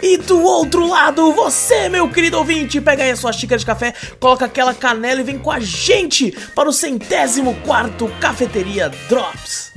E 0.00 0.16
do 0.16 0.40
outro 0.42 0.86
lado, 0.86 1.32
você, 1.32 1.88
meu 1.88 2.08
querido 2.08 2.38
ouvinte, 2.38 2.80
pega 2.80 3.02
aí 3.02 3.10
a 3.10 3.16
sua 3.16 3.32
xícara 3.32 3.58
de 3.58 3.66
café, 3.66 3.92
coloca 4.20 4.44
aquela 4.44 4.72
canela 4.72 5.20
e 5.20 5.24
vem 5.24 5.38
com 5.38 5.50
a 5.50 5.58
gente 5.58 6.30
para 6.54 6.68
o 6.68 6.72
centésimo 6.72 7.54
quarto 7.64 8.08
Cafeteria 8.20 8.90
Drops. 9.08 9.72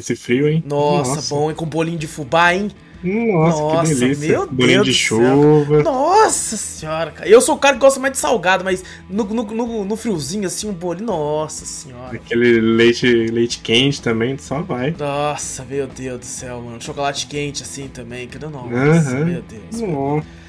Nesse 0.00 0.16
frio, 0.16 0.48
hein? 0.48 0.64
Nossa, 0.66 1.32
bom, 1.32 1.50
e 1.50 1.54
com 1.54 1.66
bolinho 1.66 1.98
de 1.98 2.06
fubá, 2.06 2.54
hein? 2.54 2.70
Nossa, 3.02 3.88
que 3.88 3.94
delícia. 3.94 4.28
meu 4.28 4.46
Bolinho 4.46 4.84
Deus 4.84 4.86
de 4.86 4.92
chuva. 4.92 5.82
Nossa 5.82 6.56
senhora, 6.56 7.10
cara. 7.10 7.28
Eu 7.28 7.40
sou 7.40 7.54
o 7.54 7.58
cara 7.58 7.74
que 7.74 7.80
gosta 7.80 7.98
mais 7.98 8.12
de 8.12 8.18
salgado, 8.18 8.62
mas 8.62 8.84
no, 9.08 9.24
no, 9.24 9.42
no, 9.42 9.84
no 9.86 9.96
friozinho, 9.96 10.46
assim, 10.46 10.68
um 10.68 10.72
bolinho. 10.72 11.06
Nossa 11.06 11.64
senhora. 11.64 12.14
Aquele 12.14 12.60
leite, 12.60 13.06
leite 13.06 13.60
quente 13.60 14.02
também, 14.02 14.36
só 14.36 14.60
vai. 14.60 14.94
Nossa, 14.98 15.64
meu 15.64 15.86
Deus 15.86 16.20
do 16.20 16.26
céu, 16.26 16.60
mano. 16.60 16.80
Chocolate 16.80 17.26
quente, 17.26 17.62
assim, 17.62 17.88
também. 17.88 18.28
Que 18.28 18.38
Nossa, 18.38 19.10
Aham. 19.10 19.24
meu 19.24 19.42
Deus. 19.42 19.80
Nossa. 19.80 20.39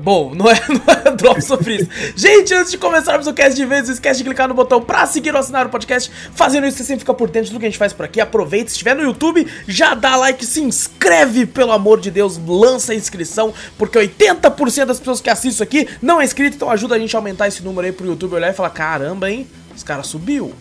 Bom, 0.00 0.32
não 0.36 0.50
é, 0.50 0.60
não 0.68 1.12
é 1.12 1.16
drop 1.16 1.40
sobre 1.42 1.76
isso. 1.76 1.88
Gente, 2.16 2.54
antes 2.54 2.70
de 2.70 2.78
começarmos 2.78 3.26
o 3.26 3.32
cast 3.32 3.54
de 3.54 3.64
vez, 3.64 3.88
esquece 3.88 4.18
de 4.18 4.24
clicar 4.24 4.48
no 4.48 4.54
botão 4.54 4.80
pra 4.80 5.06
seguir 5.06 5.32
ou 5.32 5.40
assinar 5.40 5.66
o 5.66 5.70
podcast. 5.70 6.10
Fazendo 6.34 6.66
isso, 6.66 6.78
você 6.78 6.84
sempre 6.84 7.00
fica 7.00 7.14
por 7.14 7.28
dentro 7.28 7.46
de 7.46 7.50
tudo 7.50 7.60
que 7.60 7.66
a 7.66 7.70
gente 7.70 7.78
faz 7.78 7.92
por 7.92 8.04
aqui. 8.04 8.20
Aproveita, 8.20 8.68
se 8.68 8.74
estiver 8.74 8.94
no 8.94 9.02
YouTube, 9.02 9.46
já 9.66 9.94
dá 9.94 10.16
like, 10.16 10.44
se 10.44 10.60
inscreve, 10.60 11.46
pelo 11.46 11.72
amor 11.72 12.00
de 12.00 12.10
Deus, 12.10 12.38
lança 12.46 12.92
a 12.92 12.96
inscrição, 12.96 13.52
porque 13.78 13.98
80% 13.98 14.84
das 14.86 14.98
pessoas 14.98 15.20
que 15.20 15.30
assistem 15.30 15.50
isso 15.50 15.62
aqui 15.62 15.88
não 16.00 16.20
é 16.20 16.24
inscrito, 16.24 16.56
então 16.56 16.70
ajuda 16.70 16.94
a 16.94 16.98
gente 16.98 17.14
a 17.14 17.18
aumentar 17.18 17.48
esse 17.48 17.62
número 17.62 17.86
aí 17.86 17.92
pro 17.92 18.06
YouTube 18.06 18.34
olhar 18.34 18.50
e 18.50 18.54
falar: 18.54 18.70
caramba, 18.70 19.30
hein? 19.30 19.46
Os 19.74 19.82
caras 19.82 20.06
subiu. 20.06 20.52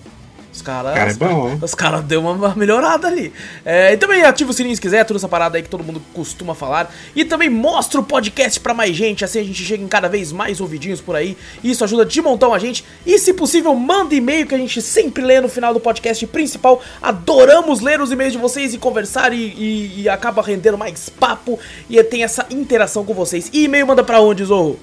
Os 0.54 0.62
caras. 0.62 0.94
Cara, 0.94 1.10
é 1.12 1.14
bom. 1.16 1.58
Os 1.62 1.74
caras 1.74 2.04
deu 2.04 2.22
uma 2.22 2.54
melhorada 2.56 3.08
ali. 3.08 3.34
É, 3.66 3.92
e 3.94 3.98
também 3.98 4.22
ativa 4.24 4.52
o 4.52 4.54
sininho 4.54 4.76
se 4.76 4.82
quiser, 4.82 5.04
toda 5.04 5.18
essa 5.18 5.28
parada 5.28 5.58
aí 5.58 5.64
que 5.64 5.70
todo 5.70 5.84
mundo 5.84 6.00
costuma 6.14 6.54
falar. 6.54 6.94
E 7.16 7.26
também 7.26 7.50
mostra 7.50 8.00
o 8.00 8.04
podcast 8.04 8.60
pra 8.60 8.72
mais 8.74 8.96
gente, 8.96 9.26
assim 9.26 9.40
a 9.40 9.44
gente 9.44 9.64
chega 9.66 9.84
em 9.84 9.88
cada 9.88 10.08
vez 10.08 10.32
mais 10.32 10.62
ouvidinhos 10.62 11.02
por 11.02 11.16
aí. 11.16 11.36
Isso 11.64 11.84
ajuda 11.84 12.06
de 12.06 12.22
montão 12.22 12.54
a 12.54 12.60
gente. 12.60 12.86
E 13.06 13.18
se 13.18 13.34
possível, 13.34 13.74
manda 13.74 14.14
e-mail 14.14 14.46
que 14.46 14.54
a 14.54 14.58
gente 14.60 14.80
sempre 14.82 15.24
lê 15.24 15.42
no 15.42 15.50
final 15.50 15.74
do 15.74 15.80
podcast 15.80 16.26
principal. 16.28 16.82
Adoramos 17.02 17.82
ler 17.82 18.00
os 18.00 18.12
e-mails 18.12 18.34
de 18.34 18.40
vocês 18.40 18.74
e 18.74 18.78
conversar 18.78 19.34
e, 19.34 19.38
e- 19.38 20.02
e 20.04 20.10
acaba 20.10 20.42
rendendo 20.44 20.78
mais 20.78 21.10
papo. 21.10 21.60
E 21.90 22.02
tem 22.04 22.24
essa 22.24 22.46
interação 22.52 23.04
com 23.04 23.14
vocês. 23.14 23.50
E 23.52 23.64
e-mail 23.64 23.88
manda 23.88 24.04
pra 24.04 24.20
onde, 24.22 24.44
Zorro? 24.46 24.80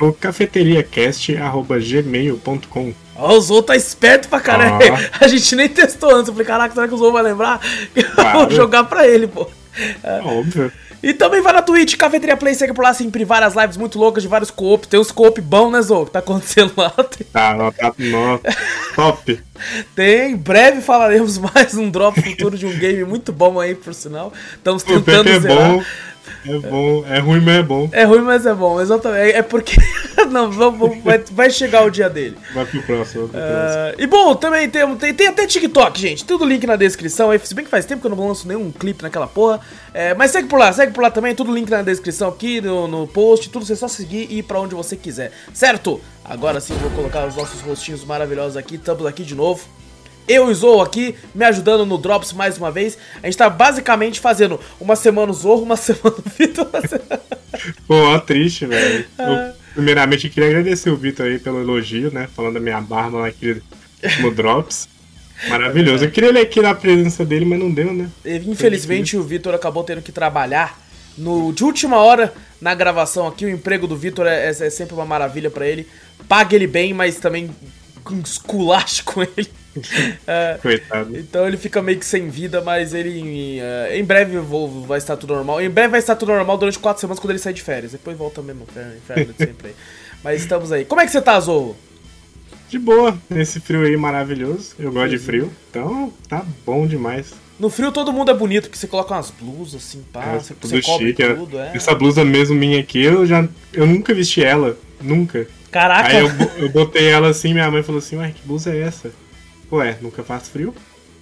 O 0.00 0.12
cafeteriacast.gmail.com 0.12 2.92
Ó, 3.16 3.36
o 3.36 3.40
Zou 3.40 3.62
tá 3.62 3.76
esperto 3.76 4.28
pra 4.28 4.40
caralho. 4.40 4.94
A 5.20 5.28
gente 5.28 5.54
nem 5.54 5.68
testou 5.68 6.10
antes. 6.14 6.28
Eu 6.28 6.34
falei, 6.34 6.46
caraca, 6.46 6.74
será 6.74 6.88
que 6.88 6.94
o 6.94 6.98
Zou 6.98 7.12
vai 7.12 7.22
lembrar? 7.22 7.60
Eu 7.94 8.02
vou 8.04 8.14
Claro. 8.14 8.50
jogar 8.54 8.84
pra 8.84 9.06
ele, 9.06 9.26
pô. 9.26 9.46
É 10.02 10.20
óbvio. 10.24 10.72
E 11.02 11.14
também 11.14 11.40
vai 11.40 11.54
na 11.54 11.62
Twitch, 11.62 11.96
Cafeteria 11.96 12.36
Play, 12.36 12.54
segue 12.54 12.74
por 12.74 12.82
lá 12.82 12.92
sempre 12.92 13.24
várias 13.24 13.54
lives 13.54 13.78
muito 13.78 13.98
loucas 13.98 14.22
de 14.22 14.28
vários 14.28 14.50
co-op. 14.50 14.86
Tem 14.86 15.00
uns 15.00 15.10
co-op 15.10 15.40
bons, 15.40 15.70
né, 15.70 15.80
Zou? 15.80 16.04
Que 16.04 16.12
tá 16.12 16.18
acontecendo 16.18 16.74
lá. 16.76 16.90
Tem, 17.04 17.26
Tá, 17.32 17.72
tá, 17.72 17.94
nó, 17.98 18.38
top. 18.94 19.40
tem. 19.96 20.32
em 20.32 20.36
breve 20.36 20.82
falaremos 20.82 21.38
mais 21.38 21.72
um 21.74 21.88
drop 21.90 22.20
futuro 22.20 22.58
de 22.58 22.66
um 22.66 22.78
game 22.78 23.04
muito 23.04 23.32
bom 23.32 23.58
aí, 23.58 23.74
por 23.74 23.94
sinal. 23.94 24.30
Estamos 24.54 24.82
O 24.82 24.86
tentando 24.86 25.30
é 25.30 25.40
zerar. 25.40 25.72
bom. 25.72 25.82
É 26.46 26.58
bom. 26.58 27.04
É 27.08 27.18
ruim, 27.18 27.40
mas 27.40 27.56
é 27.56 27.62
bom. 27.62 27.88
É 27.92 28.04
ruim, 28.04 28.20
mas 28.22 28.46
é 28.46 28.54
bom, 28.54 28.80
exatamente. 28.80 29.32
É 29.36 29.42
porque. 29.42 29.76
Não, 30.30 30.50
vamos- 30.50 31.02
vai, 31.02 31.18
vai 31.32 31.50
chegar 31.50 31.84
o 31.84 31.90
dia 31.90 32.08
dele. 32.08 32.36
Vai 32.54 32.64
pro 32.66 32.82
próximo. 32.82 33.26
Vai 33.26 33.40
pro 33.40 33.50
próximo. 33.50 33.80
Ah, 33.80 33.94
e 33.98 34.06
bom, 34.06 34.34
também 34.34 34.68
tem, 34.68 34.96
tem, 34.96 35.14
tem 35.14 35.26
até 35.28 35.46
TikTok, 35.46 36.00
gente. 36.00 36.24
Tudo 36.24 36.44
link 36.44 36.66
na 36.66 36.76
descrição. 36.76 37.30
aí, 37.30 37.38
Se 37.42 37.54
bem 37.54 37.64
que 37.64 37.70
faz 37.70 37.84
tempo 37.84 38.00
que 38.00 38.06
eu 38.06 38.14
não 38.14 38.28
lanço 38.28 38.46
nenhum 38.46 38.70
clipe 38.70 39.02
naquela 39.02 39.26
porra. 39.26 39.60
É, 39.92 40.14
mas 40.14 40.30
segue 40.30 40.48
por 40.48 40.58
lá, 40.58 40.72
segue 40.72 40.92
por 40.92 41.02
lá 41.02 41.10
também. 41.10 41.34
Tudo 41.34 41.52
link 41.52 41.68
na 41.70 41.82
descrição 41.82 42.28
aqui, 42.28 42.60
no, 42.60 42.86
no 42.86 43.06
post. 43.06 43.48
Tudo 43.50 43.64
você 43.66 43.74
só 43.76 43.88
seguir 43.88 44.26
e 44.30 44.38
ir 44.38 44.42
pra 44.42 44.60
onde 44.60 44.74
você 44.74 44.96
quiser. 44.96 45.32
Certo? 45.52 46.00
Agora 46.24 46.60
sim 46.60 46.74
vou 46.74 46.90
colocar 46.92 47.26
os 47.26 47.34
nossos 47.36 47.60
rostinhos 47.60 48.04
maravilhosos 48.04 48.56
aqui. 48.56 48.76
Estamos 48.76 49.04
aqui 49.06 49.24
de 49.24 49.34
novo. 49.34 49.64
Eu 50.28 50.48
e 50.48 50.52
o 50.52 50.54
Zorro 50.54 50.82
aqui, 50.82 51.14
me 51.34 51.44
ajudando 51.44 51.84
no 51.84 51.98
Drops 51.98 52.32
mais 52.32 52.56
uma 52.56 52.70
vez. 52.70 52.96
A 53.22 53.26
gente 53.26 53.36
tá 53.36 53.50
basicamente 53.50 54.20
fazendo 54.20 54.60
uma 54.80 54.94
semana 54.94 55.32
o 55.32 55.34
Zorro, 55.34 55.62
uma 55.62 55.76
semana 55.78 56.14
o 56.16 56.22
Vitor. 56.38 56.66
semana- 56.88 57.20
Pô, 57.86 57.94
ó, 57.94 58.18
triste, 58.18 58.66
velho. 58.66 59.04
Ah. 59.18 59.52
Eu, 59.56 59.60
Primeiramente, 59.74 60.26
eu 60.26 60.32
queria 60.32 60.48
agradecer 60.48 60.90
o 60.90 60.96
Vitor 60.96 61.26
aí 61.26 61.38
pelo 61.38 61.60
elogio, 61.60 62.10
né? 62.12 62.28
Falando 62.34 62.54
da 62.54 62.60
minha 62.60 62.80
barba 62.80 63.18
lá 63.18 63.26
aqui 63.28 63.62
no 64.20 64.30
Drops. 64.32 64.88
Maravilhoso. 65.48 66.04
Eu 66.04 66.10
queria 66.10 66.32
ler 66.32 66.40
aqui 66.42 66.60
na 66.60 66.74
presença 66.74 67.24
dele, 67.24 67.44
mas 67.44 67.58
não 67.58 67.70
deu, 67.72 67.92
né? 67.92 68.08
Infelizmente 68.24 69.16
o 69.16 69.22
Vitor 69.22 69.54
acabou 69.54 69.82
tendo 69.84 70.02
que 70.02 70.12
trabalhar 70.12 70.78
no, 71.16 71.52
de 71.52 71.64
última 71.64 71.96
hora 71.98 72.32
na 72.60 72.74
gravação 72.74 73.26
aqui. 73.26 73.44
O 73.46 73.48
emprego 73.50 73.86
do 73.86 73.96
Vitor 73.96 74.26
é, 74.26 74.46
é- 74.46 74.48
é 74.50 74.70
sempre 74.70 74.94
uma 74.94 75.04
maravilha 75.06 75.50
pra 75.50 75.66
ele. 75.66 75.88
Paga 76.28 76.54
ele 76.54 76.66
bem, 76.66 76.92
mas 76.92 77.16
também 77.16 77.50
esculacho 78.24 79.04
com 79.04 79.22
ele. 79.22 79.48
É, 80.26 80.58
Coitado. 80.60 81.16
então 81.16 81.46
ele 81.46 81.56
fica 81.56 81.80
meio 81.80 81.98
que 81.98 82.04
sem 82.06 82.28
vida, 82.28 82.60
mas 82.60 82.92
ele 82.92 83.58
é, 83.60 83.96
em 83.98 84.04
breve 84.04 84.38
vou- 84.38 84.82
vai 84.84 84.98
estar 84.98 85.16
tudo 85.16 85.34
normal. 85.34 85.60
Em 85.62 85.70
breve 85.70 85.88
vai 85.88 86.00
estar 86.00 86.16
tudo 86.16 86.32
normal 86.32 86.58
durante 86.58 86.78
quatro 86.78 87.00
semanas 87.00 87.20
quando 87.20 87.30
ele 87.30 87.38
sair 87.38 87.52
de 87.54 87.62
férias. 87.62 87.92
Depois 87.92 88.16
volta 88.16 88.42
mesmo, 88.42 88.64
inferno, 88.68 88.96
inferno 88.96 89.32
de 89.32 89.38
sempre 89.38 89.68
aí. 89.68 89.74
Mas 90.24 90.40
estamos 90.42 90.72
aí. 90.72 90.84
Como 90.84 91.00
é 91.00 91.06
que 91.06 91.12
você 91.12 91.22
tá, 91.22 91.38
Zorro? 91.38 91.76
De 92.68 92.78
boa, 92.78 93.16
nesse 93.28 93.58
frio 93.60 93.82
aí 93.84 93.96
maravilhoso. 93.96 94.74
Eu 94.78 94.92
gosto 94.92 95.10
de 95.10 95.18
frio, 95.18 95.50
então 95.70 96.12
tá 96.28 96.44
bom 96.66 96.86
demais. 96.86 97.32
No 97.58 97.68
frio 97.68 97.92
todo 97.92 98.12
mundo 98.12 98.30
é 98.30 98.34
bonito, 98.34 98.64
porque 98.64 98.78
você 98.78 98.86
coloca 98.86 99.12
umas 99.14 99.30
blusas 99.30 99.82
assim, 99.82 100.02
pá, 100.12 100.24
É, 100.24 100.38
você, 100.38 100.54
tudo 100.54 100.70
você 100.70 100.82
chique. 100.82 101.22
é. 101.22 101.34
tudo, 101.34 101.58
é. 101.58 101.72
Essa 101.74 101.94
blusa 101.94 102.24
mesmo 102.24 102.54
minha 102.56 102.80
aqui, 102.80 103.02
eu 103.02 103.26
já. 103.26 103.46
Eu 103.72 103.86
nunca 103.86 104.14
vesti 104.14 104.42
ela. 104.42 104.76
Nunca. 105.00 105.46
Caraca, 105.70 106.08
Aí 106.08 106.18
eu, 106.18 106.28
eu 106.64 106.68
botei 106.70 107.08
ela 107.08 107.28
assim, 107.28 107.52
minha 107.52 107.70
mãe 107.70 107.82
falou 107.82 107.98
assim, 108.00 108.16
ué, 108.16 108.32
que 108.34 108.46
blusa 108.46 108.72
é 108.74 108.80
essa? 108.82 109.10
Ué, 109.72 109.96
nunca 110.00 110.22
faz 110.22 110.48
frio? 110.48 110.74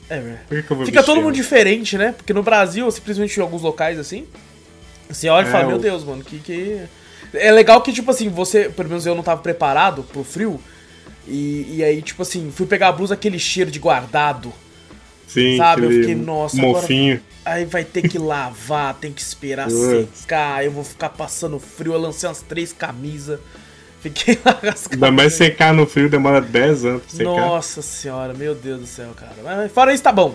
é, 0.09 0.21
velho. 0.21 0.39
Por 0.49 0.57
que, 0.57 0.63
que 0.63 0.71
eu 0.73 0.77
vou 0.77 0.87
Fica 0.87 1.03
todo 1.03 1.21
mundo 1.21 1.35
diferente, 1.35 1.99
né? 1.99 2.13
Porque 2.13 2.33
no 2.33 2.43
Brasil, 2.43 2.91
simplesmente 2.91 3.37
em 3.39 3.43
alguns 3.43 3.63
locais 3.63 3.99
assim, 3.99 4.27
você 5.09 5.29
olha 5.29 5.45
e 5.45 5.49
É, 5.49 5.53
fala, 5.53 5.67
o- 5.67 5.69
meu 5.69 5.79
Deus, 5.79 6.05
mano, 6.05 6.25
que 6.25 6.39
que. 6.39 6.81
É 7.35 7.51
legal 7.53 7.83
que, 7.83 7.93
tipo 7.93 8.11
assim, 8.11 8.29
você, 8.29 8.71
pelo 8.71 8.89
menos 8.89 9.05
eu 9.05 9.15
não 9.15 9.23
tava 9.23 9.43
preparado 9.43 10.03
pro 10.03 10.25
frio. 10.25 10.61
E, 11.27 11.77
e 11.77 11.85
aí, 11.85 12.01
tipo 12.01 12.23
assim, 12.23 12.51
fui 12.51 12.67
pegar 12.67 12.89
a 12.89 12.93
blusa, 12.93 13.15
aquele 13.15 13.39
cheiro 13.39 13.71
de 13.71 13.79
guardado. 13.79 14.53
Sim, 15.27 15.59
sabe? 15.59 15.85
Eu 15.85 15.91
fiquei, 15.91 16.15
nossa, 16.15 16.57
mofinho. 16.57 17.21
Aí 17.45 17.65
vai 17.67 17.85
ter 17.85 18.03
que 18.09 18.19
lavar, 18.19 18.95
tem 18.95 19.13
que 19.13 19.21
esperar 19.21 19.69
secar, 19.71 20.65
eu 20.65 20.71
vou 20.71 20.85
ficar 20.85 21.11
passando 21.11 21.59
frio. 21.61 21.93
Eu 21.93 21.99
lancei 22.01 22.29
umas 22.29 22.41
três 22.41 22.73
camisas. 22.73 23.39
Fiquei 24.01 24.39
lá 24.45 24.59
as 24.73 24.89
Ainda 24.93 25.11
mais 25.11 25.35
secar 25.35 25.75
no 25.75 25.87
frio 25.87 26.09
demora 26.09 26.41
10 26.41 26.85
anos 26.85 27.03
pra 27.03 27.17
secar. 27.17 27.31
Nossa 27.31 27.83
senhora, 27.83 28.33
meu 28.35 28.55
Deus 28.55 28.81
do 28.81 28.87
céu, 28.87 29.11
cara. 29.17 29.35
Mas 29.43 29.73
fora 29.73 29.93
isso, 29.93 30.03
tá 30.03 30.13
bom. 30.13 30.35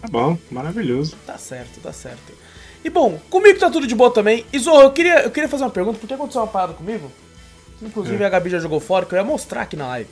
Tá 0.00 0.08
bom, 0.08 0.36
maravilhoso. 0.50 1.16
Tá 1.26 1.38
certo, 1.38 1.80
tá 1.80 1.92
certo. 1.92 2.32
E 2.84 2.90
bom, 2.90 3.18
comigo 3.30 3.58
tá 3.58 3.70
tudo 3.70 3.86
de 3.86 3.94
boa 3.94 4.10
também. 4.12 4.44
Zorro, 4.58 4.82
eu 4.82 4.90
queria, 4.92 5.20
eu 5.22 5.30
queria 5.30 5.48
fazer 5.48 5.64
uma 5.64 5.70
pergunta, 5.70 5.98
porque 5.98 6.12
aconteceu 6.14 6.40
uma 6.42 6.48
parada 6.48 6.72
comigo. 6.74 7.10
Inclusive 7.80 8.22
É. 8.22 8.26
a 8.26 8.28
Gabi 8.28 8.50
já 8.50 8.58
jogou 8.58 8.80
fora, 8.80 9.06
que 9.06 9.14
eu 9.14 9.18
ia 9.18 9.24
mostrar 9.24 9.62
aqui 9.62 9.76
na 9.76 9.86
live. 9.88 10.08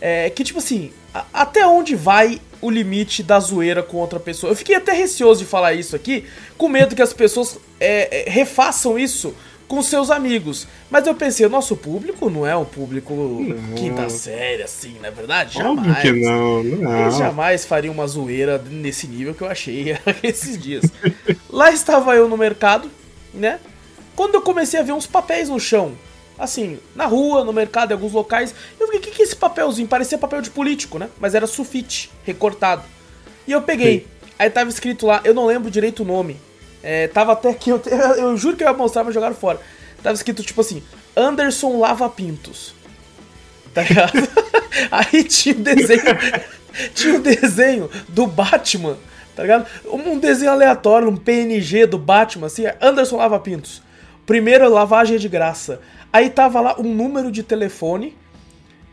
É, 0.00 0.28
que 0.30 0.44
tipo 0.44 0.58
assim, 0.58 0.92
a- 1.12 1.24
até 1.32 1.66
onde 1.66 1.94
vai 1.96 2.40
o 2.60 2.70
limite 2.70 3.22
da 3.22 3.38
zoeira 3.40 3.82
com 3.82 3.96
outra 3.98 4.20
pessoa? 4.20 4.52
Eu 4.52 4.56
fiquei 4.56 4.74
até 4.76 4.92
receoso 4.92 5.40
de 5.40 5.46
falar 5.46 5.72
isso 5.74 5.94
aqui, 5.96 6.24
com 6.58 6.68
medo 6.68 6.94
que 6.94 7.02
as 7.02 7.12
pessoas 7.12 7.58
é, 7.80 8.26
é, 8.26 8.30
refaçam 8.30 8.98
isso 8.98 9.34
com 9.66 9.82
seus 9.82 10.10
amigos. 10.10 10.66
Mas 10.90 11.06
eu 11.06 11.14
pensei, 11.14 11.44
o 11.46 11.50
nosso 11.50 11.76
público 11.76 12.28
não 12.30 12.46
é 12.46 12.56
um 12.56 12.64
público 12.64 13.14
Não. 13.14 13.74
quinta 13.74 14.08
série, 14.08 14.62
assim, 14.62 14.96
não 15.00 15.08
é 15.08 15.10
verdade? 15.10 15.60
Óbvio 15.62 15.94
que 15.96 16.12
não, 16.12 16.62
não. 16.62 17.10
jamais 17.10 17.64
fariam 17.64 17.94
uma 17.94 18.06
zoeira 18.06 18.58
nesse 18.58 19.06
nível 19.06 19.34
que 19.34 19.42
eu 19.42 19.48
achei 19.48 19.96
esses 20.22 20.58
dias. 20.58 20.84
Lá 21.50 21.72
estava 21.72 22.14
eu 22.14 22.28
no 22.28 22.36
mercado, 22.36 22.90
né? 23.32 23.58
Quando 24.14 24.34
eu 24.34 24.42
comecei 24.42 24.78
a 24.78 24.82
ver 24.82 24.92
uns 24.92 25.06
papéis 25.06 25.48
no 25.48 25.58
chão, 25.58 25.92
assim, 26.38 26.78
na 26.94 27.06
rua, 27.06 27.44
no 27.44 27.52
mercado, 27.52 27.90
em 27.90 27.94
alguns 27.94 28.12
locais, 28.12 28.54
eu 28.78 28.86
fiquei, 28.86 29.00
o 29.00 29.02
que, 29.02 29.10
que 29.10 29.22
é 29.22 29.24
esse 29.24 29.36
papelzinho? 29.36 29.88
Parecia 29.88 30.18
papel 30.18 30.40
de 30.40 30.50
político, 30.50 30.98
né? 30.98 31.08
Mas 31.18 31.34
era 31.34 31.46
sulfite, 31.46 32.10
recortado. 32.24 32.82
E 33.46 33.52
eu 33.52 33.62
peguei. 33.62 34.00
Sim. 34.00 34.06
Aí 34.38 34.50
tava 34.50 34.68
escrito 34.68 35.06
lá, 35.06 35.20
eu 35.24 35.34
não 35.34 35.46
lembro 35.46 35.70
direito 35.70 36.02
o 36.02 36.06
nome. 36.06 36.36
É, 36.86 37.08
tava 37.08 37.32
até 37.32 37.48
aqui, 37.48 37.70
eu, 37.70 37.80
eu 38.18 38.36
juro 38.36 38.58
que 38.58 38.62
eu 38.62 38.68
ia 38.68 38.74
mostrar, 38.74 39.02
mas 39.02 39.14
jogaram 39.14 39.34
fora. 39.34 39.58
Tava 40.02 40.14
escrito 40.14 40.42
tipo 40.42 40.60
assim, 40.60 40.82
Anderson 41.16 41.78
Lava 41.78 42.10
Pintos. 42.10 42.74
Tá 43.72 43.82
ligado? 43.82 44.12
Aí 44.92 45.24
tinha 45.24 45.56
um 45.56 45.62
desenho. 45.62 46.02
tinha 46.94 47.14
um 47.14 47.22
desenho 47.22 47.90
do 48.06 48.26
Batman, 48.26 48.98
tá 49.34 49.42
ligado? 49.42 49.66
Um 49.86 50.18
desenho 50.18 50.52
aleatório, 50.52 51.08
um 51.08 51.16
PNG 51.16 51.86
do 51.86 51.96
Batman, 51.96 52.48
assim, 52.48 52.66
é 52.66 52.76
Anderson 52.82 53.16
Lava 53.16 53.40
Pintos. 53.40 53.82
Primeiro, 54.26 54.68
lavagem 54.68 55.16
de 55.16 55.28
graça. 55.28 55.80
Aí 56.12 56.28
tava 56.28 56.60
lá 56.60 56.78
um 56.78 56.94
número 56.94 57.32
de 57.32 57.42
telefone 57.42 58.14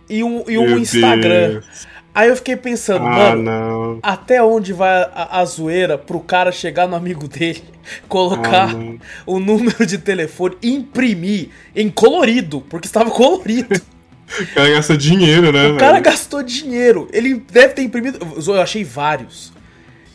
e 0.10 0.24
um, 0.24 0.50
e 0.50 0.58
um 0.58 0.78
Instagram. 0.78 1.52
Deus. 1.52 1.88
Aí 2.14 2.28
eu 2.30 2.36
fiquei 2.36 2.56
pensando, 2.58 3.06
Ah, 3.06 3.36
mano, 3.36 3.42
não. 3.44 4.00
até 4.04 4.44
onde 4.44 4.74
vai 4.74 5.04
a, 5.14 5.40
a 5.40 5.46
zoeira 5.46 5.98
pro 5.98 6.20
cara 6.20 6.52
chegar 6.52 6.86
no 6.88 6.96
amigo 6.96 7.28
dele, 7.28 7.64
colocar 8.10 8.70
Ah, 8.76 8.96
o 9.26 9.40
número 9.40 9.86
de 9.86 9.98
telefone, 9.98 10.58
imprimir 10.62 11.50
em 11.76 11.90
colorido, 11.90 12.62
porque 12.70 12.88
estava 12.88 13.10
colorido. 13.12 13.80
O 14.40 14.54
cara 14.56 14.70
gasta 14.70 14.96
dinheiro, 14.96 15.52
né? 15.52 15.68
O 15.72 15.76
cara 15.78 15.92
velho? 15.96 16.06
gastou 16.06 16.42
dinheiro. 16.42 17.10
Ele 17.12 17.36
deve 17.52 17.74
ter 17.74 17.82
imprimido. 17.82 18.18
Eu 18.48 18.62
achei 18.62 18.82
vários. 18.82 19.52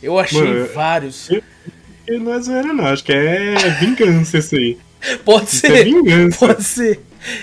Eu 0.01 0.17
achei 0.17 0.41
Mano, 0.41 0.55
eu- 0.61 0.73
vários. 0.73 1.29
E 1.29 1.43
Não 2.17 2.33
é 2.33 2.39
zoeira, 2.39 2.73
não. 2.73 2.87
Acho 2.87 3.03
que 3.03 3.13
é 3.13 3.53
vingança 3.79 4.39
isso 4.39 4.55
aí. 4.55 4.75
Pode 5.23 5.45
Isso 5.45 5.67
é 5.67 5.69
ser. 5.69 5.83
vingança. 5.83 6.47
Pode 6.47 6.63
ser. 6.63 6.99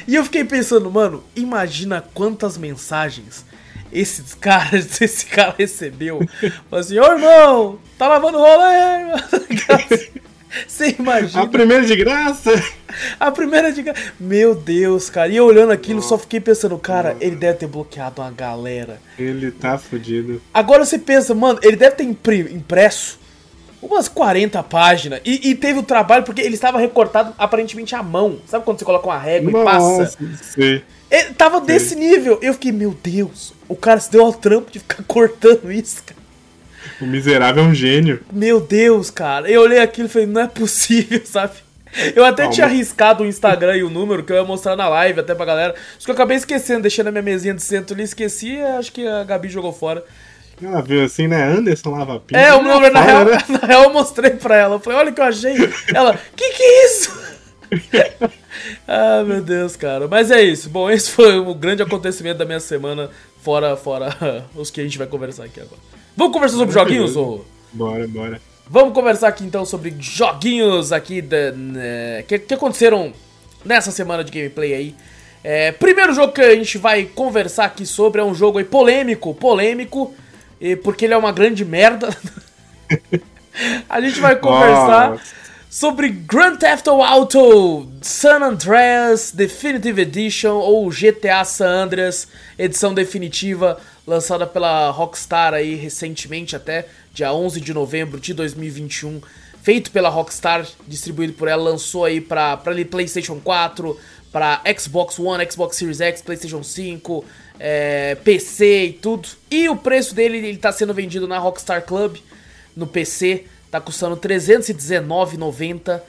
E 0.08 0.16
eu 0.16 0.24
fiquei 0.24 0.42
pensando, 0.44 0.90
mano, 0.90 1.22
imagina 1.36 2.02
quantas 2.12 2.58
mensagens 2.58 3.46
esses 3.94 4.34
caras, 4.34 4.98
esse 5.00 5.26
cara 5.26 5.54
recebeu. 5.56 6.20
Falou 6.68 6.80
assim, 6.80 6.98
ô 6.98 7.04
irmão, 7.04 7.78
tá 7.96 8.08
lavando 8.08 8.38
rola 8.38 8.66
aí, 8.66 9.00
irmão. 9.00 9.20
Você 10.68 10.94
imagina? 10.98 11.42
A 11.42 11.46
primeira 11.48 11.84
de 11.84 11.96
graça. 11.96 12.50
A 13.18 13.30
primeira 13.32 13.72
de. 13.72 13.84
Meu 14.20 14.54
Deus, 14.54 15.10
cara. 15.10 15.28
E 15.28 15.36
eu 15.36 15.44
olhando 15.46 15.72
aquilo, 15.72 16.00
só 16.00 16.16
fiquei 16.16 16.38
pensando, 16.38 16.78
cara, 16.78 17.16
ele 17.20 17.34
deve 17.34 17.58
ter 17.58 17.66
bloqueado 17.66 18.22
uma 18.22 18.30
galera. 18.30 19.00
Ele 19.18 19.50
tá 19.50 19.76
fudido. 19.76 20.40
Agora 20.52 20.84
você 20.84 20.96
pensa, 20.96 21.34
mano, 21.34 21.58
ele 21.60 21.76
deve 21.76 21.96
ter 21.96 22.04
impresso 22.04 23.18
umas 23.84 24.08
40 24.08 24.62
páginas. 24.62 25.20
E, 25.24 25.50
e 25.50 25.54
teve 25.54 25.78
o 25.78 25.82
trabalho, 25.82 26.24
porque 26.24 26.40
ele 26.40 26.54
estava 26.54 26.78
recortado 26.78 27.34
aparentemente 27.38 27.94
à 27.94 28.02
mão. 28.02 28.38
Sabe 28.46 28.64
quando 28.64 28.78
você 28.78 28.84
coloca 28.84 29.06
uma 29.06 29.18
régua 29.18 29.50
e 29.50 29.64
passa? 29.64 29.98
Nossa, 29.98 30.18
sei. 30.42 30.82
Ele 31.10 31.34
tava 31.34 31.60
desse 31.60 31.94
nível. 31.94 32.38
Eu 32.42 32.54
fiquei, 32.54 32.72
meu 32.72 32.96
Deus, 33.02 33.52
o 33.68 33.76
cara 33.76 34.00
se 34.00 34.10
deu 34.10 34.24
ao 34.24 34.32
trampo 34.32 34.70
de 34.70 34.78
ficar 34.78 35.02
cortando 35.06 35.70
isso, 35.70 36.02
cara. 36.04 36.24
O 37.00 37.06
miserável 37.06 37.64
é 37.64 37.66
um 37.66 37.74
gênio. 37.74 38.20
Meu 38.32 38.60
Deus, 38.60 39.10
cara. 39.10 39.50
Eu 39.50 39.62
olhei 39.62 39.80
aquilo 39.80 40.06
e 40.06 40.10
falei, 40.10 40.26
não 40.26 40.40
é 40.40 40.46
possível, 40.46 41.20
sabe? 41.24 41.54
Eu 42.16 42.24
até 42.24 42.42
Calma. 42.42 42.52
tinha 42.52 42.66
arriscado 42.66 43.22
o 43.22 43.26
Instagram 43.26 43.76
e 43.76 43.84
o 43.84 43.90
número 43.90 44.24
que 44.24 44.32
eu 44.32 44.36
ia 44.36 44.44
mostrar 44.44 44.74
na 44.74 44.88
live 44.88 45.20
até 45.20 45.34
pra 45.34 45.44
galera. 45.44 45.74
Só 45.98 46.06
que 46.06 46.10
eu 46.10 46.14
acabei 46.14 46.36
esquecendo, 46.36 46.82
deixei 46.82 47.04
na 47.04 47.12
minha 47.12 47.22
mesinha 47.22 47.54
de 47.54 47.62
centro 47.62 47.94
ali, 47.94 48.02
esqueci 48.02 48.54
e 48.54 48.60
acho 48.60 48.92
que 48.92 49.06
a 49.06 49.22
Gabi 49.22 49.48
jogou 49.48 49.72
fora. 49.72 50.04
Ela 50.62 50.82
viu 50.82 51.04
assim, 51.04 51.26
né? 51.26 51.42
Anderson 51.42 51.90
lava 51.90 52.20
pinto. 52.20 52.38
É, 52.38 52.54
o 52.54 52.62
número, 52.62 52.92
na 52.92 53.00
real, 53.00 53.24
Né? 53.24 53.38
na 53.48 53.66
real 53.66 53.84
eu 53.84 53.92
mostrei 53.92 54.30
pra 54.30 54.56
ela. 54.56 54.76
Eu 54.76 54.80
falei, 54.80 54.98
olha 54.98 55.10
o 55.10 55.14
que 55.14 55.20
eu 55.20 55.24
achei. 55.24 55.54
Ela, 55.92 56.18
que 56.36 56.50
que 56.50 56.62
é 56.62 56.86
isso? 56.86 57.24
ah, 58.86 59.24
meu 59.26 59.42
Deus, 59.42 59.76
cara. 59.76 60.06
Mas 60.08 60.30
é 60.30 60.42
isso. 60.42 60.68
Bom, 60.70 60.90
esse 60.90 61.10
foi 61.10 61.38
o 61.38 61.54
grande 61.54 61.82
acontecimento 61.82 62.38
da 62.38 62.44
minha 62.44 62.60
semana, 62.60 63.10
fora, 63.42 63.76
fora 63.76 64.46
os 64.54 64.70
que 64.70 64.80
a 64.80 64.84
gente 64.84 64.98
vai 64.98 65.06
conversar 65.06 65.44
aqui 65.44 65.60
agora. 65.60 65.80
Vamos 66.16 66.32
conversar 66.32 66.56
sobre 66.56 66.74
joguinhos, 66.74 67.16
ô? 67.16 67.44
Bora, 67.72 68.06
bora. 68.06 68.40
Vamos 68.68 68.94
conversar 68.94 69.28
aqui 69.28 69.44
então 69.44 69.64
sobre 69.66 69.94
joguinhos 69.98 70.90
aqui 70.90 71.20
da, 71.20 71.52
né, 71.52 72.24
que, 72.26 72.38
que 72.38 72.54
aconteceram 72.54 73.12
nessa 73.64 73.90
semana 73.90 74.24
de 74.24 74.32
gameplay 74.32 74.72
aí. 74.72 74.94
É, 75.42 75.72
primeiro 75.72 76.14
jogo 76.14 76.32
que 76.32 76.40
a 76.40 76.54
gente 76.54 76.78
vai 76.78 77.04
conversar 77.04 77.66
aqui 77.66 77.84
sobre 77.84 78.22
é 78.22 78.24
um 78.24 78.34
jogo 78.34 78.58
aí 78.58 78.64
polêmico, 78.64 79.34
polêmico, 79.34 80.14
porque 80.82 81.04
ele 81.04 81.12
é 81.12 81.16
uma 81.16 81.32
grande 81.32 81.62
merda. 81.62 82.08
a 83.88 84.00
gente 84.00 84.18
vai 84.18 84.36
conversar 84.36 85.10
Nossa. 85.10 85.22
sobre 85.68 86.08
Grand 86.08 86.56
Theft 86.56 86.86
Auto 86.88 87.86
San 88.00 88.40
Andreas 88.40 89.30
Definitive 89.30 90.00
Edition 90.00 90.54
ou 90.54 90.88
GTA 90.88 91.44
San 91.44 91.84
Andreas 91.84 92.28
edição 92.58 92.94
definitiva 92.94 93.78
lançada 94.06 94.46
pela 94.46 94.90
Rockstar 94.90 95.54
aí 95.54 95.74
recentemente 95.74 96.56
até 96.56 96.86
dia 97.12 97.32
11 97.32 97.60
de 97.60 97.74
novembro 97.74 98.18
de 98.18 98.34
2021 98.34 99.20
feito 99.62 99.90
pela 99.90 100.08
Rockstar 100.08 100.66
distribuído 100.86 101.34
por 101.34 101.48
ela 101.48 101.62
lançou 101.62 102.04
aí 102.04 102.20
para 102.20 102.56
para 102.56 102.84
PlayStation 102.84 103.38
4 103.38 103.98
para 104.32 104.62
Xbox 104.78 105.18
One 105.18 105.44
Xbox 105.50 105.76
Series 105.76 106.00
X 106.00 106.22
PlayStation 106.22 106.62
5 106.62 107.24
é, 107.58 108.16
PC 108.16 108.86
e 108.86 108.92
tudo 108.92 109.28
e 109.50 109.68
o 109.68 109.76
preço 109.76 110.14
dele 110.14 110.38
ele 110.38 110.58
tá 110.58 110.72
sendo 110.72 110.92
vendido 110.92 111.28
na 111.28 111.38
Rockstar 111.38 111.84
Club 111.84 112.16
no 112.76 112.86
PC 112.86 113.44
tá 113.70 113.80
custando 113.80 114.14
R$ 114.14 114.20
319,90 114.20 116.00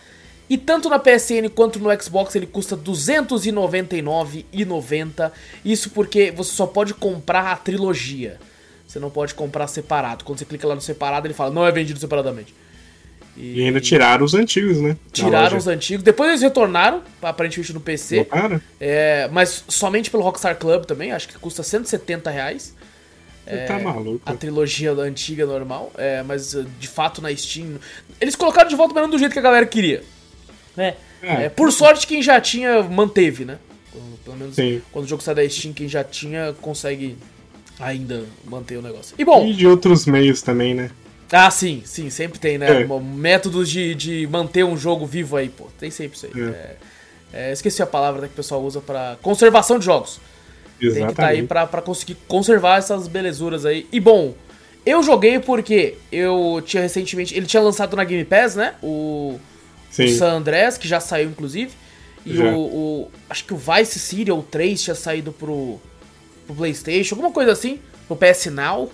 e 0.50 0.58
tanto 0.58 0.90
na 0.90 1.00
PSN 1.00 1.48
quanto 1.54 1.80
no 1.80 1.90
Xbox 2.02 2.36
ele 2.36 2.46
custa 2.46 2.76
R$ 2.76 2.82
299,90. 2.84 5.32
Isso 5.64 5.90
porque 5.90 6.32
você 6.32 6.52
só 6.52 6.68
pode 6.68 6.94
comprar 6.94 7.52
a 7.52 7.56
trilogia. 7.56 8.38
Você 8.88 9.00
não 9.00 9.10
pode 9.10 9.34
comprar 9.34 9.66
separado. 9.68 10.24
Quando 10.24 10.38
você 10.38 10.46
clica 10.46 10.68
lá 10.68 10.76
no 10.76 10.82
separado, 10.82 11.26
ele 11.26 11.34
fala 11.34 11.50
não 11.50 11.66
é 11.66 11.72
vendido 11.72 12.00
separadamente. 12.00 12.54
E 13.38 13.66
ainda 13.66 13.82
tiraram 13.82 14.24
os 14.24 14.34
antigos, 14.34 14.80
né? 14.80 14.96
Tiraram 15.12 15.58
os 15.58 15.68
antigos. 15.68 16.04
Depois 16.04 16.30
eles 16.30 16.42
retornaram, 16.42 17.02
aparentemente 17.22 17.74
no 17.74 17.82
PC. 17.82 18.28
É, 18.80 19.30
mas 19.32 19.64
somente 19.68 20.10
pelo 20.10 20.24
Rockstar 20.24 20.56
Club 20.58 20.86
também, 20.86 21.12
acho 21.12 21.28
que 21.28 21.38
custa 21.38 21.62
170 21.62 22.30
reais. 22.30 22.74
Você 23.46 23.66
tá 23.66 23.80
maluco. 23.80 24.22
A 24.26 24.34
trilogia 24.34 24.92
antiga 24.94 25.46
normal, 25.46 25.92
é, 25.98 26.24
mas 26.24 26.56
uh, 26.56 26.66
de 26.80 26.88
fato 26.88 27.22
na 27.22 27.36
Steam. 27.36 27.76
Eles 28.20 28.36
colocaram 28.36 28.68
de 28.68 28.76
volta, 28.76 28.94
mas 28.94 29.04
não 29.04 29.10
do 29.10 29.20
jeito 29.20 29.34
que 29.34 29.40
a 29.40 29.42
galera 29.42 29.66
queria. 29.66 30.02
Né? 30.76 30.96
É. 31.22 31.46
É, 31.46 31.50
por 31.50 31.72
sorte, 31.72 32.08
quem 32.08 32.22
já 32.22 32.42
tinha 32.42 32.82
manteve, 32.84 33.46
né? 33.46 33.60
Pelo 34.24 34.38
menos 34.38 34.56
Sim. 34.56 34.82
quando 34.92 35.06
o 35.06 35.08
jogo 35.08 35.22
sai 35.22 35.36
da 35.36 35.48
Steam, 35.48 35.74
quem 35.74 35.88
já 35.88 36.04
tinha 36.04 36.56
consegue 36.60 37.16
ainda 37.80 38.26
manter 38.44 38.78
o 38.78 38.82
negócio. 38.82 39.16
E 39.18 39.24
bom, 39.24 39.46
E 39.46 39.54
de 39.54 39.68
outros 39.68 40.06
meios 40.06 40.42
também, 40.42 40.74
né? 40.74 40.90
Ah, 41.32 41.50
sim, 41.52 41.82
sim, 41.86 42.10
sempre 42.10 42.40
tem, 42.40 42.58
né? 42.58 42.82
É. 42.84 42.86
Métodos 43.02 43.70
de, 43.70 43.96
de 43.96 44.28
manter 44.28 44.64
um 44.64 44.78
jogo 44.78 45.06
vivo 45.06 45.36
aí, 45.38 45.50
pô. 45.50 45.68
Tem 45.80 45.90
sempre 45.92 46.18
isso 46.18 46.26
aí. 46.28 46.32
É. 46.42 46.46
É, 47.34 47.50
é, 47.50 47.52
esqueci 47.52 47.82
a 47.82 47.86
palavra 47.88 48.22
né, 48.22 48.28
que 48.28 48.34
o 48.34 48.38
pessoal 48.38 48.62
usa 48.64 48.80
pra 48.82 49.18
conservação 49.22 49.78
de 49.80 49.86
jogos. 49.86 50.20
Tem 50.80 50.90
que 50.90 50.98
estar 51.00 51.04
aí 51.04 51.10
Exatamente. 51.38 51.48
pra, 51.48 51.68
pra 51.68 51.82
conseguir 51.82 52.16
conservar 52.28 52.78
essas 52.80 53.08
belezuras 53.08 53.66
aí. 53.66 53.88
E 53.92 54.00
bom, 54.00 54.36
eu 54.86 55.02
joguei 55.02 55.40
porque 55.40 55.96
eu 56.12 56.62
tinha 56.66 56.84
recentemente. 56.84 57.36
Ele 57.36 57.46
tinha 57.46 57.62
lançado 57.62 57.96
na 57.96 58.04
Game 58.04 58.24
Pass, 58.26 58.56
né? 58.56 58.76
O, 58.82 59.40
o. 59.98 60.08
San 60.10 60.34
Andreas, 60.34 60.78
que 60.78 60.88
já 60.88 61.00
saiu, 61.00 61.30
inclusive. 61.30 61.72
E 62.26 62.38
o, 62.40 62.58
o- 62.58 63.12
Acho 63.30 63.46
que 63.46 63.54
o 63.54 63.58
Vice 63.58 64.00
City 64.00 64.32
ou 64.32 64.44
3 64.44 64.82
tinha 64.84 64.96
saído 64.96 65.32
pro, 65.32 65.80
pro 66.46 66.56
PlayStation, 66.56 67.16
alguma 67.16 67.32
coisa 67.32 67.52
assim, 67.52 67.80
pro 68.08 68.16
PS 68.18 68.48
Now. 68.48 68.92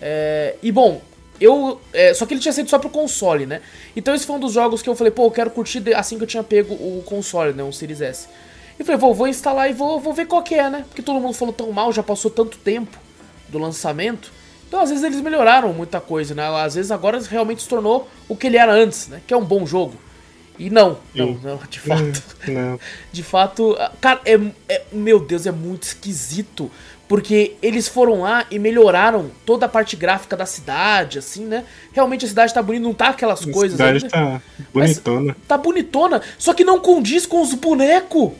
É, 0.00 0.54
e 0.62 0.70
bom, 0.72 1.00
eu. 1.40 1.80
é, 1.92 2.14
só 2.14 2.26
que 2.26 2.34
ele 2.34 2.40
tinha 2.40 2.52
saído 2.52 2.70
só 2.70 2.78
pro 2.78 2.90
console, 2.90 3.46
né? 3.46 3.60
Então 3.96 4.14
esse 4.14 4.26
foi 4.26 4.36
um 4.36 4.40
dos 4.40 4.52
jogos 4.52 4.82
que 4.82 4.88
eu 4.88 4.94
falei, 4.94 5.10
pô, 5.10 5.26
eu 5.26 5.30
quero 5.30 5.50
curtir 5.50 5.82
assim 5.94 6.16
que 6.16 6.24
eu 6.24 6.28
tinha 6.28 6.42
pego 6.42 6.74
o 6.74 7.02
console, 7.04 7.52
né? 7.52 7.62
O 7.62 7.72
Series 7.72 8.00
S. 8.00 8.28
E 8.78 8.84
falei, 8.84 8.98
vou, 8.98 9.12
vou 9.14 9.26
instalar 9.26 9.68
e 9.68 9.72
vou, 9.72 9.98
vou 9.98 10.12
ver 10.12 10.26
qual 10.26 10.42
que 10.42 10.54
é, 10.54 10.70
né? 10.70 10.84
Porque 10.88 11.02
todo 11.02 11.20
mundo 11.20 11.34
falou 11.34 11.52
tão 11.52 11.72
mal, 11.72 11.92
já 11.92 12.02
passou 12.02 12.30
tanto 12.30 12.56
tempo 12.58 12.96
do 13.48 13.58
lançamento. 13.58 14.32
Então, 14.68 14.80
às 14.80 14.90
vezes, 14.90 15.02
eles 15.02 15.20
melhoraram 15.20 15.72
muita 15.72 16.00
coisa, 16.00 16.34
né? 16.34 16.46
Às 16.62 16.74
vezes, 16.74 16.90
agora 16.90 17.18
realmente 17.20 17.62
se 17.62 17.68
tornou 17.68 18.08
o 18.28 18.36
que 18.36 18.46
ele 18.46 18.58
era 18.58 18.72
antes, 18.72 19.08
né? 19.08 19.20
Que 19.26 19.32
é 19.32 19.36
um 19.36 19.44
bom 19.44 19.66
jogo. 19.66 19.96
E 20.58 20.68
não, 20.68 20.98
não, 21.14 21.34
não, 21.34 21.60
de 21.70 21.78
fato. 21.78 22.22
Não. 22.48 22.80
De 23.12 23.22
fato, 23.22 23.78
cara, 24.00 24.20
é, 24.24 24.34
é, 24.68 24.82
meu 24.90 25.20
Deus, 25.20 25.46
é 25.46 25.52
muito 25.52 25.84
esquisito. 25.84 26.68
Porque 27.08 27.54
eles 27.62 27.88
foram 27.88 28.20
lá 28.20 28.44
e 28.50 28.58
melhoraram 28.58 29.30
toda 29.46 29.64
a 29.64 29.68
parte 29.68 29.96
gráfica 29.96 30.36
da 30.36 30.44
cidade, 30.44 31.18
assim, 31.18 31.46
né? 31.46 31.64
Realmente 31.92 32.26
a 32.26 32.28
cidade 32.28 32.52
tá 32.52 32.62
bonita, 32.62 32.84
não 32.84 32.92
tá 32.92 33.08
aquelas 33.08 33.48
A 33.48 33.50
coisas. 33.50 33.78
cidade 33.78 34.04
né? 34.04 34.10
tá 34.10 34.42
bonitona. 34.72 35.36
Tá 35.48 35.56
bonitona, 35.56 36.22
só 36.36 36.52
que 36.52 36.64
não 36.64 36.78
condiz 36.78 37.24
com 37.24 37.40
os 37.40 37.54
bonecos. 37.54 38.32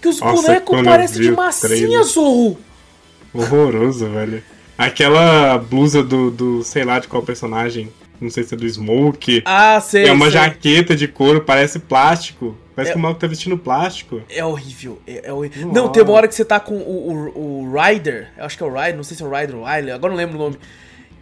Que 0.00 0.08
os 0.08 0.20
bonecos 0.20 0.82
parecem 0.82 1.22
de 1.22 1.30
massinha. 1.32 2.02
Zorro. 2.04 2.56
Horroroso, 3.34 4.08
velho. 4.10 4.42
Aquela 4.78 5.58
blusa 5.58 6.02
do, 6.02 6.30
do, 6.30 6.62
sei 6.62 6.84
lá 6.84 7.00
de 7.00 7.08
qual 7.08 7.22
personagem. 7.22 7.92
Não 8.20 8.30
sei 8.30 8.44
se 8.44 8.54
é 8.54 8.56
do 8.56 8.68
Smoke. 8.68 9.42
Ah, 9.44 9.80
sei. 9.80 10.06
é 10.06 10.12
uma 10.12 10.30
sei. 10.30 10.34
jaqueta 10.34 10.94
de 10.94 11.08
couro, 11.08 11.42
parece 11.42 11.78
plástico. 11.78 12.56
Parece 12.76 12.90
É- 12.90 12.92
que 12.92 12.98
o 12.98 13.02
maluco 13.02 13.20
tá 13.20 13.26
vestindo 13.26 13.56
plástico. 13.56 14.22
É 14.28 14.44
horrível. 14.44 15.00
É, 15.06 15.28
é 15.28 15.32
horrível. 15.32 15.72
Não, 15.72 15.88
tem 15.88 16.02
uma 16.02 16.12
hora 16.12 16.28
que 16.28 16.34
você 16.34 16.44
tá 16.44 16.60
com 16.60 16.74
o, 16.76 17.32
o, 17.34 17.64
o 17.64 17.72
Ryder. 17.72 18.28
Eu 18.36 18.44
acho 18.44 18.56
que 18.56 18.62
é 18.62 18.66
o 18.66 18.70
Ryder, 18.72 18.96
não 18.96 19.02
sei 19.02 19.16
se 19.16 19.22
é 19.22 19.26
o 19.26 19.30
Ryder 19.30 19.56
ou 19.56 19.62
o 19.62 19.64
Riley, 19.66 19.90
agora 19.92 20.12
não 20.12 20.18
lembro 20.18 20.36
o 20.36 20.38
nome. 20.38 20.56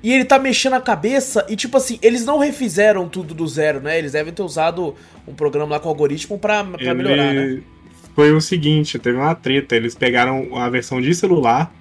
E 0.03 0.13
ele 0.13 0.25
tá 0.25 0.39
mexendo 0.39 0.75
a 0.75 0.81
cabeça 0.81 1.47
e, 1.49 1.57
tipo 1.57 1.77
assim, 1.79 1.99
eles 2.03 2.27
não 2.27 2.39
refizeram 2.39 3.09
tudo 3.09 3.33
do 3.33 3.47
zero, 3.47 3.81
né? 3.81 3.99
Eles 3.99 4.13
devem 4.13 4.35
ter 4.35 4.43
usado 4.43 4.95
um 5.27 5.33
programa 5.33 5.77
lá 5.77 5.81
com 5.81 5.89
algoritmo 5.89 6.39
pra, 6.39 6.63
pra 6.63 6.83
Ele 6.83 6.95
melhorar, 6.95 7.33
né? 7.33 7.63
Foi 8.15 8.33
o 8.33 8.41
seguinte, 8.41 8.99
teve 8.99 9.17
uma 9.17 9.35
treta. 9.35 9.75
Eles 9.77 9.95
pegaram 9.95 10.55
a 10.57 10.69
versão 10.69 11.01
de 11.01 11.15
celular 11.15 11.73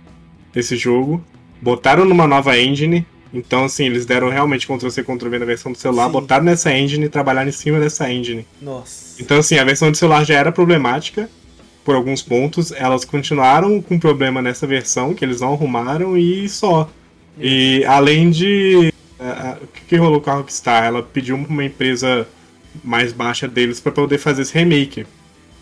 desse 0.53 0.77
jogo, 0.77 1.21
botaram 1.61 2.05
numa 2.05 2.27
nova 2.27 2.57
engine. 2.57 3.05
Então, 3.33 3.65
assim, 3.65 3.87
eles 3.87 4.05
deram 4.05 4.29
realmente 4.29 4.67
Ctrl-C, 4.67 5.03
Ctrl-V 5.03 5.39
na 5.39 5.45
versão 5.45 5.71
do 5.71 5.77
celular, 5.77 6.05
Sim. 6.05 6.11
botaram 6.11 6.45
nessa 6.45 6.71
engine 6.71 7.05
e 7.05 7.09
trabalharam 7.09 7.49
em 7.49 7.51
cima 7.51 7.79
dessa 7.79 8.09
engine. 8.09 8.45
Nossa. 8.61 9.02
Então, 9.19 9.37
assim, 9.37 9.57
a 9.57 9.63
versão 9.63 9.91
de 9.91 9.97
celular 9.97 10.23
já 10.25 10.35
era 10.35 10.51
problemática 10.51 11.29
por 11.83 11.95
alguns 11.95 12.21
pontos. 12.21 12.71
Elas 12.71 13.05
continuaram 13.05 13.81
com 13.81 13.99
problema 13.99 14.41
nessa 14.41 14.65
versão, 14.65 15.13
que 15.13 15.23
eles 15.23 15.41
não 15.41 15.53
arrumaram, 15.53 16.17
e 16.17 16.47
só. 16.49 16.89
E 17.39 17.83
além 17.85 18.29
de. 18.29 18.93
O 19.61 19.87
que, 19.87 19.95
rolou 19.95 20.19
com 20.19 20.29
a 20.29 20.33
Rockstar? 20.35 20.83
Ela 20.83 21.01
pediu 21.01 21.35
uma 21.35 21.63
empresa 21.63 22.27
mais 22.83 23.13
baixa 23.13 23.47
deles 23.47 23.79
pra 23.79 23.91
poder 23.91 24.17
fazer 24.17 24.41
esse 24.41 24.53
remake. 24.53 25.05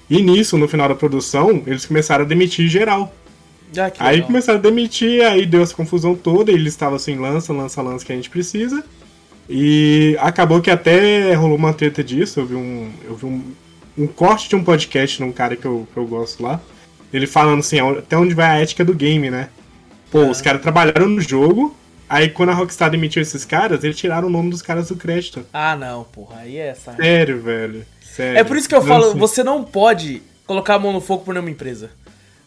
E 0.09 0.21
nisso, 0.21 0.57
no 0.57 0.67
final 0.67 0.89
da 0.89 0.95
produção, 0.95 1.61
eles 1.67 1.85
começaram 1.85 2.25
a 2.25 2.27
demitir 2.27 2.67
geral. 2.67 3.13
Ah, 3.99 4.07
Aí 4.07 4.21
começaram 4.21 4.59
a 4.59 4.61
demitir, 4.61 5.23
aí 5.23 5.45
deu 5.45 5.61
essa 5.61 5.73
confusão 5.73 6.15
toda, 6.15 6.51
e 6.51 6.55
eles 6.55 6.73
estavam 6.73 6.95
assim, 6.95 7.15
lança, 7.15 7.53
lança, 7.53 7.81
lança 7.81 8.05
que 8.05 8.11
a 8.11 8.15
gente 8.15 8.29
precisa. 8.29 8.83
E 9.49 10.15
acabou 10.19 10.61
que 10.61 10.69
até 10.71 11.33
rolou 11.33 11.57
uma 11.57 11.73
treta 11.73 12.03
disso, 12.03 12.39
eu 12.39 12.45
vi 12.45 12.55
um. 12.55 12.91
Eu 13.03 13.15
vi 13.15 13.25
um, 13.25 13.41
um 13.97 14.07
corte 14.07 14.47
de 14.49 14.55
um 14.55 14.63
podcast 14.63 15.17
de 15.17 15.23
um 15.23 15.31
cara 15.31 15.55
que 15.55 15.65
eu, 15.65 15.87
que 15.91 15.97
eu 15.97 16.05
gosto 16.05 16.41
lá. 16.41 16.59
Ele 17.11 17.27
falando 17.27 17.59
assim, 17.59 17.79
até 17.79 18.17
onde 18.17 18.33
vai 18.33 18.45
a 18.45 18.61
ética 18.61 18.85
do 18.85 18.93
game, 18.93 19.29
né? 19.29 19.49
Pô, 20.09 20.25
os 20.27 20.41
caras 20.41 20.61
trabalharam 20.61 21.07
no 21.09 21.19
jogo, 21.19 21.75
aí 22.07 22.29
quando 22.29 22.49
a 22.49 22.53
Rockstar 22.53 22.89
demitiu 22.89 23.21
esses 23.21 23.43
caras, 23.43 23.83
eles 23.83 23.97
tiraram 23.97 24.27
o 24.27 24.31
nome 24.31 24.49
dos 24.49 24.61
caras 24.61 24.87
do 24.87 24.95
crédito. 24.95 25.45
Ah, 25.51 25.75
não, 25.75 26.05
porra. 26.05 26.39
Aí 26.39 26.57
é 26.57 26.67
essa. 26.67 26.95
Sério, 26.95 27.41
velho. 27.41 27.85
Sério. 28.01 28.39
É 28.39 28.43
por 28.43 28.55
isso 28.55 28.67
que 28.67 28.75
eu 28.75 28.79
Não, 28.79 28.87
falo, 28.87 29.13
você 29.15 29.43
não 29.43 29.63
pode 29.63 30.21
colocar 30.45 30.75
a 30.75 30.79
mão 30.79 30.93
no 30.93 31.01
fogo 31.01 31.23
por 31.23 31.33
nenhuma 31.33 31.49
empresa. 31.49 31.91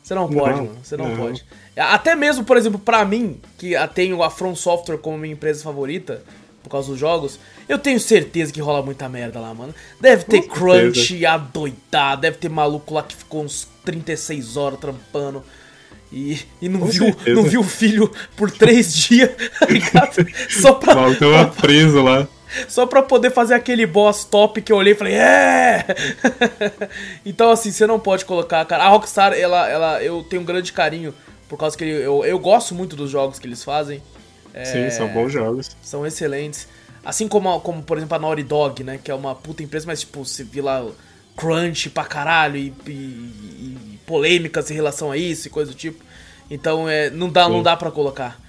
Você 0.03 0.15
não 0.15 0.29
pode, 0.29 0.57
Não, 0.57 0.67
mano. 0.67 0.79
Você 0.83 0.97
não, 0.97 1.09
não. 1.09 1.17
pode. 1.17 1.45
Até 1.75 2.15
mesmo, 2.15 2.45
por 2.45 2.59
exemplo, 2.59 2.79
pra 2.79 3.05
mim, 3.07 3.41
que 3.57 3.73
tenho 3.95 4.23
a 4.23 4.29
From 4.29 4.55
Software 4.55 4.99
como 4.99 5.17
minha 5.17 5.33
empresa 5.33 5.65
favorita, 5.65 6.23
por 6.65 6.71
causa 6.71 6.89
dos 6.89 6.99
jogos, 6.99 7.39
eu 7.69 7.79
tenho 7.79 8.01
certeza 8.01 8.51
que 8.51 8.61
rola 8.61 8.83
muita 8.83 9.07
merda 9.09 9.39
lá, 9.39 9.53
mano. 9.55 9.75
Deve 10.01 10.25
ter 10.25 10.43
Com 10.43 10.55
crunch 10.55 11.25
adoidado, 11.25 12.23
deve 12.23 12.39
ter 12.39 12.49
maluco 12.49 12.95
lá 12.95 13.03
que 13.03 13.15
ficou 13.15 13.45
uns 13.45 13.69
36 13.85 14.57
horas 14.57 14.81
trampando. 14.81 15.45
E, 16.11 16.41
e 16.63 16.69
não, 16.69 16.81
Com 16.81 16.87
viu, 16.87 17.05
certeza. 17.05 17.37
não 17.37 17.43
viu 17.49 17.61
o 17.61 17.65
filho 17.65 18.11
por 18.37 18.51
três 18.51 18.95
dias, 18.97 19.31
tá 19.61 19.67
ligado? 19.67 20.27
Só 20.49 20.73
pra, 20.73 20.95
tava 20.95 21.47
preso 21.61 22.03
lá. 22.03 22.27
só 22.69 22.87
pra 22.87 23.03
poder 23.03 23.31
fazer 23.31 23.55
aquele 23.55 23.85
boss 23.85 24.25
top 24.25 24.63
que 24.63 24.73
eu 24.73 24.77
olhei 24.77 24.95
e 24.95 24.97
falei, 24.97 25.15
é! 25.15 25.85
então, 27.27 27.51
assim, 27.51 27.71
você 27.71 27.87
não 27.87 28.01
pode 28.01 28.25
colocar, 28.25 28.65
cara. 28.65 28.85
A 28.85 28.89
Rockstar, 28.89 29.35
ela, 29.35 29.69
ela, 29.69 30.03
eu 30.03 30.23
tenho 30.23 30.41
um 30.43 30.45
grande 30.47 30.73
carinho, 30.73 31.13
por 31.49 31.59
causa 31.59 31.77
que 31.77 31.85
eu, 31.85 32.25
eu 32.25 32.39
gosto 32.39 32.75
muito 32.75 32.97
dos 32.97 33.11
jogos 33.11 33.39
que 33.39 33.47
eles 33.47 33.63
fazem. 33.63 34.01
É, 34.55 34.65
Sim, 34.65 34.91
são 34.91 35.09
bons 35.09 35.33
jogos. 35.33 35.77
São 35.83 36.07
excelentes. 36.07 36.69
Assim 37.05 37.27
como, 37.29 37.61
como, 37.61 37.83
por 37.83 37.99
exemplo, 37.99 38.17
a 38.17 38.19
Naughty 38.19 38.43
Dog, 38.45 38.83
né? 38.85 38.99
Que 39.03 39.11
é 39.11 39.15
uma 39.15 39.35
puta 39.35 39.63
empresa, 39.63 39.85
mas, 39.87 40.01
tipo, 40.01 40.25
você 40.25 40.43
vê 40.45 40.63
lá 40.63 40.87
crunch 41.37 41.91
pra 41.91 42.05
caralho 42.05 42.57
e, 42.57 42.73
e- 42.87 42.91
e 42.91 44.01
polêmicas 44.07 44.71
em 44.71 44.75
relação 44.75 45.11
a 45.11 45.17
isso 45.17 45.49
e 45.49 45.51
coisa 45.51 45.73
do 45.73 45.77
tipo. 45.77 46.03
Então, 46.51 46.89
é, 46.89 47.11
não 47.11 47.29
dá, 47.29 47.49
não 47.49 47.63
dá 47.63 47.77
pra 47.77 47.91
colocar. 47.91 48.41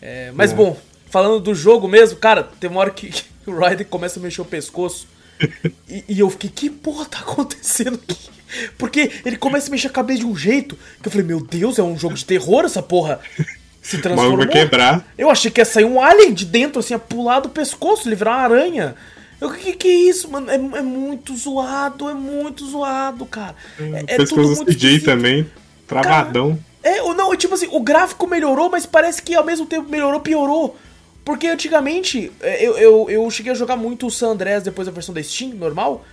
É, 0.00 0.32
mas, 0.34 0.50
É. 0.52 0.54
bom, 0.54 0.76
falando 1.08 1.38
do 1.40 1.54
jogo 1.54 1.86
mesmo, 1.86 2.18
cara, 2.18 2.42
tem 2.42 2.68
uma 2.68 2.80
hora 2.80 2.90
que, 2.90 3.08
que 3.12 3.24
o 3.50 3.56
Ryder 3.58 3.86
começa 3.86 4.18
a 4.18 4.22
mexer 4.22 4.42
o 4.42 4.44
pescoço. 4.44 5.06
e, 5.88 6.04
e 6.08 6.18
eu 6.20 6.28
fiquei, 6.28 6.50
que 6.50 6.68
porra 6.70 7.04
tá 7.06 7.20
acontecendo 7.20 8.00
aqui? 8.08 8.30
Porque 8.76 9.10
ele 9.24 9.36
começa 9.36 9.68
a 9.68 9.70
mexer 9.70 9.86
a 9.86 9.90
cabeça 9.90 10.20
de 10.20 10.26
um 10.26 10.36
jeito 10.36 10.76
que 11.00 11.08
eu 11.08 11.12
falei, 11.12 11.26
meu 11.26 11.40
Deus, 11.40 11.78
é 11.78 11.82
um 11.82 11.96
jogo 11.98 12.14
de 12.14 12.24
terror 12.24 12.64
essa 12.64 12.82
porra. 12.82 13.20
Se 13.82 13.98
transformou. 13.98 14.38
vai 14.38 14.46
quebrar. 14.46 15.04
Eu 15.18 15.28
achei 15.28 15.50
que 15.50 15.60
ia 15.60 15.64
sair 15.64 15.84
um 15.84 16.00
alien 16.00 16.32
de 16.32 16.44
dentro, 16.44 16.78
assim, 16.78 16.94
ia 16.94 16.98
pular 16.98 17.40
do 17.40 17.48
pescoço, 17.48 18.08
ele 18.08 18.14
virar 18.14 18.36
uma 18.36 18.44
aranha. 18.44 18.94
Eu, 19.40 19.50
que 19.50 19.72
que 19.72 19.88
é 19.88 19.94
isso, 20.08 20.30
mano? 20.30 20.48
É, 20.48 20.54
é 20.54 20.82
muito 20.82 21.36
zoado, 21.36 22.08
é 22.08 22.14
muito 22.14 22.64
zoado, 22.64 23.26
cara. 23.26 23.56
É, 23.80 24.14
é 24.14 24.16
Pescoço 24.16 24.64
do 24.64 24.66
CJ 24.66 24.70
esquisito. 24.70 25.04
também. 25.04 25.50
Travadão. 25.84 26.56
É, 26.80 27.02
ou 27.02 27.12
não, 27.12 27.34
tipo 27.36 27.54
assim, 27.54 27.68
o 27.72 27.80
gráfico 27.80 28.26
melhorou, 28.28 28.70
mas 28.70 28.86
parece 28.86 29.20
que 29.20 29.34
ao 29.34 29.44
mesmo 29.44 29.66
tempo 29.66 29.90
melhorou, 29.90 30.20
piorou. 30.20 30.76
Porque 31.24 31.48
antigamente, 31.48 32.30
é, 32.40 32.64
eu, 32.64 32.78
eu, 32.78 33.10
eu 33.10 33.30
cheguei 33.30 33.50
a 33.50 33.54
jogar 33.54 33.76
muito 33.76 34.06
o 34.06 34.10
San 34.12 34.28
Andreas 34.28 34.62
depois 34.62 34.86
da 34.86 34.92
versão 34.92 35.12
da 35.12 35.22
Steam, 35.22 35.54
normal. 35.54 36.04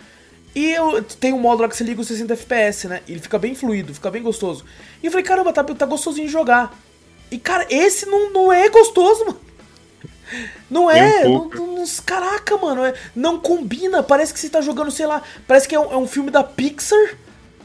E 0.56 0.72
eu 0.72 1.04
tem 1.04 1.32
um 1.32 1.40
modo 1.40 1.62
lá 1.62 1.70
que 1.70 1.78
você 1.78 1.84
liga 1.84 2.02
os 2.02 2.08
60 2.08 2.34
FPS, 2.34 2.88
né? 2.88 3.02
Ele 3.08 3.20
fica 3.20 3.38
bem 3.38 3.54
fluido, 3.54 3.94
fica 3.94 4.10
bem 4.10 4.24
gostoso. 4.24 4.66
E 5.02 5.06
eu 5.06 5.12
falei, 5.12 5.24
caramba, 5.24 5.54
tá, 5.54 5.64
tá 5.64 5.86
gostosinho 5.86 6.26
de 6.26 6.34
jogar. 6.34 6.76
E 7.32 7.38
cara, 7.38 7.66
esse 7.70 8.06
não, 8.06 8.32
não 8.32 8.52
é 8.52 8.70
gostoso, 8.70 9.26
mano. 9.26 9.40
Não 10.70 10.90
é, 10.92 11.28
um 11.28 11.50
não, 11.50 11.68
não- 11.78 11.86
caraca, 12.06 12.56
mano, 12.58 12.86
é- 12.86 12.94
não 13.16 13.40
combina. 13.40 14.04
Parece 14.04 14.32
que 14.34 14.40
você 14.40 14.50
tá 14.50 14.62
jogando, 14.62 14.92
sei 14.92 15.08
lá, 15.08 15.24
parece 15.48 15.68
que 15.68 15.74
é 15.74 15.80
um, 15.80 15.92
é 15.92 15.98
um 15.98 16.08
filme 16.08 16.30
da 16.30 16.44
Pixar. 16.44 17.16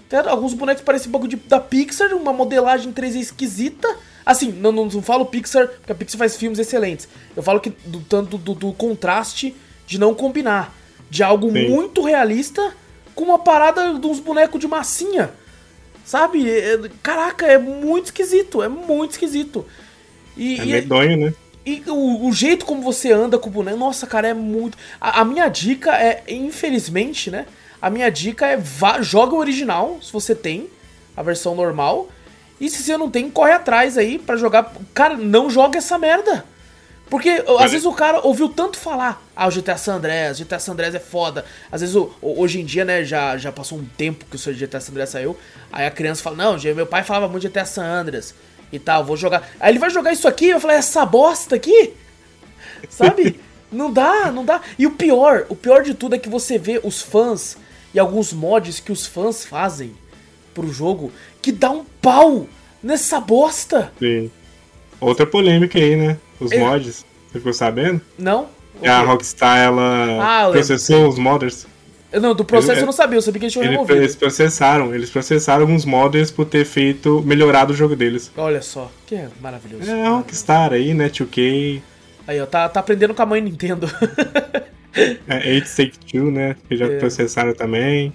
tá? 0.09 0.31
Alguns 0.31 0.55
bonecos 0.55 0.83
parecem 0.83 1.09
um 1.09 1.13
bagulho 1.13 1.31
de- 1.31 1.37
da 1.49 1.61
Pixar, 1.61 2.15
uma 2.15 2.33
modelagem 2.33 2.93
3D 2.93 3.19
esquisita. 3.21 3.87
Assim, 4.25 4.51
não, 4.53 4.73
não, 4.73 4.87
não 4.87 5.03
falo 5.03 5.27
Pixar, 5.27 5.69
porque 5.69 5.93
a 5.93 5.95
Pixar 5.95 6.19
faz 6.19 6.37
filmes 6.37 6.59
excelentes. 6.59 7.07
Eu 7.37 7.43
falo 7.43 7.61
que 7.61 7.71
do 7.85 8.01
tanto 8.01 8.39
do, 8.39 8.55
do 8.55 8.73
contraste 8.73 9.55
de 9.87 9.99
não 9.99 10.15
combinar. 10.15 10.73
De 11.11 11.23
algo 11.23 11.51
Sim. 11.53 11.69
muito 11.69 12.03
realista 12.03 12.75
com 13.15 13.25
uma 13.25 13.39
parada 13.39 13.99
de 13.99 14.07
uns 14.07 14.19
bonecos 14.21 14.59
de 14.59 14.67
massinha. 14.67 15.31
Sabe? 16.05 16.49
É- 16.49 16.75
é- 16.75 16.91
caraca, 17.03 17.47
é 17.47 17.59
muito 17.59 18.07
esquisito. 18.07 18.63
É 18.63 18.69
muito 18.69 19.13
esquisito. 19.13 19.65
E, 20.37 20.61
É 20.61 20.65
e- 20.65 20.67
medonho, 20.67 21.17
né? 21.17 21.35
e 21.65 21.83
o, 21.87 22.27
o 22.29 22.33
jeito 22.33 22.67
como 22.67 22.83
você 22.83 23.11
anda 23.13 23.39
com 23.39 23.49
o 23.49 23.53
boneco, 23.53 23.79
nossa, 23.79 24.07
cara, 24.07 24.29
é 24.29 24.35
muito. 24.35 24.77
A, 25.01 25.21
a 25.21 25.25
minha 25.25 25.49
dica 25.49 25.93
é, 25.97 26.23
infelizmente, 26.29 27.31
né? 27.31 27.47
A 27.81 27.89
minha 27.91 28.11
dica 28.11 28.47
é 28.47 28.57
vá, 28.57 29.01
joga 29.01 29.35
o 29.35 29.39
original, 29.39 29.99
se 30.03 30.13
você 30.13 30.35
tem, 30.35 30.69
a 31.17 31.23
versão 31.23 31.55
normal. 31.55 32.09
E 32.61 32.69
se 32.71 32.83
você 32.83 32.97
não 32.97 33.11
tem, 33.11 33.29
corre 33.31 33.53
atrás 33.53 33.99
aí 33.99 34.19
pra 34.19 34.37
jogar. 34.37 34.73
Cara, 34.95 35.17
não 35.17 35.51
joga 35.51 35.79
essa 35.79 35.99
merda. 35.99 36.45
Porque 37.15 37.45
às 37.61 37.71
vezes 37.71 37.87
o 37.87 37.93
cara 37.93 38.19
ouviu 38.27 38.49
tanto 38.49 38.77
falar, 38.77 39.23
ah, 39.37 39.47
o 39.47 39.51
GTA 39.53 39.77
San 39.77 39.95
Andreas, 39.95 40.37
GTA 40.37 40.59
San 40.59 40.73
Andreas 40.73 40.97
é 40.97 40.99
foda. 40.99 41.45
Às 41.71 41.81
vezes, 41.81 41.95
o- 41.95 42.11
hoje 42.21 42.61
em 42.61 42.65
dia, 42.65 42.85
né, 42.85 43.05
já, 43.05 43.37
já 43.37 43.53
passou 43.53 43.79
um 43.79 43.85
tempo 43.85 44.25
que 44.29 44.35
o 44.35 44.39
seu 44.39 44.53
GTA 44.53 44.81
San 44.81 44.91
Andreas 44.91 45.11
saiu. 45.11 45.37
Aí 45.73 45.87
a 45.87 45.93
criança 45.93 46.25
fala, 46.25 46.35
não, 46.35 46.59
meu 46.75 46.89
pai 46.89 47.05
falava 47.05 47.29
muito 47.29 47.43
de 47.43 47.47
GTA 47.49 47.65
San 47.65 47.85
Andreas 47.85 48.35
e 48.73 48.81
tal, 48.81 49.05
vou 49.05 49.17
jogar. 49.17 49.49
Aí 49.61 49.71
ele 49.71 49.79
vai 49.79 49.91
jogar 49.91 50.13
isso 50.13 50.27
aqui 50.27 50.47
e 50.47 50.53
vai 50.55 50.61
falar, 50.61 50.75
essa 50.75 51.07
bosta 51.07 51.55
aqui? 51.55 51.93
Sabe? 52.91 53.39
não 53.71 53.93
dá, 53.93 54.33
não 54.33 54.45
dá. 54.45 54.61
E 54.77 54.85
o 54.85 54.91
pior, 54.91 55.47
o 55.49 55.55
pior 55.55 55.85
de 55.85 55.95
tudo 55.95 56.17
é 56.17 56.19
que 56.19 56.29
você 56.29 56.59
vê 56.59 56.81
os 56.83 57.01
fãs 57.01 57.57
e 57.95 57.99
alguns 58.01 58.33
mods 58.33 58.81
que 58.81 58.91
os 58.91 59.07
fãs 59.07 59.45
fazem 59.45 59.95
pro 60.53 60.67
jogo 60.73 61.13
que 61.41 61.53
dá 61.53 61.71
um 61.71 61.85
pau 62.03 62.49
nessa 62.83 63.21
bosta. 63.21 63.93
Sim. 64.01 64.33
Outra 65.05 65.27
polêmica 65.27 65.79
aí, 65.79 65.97
né? 65.97 66.17
Os 66.41 66.53
É. 66.53 66.59
mods. 66.59 67.05
Você 67.31 67.39
ficou 67.39 67.53
sabendo? 67.53 68.01
Não? 68.19 68.49
A? 68.85 69.01
Rockstar, 69.03 69.57
Ah, 69.57 69.59
eu 69.61 69.65
ela 69.67 70.37
lembro. 70.47 70.53
processou 70.53 71.09
os 71.09 71.19
modders. 71.19 71.67
Eu 72.13 72.21
Não, 72.21 72.33
do 72.35 72.45
processo 72.45 72.81
eu 72.81 72.87
não 72.87 72.93
sabia, 72.93 73.17
eu 73.19 73.23
sabia 73.23 73.41
que 73.41 73.45
eles 73.47 73.53
tinham 73.53 73.67
removido. 73.69 73.99
eles 73.99 74.15
processaram. 74.15 74.95
Eles 74.95 75.11
processaram 75.11 75.63
alguns 75.63 75.85
modders 75.85 76.31
por 76.31 76.45
ter 76.47 76.65
feito, 76.65 77.21
melhorado 77.27 77.73
o 77.73 77.77
jogo 77.77 77.97
deles. 77.97 78.31
Olha 78.37 78.63
só, 78.63 78.91
que 79.07 79.17
é 79.17 79.29
maravilhoso. 79.41 79.91
É 79.91 80.09
Rockstar 80.09 80.73
aí, 80.73 80.95
né? 80.95 81.09
2K. 81.09 81.83
Aí, 82.27 82.41
ó, 82.41 82.47
tá, 82.47 82.69
tá 82.69 82.81
aprendendo 82.81 83.15
com 83.15 83.23
a 83.23 83.27
mãe 83.27 83.41
Nintendo. 83.41 83.89
É, 85.27 85.55
8 85.55 85.69
Take 85.77 85.99
Two, 85.99 86.31
né? 86.31 86.55
Que 86.69 86.77
já 86.77 86.87
É. 86.87 86.99
processaram 87.01 87.53
também. 87.53 88.13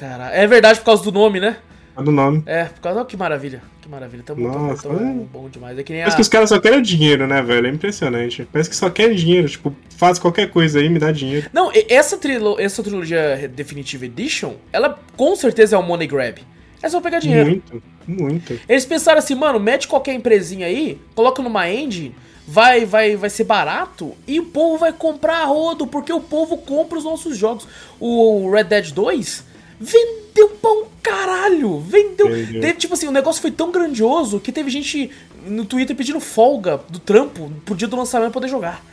Cara, 0.00 0.30
é 0.30 0.46
verdade 0.46 0.78
por 0.78 0.86
causa 0.86 1.04
do 1.04 1.12
nome, 1.12 1.40
né? 1.40 1.58
Olha 1.94 2.08
o 2.08 2.12
nome. 2.12 2.42
É, 2.46 2.64
por 2.64 2.80
causa. 2.80 3.02
Oh, 3.02 3.04
que 3.04 3.18
maravilha. 3.18 3.62
Que 3.88 3.90
maravilha. 3.90 4.22
Tamo, 4.22 4.46
Nossa, 4.46 4.86
tamo 4.86 5.00
é. 5.00 5.24
bom 5.32 5.48
demais. 5.48 5.78
É 5.78 5.82
que 5.82 5.92
nem 5.92 6.02
a. 6.02 6.04
Parece 6.04 6.16
que 6.16 6.22
os 6.22 6.28
caras 6.28 6.50
só 6.50 6.60
querem 6.60 6.82
dinheiro, 6.82 7.26
né, 7.26 7.40
velho? 7.40 7.66
É 7.66 7.70
impressionante. 7.70 8.46
Parece 8.52 8.68
que 8.68 8.76
só 8.76 8.90
querem 8.90 9.16
dinheiro. 9.16 9.48
Tipo, 9.48 9.74
faz 9.96 10.18
qualquer 10.18 10.50
coisa 10.50 10.78
aí, 10.78 10.90
me 10.90 10.98
dá 10.98 11.10
dinheiro. 11.10 11.48
Não, 11.52 11.72
essa, 11.88 12.18
trilo... 12.18 12.60
essa 12.60 12.82
trilogia 12.82 13.48
Definitive 13.48 14.06
Edition, 14.06 14.54
ela 14.70 14.98
com 15.16 15.34
certeza 15.34 15.74
é 15.74 15.78
um 15.78 15.82
money 15.82 16.06
grab. 16.06 16.38
É 16.82 16.88
só 16.88 17.00
pegar 17.00 17.18
dinheiro. 17.18 17.48
Muito, 17.50 17.82
muito. 18.06 18.60
Eles 18.68 18.84
pensaram 18.84 19.18
assim, 19.18 19.34
mano, 19.34 19.58
mete 19.58 19.88
qualquer 19.88 20.12
empresinha 20.12 20.66
aí, 20.66 21.00
coloca 21.14 21.42
numa 21.42 21.68
engine, 21.68 22.14
vai, 22.46 22.84
vai, 22.84 23.16
vai 23.16 23.30
ser 23.30 23.44
barato 23.44 24.14
e 24.28 24.38
o 24.38 24.44
povo 24.44 24.78
vai 24.78 24.92
comprar 24.92 25.38
a 25.38 25.44
rodo, 25.44 25.86
porque 25.86 26.12
o 26.12 26.20
povo 26.20 26.58
compra 26.58 26.98
os 26.98 27.04
nossos 27.04 27.36
jogos. 27.36 27.66
O 27.98 28.48
Red 28.50 28.64
Dead 28.64 28.92
2 28.92 29.47
vendeu 29.80 30.48
pra 30.60 30.70
um 30.70 30.84
caralho, 31.02 31.78
vendeu. 31.80 32.28
Vendeu. 32.30 32.60
Teve, 32.60 32.74
tipo 32.74 32.94
assim, 32.94 33.08
o 33.08 33.12
negócio 33.12 33.40
foi 33.40 33.50
tão 33.50 33.70
grandioso 33.70 34.40
que 34.40 34.52
teve 34.52 34.70
gente 34.70 35.10
no 35.46 35.64
Twitter 35.64 35.94
pedindo 35.96 36.20
folga 36.20 36.80
do 36.88 36.98
trampo 36.98 37.50
pro 37.64 37.74
dia 37.74 37.88
do 37.88 37.96
lançamento 37.96 38.32
poder 38.32 38.48
jogar. 38.48 38.84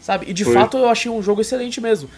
Sabe? 0.00 0.26
E 0.30 0.32
de 0.32 0.44
Foi. 0.44 0.54
fato 0.54 0.78
eu 0.78 0.88
achei 0.88 1.10
um 1.10 1.22
jogo 1.22 1.40
excelente 1.42 1.80
mesmo. 1.80 2.08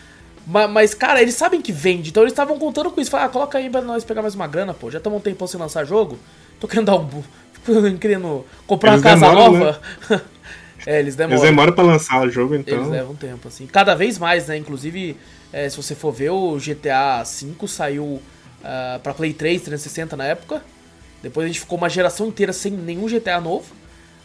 Ma- 0.47 0.69
Mas, 0.69 0.95
cara, 0.95 1.21
eles 1.21 1.35
sabem 1.35 1.61
que 1.61 1.73
vende, 1.73 2.11
então 2.11 2.23
eles 2.23 2.33
estavam 2.33 2.59
contando 2.59 2.91
com 2.91 3.01
isso. 3.01 3.11
Falaram, 3.11 3.31
ah, 3.31 3.33
coloca 3.33 3.59
aí 3.59 3.69
pra 3.69 3.81
nós 3.81 4.05
pegar 4.05 4.23
mais 4.23 4.35
uma 4.35 4.47
grana, 4.47 4.73
pô. 4.73 4.91
Já 4.91 4.99
estamos 4.99 5.19
um 5.19 5.23
tempão 5.23 5.47
sem 5.49 5.59
lançar 5.59 5.85
jogo. 5.85 6.19
Tô 6.61 6.69
querendo 6.69 6.87
dar 6.87 6.97
um. 6.97 7.09
querendo 7.99 8.45
comprar 8.67 8.93
Eles 8.93 9.03
uma 9.05 9.11
casa 9.11 9.33
nova. 9.33 9.81
é, 10.87 10.99
eles 10.99 11.17
demoram. 11.17 11.37
Eles 11.37 11.51
demoram 11.51 11.73
pra 11.73 11.85
lançar 11.85 12.27
o 12.27 12.31
jogo, 12.31 12.55
então. 12.55 12.77
Eles 12.77 12.89
levam 12.89 13.15
tempo, 13.15 13.49
assim. 13.49 13.67
Cada 13.67 13.95
vez 13.95 14.19
mais, 14.19 14.49
né? 14.49 14.57
Inclusive, 14.57 15.17
é, 15.53 15.69
se 15.69 15.77
você 15.77 15.95
for 15.95 16.13
ver, 16.13 16.31
o 16.31 16.57
GTA 16.57 17.23
V 17.23 17.69
saiu 17.69 18.21
ah, 18.65 19.01
pra 19.03 19.13
Play 19.13 19.33
3, 19.33 19.61
360 19.63 20.17
na 20.17 20.25
época. 20.25 20.63
Depois 21.23 21.45
a 21.45 21.49
gente 21.49 21.61
ficou 21.61 21.79
uma 21.79 21.89
geração 21.89 22.27
inteira 22.27 22.53
sem 22.53 22.73
nenhum 22.73 23.07
GTA 23.07 23.41
novo. 23.41 23.73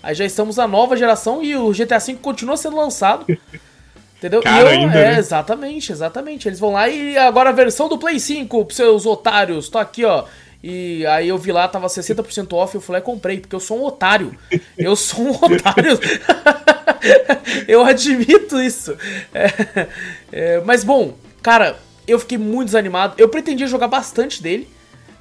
Aí 0.01 0.15
já 0.15 0.25
estamos 0.25 0.57
na 0.57 0.67
nova 0.67 0.95
geração 0.95 1.43
e 1.43 1.55
o 1.55 1.71
GTA 1.71 1.99
V 1.99 2.15
continua 2.15 2.57
sendo 2.57 2.77
lançado. 2.77 3.25
Entendeu? 4.17 4.41
Cara 4.41 4.61
eu, 4.61 4.67
ainda, 4.67 4.97
é, 4.97 5.11
né? 5.11 5.19
exatamente, 5.19 5.91
exatamente. 5.91 6.47
Eles 6.47 6.59
vão 6.59 6.71
lá 6.71 6.89
e 6.89 7.15
agora 7.17 7.49
a 7.49 7.53
versão 7.53 7.87
do 7.87 7.99
Play 7.99 8.19
5, 8.19 8.65
pros 8.65 8.75
seus 8.75 9.05
otários, 9.05 9.69
tô 9.69 9.77
aqui, 9.77 10.03
ó. 10.03 10.25
E 10.63 11.05
aí 11.05 11.27
eu 11.27 11.37
vi 11.37 11.51
lá, 11.51 11.67
tava 11.67 11.87
60% 11.87 12.53
off, 12.53 12.73
eu 12.73 12.81
falei, 12.81 13.01
comprei, 13.01 13.39
porque 13.39 13.55
eu 13.55 13.59
sou 13.59 13.79
um 13.79 13.85
otário. 13.85 14.35
Eu 14.77 14.95
sou 14.95 15.25
um 15.25 15.31
otário. 15.31 15.99
eu 17.67 17.85
admito 17.85 18.59
isso. 18.59 18.97
É, 19.33 19.87
é, 20.31 20.61
mas 20.61 20.83
bom, 20.83 21.13
cara, 21.41 21.77
eu 22.07 22.19
fiquei 22.19 22.37
muito 22.37 22.67
desanimado. 22.67 23.15
Eu 23.17 23.29
pretendia 23.29 23.67
jogar 23.67 23.87
bastante 23.87 24.41
dele. 24.41 24.67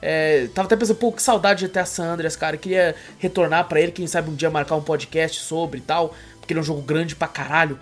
É, 0.00 0.48
tava 0.54 0.66
até 0.66 0.76
pensando, 0.76 0.96
pô, 0.96 1.12
que 1.12 1.22
saudade 1.22 1.60
de 1.60 1.68
GTA 1.68 1.84
San 1.84 2.06
Andreas, 2.06 2.36
cara. 2.36 2.56
Eu 2.56 2.60
queria 2.60 2.94
retornar 3.18 3.66
pra 3.66 3.80
ele, 3.80 3.92
quem 3.92 4.06
sabe 4.06 4.30
um 4.30 4.34
dia 4.34 4.48
marcar 4.50 4.76
um 4.76 4.82
podcast 4.82 5.40
sobre 5.42 5.78
e 5.78 5.82
tal. 5.82 6.14
Porque 6.38 6.52
ele 6.52 6.60
é 6.60 6.62
um 6.62 6.64
jogo 6.64 6.80
grande 6.80 7.16
pra 7.16 7.28
caralho. 7.28 7.78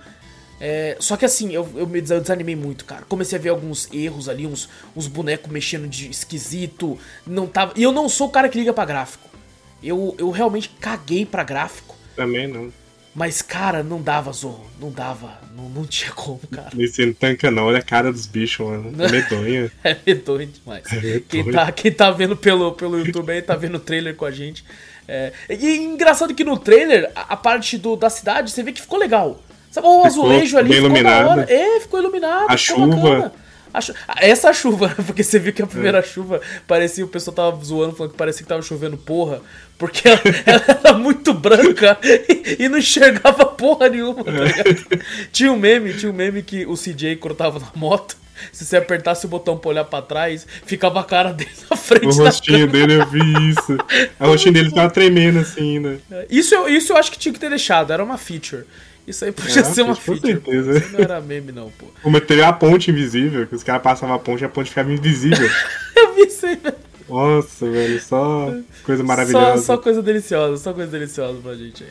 É, 0.60 0.96
só 1.00 1.16
que 1.16 1.24
assim, 1.24 1.52
eu, 1.52 1.68
eu 1.74 1.86
me 1.86 2.00
desanimei 2.00 2.56
muito, 2.56 2.84
cara. 2.84 3.04
Comecei 3.08 3.38
a 3.38 3.42
ver 3.42 3.50
alguns 3.50 3.88
erros 3.92 4.28
ali, 4.28 4.46
uns, 4.46 4.68
uns 4.94 5.06
bonecos 5.06 5.50
mexendo 5.50 5.88
de 5.88 6.10
esquisito. 6.10 6.98
Não 7.26 7.46
tava. 7.46 7.72
E 7.76 7.82
eu 7.82 7.92
não 7.92 8.08
sou 8.08 8.28
o 8.28 8.30
cara 8.30 8.48
que 8.48 8.58
liga 8.58 8.72
pra 8.72 8.84
gráfico. 8.84 9.28
Eu, 9.82 10.14
eu 10.18 10.30
realmente 10.30 10.70
caguei 10.80 11.26
pra 11.26 11.44
gráfico. 11.44 11.94
Também 12.16 12.46
não. 12.46 12.72
Mas, 13.14 13.40
cara, 13.40 13.82
não 13.84 14.02
dava, 14.02 14.32
Zorro. 14.32 14.66
Não 14.80 14.90
dava. 14.90 15.38
Não, 15.56 15.68
não 15.68 15.86
tinha 15.86 16.10
como, 16.10 16.40
cara. 16.50 16.70
Esse 16.76 17.06
não 17.06 17.12
tanca 17.12 17.48
não, 17.48 17.66
olha 17.66 17.78
a 17.78 17.82
cara 17.82 18.10
dos 18.10 18.26
bichos, 18.26 18.66
mano. 18.66 18.92
É 19.02 19.08
medonha. 19.12 19.72
É 19.84 19.96
medonho 20.04 20.46
demais. 20.46 20.90
medonho. 20.90 21.20
Quem, 21.20 21.50
tá, 21.52 21.72
quem 21.72 21.92
tá 21.92 22.10
vendo 22.10 22.36
pelo, 22.36 22.72
pelo 22.72 22.98
YouTube 22.98 23.30
aí, 23.30 23.40
tá 23.40 23.54
vendo 23.54 23.76
o 23.76 23.80
trailer 23.80 24.16
com 24.16 24.24
a 24.24 24.32
gente. 24.32 24.64
É, 25.06 25.32
e 25.48 25.76
engraçado 25.76 26.34
que 26.34 26.42
no 26.42 26.58
trailer, 26.58 27.12
a, 27.14 27.34
a 27.34 27.36
parte 27.36 27.78
do, 27.78 27.94
da 27.94 28.10
cidade, 28.10 28.50
você 28.50 28.62
vê 28.64 28.72
que 28.72 28.80
ficou 28.80 28.98
legal. 28.98 29.40
Sabe, 29.74 29.88
o 29.88 29.90
Ficou 29.90 30.06
azulejo 30.06 30.56
ali 30.56 30.68
ficou 30.72 30.84
iluminado. 30.86 31.28
hora. 31.30 31.46
É, 31.52 31.80
ficou 31.80 31.98
iluminado. 31.98 32.46
A 32.48 32.56
ficou 32.56 32.86
chuva. 32.92 32.96
bacana. 32.96 33.32
A 34.06 34.24
Essa 34.24 34.52
chuva, 34.52 34.94
porque 35.04 35.24
você 35.24 35.36
viu 35.40 35.52
que 35.52 35.62
a 35.62 35.66
primeira 35.66 35.98
É. 35.98 36.02
chuva 36.02 36.40
parecia, 36.64 37.04
o 37.04 37.08
pessoal 37.08 37.34
tava 37.34 37.64
zoando, 37.64 37.96
falando 37.96 38.12
que 38.12 38.16
parecia 38.16 38.42
que 38.44 38.48
tava 38.48 38.62
chovendo 38.62 38.96
porra, 38.96 39.40
porque 39.76 40.08
ela, 40.08 40.20
ela 40.46 40.64
era 40.68 40.92
muito 40.92 41.34
branca 41.34 41.98
e, 42.04 42.58
e 42.62 42.68
não 42.68 42.78
enxergava 42.78 43.44
porra 43.46 43.88
nenhuma, 43.88 44.22
tá 44.22 44.30
É. 44.30 44.98
Tinha 45.32 45.50
um 45.52 45.56
meme, 45.58 45.92
tinha 45.94 46.12
um 46.12 46.14
meme 46.14 46.40
que 46.44 46.64
o 46.66 46.74
CJ, 46.76 47.16
quando 47.16 47.34
tava 47.34 47.58
na 47.58 47.66
moto, 47.74 48.16
se 48.52 48.64
você 48.64 48.76
apertasse 48.76 49.26
o 49.26 49.28
botão 49.28 49.56
pra 49.58 49.70
olhar 49.70 49.84
pra 49.84 50.00
trás, 50.02 50.46
ficava 50.64 51.00
a 51.00 51.04
cara 51.04 51.32
dele 51.32 51.50
na 51.68 51.76
frente 51.76 52.06
O 52.06 52.10
rostinho 52.24 52.68
dele, 52.68 52.94
eu 52.94 53.06
vi 53.06 53.18
isso. 53.50 53.76
O 54.20 54.26
rostinho 54.26 54.54
dele 54.54 54.70
tava 54.70 54.90
tremendo 54.90 55.40
assim, 55.40 55.80
né? 55.80 55.98
Isso, 56.30 56.54
eu- 56.54 56.68
isso 56.68 56.92
eu 56.92 56.96
acho 56.96 57.10
que 57.10 57.18
tinha 57.18 57.32
que 57.32 57.40
ter 57.40 57.50
deixado, 57.50 57.92
era 57.92 58.04
uma 58.04 58.16
feature. 58.18 58.64
Isso 59.06 59.24
aí 59.24 59.32
podia 59.32 59.60
É, 59.60 59.64
ser 59.64 59.82
uma 59.82 59.94
com 59.94 60.00
feature. 60.00 60.36
pô. 60.36 60.50
certeza. 60.50 60.78
Isso 60.78 60.92
não 60.94 61.00
era 61.00 61.20
meme, 61.20 61.52
não, 61.52 61.70
pô. 61.78 61.86
Como 62.02 62.20
teve 62.20 62.42
a 62.42 62.52
ponte 62.52 62.90
invisível, 62.90 63.46
que 63.46 63.54
os 63.54 63.62
caras 63.62 63.82
passavam 63.82 64.14
a 64.14 64.18
ponte 64.18 64.42
e 64.42 64.44
a 64.44 64.48
ponte 64.48 64.70
ficava 64.70 64.90
invisível. 64.92 65.48
Eu 65.96 66.14
vi 66.14 66.22
isso 66.22 66.46
aí, 66.46 66.56
velho. 66.56 66.76
Nossa, 67.08 67.70
velho, 67.70 68.00
só 68.00 68.54
coisa 68.82 69.02
Só, 69.02 69.06
maravilhosa. 69.06 69.62
só 69.62 69.76
coisa 69.76 70.02
deliciosa, 70.02 70.56
só 70.62 70.72
coisa 70.72 70.90
deliciosa 70.90 71.38
pra 71.42 71.54
gente 71.54 71.84
aí. 71.84 71.90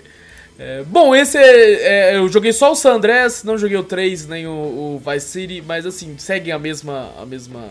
É, 0.57 0.83
bom, 0.83 1.15
esse 1.15 1.37
é, 1.37 2.11
é, 2.13 2.17
Eu 2.17 2.27
joguei 2.29 2.51
só 2.53 2.71
o 2.71 2.75
San 2.75 2.93
Andreas, 2.95 3.43
não 3.43 3.57
joguei 3.57 3.77
o 3.77 3.83
3 3.83 4.27
nem 4.27 4.45
o, 4.47 4.51
o 4.51 5.01
Vice 5.05 5.27
City, 5.27 5.63
mas 5.65 5.85
assim, 5.85 6.15
seguem 6.17 6.51
a 6.53 6.57
mesma. 6.59 7.11
a 7.19 7.25
mesma. 7.25 7.69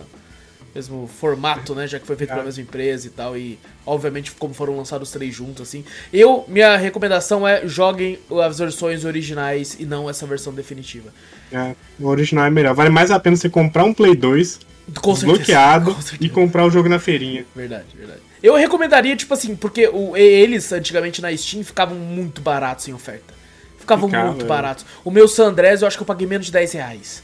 Mesmo 0.75 1.07
formato, 1.07 1.75
né? 1.75 1.87
Já 1.87 1.99
que 1.99 2.07
foi 2.07 2.17
feito 2.17 2.31
pela 2.31 2.43
Ah. 2.43 2.45
mesma 2.45 2.63
empresa 2.63 3.07
e 3.07 3.11
tal. 3.11 3.37
E 3.37 3.59
obviamente 3.87 4.33
como 4.33 4.55
foram 4.55 4.77
lançados 4.77 5.09
os 5.09 5.13
três 5.13 5.35
juntos, 5.35 5.69
assim. 5.69 5.85
Eu, 6.13 6.45
minha 6.49 6.77
recomendação 6.77 7.47
é 7.47 7.67
joguem 7.67 8.19
as 8.45 8.59
versões 8.59 9.05
originais 9.05 9.77
e 9.79 9.85
não 9.85 10.09
essa 10.09 10.27
versão 10.27 10.53
definitiva. 10.53 11.11
É, 11.53 11.75
o 12.01 12.07
original 12.09 12.47
é 12.47 12.51
melhor. 12.51 12.75
Vale 12.75 12.91
mais 12.91 13.11
a 13.11 13.21
pena 13.21 13.37
você 13.37 13.49
comprar 13.49 13.85
um 13.85 13.93
Play 13.93 14.15
2 14.17 14.61
Com 15.01 15.15
bloqueado 15.15 15.97
e 16.21 16.29
comprar 16.29 16.65
o 16.67 16.71
jogo 16.71 16.89
na 16.89 16.99
feirinha. 16.99 17.45
Verdade, 17.55 17.87
verdade. 17.97 18.21
Eu 18.43 18.57
recomendaria, 18.57 19.15
tipo 19.15 19.33
assim, 19.35 19.55
porque 19.55 19.87
o- 19.87 20.17
eles, 20.17 20.73
antigamente 20.73 21.23
na 21.23 21.35
Steam, 21.37 21.63
ficavam 21.63 21.97
muito 21.97 22.41
baratos 22.41 22.89
em 22.89 22.93
oferta. 22.93 23.33
Ficavam 23.79 24.09
Ficava, 24.09 24.29
muito 24.31 24.45
é. 24.45 24.49
baratos. 24.49 24.85
O 25.05 25.11
meu 25.11 25.29
San 25.29 25.55
eu 25.81 25.87
acho 25.87 25.97
que 25.97 26.03
eu 26.03 26.07
paguei 26.07 26.27
menos 26.27 26.47
de 26.47 26.53
10 26.53 26.73
reais. 26.73 27.23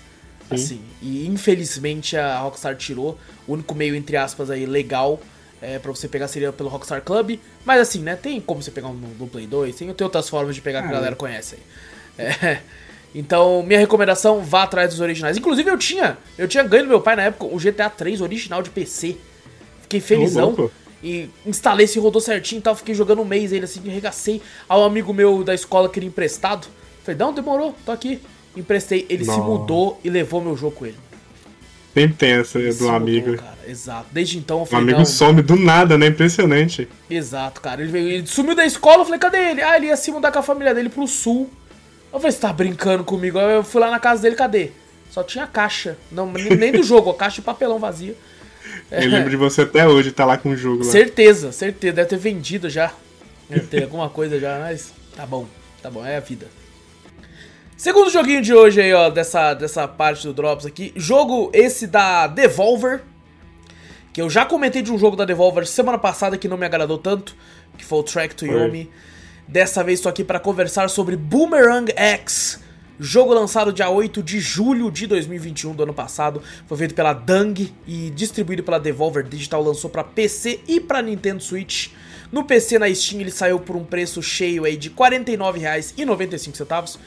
Sim. 0.50 0.54
Assim. 0.54 0.80
E 1.02 1.26
infelizmente 1.26 2.16
a 2.16 2.38
Rockstar 2.38 2.76
tirou. 2.76 3.18
O 3.46 3.52
único 3.54 3.74
meio, 3.74 3.94
entre 3.94 4.16
aspas, 4.16 4.50
aí, 4.50 4.66
legal 4.66 5.20
é, 5.60 5.78
pra 5.78 5.90
você 5.90 6.08
pegar 6.08 6.28
seria 6.28 6.52
pelo 6.52 6.68
Rockstar 6.68 7.02
Club. 7.02 7.38
Mas 7.64 7.80
assim, 7.80 8.00
né? 8.00 8.16
Tem 8.16 8.40
como 8.40 8.62
você 8.62 8.70
pegar 8.70 8.88
no, 8.88 8.94
no 8.94 9.26
Play 9.26 9.46
2, 9.46 9.74
tem, 9.74 9.92
tem 9.92 10.04
outras 10.04 10.28
formas 10.28 10.54
de 10.54 10.60
pegar 10.60 10.80
que 10.82 10.88
a 10.88 10.90
Ah, 10.90 10.94
galera 10.94 11.16
conhece 11.16 11.56
aí. 11.56 12.26
É. 12.26 12.60
Então, 13.14 13.62
minha 13.62 13.78
recomendação, 13.78 14.42
vá 14.42 14.64
atrás 14.64 14.90
dos 14.90 15.00
originais. 15.00 15.36
Inclusive, 15.38 15.70
eu 15.70 15.78
tinha, 15.78 16.18
eu 16.36 16.46
tinha 16.46 16.62
ganho 16.62 16.84
do 16.84 16.88
meu 16.90 17.00
pai 17.00 17.16
na 17.16 17.22
época 17.22 17.46
o 17.46 17.58
GTA 17.58 17.88
3 17.88 18.20
original 18.20 18.62
de 18.62 18.68
PC. 18.68 19.16
Fiquei 19.80 19.98
felizão. 19.98 20.70
e 21.02 21.30
instalei 21.46 21.86
se 21.86 21.98
rodou 21.98 22.20
certinho 22.20 22.58
e 22.58 22.62
tal. 22.62 22.76
Fiquei 22.76 22.94
jogando 22.94 23.22
um 23.22 23.24
mês 23.24 23.50
ele 23.50 23.64
assim, 23.64 23.80
arregacei. 23.88 24.42
Aí 24.68 24.78
um 24.78 24.84
amigo 24.84 25.14
meu 25.14 25.42
da 25.42 25.54
escola 25.54 25.88
queria 25.88 26.06
emprestado. 26.06 26.68
Falei, 27.02 27.18
não, 27.18 27.32
demorou, 27.32 27.74
tô 27.84 27.92
aqui. 27.92 28.20
Emprestei. 28.58 29.06
Ele 29.08 29.24
se 29.24 29.30
mudou 29.30 30.00
e 30.04 30.10
levou 30.10 30.40
meu 30.42 30.56
jogo 30.56 30.76
com 30.76 30.86
ele. 30.86 30.96
Sempre 31.94 32.16
tem 32.16 32.30
essa 32.32 32.58
Ele 32.58 32.68
do 32.72 32.84
mudou, 32.84 32.96
amigo. 32.96 33.36
cara. 33.36 33.58
Exato. 33.66 34.06
Desde 34.12 34.38
então 34.38 34.58
eu 34.58 34.62
O 34.62 34.66
falei, 34.66 34.84
amigo 34.84 34.98
não. 34.98 35.06
some 35.06 35.42
do 35.42 35.56
nada, 35.56 35.98
né? 35.98 36.06
Impressionante. 36.06 36.88
Exato, 37.10 37.60
cara. 37.60 37.82
Ele, 37.82 37.90
veio, 37.90 38.08
ele 38.08 38.26
sumiu 38.26 38.54
da 38.54 38.64
escola, 38.64 39.00
eu 39.00 39.04
falei, 39.04 39.18
cadê 39.18 39.38
ele? 39.50 39.62
Ah, 39.62 39.76
ele 39.76 39.86
ia 39.86 39.96
se 39.96 40.10
mudar 40.12 40.30
com 40.30 40.38
a 40.38 40.42
família 40.42 40.74
dele 40.74 40.88
pro 40.88 41.06
sul. 41.08 41.50
Eu 42.12 42.18
falei, 42.20 42.32
você 42.32 42.38
tá 42.40 42.52
brincando 42.52 43.04
comigo? 43.04 43.38
Aí 43.38 43.54
eu 43.56 43.64
fui 43.64 43.80
lá 43.80 43.90
na 43.90 43.98
casa 43.98 44.22
dele, 44.22 44.36
cadê? 44.36 44.70
Só 45.10 45.22
tinha 45.22 45.46
caixa. 45.46 45.96
Não, 46.10 46.30
nem 46.30 46.50
nem 46.56 46.72
do 46.72 46.82
jogo, 46.82 47.10
a 47.10 47.14
caixa 47.14 47.36
de 47.36 47.42
papelão 47.42 47.78
vazia. 47.78 48.14
Eu 48.90 49.10
lembro 49.10 49.28
de 49.28 49.36
você 49.36 49.62
até 49.62 49.86
hoje, 49.86 50.12
tá 50.12 50.24
lá 50.24 50.38
com 50.38 50.50
o 50.50 50.56
jogo 50.56 50.84
lá. 50.84 50.90
Certeza, 50.90 51.52
certeza. 51.52 51.94
Deve 51.96 52.08
ter 52.08 52.16
vendido 52.18 52.70
já. 52.70 52.92
Deve 53.48 53.66
ter 53.66 53.82
alguma 53.82 54.08
coisa 54.08 54.38
já, 54.38 54.58
mas 54.60 54.92
tá 55.14 55.26
bom. 55.26 55.46
Tá 55.82 55.90
bom, 55.90 56.04
é 56.04 56.16
a 56.16 56.20
vida. 56.20 56.46
Segundo 57.78 58.10
joguinho 58.10 58.42
de 58.42 58.52
hoje 58.52 58.80
aí, 58.80 58.92
ó, 58.92 59.08
dessa, 59.08 59.54
dessa 59.54 59.86
parte 59.86 60.26
do 60.26 60.34
Drops 60.34 60.66
aqui. 60.66 60.92
Jogo 60.96 61.48
esse 61.54 61.86
da 61.86 62.26
Devolver. 62.26 63.02
Que 64.12 64.20
eu 64.20 64.28
já 64.28 64.44
comentei 64.44 64.82
de 64.82 64.90
um 64.90 64.98
jogo 64.98 65.14
da 65.14 65.24
Devolver 65.24 65.64
semana 65.64 65.96
passada 65.96 66.36
que 66.36 66.48
não 66.48 66.56
me 66.56 66.66
agradou 66.66 66.98
tanto. 66.98 67.36
Que 67.76 67.84
foi 67.84 68.00
o 68.00 68.02
Track 68.02 68.34
to. 68.34 68.46
Yomi. 68.46 68.90
Dessa 69.46 69.84
vez 69.84 70.00
estou 70.00 70.10
aqui 70.10 70.24
para 70.24 70.40
conversar 70.40 70.90
sobre 70.90 71.14
Boomerang 71.14 71.92
X. 71.94 72.60
Jogo 72.98 73.32
lançado 73.32 73.72
dia 73.72 73.88
8 73.88 74.24
de 74.24 74.40
julho 74.40 74.90
de 74.90 75.06
2021 75.06 75.72
do 75.72 75.84
ano 75.84 75.94
passado. 75.94 76.42
Foi 76.66 76.76
feito 76.76 76.96
pela 76.96 77.12
Dung 77.12 77.72
e 77.86 78.10
distribuído 78.10 78.64
pela 78.64 78.80
Devolver 78.80 79.22
Digital. 79.22 79.62
Lançou 79.62 79.88
para 79.88 80.02
PC 80.02 80.62
e 80.66 80.80
para 80.80 81.00
Nintendo 81.00 81.40
Switch. 81.40 81.90
No 82.32 82.42
PC 82.42 82.80
na 82.80 82.92
Steam 82.92 83.20
ele 83.20 83.30
saiu 83.30 83.60
por 83.60 83.76
um 83.76 83.84
preço 83.84 84.20
cheio 84.20 84.64
aí 84.64 84.76
de 84.76 84.88
R$ 84.88 84.96
49,95. 84.96 86.98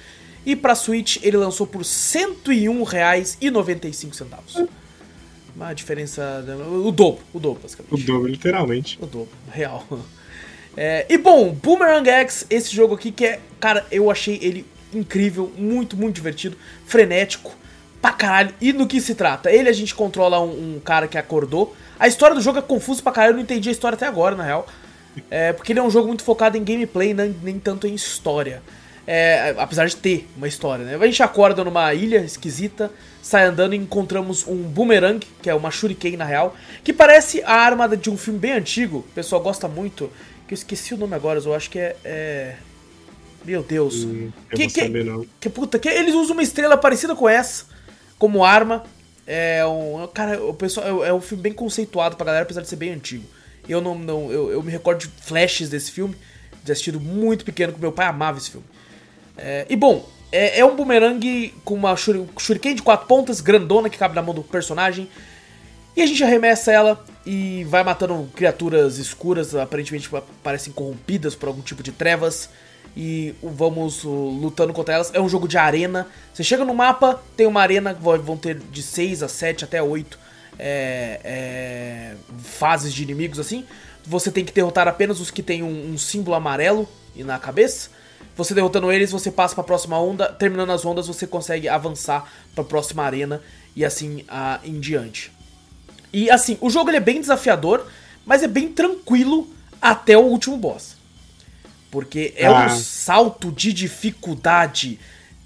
E 0.45 0.55
pra 0.55 0.75
Switch 0.75 1.17
ele 1.21 1.37
lançou 1.37 1.67
por 1.67 1.79
R$ 1.79 1.85
101,95. 1.85 4.67
Uma 5.55 5.73
diferença. 5.73 6.43
O 6.83 6.91
dobro, 6.91 7.23
o 7.33 7.39
dobro, 7.39 7.61
basicamente. 7.61 7.93
O 7.93 7.97
dobro, 8.05 8.29
literalmente. 8.29 8.97
O 9.01 9.05
dobro, 9.05 9.29
real. 9.51 9.85
É, 10.75 11.05
e 11.09 11.17
bom, 11.17 11.51
Boomerang 11.51 12.09
X, 12.09 12.45
esse 12.49 12.73
jogo 12.73 12.95
aqui 12.95 13.11
que 13.11 13.25
é. 13.25 13.39
Cara, 13.59 13.85
eu 13.91 14.09
achei 14.09 14.39
ele 14.41 14.65
incrível, 14.93 15.51
muito, 15.57 15.97
muito 15.97 16.15
divertido, 16.15 16.57
frenético, 16.85 17.51
pra 18.01 18.11
caralho. 18.11 18.53
E 18.59 18.73
no 18.73 18.87
que 18.87 18.99
se 19.01 19.15
trata? 19.15 19.51
Ele 19.51 19.69
a 19.69 19.73
gente 19.73 19.93
controla 19.93 20.39
um, 20.39 20.75
um 20.75 20.79
cara 20.79 21.07
que 21.07 21.17
acordou. 21.17 21.75
A 21.99 22.07
história 22.07 22.35
do 22.35 22.41
jogo 22.41 22.59
é 22.59 22.61
confusa 22.61 23.01
pra 23.01 23.11
caralho, 23.11 23.33
eu 23.33 23.35
não 23.35 23.43
entendi 23.43 23.69
a 23.69 23.71
história 23.71 23.95
até 23.95 24.07
agora, 24.07 24.35
na 24.35 24.43
real. 24.43 24.67
É, 25.29 25.51
porque 25.51 25.73
ele 25.73 25.79
é 25.79 25.83
um 25.83 25.89
jogo 25.89 26.07
muito 26.07 26.23
focado 26.23 26.57
em 26.57 26.63
gameplay, 26.63 27.13
nem, 27.13 27.35
nem 27.43 27.59
tanto 27.59 27.85
em 27.85 27.93
história. 27.93 28.61
É, 29.05 29.55
apesar 29.57 29.87
de 29.87 29.95
ter 29.95 30.27
uma 30.37 30.47
história, 30.47 30.85
né? 30.85 30.95
A 30.95 31.05
gente 31.05 31.23
acorda 31.23 31.63
numa 31.63 31.93
ilha 31.93 32.19
esquisita, 32.19 32.91
sai 33.21 33.45
andando 33.45 33.73
e 33.73 33.77
encontramos 33.77 34.47
um 34.47 34.57
boomerang, 34.57 35.25
que 35.41 35.49
é 35.49 35.55
uma 35.55 35.71
shuriken 35.71 36.15
na 36.17 36.25
real, 36.25 36.55
que 36.83 36.93
parece 36.93 37.41
a 37.43 37.53
arma 37.53 37.87
de 37.97 38.09
um 38.09 38.17
filme 38.17 38.39
bem 38.39 38.53
antigo, 38.53 38.99
o 38.99 39.13
pessoal 39.13 39.41
gosta 39.41 39.67
muito, 39.67 40.11
que 40.47 40.53
eu 40.53 40.55
esqueci 40.55 40.93
o 40.93 40.97
nome 40.97 41.15
agora, 41.15 41.39
eu 41.43 41.53
acho 41.53 41.69
que 41.69 41.79
é... 41.79 41.95
é... 42.05 42.55
Meu 43.43 43.63
Deus. 43.63 44.03
Hum, 44.03 44.31
que, 44.51 44.67
que, 44.67 44.91
que 45.39 45.49
puta, 45.49 45.79
que 45.79 45.89
eles 45.89 46.13
usam 46.13 46.33
uma 46.33 46.43
estrela 46.43 46.77
parecida 46.77 47.15
com 47.15 47.27
essa 47.27 47.65
como 48.21 48.45
arma. 48.45 48.83
É 49.25 49.65
um. 49.65 50.07
Cara, 50.13 50.39
o 50.43 50.53
pessoal. 50.53 51.03
É, 51.03 51.09
é 51.09 51.13
um 51.13 51.19
filme 51.19 51.41
bem 51.41 51.53
conceituado 51.53 52.15
pra 52.15 52.27
galera, 52.27 52.43
apesar 52.43 52.61
de 52.61 52.67
ser 52.67 52.75
bem 52.75 52.91
antigo. 52.91 53.25
Eu 53.67 53.81
não. 53.81 53.97
não 53.97 54.31
eu, 54.31 54.51
eu 54.51 54.61
me 54.61 54.71
recordo 54.71 54.99
de 54.99 55.07
flashes 55.07 55.69
desse 55.69 55.91
filme. 55.91 56.15
De 56.63 56.71
assistido 56.71 56.99
muito 56.99 57.43
pequeno, 57.43 57.73
que 57.73 57.81
meu 57.81 57.91
pai 57.91 58.05
amava 58.05 58.37
esse 58.37 58.51
filme. 58.51 58.65
É, 59.37 59.65
e 59.69 59.75
bom, 59.75 60.07
é, 60.31 60.59
é 60.59 60.65
um 60.65 60.75
boomerang 60.75 61.53
com 61.63 61.73
uma 61.73 61.95
shuri- 61.95 62.27
shuriken 62.37 62.75
de 62.75 62.81
quatro 62.81 63.07
pontas, 63.07 63.41
grandona, 63.41 63.89
que 63.89 63.97
cabe 63.97 64.15
na 64.15 64.21
mão 64.21 64.33
do 64.33 64.43
personagem. 64.43 65.09
E 65.95 66.01
a 66.01 66.05
gente 66.05 66.23
arremessa 66.23 66.71
ela 66.71 67.03
e 67.25 67.65
vai 67.65 67.83
matando 67.83 68.29
criaturas 68.33 68.97
escuras, 68.97 69.53
aparentemente 69.53 70.09
parecem 70.41 70.71
corrompidas 70.71 71.35
por 71.35 71.47
algum 71.47 71.61
tipo 71.61 71.83
de 71.83 71.91
trevas. 71.91 72.49
E 72.95 73.33
vamos 73.41 74.03
lutando 74.03 74.73
contra 74.73 74.95
elas. 74.95 75.11
É 75.13 75.21
um 75.21 75.29
jogo 75.29 75.47
de 75.47 75.57
arena. 75.57 76.07
Você 76.33 76.43
chega 76.43 76.65
no 76.65 76.73
mapa, 76.73 77.21
tem 77.37 77.47
uma 77.47 77.61
arena 77.61 77.93
vão 77.93 78.35
ter 78.35 78.55
de 78.55 78.83
6 78.83 79.23
a 79.23 79.29
7 79.29 79.63
até 79.63 79.81
8 79.81 80.19
é, 80.59 81.19
é, 81.23 82.15
fases 82.43 82.93
de 82.93 83.03
inimigos 83.03 83.39
assim. 83.39 83.65
Você 84.05 84.31
tem 84.31 84.43
que 84.43 84.51
derrotar 84.51 84.87
apenas 84.87 85.19
os 85.19 85.31
que 85.31 85.41
tem 85.43 85.63
um, 85.63 85.93
um 85.93 85.97
símbolo 85.97 86.35
amarelo 86.35 86.87
na 87.15 87.39
cabeça. 87.39 87.89
Você 88.35 88.53
derrotando 88.53 88.91
eles, 88.91 89.11
você 89.11 89.29
passa 89.31 89.53
para 89.53 89.63
a 89.63 89.67
próxima 89.67 89.99
onda. 89.99 90.27
Terminando 90.31 90.71
as 90.71 90.85
ondas, 90.85 91.07
você 91.07 91.27
consegue 91.27 91.67
avançar 91.67 92.31
para 92.55 92.63
a 92.63 92.67
próxima 92.67 93.03
arena 93.03 93.41
e 93.75 93.83
assim 93.85 94.23
ah, 94.27 94.59
em 94.63 94.79
diante. 94.79 95.31
E 96.13 96.29
assim, 96.29 96.57
o 96.61 96.69
jogo 96.69 96.89
ele 96.89 96.97
é 96.97 97.01
bem 97.01 97.19
desafiador, 97.19 97.85
mas 98.25 98.43
é 98.43 98.47
bem 98.47 98.69
tranquilo 98.69 99.47
até 99.81 100.17
o 100.17 100.21
último 100.21 100.57
boss. 100.57 100.95
Porque 101.89 102.33
é 102.37 102.47
Ah. 102.47 102.65
um 102.65 102.69
salto 102.69 103.51
de 103.51 103.73
dificuldade 103.73 104.99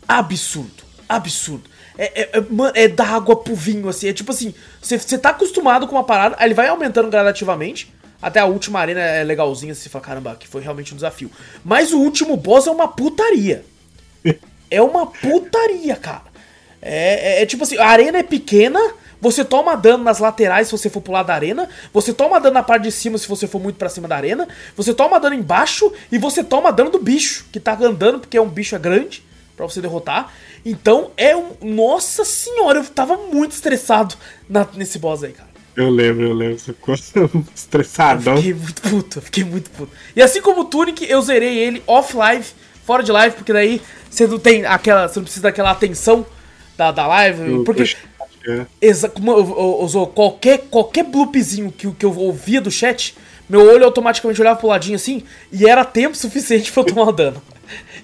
absurdo. 0.07 0.83
Absurdo. 1.07 1.69
É, 1.97 2.21
é, 2.21 2.39
é, 2.39 2.83
é 2.83 2.87
da 2.87 3.05
água 3.07 3.35
pro 3.35 3.55
vinho, 3.55 3.87
assim. 3.87 4.07
É 4.07 4.13
tipo 4.13 4.31
assim, 4.31 4.53
você 4.81 4.97
você 4.97 5.17
tá 5.17 5.29
acostumado 5.29 5.87
com 5.87 5.95
uma 5.95 6.03
parada, 6.03 6.35
aí 6.37 6.47
ele 6.47 6.53
vai 6.53 6.67
aumentando 6.67 7.09
gradativamente. 7.09 7.93
Até 8.21 8.39
a 8.39 8.45
última 8.45 8.79
arena 8.79 8.99
é 9.01 9.23
legalzinha, 9.23 9.75
você 9.75 9.89
fala, 9.89 10.03
caramba, 10.03 10.31
aqui 10.31 10.47
foi 10.47 10.61
realmente 10.61 10.93
um 10.93 10.95
desafio. 10.95 11.29
Mas 11.63 11.91
o 11.93 11.99
último 11.99 12.35
boss 12.37 12.65
é 12.67 12.71
uma 12.71 12.87
putaria. 12.87 13.63
É 14.71 14.81
uma 14.81 15.05
putaria, 15.07 15.95
cara. 15.95 16.23
É, 16.81 17.39
é- 17.39 17.41
é 17.43 17.45
tipo 17.45 17.63
assim, 17.63 17.77
a 17.77 17.87
arena 17.87 18.17
é 18.19 18.23
pequena, 18.23 18.79
você 19.21 19.43
toma 19.45 19.75
dano 19.75 20.03
nas 20.03 20.19
laterais 20.19 20.67
se 20.67 20.71
você 20.71 20.89
for 20.89 21.01
pular 21.01 21.23
da 21.23 21.33
arena, 21.33 21.69
você 21.93 22.13
toma 22.13 22.39
dano 22.39 22.53
na 22.55 22.63
parte 22.63 22.83
de 22.83 22.91
cima 22.91 23.17
se 23.17 23.27
você 23.27 23.47
for 23.47 23.59
muito 23.61 23.75
pra 23.77 23.89
cima 23.89 24.07
da 24.07 24.15
arena, 24.15 24.47
você 24.75 24.93
toma 24.93 25.19
dano 25.19 25.35
embaixo 25.35 25.91
e 26.11 26.17
você 26.17 26.43
toma 26.43 26.71
dano 26.71 26.89
do 26.91 26.99
bicho, 26.99 27.45
que 27.51 27.59
tá 27.59 27.77
andando 27.79 28.19
porque 28.19 28.37
é 28.37 28.41
um 28.41 28.49
bicho 28.49 28.75
é 28.75 28.79
grande 28.79 29.23
pra 29.55 29.65
você 29.65 29.81
derrotar. 29.81 30.31
Então 30.65 31.11
é 31.15 31.35
um. 31.35 31.51
Nossa 31.61 32.25
senhora, 32.25 32.79
eu 32.79 32.85
tava 32.85 33.17
muito 33.17 33.51
estressado 33.53 34.15
na- 34.49 34.67
nesse 34.73 34.99
boss 34.99 35.23
aí, 35.23 35.31
cara. 35.33 35.49
Eu 35.75 35.89
lembro, 35.89 36.23
eu 36.25 36.33
lembro. 36.33 36.57
Você 36.59 36.73
ficou 36.73 36.95
Eu 37.15 37.29
estressadão. 37.53 38.37
fiquei 38.37 38.53
muito 38.53 38.81
puto, 38.81 39.17
eu 39.17 39.21
fiquei 39.21 39.43
muito 39.43 39.69
puto. 39.71 39.91
E 40.15 40.21
assim 40.21 40.41
como 40.41 40.61
o 40.61 40.65
Tunic, 40.65 41.05
eu 41.09 41.21
zerei 41.21 41.57
ele 41.57 41.83
off 41.85 42.15
live, 42.15 42.45
fora 42.85 43.03
de 43.03 43.11
live, 43.11 43.35
porque 43.35 43.51
daí 43.53 43.81
você 44.09 44.25
não 44.27 44.39
tem 44.39 44.65
aquela. 44.65 45.07
Você 45.07 45.19
não 45.19 45.23
precisa 45.25 45.43
daquela 45.43 45.71
atenção 45.71 46.25
da, 46.77 46.91
da 46.91 47.05
live. 47.07 47.43
Do- 47.57 47.63
Porque. 47.63 47.95
é. 48.47 48.65
Exa 48.81 49.09
como 49.09 49.31
eu, 49.31 49.37
eu, 49.39 49.77
eu 49.81 49.89
sou- 49.89 50.07
qualquer, 50.07 50.59
qualquer 50.69 51.03
bloopzinho 51.03 51.71
que, 51.71 51.87
eu- 51.87 51.93
que 51.97 52.05
eu 52.05 52.15
ouvia 52.17 52.61
do 52.61 52.69
chat, 52.71 53.15
meu 53.49 53.61
olho 53.61 53.83
automaticamente 53.85 54.39
olhava 54.39 54.59
pro 54.59 54.67
ladinho 54.67 54.95
assim, 54.95 55.23
e 55.51 55.67
era 55.67 55.83
tempo 55.83 56.15
suficiente 56.17 56.71
pra 56.71 56.81
eu 56.83 56.85
tomar 56.85 57.09
o 57.09 57.11
dano. 57.11 57.41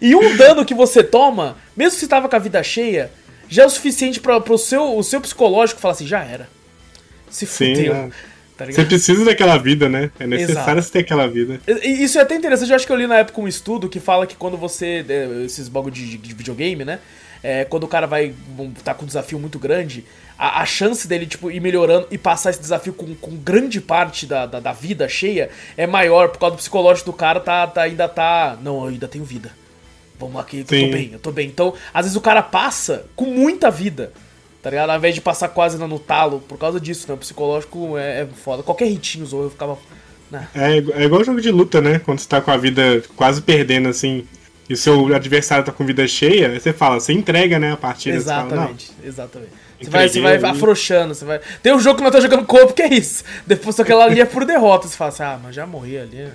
E 0.02 0.16
um 0.16 0.36
dano 0.36 0.66
que 0.66 0.74
você 0.74 1.04
toma, 1.04 1.56
mesmo 1.78 1.98
se 2.00 2.08
tava 2.08 2.28
com 2.28 2.36
a 2.36 2.40
vida 2.40 2.62
cheia, 2.64 3.12
já 3.48 3.64
é 3.64 3.66
o 3.66 3.70
suficiente 3.70 4.20
para 4.20 4.42
pro 4.42 4.58
seu, 4.58 4.98
o 4.98 5.04
seu 5.04 5.22
psicológico 5.22 5.80
falar 5.80 5.94
assim, 5.94 6.08
já 6.08 6.24
era. 6.24 6.50
Se 7.32 7.48
Sim, 7.48 7.76
fudeu. 7.76 7.96
é. 7.96 8.10
Tá 8.58 8.66
Você 8.66 8.86
precisa 8.86 9.26
daquela 9.26 9.58
vida, 9.58 9.90
né? 9.90 10.12
É 10.20 10.28
necessário 10.28 10.62
Exato. 10.62 10.82
você 10.84 10.92
ter 10.92 11.00
aquela 11.00 11.28
vida. 11.28 11.60
Isso 11.84 12.20
é 12.20 12.22
até 12.22 12.36
interessante, 12.36 12.70
eu 12.70 12.76
acho 12.76 12.86
que 12.86 12.92
eu 12.92 12.98
li 12.98 13.08
na 13.08 13.18
época 13.18 13.42
um 13.42 13.48
estudo 13.48 13.90
que 13.90 14.00
fala 14.00 14.28
que 14.28 14.36
quando 14.36 14.56
você. 14.56 15.04
é, 15.08 15.44
Esses 15.46 15.68
bagulho 15.68 15.94
de, 15.94 16.18
de 16.18 16.34
videogame, 16.36 16.86
né? 16.86 17.00
É, 17.44 17.66
quando 17.66 17.86
o 17.86 17.88
cara 17.88 18.06
vai 18.06 18.36
tá 18.84 18.94
com 18.94 19.04
um 19.04 19.08
desafio 19.08 19.40
muito 19.40 19.58
grande, 19.58 20.06
a, 20.38 20.62
a 20.62 20.66
chance 20.66 21.08
dele, 21.08 21.26
tipo, 21.26 21.50
ir 21.50 21.60
melhorando 21.60 22.08
e 22.12 22.18
passar 22.18 22.52
esse 22.52 22.60
desafio 22.60 22.94
com, 22.94 23.16
com 23.16 23.36
grande 23.36 23.82
parte 23.82 24.28
da, 24.28 24.46
da, 24.46 24.60
da 24.60 24.72
vida 24.74 25.10
cheia 25.10 25.50
é 25.76 25.88
maior, 25.88 26.30
por 26.30 26.38
causa 26.38 26.56
do 26.56 26.60
psicológico 26.60 27.12
do 27.12 27.18
cara 27.18 27.40
tá, 27.40 27.66
tá, 27.66 27.82
ainda 27.82 28.08
tá. 28.08 28.58
Não, 28.62 28.84
eu 28.84 28.90
ainda 28.90 29.08
tenho 29.08 29.24
vida. 29.26 29.52
Vamos 30.20 30.36
lá 30.36 30.44
que 30.44 30.64
que 30.64 30.76
eu 30.76 30.80
Sim. 30.80 30.86
tô 30.86 30.92
bem, 30.92 31.10
eu 31.14 31.20
tô 31.20 31.32
bem. 31.32 31.48
Então, 31.48 31.74
às 31.92 32.06
vezes 32.06 32.16
o 32.16 32.22
cara 32.22 32.44
passa 32.44 33.06
com 33.16 33.26
muita 33.26 33.72
vida. 33.72 34.12
Tá 34.62 34.70
ligado? 34.70 34.90
Ao 34.92 34.98
invés 34.98 35.16
de 35.16 35.22
passar 35.22 35.48
quase 35.50 35.78
no 35.78 35.98
talo, 36.00 36.40
por 36.48 36.58
causa 36.58 36.80
disso, 36.80 37.06
né? 37.08 37.14
O 37.14 37.18
psicológico 37.18 37.98
é, 37.98 38.22
é 38.22 38.28
foda. 38.28 38.62
Qualquer 38.62 38.86
hitinho 38.88 39.26
zoou, 39.26 39.44
eu 39.46 39.50
ficava. 39.50 39.78
Né? 40.30 40.48
É, 40.54 40.78
igu- 40.78 40.94
é 40.94 41.04
igual 41.04 41.24
jogo 41.24 41.42
de 41.42 41.50
luta, 41.52 41.82
né? 41.82 42.00
Quando 42.00 42.20
você 42.20 42.28
tá 42.28 42.40
com 42.42 42.52
a 42.52 42.58
vida 42.58 43.04
quase 43.16 43.42
perdendo, 43.42 43.90
assim, 43.90 44.26
e 44.70 44.74
o 44.74 44.78
seu 44.78 45.14
adversário 45.14 45.66
tá 45.66 45.72
com 45.72 45.84
vida 45.86 46.08
cheia, 46.08 46.50
aí 46.50 46.60
você 46.60 46.72
fala, 46.72 47.00
você 47.00 47.12
entrega, 47.12 47.60
né, 47.60 47.74
a 47.74 47.78
partida. 47.78 48.18
você 48.20 48.26
fala, 48.26 48.44
não, 48.44 48.54
Exatamente, 48.56 48.92
exatamente. 49.04 49.52
Você 49.82 49.90
vai, 49.90 50.08
você 50.08 50.22
vai 50.22 50.36
afrouxando, 50.52 51.16
você 51.16 51.26
vai. 51.26 51.40
Tem 51.64 51.74
um 51.74 51.80
jogo 51.80 51.98
que 51.98 52.04
nós 52.04 52.12
tô 52.12 52.22
jogando 52.22 52.46
corpo 52.46 52.72
que 52.72 52.84
é 52.84 52.94
isso. 52.94 53.24
Depois 53.48 53.76
só 53.76 53.84
que 53.84 53.92
ela 53.92 54.06
ali 54.06 54.22
é 54.22 54.26
por 54.26 54.46
derrota. 54.46 54.88
Você 54.88 54.96
fala 54.96 55.10
assim, 55.10 55.24
ah, 55.24 55.40
mas 55.44 55.56
já 55.56 55.66
morri 55.66 55.98
ali. 55.98 56.28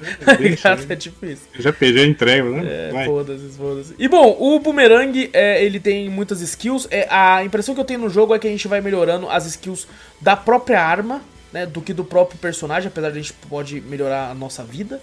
né? 0.26 0.36
Ligado? 0.38 0.86
É 0.90 0.96
tipo 0.96 1.26
isso. 1.26 1.42
Eu 1.54 1.62
já 1.62 1.72
perdi 1.72 2.00
a 2.00 2.06
entrega, 2.06 2.48
né? 2.48 2.90
É, 2.90 3.04
foda-se, 3.04 3.48
foda-se. 3.56 3.94
E 3.98 4.08
bom, 4.08 4.36
o 4.38 4.58
Boomerang, 4.58 5.30
é, 5.32 5.64
ele 5.64 5.78
tem 5.78 6.08
muitas 6.08 6.40
skills. 6.40 6.88
É, 6.90 7.06
a 7.10 7.44
impressão 7.44 7.74
que 7.74 7.80
eu 7.80 7.84
tenho 7.84 8.00
no 8.00 8.08
jogo 8.08 8.34
é 8.34 8.38
que 8.38 8.46
a 8.46 8.50
gente 8.50 8.66
vai 8.66 8.80
melhorando 8.80 9.28
as 9.28 9.46
skills 9.46 9.86
da 10.20 10.36
própria 10.36 10.82
arma, 10.82 11.22
né? 11.52 11.66
Do 11.66 11.80
que 11.80 11.92
do 11.92 12.04
próprio 12.04 12.38
personagem, 12.38 12.88
apesar 12.88 13.10
de 13.10 13.18
a 13.18 13.22
gente 13.22 13.32
pode 13.48 13.80
melhorar 13.80 14.30
a 14.30 14.34
nossa 14.34 14.64
vida. 14.64 15.00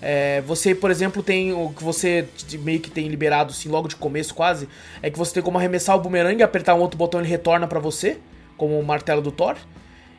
É, 0.00 0.40
você, 0.42 0.74
por 0.74 0.90
exemplo, 0.90 1.22
tem 1.22 1.52
o 1.52 1.70
que 1.70 1.82
você 1.82 2.28
meio 2.60 2.78
que 2.78 2.90
tem 2.90 3.08
liberado, 3.08 3.52
assim, 3.52 3.68
logo 3.68 3.88
de 3.88 3.96
começo 3.96 4.32
quase, 4.32 4.68
é 5.02 5.10
que 5.10 5.18
você 5.18 5.34
tem 5.34 5.42
como 5.42 5.58
arremessar 5.58 5.96
o 5.96 6.00
boomerang, 6.00 6.40
apertar 6.42 6.74
um 6.74 6.80
outro 6.80 6.96
botão 6.96 7.20
ele 7.20 7.28
retorna 7.28 7.66
pra 7.66 7.80
você, 7.80 8.16
como 8.56 8.78
o 8.78 8.84
martelo 8.84 9.20
do 9.20 9.32
Thor. 9.32 9.56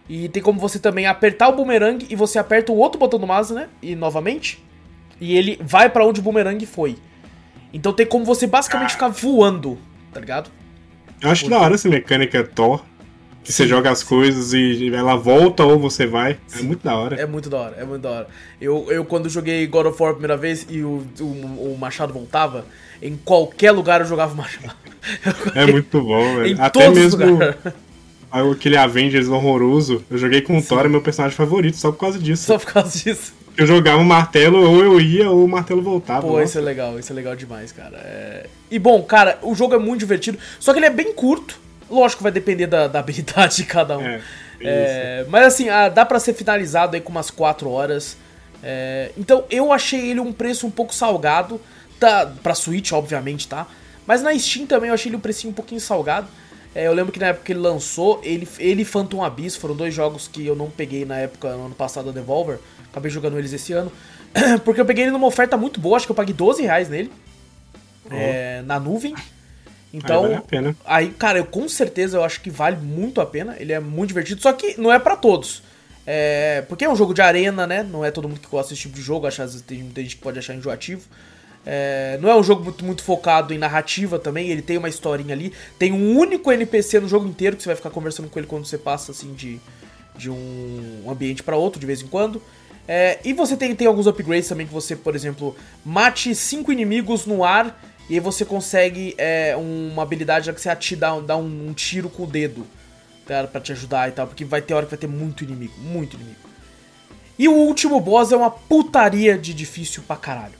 E 0.09 0.27
tem 0.27 0.41
como 0.41 0.59
você 0.59 0.79
também 0.79 1.05
apertar 1.05 1.49
o 1.49 1.55
boomerang 1.55 2.03
e 2.09 2.15
você 2.15 2.39
aperta 2.39 2.71
o 2.71 2.77
outro 2.77 2.99
botão 2.99 3.19
do 3.19 3.27
mouse, 3.27 3.53
né? 3.53 3.69
E 3.79 3.95
novamente. 3.95 4.61
E 5.21 5.37
ele 5.37 5.59
vai 5.61 5.87
pra 5.87 6.03
onde 6.03 6.19
o 6.19 6.23
boomerang 6.23 6.65
foi. 6.65 6.97
Então 7.71 7.93
tem 7.93 8.07
como 8.07 8.25
você 8.25 8.47
basicamente 8.47 8.93
ficar 8.93 9.09
voando, 9.09 9.77
tá 10.11 10.19
ligado? 10.19 10.49
Eu 11.21 11.29
acho 11.29 11.47
da 11.47 11.59
hora 11.59 11.75
essa 11.75 11.87
mecânica 11.87 12.43
Thor, 12.43 12.81
que 13.43 13.53
você 13.53 13.67
joga 13.67 13.91
as 13.91 14.01
coisas 14.01 14.53
e 14.53 14.91
ela 14.91 15.15
volta 15.15 15.63
ou 15.63 15.77
você 15.77 16.07
vai. 16.07 16.39
É 16.57 16.61
muito 16.63 16.83
da 16.83 16.95
hora. 16.95 17.15
É 17.21 17.25
muito 17.27 17.49
da 17.49 17.57
hora, 17.57 17.75
é 17.77 17.85
muito 17.85 18.01
da 18.01 18.09
hora. 18.09 18.27
Eu, 18.59 18.87
eu 18.89 19.05
quando 19.05 19.29
joguei 19.29 19.67
God 19.67 19.87
of 19.87 20.01
War 20.01 20.11
a 20.11 20.13
primeira 20.13 20.37
vez 20.37 20.65
e 20.69 20.81
o, 20.81 21.05
o, 21.19 21.23
o 21.23 21.77
machado 21.79 22.11
voltava, 22.11 22.65
em 22.99 23.15
qualquer 23.15 23.71
lugar 23.71 24.01
eu 24.01 24.07
jogava 24.07 24.33
o 24.33 24.37
machado. 24.37 24.75
É, 25.55 25.65
muito 25.65 26.01
bom, 26.01 26.35
velho. 26.35 26.61
Até 26.61 26.89
mesmo. 26.89 27.25
Aquele 28.31 28.77
Avengers 28.77 29.27
horroroso, 29.27 30.03
eu 30.09 30.17
joguei 30.17 30.41
com 30.41 30.57
o 30.57 30.61
Thor, 30.61 30.85
é 30.85 30.89
meu 30.89 31.01
personagem 31.01 31.35
favorito, 31.35 31.77
só 31.77 31.91
por 31.91 31.99
causa 31.99 32.19
disso. 32.19 32.43
Só 32.43 32.57
por 32.57 32.71
causa 32.71 32.97
disso. 32.97 33.33
Eu 33.57 33.65
jogava 33.65 33.97
o 33.97 34.05
martelo, 34.05 34.61
ou 34.61 34.81
eu 34.81 35.01
ia, 35.01 35.29
ou 35.29 35.43
o 35.43 35.47
martelo 35.47 35.81
voltava. 35.81 36.21
Pô, 36.21 36.33
Nossa. 36.33 36.43
isso 36.43 36.57
é 36.57 36.61
legal, 36.61 36.97
isso 36.97 37.11
é 37.11 37.15
legal 37.15 37.35
demais, 37.35 37.71
cara. 37.71 37.97
É... 37.97 38.45
E 38.71 38.79
bom, 38.79 39.01
cara, 39.03 39.37
o 39.41 39.53
jogo 39.53 39.75
é 39.75 39.77
muito 39.77 39.99
divertido, 39.99 40.37
só 40.59 40.71
que 40.71 40.79
ele 40.79 40.85
é 40.85 40.91
bem 40.91 41.13
curto. 41.13 41.59
Lógico 41.89 42.19
que 42.19 42.23
vai 42.23 42.31
depender 42.31 42.67
da, 42.67 42.87
da 42.87 42.99
habilidade 42.99 43.57
de 43.57 43.63
cada 43.65 43.97
um. 43.97 44.05
É, 44.05 44.21
É, 44.61 45.25
mas 45.29 45.45
assim, 45.45 45.69
ah, 45.69 45.89
dá 45.89 46.05
pra 46.05 46.19
ser 46.19 46.33
finalizado 46.33 46.95
aí 46.95 47.01
com 47.01 47.09
umas 47.09 47.31
4 47.31 47.69
horas. 47.69 48.17
É, 48.61 49.11
então 49.17 49.45
eu 49.49 49.71
achei 49.71 50.11
ele 50.11 50.19
um 50.19 50.31
preço 50.31 50.67
um 50.67 50.71
pouco 50.71 50.93
salgado. 50.93 51.59
Tá, 51.99 52.31
pra 52.41 52.55
Switch, 52.55 52.93
obviamente, 52.93 53.47
tá? 53.47 53.67
Mas 54.07 54.21
na 54.21 54.37
Steam 54.37 54.65
também 54.65 54.87
eu 54.87 54.93
achei 54.93 55.09
ele 55.09 55.17
um 55.17 55.19
precinho 55.19 55.51
um 55.51 55.53
pouquinho 55.53 55.81
salgado. 55.81 56.27
É, 56.73 56.87
eu 56.87 56.93
lembro 56.93 57.11
que 57.11 57.19
na 57.19 57.27
época 57.27 57.45
que 57.45 57.51
ele 57.51 57.59
lançou, 57.59 58.19
ele, 58.23 58.47
ele 58.59 58.83
e 58.83 58.85
Phantom 58.85 59.23
Abyss 59.23 59.55
foram 59.55 59.75
dois 59.75 59.93
jogos 59.93 60.27
que 60.27 60.45
eu 60.45 60.55
não 60.55 60.69
peguei 60.69 61.03
na 61.03 61.17
época, 61.17 61.55
no 61.55 61.65
ano 61.65 61.75
passado, 61.75 62.05
da 62.05 62.11
Devolver. 62.11 62.59
Acabei 62.91 63.09
jogando 63.09 63.37
eles 63.37 63.51
esse 63.53 63.73
ano. 63.73 63.91
Porque 64.63 64.79
eu 64.79 64.85
peguei 64.85 65.05
ele 65.05 65.11
numa 65.11 65.27
oferta 65.27 65.57
muito 65.57 65.79
boa, 65.79 65.97
acho 65.97 66.05
que 66.05 66.11
eu 66.11 66.15
paguei 66.15 66.33
12 66.33 66.61
reais 66.61 66.89
nele. 66.89 67.11
Oh. 68.05 68.13
É, 68.13 68.61
na 68.63 68.79
nuvem. 68.79 69.15
Então, 69.91 70.25
aí, 70.25 70.41
vale 70.51 70.75
aí, 70.85 71.09
cara, 71.09 71.39
eu 71.39 71.45
com 71.45 71.67
certeza 71.67 72.17
eu 72.17 72.23
acho 72.23 72.41
que 72.41 72.49
vale 72.49 72.77
muito 72.77 73.19
a 73.19 73.25
pena. 73.25 73.55
Ele 73.59 73.73
é 73.73 73.79
muito 73.79 74.09
divertido, 74.09 74.41
só 74.41 74.53
que 74.53 74.79
não 74.79 74.93
é 74.93 74.99
para 74.99 75.15
todos. 75.15 75.63
É, 76.05 76.63
porque 76.67 76.85
é 76.85 76.89
um 76.89 76.95
jogo 76.95 77.13
de 77.13 77.21
arena, 77.21 77.65
né? 77.65 77.83
Não 77.83 78.05
é 78.05 78.11
todo 78.11 78.27
mundo 78.27 78.39
que 78.39 78.47
gosta 78.47 78.69
desse 78.69 78.83
tipo 78.83 78.95
de 78.95 79.01
jogo, 79.01 79.27
acha, 79.27 79.47
tem 79.65 79.83
muita 79.83 80.01
gente 80.01 80.15
que 80.15 80.21
pode 80.21 80.37
achar 80.37 80.55
enjoativo. 80.55 81.01
É, 81.65 82.17
não 82.21 82.29
é 82.29 82.35
um 82.35 82.43
jogo 82.43 82.63
muito, 82.63 82.85
muito, 82.85 83.03
focado 83.03 83.53
em 83.53 83.57
narrativa 83.57 84.17
também, 84.17 84.49
ele 84.49 84.61
tem 84.61 84.77
uma 84.77 84.89
historinha 84.89 85.33
ali. 85.33 85.53
Tem 85.77 85.91
um 85.91 86.17
único 86.17 86.51
NPC 86.51 86.99
no 86.99 87.07
jogo 87.07 87.27
inteiro 87.27 87.55
que 87.55 87.63
você 87.63 87.69
vai 87.69 87.75
ficar 87.75 87.89
conversando 87.89 88.29
com 88.29 88.39
ele 88.39 88.47
quando 88.47 88.65
você 88.65 88.77
passa 88.77 89.11
assim 89.11 89.33
de, 89.33 89.59
de 90.17 90.29
um 90.29 91.05
ambiente 91.07 91.43
para 91.43 91.55
outro 91.55 91.79
de 91.79 91.85
vez 91.85 92.01
em 92.01 92.07
quando. 92.07 92.41
É, 92.87 93.19
e 93.23 93.33
você 93.33 93.55
tem, 93.55 93.75
tem 93.75 93.87
alguns 93.87 94.07
upgrades 94.07 94.49
também 94.49 94.65
que 94.65 94.73
você, 94.73 94.95
por 94.95 95.15
exemplo, 95.15 95.55
mate 95.85 96.33
cinco 96.33 96.71
inimigos 96.71 97.25
no 97.25 97.43
ar 97.43 97.79
e 98.09 98.15
aí 98.15 98.19
você 98.19 98.43
consegue 98.43 99.13
é, 99.15 99.55
uma 99.55 100.01
habilidade 100.01 100.51
que 100.51 100.59
você 100.59 100.69
atira, 100.69 101.21
dá, 101.21 101.37
um, 101.37 101.69
um, 101.69 101.73
tiro 101.73 102.09
com 102.09 102.23
o 102.23 102.27
dedo 102.27 102.65
tá, 103.27 103.45
para 103.45 103.61
te 103.61 103.71
ajudar 103.71 104.09
e 104.09 104.11
tal, 104.13 104.25
porque 104.25 104.43
vai 104.43 104.63
ter 104.63 104.73
hora 104.73 104.87
que 104.87 104.89
vai 104.89 104.97
ter 104.97 105.05
muito 105.05 105.43
inimigo, 105.43 105.79
muito 105.79 106.15
inimigo. 106.15 106.49
E 107.37 107.47
o 107.47 107.53
último 107.53 107.99
boss 107.99 108.31
é 108.31 108.35
uma 108.35 108.49
putaria 108.49 109.37
de 109.37 109.53
difícil 109.53 110.01
pra 110.07 110.15
caralho. 110.15 110.58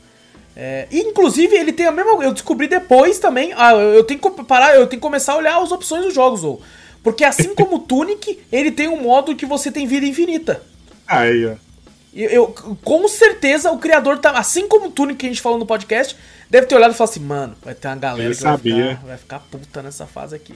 É, 0.62 0.90
inclusive, 0.92 1.56
ele 1.56 1.72
tem 1.72 1.86
a 1.86 1.92
mesma. 1.92 2.22
Eu 2.22 2.34
descobri 2.34 2.68
depois 2.68 3.18
também. 3.18 3.54
Ah, 3.56 3.72
eu 3.72 4.04
tenho 4.04 4.20
que 4.20 4.44
parar, 4.44 4.76
eu 4.76 4.86
tenho 4.88 5.00
que 5.00 5.08
começar 5.08 5.32
a 5.32 5.38
olhar 5.38 5.58
as 5.58 5.72
opções 5.72 6.04
dos 6.04 6.14
jogos, 6.14 6.44
ou. 6.44 6.62
Porque 7.02 7.24
assim 7.24 7.56
como 7.56 7.78
o 7.78 7.80
Tunic, 7.80 8.38
ele 8.52 8.70
tem 8.70 8.90
um 8.90 9.02
modo 9.02 9.34
que 9.38 9.46
você 9.46 9.72
tem 9.72 9.88
vida 9.88 10.06
infinita. 10.06 10.62
Aí, 11.08 11.46
ó. 11.46 11.54
Eu, 12.14 12.30
eu, 12.30 12.78
com 12.84 13.08
certeza 13.08 13.72
o 13.72 13.78
criador 13.78 14.18
tá. 14.18 14.32
Assim 14.32 14.68
como 14.68 14.88
o 14.88 14.92
Tunic 14.92 15.20
que 15.20 15.28
a 15.28 15.30
gente 15.30 15.42
falou 15.42 15.58
no 15.58 15.66
podcast, 15.66 16.18
deve 16.50 16.68
ter 16.68 16.76
olhado 16.76 16.92
e 16.92 16.98
falado 16.98 17.12
assim, 17.12 17.22
mano, 17.22 17.56
vai 17.64 17.74
ter 17.74 17.88
uma 17.88 17.96
galera 17.96 18.36
que 18.36 18.44
vai 18.44 18.58
ficar, 18.58 19.06
vai 19.06 19.18
ficar, 19.18 19.40
puta 19.40 19.82
nessa 19.82 20.06
fase 20.06 20.36
aqui. 20.36 20.54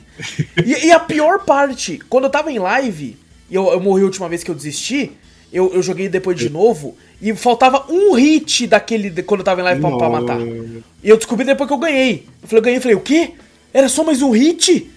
e, 0.66 0.88
e, 0.88 0.92
a 0.92 1.00
pior 1.00 1.46
parte, 1.46 1.98
quando 2.10 2.26
eu 2.26 2.30
tava 2.30 2.52
em 2.52 2.60
live, 2.60 3.18
e 3.50 3.56
eu, 3.56 3.72
eu 3.72 3.80
morri 3.80 4.02
a 4.02 4.06
última 4.06 4.28
vez 4.28 4.44
que 4.44 4.52
eu 4.52 4.56
desisti, 4.56 5.14
eu, 5.54 5.72
eu 5.74 5.82
joguei 5.82 6.10
depois 6.10 6.38
de 6.38 6.50
novo, 6.50 6.98
e 7.24 7.34
faltava 7.34 7.86
um 7.90 8.12
hit 8.14 8.68
daquele. 8.68 9.10
De, 9.10 9.24
quando 9.24 9.40
eu 9.40 9.46
tava 9.46 9.62
em 9.62 9.64
live 9.64 9.80
pra, 9.80 9.98
pra, 9.98 10.10
matar. 10.10 10.42
E 10.42 10.84
eu 11.10 11.16
descobri 11.16 11.46
depois 11.46 11.70
que 11.70 11.74
eu 11.74 11.78
ganhei. 11.78 12.28
Eu 12.42 12.48
falei, 12.50 12.60
eu 12.60 12.62
ganhei, 12.62 12.78
eu 12.78 12.82
falei, 12.82 12.98
o 12.98 13.00
quê? 13.00 13.32
Era 13.74 13.88
só 13.88 14.04
mais 14.04 14.22
um 14.22 14.32
hit? 14.32 14.92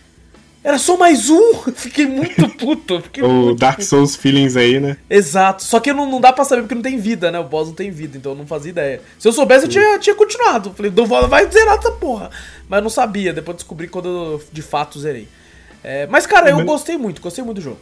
Era 0.65 0.77
só 0.77 0.97
mais 0.97 1.31
um! 1.31 1.55
Fiquei 1.77 2.05
muito 2.05 2.49
puto. 2.59 3.01
Fiquei 3.01 3.23
o 3.23 3.29
muito 3.29 3.61
Dark 3.61 3.77
puto. 3.77 3.89
Souls 3.89 4.17
feelings 4.17 4.57
aí, 4.57 4.81
né? 4.81 4.97
Exato. 5.09 5.63
Só 5.63 5.79
que 5.79 5.93
não, 5.93 6.11
não 6.11 6.21
dá 6.21 6.33
pra 6.33 6.45
saber 6.45 6.63
porque 6.63 6.75
não 6.75 6.83
tem 6.83 6.99
vida, 6.99 7.31
né? 7.31 7.39
O 7.39 7.45
boss 7.45 7.69
não 7.69 7.75
tem 7.77 7.93
vida, 7.93 8.19
então 8.19 8.33
eu 8.33 8.39
não 8.39 8.47
fazia 8.47 8.71
ideia. 8.71 9.01
Se 9.21 9.29
eu 9.29 9.33
soubesse, 9.33 9.67
eu 9.67 9.71
tinha, 9.71 9.97
tinha 10.01 10.17
continuado. 10.17 10.75
Falei, 10.75 10.91
vai 11.29 11.49
zerar 11.49 11.79
essa 11.79 11.93
porra. 11.93 12.29
Mas 12.69 12.79
eu 12.79 12.83
não 12.83 12.91
sabia, 12.91 13.33
depois 13.33 13.59
descobri 13.59 13.87
quando 13.87 14.09
eu 14.09 14.43
de 14.53 14.63
fato 14.63 14.99
zerei. 14.99 15.29
É, 15.85 16.09
mas, 16.09 16.27
cara, 16.27 16.51
eu 16.51 16.65
gostei 16.65 16.97
muito, 16.97 17.23
gostei 17.23 17.45
muito 17.45 17.59
do 17.59 17.63
jogo. 17.63 17.79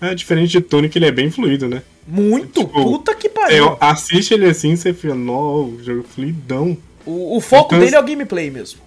É 0.00 0.14
diferente 0.14 0.50
de 0.50 0.60
Tony, 0.60 0.88
que 0.88 0.98
ele 0.98 1.06
é 1.06 1.10
bem 1.10 1.30
fluido, 1.30 1.68
né? 1.68 1.82
Muito! 2.06 2.60
Tipo, 2.60 2.82
puta 2.84 3.14
que 3.14 3.28
pariu! 3.28 3.76
assiste 3.80 4.34
ele 4.34 4.46
assim, 4.46 4.76
você 4.76 4.92
fica, 4.92 5.14
nó, 5.14 5.68
jogo 5.82 6.00
é 6.08 6.14
fluidão. 6.14 6.76
O, 7.04 7.36
o 7.36 7.40
foco 7.40 7.74
então, 7.74 7.80
dele 7.80 7.96
é 7.96 8.00
o 8.00 8.04
gameplay 8.04 8.50
mesmo. 8.50 8.80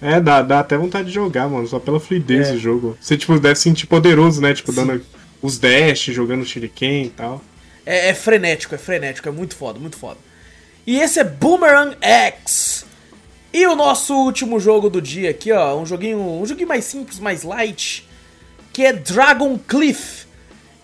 É, 0.00 0.20
dá, 0.20 0.42
dá 0.42 0.60
até 0.60 0.76
vontade 0.76 1.08
de 1.08 1.14
jogar, 1.14 1.48
mano, 1.48 1.66
só 1.66 1.78
pela 1.78 2.00
fluidez 2.00 2.48
é. 2.48 2.52
do 2.52 2.58
jogo. 2.58 2.98
Você, 3.00 3.16
tipo, 3.16 3.38
deve 3.38 3.54
se 3.54 3.62
sentir 3.62 3.86
poderoso, 3.86 4.40
né? 4.40 4.52
Tipo, 4.52 4.72
Sim. 4.72 4.84
dando 4.84 5.04
os 5.40 5.58
dash, 5.58 6.06
jogando 6.06 6.44
shuriken 6.44 7.04
e 7.04 7.10
tal. 7.10 7.42
É, 7.86 8.08
é, 8.08 8.14
frenético, 8.14 8.74
é 8.74 8.78
frenético, 8.78 9.28
é 9.28 9.32
muito 9.32 9.54
foda, 9.54 9.78
muito 9.78 9.96
foda. 9.96 10.18
E 10.86 10.98
esse 10.98 11.20
é 11.20 11.24
Boomerang 11.24 11.96
X. 12.00 12.84
E 13.52 13.66
o 13.66 13.76
nosso 13.76 14.14
último 14.14 14.58
jogo 14.58 14.90
do 14.90 15.00
dia 15.00 15.30
aqui, 15.30 15.52
ó, 15.52 15.76
um 15.78 15.86
joguinho, 15.86 16.18
um 16.18 16.46
joguinho 16.46 16.68
mais 16.68 16.84
simples, 16.84 17.20
mais 17.20 17.42
light, 17.42 18.08
que 18.72 18.84
é 18.84 18.92
Dragon 18.92 19.58
Cliff 19.58 20.26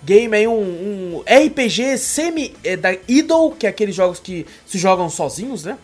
game 0.02 0.36
aí, 0.36 0.46
um, 0.46 1.16
um 1.16 1.20
RPG 1.20 1.98
semi 1.98 2.54
é, 2.62 2.76
da 2.76 2.96
Idol, 3.06 3.52
que 3.52 3.66
é 3.66 3.70
aqueles 3.70 3.94
jogos 3.94 4.18
que 4.18 4.46
se 4.66 4.78
jogam 4.78 5.10
sozinhos, 5.10 5.64
né? 5.64 5.78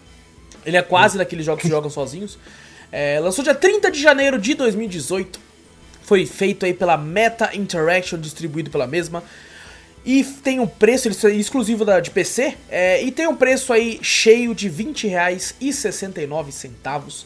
Ele 0.64 0.76
é 0.76 0.82
quase 0.82 1.18
daqueles 1.18 1.44
jogos 1.44 1.62
que 1.62 1.68
se 1.68 1.72
jogam 1.72 1.90
sozinhos. 1.90 2.38
É, 2.90 3.18
lançou 3.20 3.42
dia 3.42 3.54
30 3.54 3.90
de 3.90 4.00
janeiro 4.00 4.38
de 4.38 4.54
2018. 4.54 5.40
Foi 6.02 6.26
feito 6.26 6.64
aí 6.64 6.74
pela 6.74 6.96
Meta 6.96 7.50
Interaction, 7.54 8.18
distribuído 8.18 8.70
pela 8.70 8.86
mesma. 8.86 9.22
E 10.04 10.22
tem 10.22 10.60
um 10.60 10.66
preço, 10.66 11.08
ele 11.08 11.16
é 11.24 11.30
exclusivo 11.36 11.84
da, 11.84 11.98
de 11.98 12.10
PC. 12.10 12.56
É, 12.68 13.02
e 13.02 13.10
tem 13.10 13.26
um 13.26 13.34
preço 13.34 13.72
aí 13.72 13.98
cheio 14.02 14.54
de 14.54 14.68
R$20,69. 14.68 17.24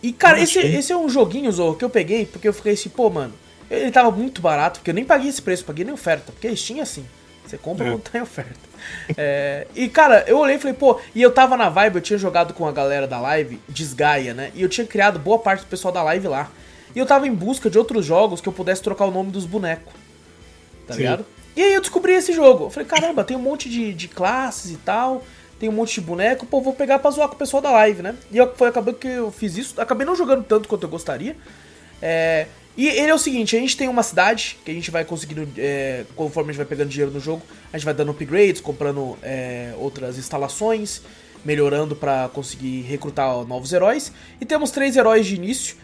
E 0.00 0.12
cara, 0.12 0.40
esse, 0.40 0.60
esse 0.60 0.92
é 0.92 0.96
um 0.96 1.08
joguinho, 1.08 1.50
Zorro, 1.50 1.76
que 1.76 1.84
eu 1.84 1.90
peguei 1.90 2.24
porque 2.24 2.46
eu 2.46 2.52
fiquei 2.52 2.74
assim, 2.74 2.88
pô, 2.88 3.10
mano, 3.10 3.34
ele 3.70 3.90
tava 3.90 4.10
muito 4.10 4.40
barato, 4.40 4.80
porque 4.80 4.90
eu 4.90 4.94
nem 4.94 5.04
paguei 5.04 5.28
esse 5.28 5.42
preço, 5.42 5.64
paguei 5.64 5.84
nem 5.84 5.94
oferta, 5.94 6.32
porque 6.32 6.48
a 6.48 6.56
Steam 6.56 6.78
é 6.78 6.82
assim. 6.82 7.06
Você 7.46 7.56
compra 7.56 7.86
é. 7.86 7.90
quando 7.90 8.02
tá 8.02 8.18
em 8.18 8.22
oferta. 8.22 8.68
É, 9.16 9.66
e 9.74 9.88
cara, 9.88 10.24
eu 10.26 10.38
olhei 10.38 10.56
e 10.56 10.58
falei, 10.58 10.74
pô, 10.74 11.00
e 11.14 11.22
eu 11.22 11.30
tava 11.32 11.56
na 11.56 11.68
vibe, 11.68 11.96
eu 11.96 12.00
tinha 12.00 12.18
jogado 12.18 12.54
com 12.54 12.66
a 12.66 12.72
galera 12.72 13.06
da 13.06 13.18
live, 13.20 13.60
Desgaia, 13.68 14.34
né? 14.34 14.52
E 14.54 14.62
eu 14.62 14.68
tinha 14.68 14.86
criado 14.86 15.18
boa 15.18 15.38
parte 15.38 15.60
do 15.60 15.66
pessoal 15.66 15.92
da 15.92 16.02
live 16.02 16.28
lá. 16.28 16.50
E 16.94 16.98
eu 16.98 17.06
tava 17.06 17.26
em 17.26 17.34
busca 17.34 17.68
de 17.68 17.78
outros 17.78 18.04
jogos 18.04 18.40
que 18.40 18.48
eu 18.48 18.52
pudesse 18.52 18.82
trocar 18.82 19.06
o 19.06 19.10
nome 19.10 19.30
dos 19.30 19.46
bonecos. 19.46 19.92
Tá 20.86 20.94
Sim. 20.94 21.00
ligado? 21.00 21.26
E 21.56 21.62
aí 21.62 21.74
eu 21.74 21.80
descobri 21.80 22.12
esse 22.12 22.32
jogo. 22.32 22.64
Eu 22.64 22.70
falei, 22.70 22.88
caramba, 22.88 23.24
tem 23.24 23.36
um 23.36 23.40
monte 23.40 23.68
de, 23.68 23.92
de 23.92 24.08
classes 24.08 24.70
e 24.70 24.76
tal, 24.76 25.24
tem 25.58 25.68
um 25.68 25.72
monte 25.72 25.94
de 25.94 26.00
boneco, 26.00 26.46
pô, 26.46 26.60
vou 26.60 26.72
pegar 26.72 26.98
pra 26.98 27.10
zoar 27.10 27.28
com 27.28 27.34
o 27.34 27.38
pessoal 27.38 27.62
da 27.62 27.70
live, 27.72 28.02
né? 28.02 28.14
E 28.30 28.38
eu, 28.38 28.54
foi, 28.54 28.68
acabou 28.68 28.94
que 28.94 29.08
eu 29.08 29.32
fiz 29.32 29.56
isso, 29.56 29.80
acabei 29.80 30.06
não 30.06 30.14
jogando 30.14 30.44
tanto 30.44 30.68
quanto 30.68 30.84
eu 30.84 30.88
gostaria. 30.88 31.36
É, 32.00 32.46
e 32.78 32.86
ele 32.86 33.10
é 33.10 33.14
o 33.14 33.18
seguinte, 33.18 33.56
a 33.56 33.58
gente 33.58 33.76
tem 33.76 33.88
uma 33.88 34.04
cidade 34.04 34.56
que 34.64 34.70
a 34.70 34.74
gente 34.74 34.88
vai 34.88 35.04
conseguindo, 35.04 35.48
é, 35.58 36.04
conforme 36.14 36.50
a 36.50 36.52
gente 36.52 36.58
vai 36.58 36.66
pegando 36.66 36.88
dinheiro 36.88 37.10
no 37.10 37.18
jogo, 37.18 37.42
a 37.72 37.76
gente 37.76 37.84
vai 37.84 37.92
dando 37.92 38.12
upgrades, 38.12 38.60
comprando 38.60 39.18
é, 39.20 39.74
outras 39.78 40.16
instalações, 40.16 41.02
melhorando 41.44 41.96
para 41.96 42.28
conseguir 42.28 42.82
recrutar 42.82 43.44
novos 43.46 43.72
heróis. 43.72 44.12
E 44.40 44.46
temos 44.46 44.70
três 44.70 44.96
heróis 44.96 45.26
de 45.26 45.34
início. 45.34 45.74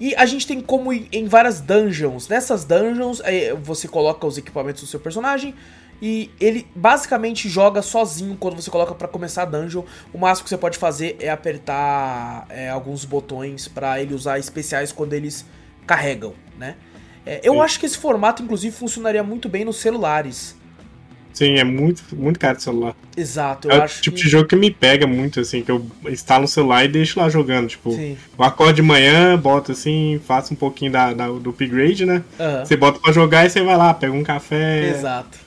E 0.00 0.14
a 0.14 0.24
gente 0.24 0.46
tem 0.46 0.58
como 0.58 0.90
ir 0.90 1.06
em 1.12 1.26
várias 1.26 1.60
dungeons. 1.60 2.28
Nessas 2.28 2.64
dungeons, 2.64 3.20
é, 3.24 3.52
você 3.52 3.86
coloca 3.86 4.26
os 4.26 4.38
equipamentos 4.38 4.80
do 4.80 4.88
seu 4.88 5.00
personagem. 5.00 5.54
E 6.00 6.30
ele 6.40 6.66
basicamente 6.74 7.46
joga 7.46 7.82
sozinho 7.82 8.38
quando 8.40 8.56
você 8.56 8.70
coloca 8.70 8.94
para 8.94 9.06
começar 9.06 9.42
a 9.42 9.44
dungeon. 9.44 9.82
O 10.14 10.16
máximo 10.16 10.44
que 10.44 10.48
você 10.48 10.56
pode 10.56 10.78
fazer 10.78 11.14
é 11.20 11.28
apertar 11.28 12.46
é, 12.48 12.70
alguns 12.70 13.04
botões 13.04 13.68
para 13.68 14.00
ele 14.00 14.14
usar 14.14 14.38
especiais 14.38 14.92
quando 14.92 15.12
eles 15.12 15.44
carregam, 15.88 16.34
né? 16.58 16.76
É, 17.26 17.40
eu 17.42 17.54
Sim. 17.54 17.60
acho 17.60 17.80
que 17.80 17.86
esse 17.86 17.98
formato, 17.98 18.42
inclusive, 18.42 18.74
funcionaria 18.74 19.22
muito 19.22 19.48
bem 19.48 19.64
nos 19.64 19.76
celulares. 19.76 20.56
Sim, 21.32 21.56
é 21.56 21.64
muito, 21.64 22.02
muito 22.16 22.38
caro 22.38 22.56
de 22.56 22.64
celular. 22.64 22.96
Exato, 23.16 23.68
eu 23.68 23.72
é 23.72 23.82
acho. 23.82 24.00
o 24.00 24.02
tipo 24.02 24.16
que... 24.16 24.22
de 24.24 24.28
jogo 24.28 24.48
que 24.48 24.56
me 24.56 24.70
pega 24.70 25.06
muito, 25.06 25.38
assim, 25.38 25.62
que 25.62 25.70
eu 25.70 25.86
instalo 26.08 26.42
no 26.42 26.48
celular 26.48 26.84
e 26.84 26.88
deixo 26.88 27.20
lá 27.20 27.28
jogando. 27.28 27.68
Tipo, 27.68 27.92
Sim. 27.92 28.16
eu 28.36 28.44
acordo 28.44 28.74
de 28.74 28.82
manhã, 28.82 29.38
boto 29.38 29.72
assim, 29.72 30.20
faço 30.26 30.52
um 30.52 30.56
pouquinho 30.56 30.90
da, 30.90 31.12
da 31.12 31.28
do 31.28 31.50
upgrade, 31.50 32.04
né? 32.04 32.24
Uhum. 32.40 32.64
Você 32.64 32.76
bota 32.76 32.98
pra 32.98 33.12
jogar 33.12 33.46
e 33.46 33.50
você 33.50 33.62
vai 33.62 33.76
lá, 33.76 33.94
pega 33.94 34.12
um 34.12 34.24
café. 34.24 34.90
Exato. 34.90 35.38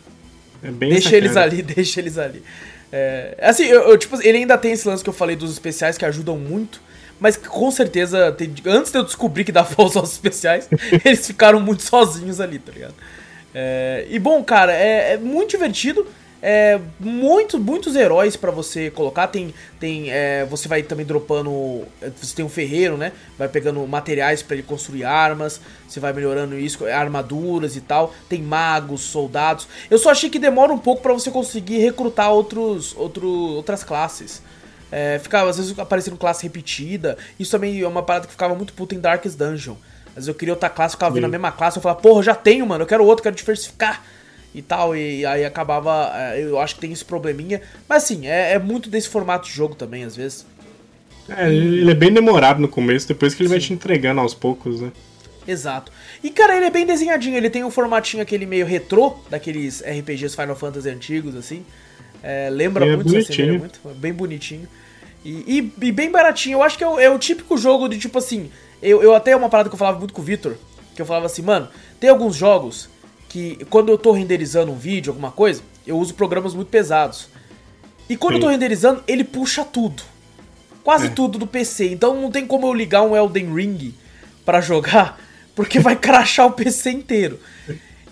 É 0.63 0.71
bem 0.71 0.91
Deixa 0.91 1.15
eles 1.15 1.36
ali, 1.36 1.62
deixa 1.63 1.99
eles 1.99 2.17
ali. 2.17 2.41
É, 2.91 3.38
assim, 3.41 3.63
eu, 3.63 3.82
eu, 3.89 3.97
tipo, 3.97 4.21
ele 4.21 4.38
ainda 4.38 4.58
tem 4.58 4.71
esse 4.73 4.88
lance 4.88 5.04
que 5.04 5.10
eu 5.10 5.13
falei 5.13 5.36
dos 5.36 5.51
especiais 5.51 5.97
que 5.97 6.06
ajudam 6.06 6.38
muito. 6.38 6.82
Mas 7.22 7.38
com 7.38 7.70
certeza, 7.70 8.36
antes 8.66 8.92
de 8.92 8.98
eu 8.98 9.04
descobrir 9.04 9.44
que 9.44 9.52
dá 9.52 9.64
falsos 9.64 9.96
aos 9.96 10.12
especiais, 10.12 10.68
eles 11.06 11.26
ficaram 11.28 11.60
muito 11.60 11.84
sozinhos 11.84 12.42
ali, 12.42 12.58
tá 12.58 12.72
ligado? 12.72 12.96
É, 13.54 14.08
e 14.10 14.18
bom, 14.18 14.44
cara, 14.44 14.74
é, 14.74 15.14
é 15.14 15.18
muito 15.18 15.52
divertido. 15.52 16.06
É, 16.44 16.80
muito, 17.00 17.60
muitos 17.60 17.96
heróis 17.96 18.36
para 18.36 18.50
você 18.50 18.90
colocar. 18.90 19.28
Tem, 19.28 19.54
tem 19.80 20.10
é, 20.10 20.44
você 20.46 20.68
vai 20.68 20.82
também 20.82 21.06
dropando. 21.06 21.84
Você 22.20 22.36
tem 22.36 22.44
um 22.44 22.50
ferreiro, 22.50 22.98
né? 22.98 23.12
Vai 23.38 23.48
pegando 23.48 23.86
materiais 23.86 24.42
para 24.42 24.56
ele 24.56 24.64
construir 24.64 25.04
armas. 25.04 25.62
Você 25.88 26.00
vai 26.00 26.12
melhorando 26.14 26.58
isso, 26.58 26.84
armaduras 26.88 27.76
e 27.76 27.82
tal. 27.82 28.16
Tem 28.28 28.42
magos, 28.42 29.02
soldados. 29.02 29.68
Eu 29.92 30.00
só 30.00 30.10
achei 30.10 30.32
que 30.32 30.40
demora 30.40 30.74
um 30.74 30.80
pouco 30.80 31.04
para 31.04 31.14
você 31.14 31.30
conseguir 31.30 31.78
recrutar 31.78 32.32
outros, 32.32 32.96
outro, 32.98 33.28
outras 33.30 33.84
classes. 33.84 34.42
É, 34.91 35.19
ficava, 35.19 35.49
às 35.49 35.58
vezes, 35.58 35.77
aparecendo 35.80 36.17
classe 36.17 36.43
repetida. 36.43 37.17
Isso 37.39 37.51
também 37.51 37.80
é 37.80 37.88
uma 37.88 38.04
parada 38.04 38.27
que 38.27 38.34
ficava 38.34 38.54
muito 38.54 38.73
puta 38.73 38.93
em 38.93 38.99
Darkest 38.99 39.38
Dungeon. 39.38 39.75
Às 40.10 40.15
vezes 40.15 40.27
eu 40.27 40.36
queria 40.36 40.54
outra 40.54 40.69
classe, 40.69 40.95
ficava 40.95 41.15
vindo 41.15 41.25
a 41.25 41.30
mesma 41.30 41.51
classe, 41.51 41.77
eu 41.77 41.82
falava, 41.82 42.01
porra, 42.01 42.21
já 42.21 42.36
tenho, 42.36 42.67
mano, 42.67 42.84
eu 42.84 42.88
quero 42.88 43.06
outro, 43.06 43.23
quero 43.23 43.36
diversificar 43.36 44.04
e 44.54 44.62
tal. 44.62 44.95
E 44.95 45.25
aí 45.25 45.45
acabava. 45.45 46.12
É, 46.13 46.43
eu 46.43 46.60
acho 46.60 46.75
que 46.75 46.82
tem 46.82 46.91
esse 46.91 47.06
probleminha. 47.06 47.62
Mas 47.88 48.04
assim, 48.04 48.27
é, 48.27 48.54
é 48.54 48.60
muito 48.60 48.89
desse 48.89 49.08
formato 49.08 49.47
de 49.47 49.54
jogo 49.54 49.75
também, 49.75 50.04
às 50.04 50.15
vezes. 50.15 50.45
É, 51.30 51.47
ele 51.49 51.89
é 51.89 51.95
bem 51.95 52.13
demorado 52.13 52.60
no 52.60 52.67
começo, 52.67 53.08
depois 53.08 53.34
que 53.34 53.41
ele 53.41 53.49
Sim. 53.49 53.56
vai 53.56 53.62
te 53.62 53.73
entregando 53.73 54.19
aos 54.19 54.34
poucos, 54.34 54.82
né? 54.82 54.91
Exato. 55.47 55.91
E, 56.23 56.30
cara, 56.30 56.56
ele 56.56 56.65
é 56.65 56.69
bem 56.69 56.86
desenhadinho, 56.86 57.38
ele 57.38 57.49
tem 57.49 57.63
um 57.63 57.71
formatinho 57.71 58.21
aquele 58.21 58.45
meio 58.45 58.65
retrô, 58.65 59.15
daqueles 59.30 59.82
RPGs 59.82 60.36
Final 60.36 60.56
Fantasy 60.56 60.89
antigos, 60.89 61.36
assim. 61.36 61.65
É, 62.24 62.50
lembra 62.50 62.86
é 62.86 62.96
muito, 62.96 63.16
assim, 63.18 63.42
lembra 63.42 63.60
muito, 63.60 63.80
bem 63.96 64.14
bonitinho. 64.14 64.68
E, 65.24 65.30
e, 65.80 65.88
e, 65.88 65.92
bem 65.92 66.10
baratinho, 66.10 66.56
eu 66.56 66.64
acho 66.64 66.78
que 66.78 66.84
é 66.84 66.88
o, 66.88 67.00
é 67.00 67.10
o, 67.10 67.20
típico 67.20 67.58
jogo 67.58 67.88
de 67.88 67.98
tipo 68.00 68.18
assim. 68.18 68.50
Eu, 68.82 69.04
eu 69.04 69.14
até 69.14 69.36
uma 69.36 69.50
parada 69.50 69.70
que 69.70 69.76
eu 69.76 69.80
falava 69.80 70.00
muito 70.00 70.14
com 70.14 70.22
o 70.22 70.26
Victor, 70.26 70.58
que 70.96 71.02
eu 71.02 71.06
falava 71.06 71.28
assim, 71.28 71.44
mano, 71.44 71.70
tem 72.00 72.10
alguns 72.10 72.36
jogos 72.36 72.90
que 73.30 73.64
quando 73.70 73.90
eu 73.90 73.98
tô 73.98 74.12
renderizando 74.12 74.72
um 74.72 74.78
vídeo, 74.78 75.12
alguma 75.12 75.32
coisa, 75.32 75.62
eu 75.86 75.98
uso 75.98 76.14
programas 76.16 76.54
muito 76.54 76.70
pesados. 76.70 77.30
E 78.10 78.18
quando 78.18 78.34
Sim. 78.34 78.40
eu 78.40 78.42
tô 78.42 78.50
renderizando, 78.50 79.04
ele 79.08 79.24
puxa 79.24 79.64
tudo. 79.64 80.04
Quase 80.84 81.08
é. 81.08 81.10
tudo 81.10 81.38
do 81.38 81.48
PC. 81.48 81.90
Então 81.90 82.20
não 82.20 82.32
tem 82.32 82.46
como 82.46 82.68
eu 82.68 82.74
ligar 82.74 83.04
um 83.04 83.16
Elden 83.16 83.54
Ring 83.54 83.94
para 84.44 84.60
jogar, 84.60 85.20
porque 85.56 85.80
vai 85.80 85.96
crashar 85.96 86.48
o 86.48 86.52
PC 86.52 86.92
inteiro. 86.92 87.40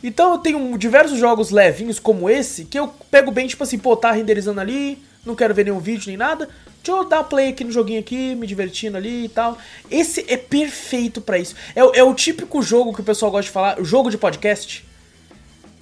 Então 0.03 0.31
eu 0.33 0.38
tenho 0.38 0.77
diversos 0.77 1.19
jogos 1.19 1.51
levinhos 1.51 1.99
como 1.99 2.29
esse, 2.29 2.65
que 2.65 2.79
eu 2.79 2.88
pego 3.12 3.31
bem, 3.31 3.47
tipo 3.47 3.63
assim, 3.63 3.77
pô, 3.77 3.95
tá 3.95 4.12
renderizando 4.12 4.62
ali, 4.62 4.97
não 5.25 5.35
quero 5.35 5.53
ver 5.53 5.65
nenhum 5.65 5.79
vídeo 5.79 6.07
nem 6.07 6.17
nada. 6.17 6.47
Deixa 6.81 7.01
eu 7.01 7.07
dar 7.07 7.23
play 7.25 7.49
aqui 7.49 7.63
no 7.63 7.71
joguinho 7.71 7.99
aqui, 7.99 8.35
me 8.35 8.47
divertindo 8.47 8.95
ali 8.95 9.25
e 9.25 9.29
tal. 9.29 9.57
Esse 9.91 10.25
é 10.29 10.38
perfeito 10.38 11.19
para 11.19 11.38
isso. 11.38 11.53
É, 11.75 11.99
é, 11.99 12.03
o 12.03 12.13
típico 12.13 12.62
jogo 12.62 12.93
que 12.93 13.01
o 13.01 13.03
pessoal 13.03 13.29
gosta 13.29 13.43
de 13.43 13.51
falar, 13.51 13.83
jogo 13.83 14.09
de 14.09 14.17
podcast. 14.17 14.85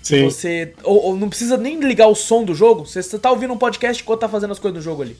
Sim. 0.01 0.23
Você 0.23 0.73
ou, 0.83 1.03
ou, 1.03 1.15
não 1.15 1.29
precisa 1.29 1.57
nem 1.57 1.79
ligar 1.79 2.07
o 2.07 2.15
som 2.15 2.43
do 2.43 2.55
jogo, 2.55 2.85
você 2.85 3.19
tá 3.19 3.29
ouvindo 3.29 3.53
um 3.53 3.57
podcast 3.57 4.01
enquanto 4.01 4.21
tá 4.21 4.29
fazendo 4.29 4.51
as 4.51 4.59
coisas 4.59 4.79
do 4.79 4.83
jogo 4.83 5.03
ali. 5.03 5.17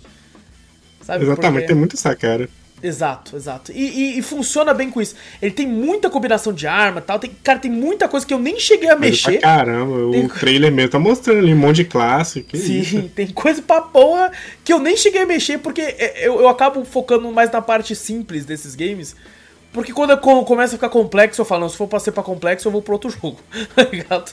Sabe? 1.02 1.24
Exatamente, 1.24 1.54
Porque... 1.54 1.68
tem 1.68 1.76
muito 1.76 1.96
essa 1.96 2.16
cara. 2.16 2.50
Exato, 2.82 3.36
exato. 3.36 3.72
E, 3.72 3.76
e, 3.76 4.20
e, 4.20 4.22
funciona 4.22 4.72
bem 4.72 4.90
com 4.90 5.02
isso. 5.02 5.16
Ele 5.42 5.52
tem 5.52 5.66
muita 5.66 6.10
combinação 6.10 6.54
de 6.54 6.68
arma 6.68 7.02
tal. 7.02 7.18
Tem, 7.18 7.32
cara, 7.44 7.58
tem 7.58 7.72
muita 7.72 8.08
coisa 8.08 8.26
que 8.26 8.34
eu 8.34 8.40
nem 8.40 8.60
cheguei 8.60 8.90
a 8.90 8.96
Mas 8.96 9.12
mexer. 9.12 9.40
Caramba, 9.40 10.12
tem... 10.12 10.26
o 10.26 10.30
trailer 10.30 10.72
mesmo 10.72 10.92
tá 10.92 11.00
mostrando 11.00 11.40
ali 11.40 11.54
um 11.54 11.58
monte 11.58 11.78
de 11.78 11.86
classe. 11.86 12.44
Que 12.44 12.58
Sim, 12.58 12.80
isso? 12.80 13.02
tem 13.16 13.28
coisa 13.28 13.62
pra 13.62 13.82
porra 13.82 14.32
que 14.64 14.72
eu 14.72 14.80
nem 14.80 14.96
cheguei 14.96 15.24
a 15.24 15.26
mexer, 15.26 15.58
porque 15.58 15.82
é, 15.82 16.28
eu, 16.28 16.40
eu 16.40 16.48
acabo 16.48 16.86
focando 16.86 17.32
mais 17.32 17.52
na 17.52 17.62
parte 17.62 17.96
simples 17.96 18.46
desses 18.46 18.76
games. 18.76 19.16
Porque 19.74 19.92
quando 19.92 20.12
eu 20.12 20.18
começa 20.18 20.76
a 20.76 20.78
ficar 20.78 20.90
complexo, 20.90 21.42
eu 21.42 21.46
falo, 21.46 21.62
não, 21.62 21.70
se 21.70 21.78
for 21.78 21.88
pra 21.88 22.00
ser 22.00 22.12
pra 22.12 22.24
complexo, 22.24 22.68
eu 22.68 22.72
vou 22.72 22.82
pro 22.82 22.94
outro 22.94 23.10
jogo. 23.12 23.40
Tá 23.76 23.84
ligado? 23.84 24.32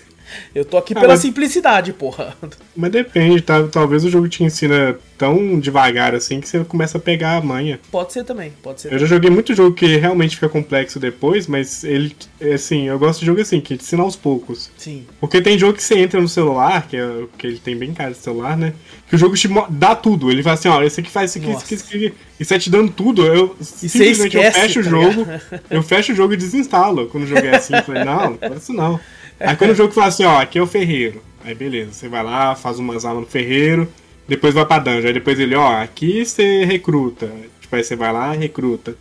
Eu 0.55 0.65
tô 0.65 0.77
aqui 0.77 0.93
ah, 0.97 1.01
pela 1.01 1.15
mas... 1.15 1.21
simplicidade, 1.21 1.93
porra. 1.93 2.37
Mas 2.77 2.91
depende, 2.91 3.41
tá? 3.41 3.63
Talvez 3.69 4.05
o 4.05 4.11
jogo 4.11 4.29
te 4.29 4.43
ensina 4.43 4.97
tão 5.17 5.59
devagar 5.61 6.15
assim 6.15 6.41
que 6.41 6.49
você 6.49 6.65
começa 6.65 6.99
a 6.99 7.01
pegar 7.01 7.37
a 7.37 7.41
manha. 7.41 7.81
Pode 7.91 8.13
ser 8.13 8.25
também, 8.25 8.53
pode 8.63 8.81
ser. 8.81 8.89
Eu 8.89 8.91
também. 8.93 9.07
já 9.07 9.15
joguei 9.15 9.31
muito 9.31 9.55
jogo 9.55 9.75
que 9.75 9.97
realmente 9.97 10.35
fica 10.35 10.49
complexo 10.49 10.99
depois, 10.99 11.47
mas 11.47 11.85
ele, 11.85 12.15
assim, 12.53 12.89
eu 12.89 12.99
gosto 12.99 13.21
de 13.21 13.27
jogo 13.27 13.41
assim, 13.41 13.61
que 13.61 13.77
te 13.77 13.85
ensina 13.85 14.03
aos 14.03 14.17
poucos. 14.17 14.71
Sim. 14.77 15.07
Porque 15.21 15.41
tem 15.41 15.59
jogo 15.59 15.75
que 15.75 15.83
você 15.83 15.99
entra 15.99 16.21
no 16.21 16.29
celular, 16.29 16.87
que, 16.89 16.97
é, 16.97 17.25
que 17.39 17.47
ele 17.47 17.59
tem 17.59 17.77
bem 17.77 17.95
cara 17.95 18.11
de 18.11 18.19
celular, 18.19 18.57
né? 18.57 18.73
Que 19.09 19.15
o 19.15 19.19
jogo 19.19 19.37
te 19.37 19.49
dá 19.71 19.95
tudo. 19.95 20.31
Ele 20.31 20.43
fala 20.43 20.55
assim, 20.55 20.69
ó, 20.69 20.83
esse 20.83 21.01
aqui 21.01 21.11
faz 21.11 21.31
isso 21.31 21.39
aqui, 21.39 21.51
isso 21.51 21.65
aqui, 21.65 21.75
isso 21.75 21.85
aqui. 21.85 22.15
E 22.39 22.45
você 22.45 22.59
te 22.59 22.69
dando 22.69 22.91
tudo, 22.91 23.25
eu 23.25 23.55
e 23.61 23.65
simplesmente 23.65 24.37
esquece, 24.37 24.59
eu 24.59 24.63
fecho 24.63 24.83
tá 24.83 24.89
o 24.89 24.91
jogo, 24.91 25.27
eu 25.71 25.83
fecho 25.83 26.13
o 26.13 26.17
jogo 26.17 26.35
e 26.35 26.37
desinstalo. 26.37 27.07
Quando 27.09 27.25
o 27.25 27.27
jogo 27.27 27.47
é 27.47 27.57
assim, 27.57 27.75
eu 27.75 27.83
falei, 27.83 28.05
não, 28.05 28.39
não 28.41 28.57
isso 28.57 28.73
não. 28.73 28.99
Aí 29.41 29.57
quando 29.57 29.71
o 29.71 29.75
jogo 29.75 29.93
fala 29.93 30.09
assim, 30.09 30.25
ó, 30.25 30.41
aqui 30.41 30.59
é 30.59 30.63
o 30.63 30.67
ferreiro. 30.67 31.23
Aí 31.45 31.55
beleza, 31.55 31.93
você 31.93 32.09
vai 32.09 32.23
lá, 32.23 32.55
faz 32.55 32.79
umas 32.79 33.05
aulas 33.05 33.25
no 33.25 33.31
ferreiro, 33.31 33.93
depois 34.27 34.55
vai 34.55 34.65
pra 34.65 34.79
dungeon. 34.79 35.07
Aí 35.09 35.13
depois 35.13 35.39
ele, 35.39 35.55
ó, 35.55 35.83
aqui 35.83 36.25
você 36.25 36.65
recruta. 36.65 37.31
Tipo, 37.61 37.77
aí 37.77 37.85
você 37.85 37.97
vai 37.97 38.13
lá 38.13 38.33
recruta. 38.33 38.97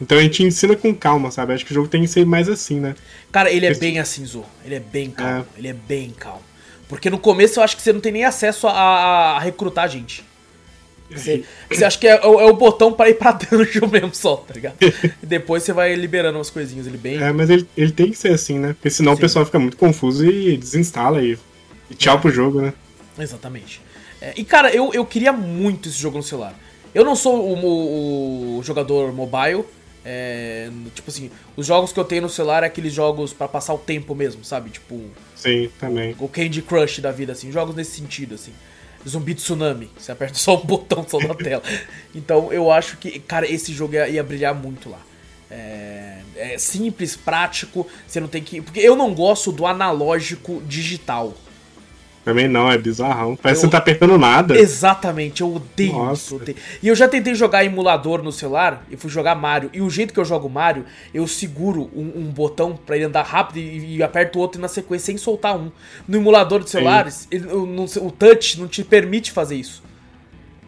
Então 0.00 0.16
a 0.16 0.22
gente 0.22 0.44
ensina 0.44 0.76
com 0.76 0.94
calma, 0.94 1.30
sabe? 1.30 1.52
Acho 1.52 1.66
que 1.66 1.72
o 1.72 1.74
jogo 1.74 1.88
tem 1.88 2.02
que 2.02 2.08
ser 2.08 2.24
mais 2.24 2.48
assim, 2.48 2.78
né? 2.78 2.94
Cara, 3.32 3.50
ele 3.50 3.66
é 3.66 3.70
Esse... 3.70 3.80
bem 3.80 3.98
assim, 3.98 4.24
Zo. 4.24 4.44
Ele 4.64 4.76
é 4.76 4.80
bem 4.80 5.10
calmo. 5.10 5.46
É. 5.56 5.58
Ele 5.58 5.68
é 5.68 5.72
bem 5.72 6.10
calmo. 6.10 6.42
Porque 6.88 7.10
no 7.10 7.18
começo 7.18 7.58
eu 7.58 7.64
acho 7.64 7.76
que 7.76 7.82
você 7.82 7.92
não 7.92 8.00
tem 8.00 8.12
nem 8.12 8.24
acesso 8.24 8.66
a, 8.68 8.72
a 9.36 9.38
recrutar 9.40 9.88
gente. 9.88 10.24
Você, 11.10 11.44
você 11.70 11.84
acha 11.84 11.98
que 11.98 12.06
é, 12.06 12.16
é, 12.16 12.26
o 12.26 12.52
botão 12.52 12.92
para 12.92 13.08
ir 13.08 13.14
pra 13.14 13.32
dungeon 13.50 13.88
mesmo 13.88 14.14
só, 14.14 14.36
tá 14.36 14.54
ligado? 14.54 14.76
e 14.80 15.26
depois 15.26 15.62
você 15.62 15.72
vai 15.72 15.94
liberando 15.94 16.38
umas 16.38 16.50
coisinhas 16.50 16.86
ali 16.86 16.98
bem. 16.98 17.22
É, 17.22 17.32
mas 17.32 17.48
ele, 17.48 17.66
ele 17.76 17.92
tem 17.92 18.10
que 18.10 18.18
ser 18.18 18.32
assim, 18.32 18.58
né? 18.58 18.74
Porque 18.74 18.90
senão 18.90 19.12
Sim. 19.12 19.18
o 19.18 19.20
pessoal 19.20 19.44
fica 19.46 19.58
muito 19.58 19.76
confuso 19.76 20.26
e 20.26 20.56
desinstala 20.56 21.22
e, 21.22 21.38
e 21.90 21.94
tchau 21.94 22.16
é. 22.16 22.20
pro 22.20 22.30
jogo, 22.30 22.60
né? 22.60 22.74
Exatamente. 23.18 23.80
É, 24.20 24.34
e 24.36 24.44
cara, 24.44 24.70
eu, 24.70 24.92
eu 24.92 25.04
queria 25.06 25.32
muito 25.32 25.88
esse 25.88 25.98
jogo 25.98 26.18
no 26.18 26.22
celular. 26.22 26.54
Eu 26.94 27.04
não 27.04 27.16
sou 27.16 27.36
o, 27.36 27.64
o, 27.64 28.58
o 28.58 28.62
jogador 28.62 29.12
mobile. 29.12 29.64
É, 30.04 30.70
tipo 30.94 31.10
assim, 31.10 31.30
os 31.56 31.66
jogos 31.66 31.92
que 31.92 32.00
eu 32.00 32.04
tenho 32.04 32.22
no 32.22 32.30
celular 32.30 32.62
é 32.62 32.66
aqueles 32.66 32.92
jogos 32.92 33.32
para 33.32 33.46
passar 33.48 33.74
o 33.74 33.78
tempo 33.78 34.14
mesmo, 34.14 34.44
sabe? 34.44 34.70
Tipo. 34.70 35.00
Sim, 35.34 35.70
também. 35.78 36.14
O, 36.18 36.24
o 36.24 36.28
Candy 36.28 36.62
Crush 36.62 37.00
da 37.00 37.12
vida, 37.12 37.32
assim, 37.32 37.50
jogos 37.50 37.74
nesse 37.74 37.92
sentido, 37.92 38.34
assim 38.34 38.52
zumbi 39.06 39.34
tsunami. 39.34 39.90
Você 39.98 40.12
aperta 40.12 40.34
só 40.38 40.56
um 40.56 40.64
botão 40.64 41.04
só 41.06 41.18
na 41.18 41.34
tela. 41.34 41.62
Então 42.14 42.52
eu 42.52 42.70
acho 42.70 42.96
que, 42.96 43.18
cara, 43.18 43.50
esse 43.50 43.72
jogo 43.72 43.94
ia, 43.94 44.08
ia 44.08 44.22
brilhar 44.22 44.54
muito 44.54 44.88
lá. 44.88 45.00
É, 45.50 46.18
é, 46.36 46.58
simples, 46.58 47.16
prático. 47.16 47.86
Você 48.06 48.20
não 48.20 48.28
tem 48.28 48.42
que. 48.42 48.60
Porque 48.60 48.80
eu 48.80 48.94
não 48.94 49.14
gosto 49.14 49.50
do 49.50 49.66
analógico 49.66 50.62
digital. 50.66 51.34
Também 52.24 52.46
não, 52.46 52.70
é 52.70 52.76
bizarrão. 52.76 53.36
Parece 53.36 53.36
eu... 53.36 53.40
que 53.42 53.60
você 53.60 53.66
não 53.66 53.70
tá 53.70 53.78
apertando 53.78 54.18
nada. 54.18 54.58
Exatamente, 54.58 55.40
eu 55.40 55.54
odeio 55.54 55.92
Nossa. 55.92 56.12
isso. 56.12 56.36
Odeio. 56.36 56.56
E 56.82 56.88
eu 56.88 56.94
já 56.94 57.08
tentei 57.08 57.34
jogar 57.34 57.64
emulador 57.64 58.22
no 58.22 58.30
celular 58.30 58.84
e 58.90 58.96
fui 58.96 59.10
jogar 59.10 59.34
Mario. 59.34 59.70
E 59.72 59.80
o 59.80 59.88
jeito 59.88 60.12
que 60.12 60.20
eu 60.20 60.24
jogo 60.24 60.48
Mario, 60.48 60.84
eu 61.14 61.26
seguro 61.26 61.90
um, 61.94 62.12
um 62.16 62.24
botão 62.24 62.76
para 62.76 62.96
ele 62.96 63.06
andar 63.06 63.22
rápido 63.22 63.58
e, 63.58 63.96
e, 63.96 64.02
aperto 64.02 64.38
o 64.38 64.42
outro 64.42 64.60
na 64.60 64.68
sequência 64.68 65.06
sem 65.06 65.16
soltar 65.16 65.56
um. 65.56 65.70
No 66.06 66.16
emulador 66.16 66.62
de 66.62 66.70
celulares, 66.70 67.26
ele, 67.30 67.46
o, 67.46 68.10
touch 68.10 68.60
não 68.60 68.68
te 68.68 68.84
permite 68.84 69.32
fazer 69.32 69.56
isso. 69.56 69.82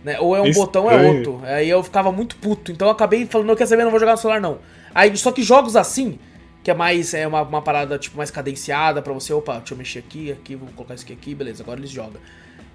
Né? 0.02 0.18
Ou 0.18 0.34
é 0.34 0.40
um 0.40 0.52
botão 0.52 0.84
ou 0.84 0.90
é 0.90 1.10
outro. 1.10 1.40
Aí 1.44 1.68
eu 1.68 1.82
ficava 1.82 2.10
muito 2.10 2.36
puto. 2.36 2.72
Então 2.72 2.88
eu 2.88 2.92
acabei 2.92 3.26
falando, 3.26 3.48
não 3.48 3.56
quer 3.56 3.66
saber, 3.66 3.84
não 3.84 3.90
vou 3.90 4.00
jogar 4.00 4.12
no 4.12 4.18
celular 4.18 4.40
não. 4.40 4.58
Aí, 4.94 5.16
só 5.16 5.30
que 5.30 5.42
jogos 5.42 5.76
assim, 5.76 6.18
que 6.62 6.70
é 6.70 6.74
mais 6.74 7.14
é 7.14 7.26
uma, 7.26 7.42
uma 7.42 7.62
parada 7.62 7.98
tipo 7.98 8.16
mais 8.16 8.30
cadenciada 8.30 9.00
para 9.00 9.12
você, 9.12 9.32
opa, 9.32 9.58
deixa 9.58 9.74
eu 9.74 9.78
mexer 9.78 9.98
aqui, 10.00 10.32
aqui, 10.32 10.54
vou 10.54 10.68
colocar 10.74 10.94
isso 10.94 11.04
aqui, 11.04 11.12
aqui 11.12 11.34
beleza, 11.34 11.62
agora 11.62 11.80
eles 11.80 11.90
jogam. 11.90 12.20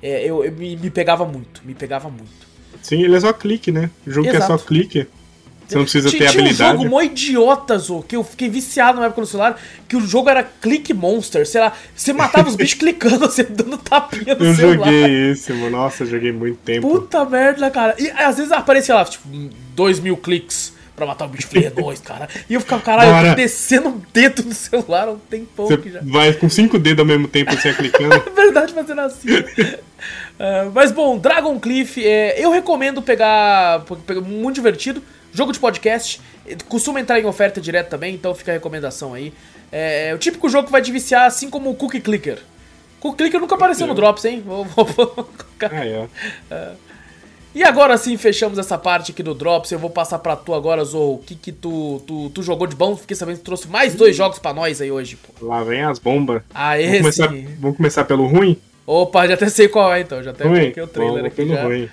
É, 0.02 0.24
eu, 0.24 0.43
eu 0.43 0.52
me, 0.52 0.76
me, 0.76 0.89
pegava 0.89 1.26
muito, 1.26 1.62
me 1.63 1.74
pegava 1.74 2.10
muito. 2.10 2.45
Sim, 2.82 3.02
ele 3.02 3.15
é 3.15 3.19
só 3.19 3.34
clique, 3.34 3.71
né? 3.71 3.89
O 4.06 4.12
jogo 4.12 4.28
Exato. 4.28 4.45
que 4.45 4.54
é 4.54 4.58
só 4.58 4.63
clique. 4.63 5.08
Você 5.67 5.76
não 5.76 5.84
precisa 5.84 6.12
ter 6.12 6.28
habilidade. 6.28 6.56
Tinha 6.56 6.69
um 6.69 6.78
jogo 6.78 6.89
mó 6.89 7.02
idiota, 7.02 7.78
Zo, 7.80 8.04
que 8.04 8.15
eu 8.15 8.24
fiquei 8.24 8.48
viciado 8.48 9.00
na 9.00 9.08
época 9.08 9.21
no 9.21 9.28
celular, 9.28 9.60
que 9.88 9.95
o 9.95 10.02
jogo 10.02 10.30
era 10.30 10.43
Click 10.43 10.93
Monster, 10.93 11.48
sei 11.48 11.62
lá, 11.62 11.74
você 11.95 12.13
matava 12.13 12.48
os 12.48 12.56
bichos 12.56 12.76
clicando, 12.78 13.19
você 13.19 13.43
dando 13.43 13.78
tapinha 13.80 14.36
no 14.36 14.45
eu 14.45 14.56
celular. 14.56 14.88
Eu 14.88 14.93
joguei 14.93 15.32
esse, 15.32 15.54
mano, 15.54 15.71
nossa, 15.71 16.04
eu 16.04 16.08
joguei 16.08 16.32
muito 16.32 16.58
tempo. 16.58 16.88
Puta 16.88 17.26
merda, 17.26 17.71
cara. 17.71 17.95
E 17.98 18.12
às 18.12 18.38
vezes 18.38 18.52
aparecia 18.52 18.93
lá, 18.93 19.06
tipo, 19.06 19.28
dois 19.76 20.00
mil 20.00 20.17
cliques 20.17 20.74
pra 20.95 21.05
matar 21.05 21.25
o 21.25 21.27
bicho. 21.27 21.47
É 21.55 21.69
nóis, 21.81 21.99
cara. 21.99 22.27
E 22.49 22.53
eu 22.53 22.62
ficava, 22.62 22.81
caralho, 22.81 23.12
Bora. 23.12 23.27
eu 23.27 23.31
tô 23.31 23.36
descendo 23.36 23.89
o 23.89 24.01
dedo 24.13 24.43
no 24.43 24.53
celular 24.53 25.08
há 25.08 25.12
um 25.12 25.19
tempão 25.19 25.67
Você 25.67 25.89
já. 25.89 25.99
Vai 26.03 26.34
com 26.34 26.49
cinco 26.49 26.79
dedos 26.79 26.99
ao 26.99 27.05
mesmo 27.05 27.27
tempo 27.27 27.51
você 27.55 27.73
clicando. 27.73 28.15
é 28.15 28.29
verdade, 28.31 28.73
fazendo 28.73 29.01
assim. 29.01 29.27
uh, 29.31 30.71
mas 30.73 30.91
bom, 30.91 31.17
Dragon 31.17 31.60
Cliff, 31.60 32.05
é, 32.05 32.43
eu 32.43 32.51
recomendo 32.51 33.01
pegar. 33.01 33.84
Muito 34.25 34.55
divertido. 34.55 35.03
Jogo 35.34 35.51
de 35.51 35.60
podcast. 35.60 36.21
Costuma 36.69 37.01
entrar 37.01 37.19
em 37.19 37.25
oferta 37.25 37.60
direto 37.60 37.89
também, 37.89 38.15
então 38.15 38.34
fica 38.34 38.51
a 38.51 38.53
recomendação 38.53 39.13
aí. 39.13 39.34
É, 39.71 40.10
é 40.10 40.13
o 40.13 40.17
típico 40.17 40.47
jogo 40.47 40.67
que 40.67 40.71
vai 40.71 40.81
te 40.81 40.91
viciar, 40.91 41.25
assim 41.25 41.49
como 41.49 41.69
o 41.69 41.75
Cookie 41.75 41.99
Clicker. 41.99 42.39
Cookie 42.99 43.17
Clicker 43.17 43.41
nunca 43.41 43.55
apareceu 43.55 43.86
no 43.86 43.93
Drops, 43.93 44.23
hein? 44.25 44.41
Vou, 44.45 44.63
vou, 44.63 44.86
vou... 44.86 45.29
Ah, 45.60 45.86
é. 45.86 45.99
Uh, 45.99 46.77
e 47.55 47.63
agora 47.63 47.97
sim, 47.97 48.17
fechamos 48.17 48.59
essa 48.59 48.77
parte 48.77 49.13
aqui 49.13 49.23
do 49.23 49.33
Drops. 49.33 49.71
Eu 49.71 49.79
vou 49.79 49.89
passar 49.89 50.19
pra 50.19 50.35
tu 50.35 50.53
agora, 50.53 50.83
Zorro. 50.83 51.13
O 51.13 51.19
que 51.19 51.35
que 51.35 51.53
tu, 51.53 52.01
tu, 52.05 52.29
tu 52.29 52.43
jogou 52.43 52.67
de 52.67 52.75
bom? 52.75 52.97
Fiquei 52.97 53.15
sabendo 53.15 53.37
que 53.37 53.43
tu 53.43 53.45
trouxe 53.45 53.69
mais 53.69 53.95
dois 53.95 54.13
jogos 54.13 54.39
pra 54.39 54.53
nós 54.53 54.81
aí 54.81 54.91
hoje, 54.91 55.15
pô. 55.15 55.47
Lá 55.47 55.63
vem 55.63 55.81
as 55.81 55.97
bombas. 55.97 56.41
Ah, 56.53 56.77
esse. 56.77 56.99
Vamos 56.99 57.15
começar, 57.15 57.58
vamos 57.60 57.77
começar 57.77 58.03
pelo 58.03 58.27
ruim? 58.27 58.58
Opa, 58.85 59.25
já 59.25 59.35
até 59.35 59.47
sei 59.47 59.69
qual 59.69 59.93
é 59.93 60.01
então. 60.01 60.21
Já 60.21 60.31
até 60.31 60.43
ruim. 60.43 60.60
coloquei 60.60 60.83
o 60.83 60.87
trailer 60.87 61.15
vamos 61.15 61.27
aqui. 61.27 61.35
Pelo 61.37 61.53
já. 61.53 61.63
ruim. 61.63 61.89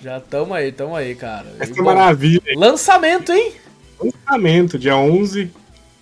Já 0.00 0.20
tamo 0.20 0.54
aí, 0.54 0.70
tamo 0.70 0.94
aí, 0.94 1.14
cara. 1.16 1.46
Essa 1.58 1.72
e, 1.72 1.78
é 1.78 1.82
maravilha. 1.82 2.42
Lançamento, 2.54 3.32
hein? 3.32 3.52
Lançamento, 4.00 4.78
dia 4.78 4.96
11, 4.96 5.50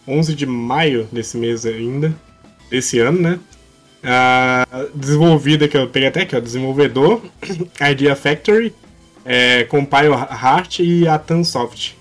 11 0.07 0.35
de 0.35 0.45
maio 0.45 1.09
desse 1.11 1.39
mês 1.39 1.64
ainda. 1.64 2.14
Desse 2.70 2.99
ano, 2.99 3.20
né? 3.22 3.41
Desenvolvida, 4.95 5.69
que 5.69 5.77
eu 5.77 5.89
peguei 5.89 6.09
até 6.09 6.23
aqui, 6.23 6.37
ó, 6.37 6.41
desenvolvedor, 6.41 7.23
Idea 7.91 8.15
Factory, 8.15 8.73
é, 9.25 9.65
Compile 9.65 10.13
Heart 10.13 10.81
e 10.81 11.09
a 11.09 11.19
Tansoft. 11.19 11.97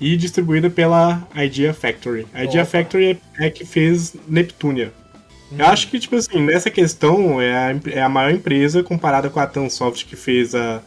E 0.00 0.16
distribuída 0.16 0.70
pela 0.70 1.26
Idea 1.36 1.74
Factory. 1.74 2.26
A 2.32 2.44
Idea 2.44 2.62
Opa. 2.62 2.70
Factory 2.70 3.20
é, 3.38 3.46
é 3.46 3.50
que 3.50 3.66
fez 3.66 4.14
Neptunia. 4.26 4.92
Hum. 5.52 5.56
Eu 5.58 5.66
acho 5.66 5.88
que, 5.88 5.98
tipo 5.98 6.16
assim, 6.16 6.40
nessa 6.40 6.70
questão 6.70 7.40
é 7.40 7.54
a, 7.54 7.80
é 7.90 8.02
a 8.02 8.08
maior 8.08 8.32
empresa 8.32 8.82
comparada 8.82 9.28
com 9.28 9.40
a 9.40 9.46
Tansoft 9.46 10.06
que 10.06 10.16
fez 10.16 10.54
a, 10.54 10.82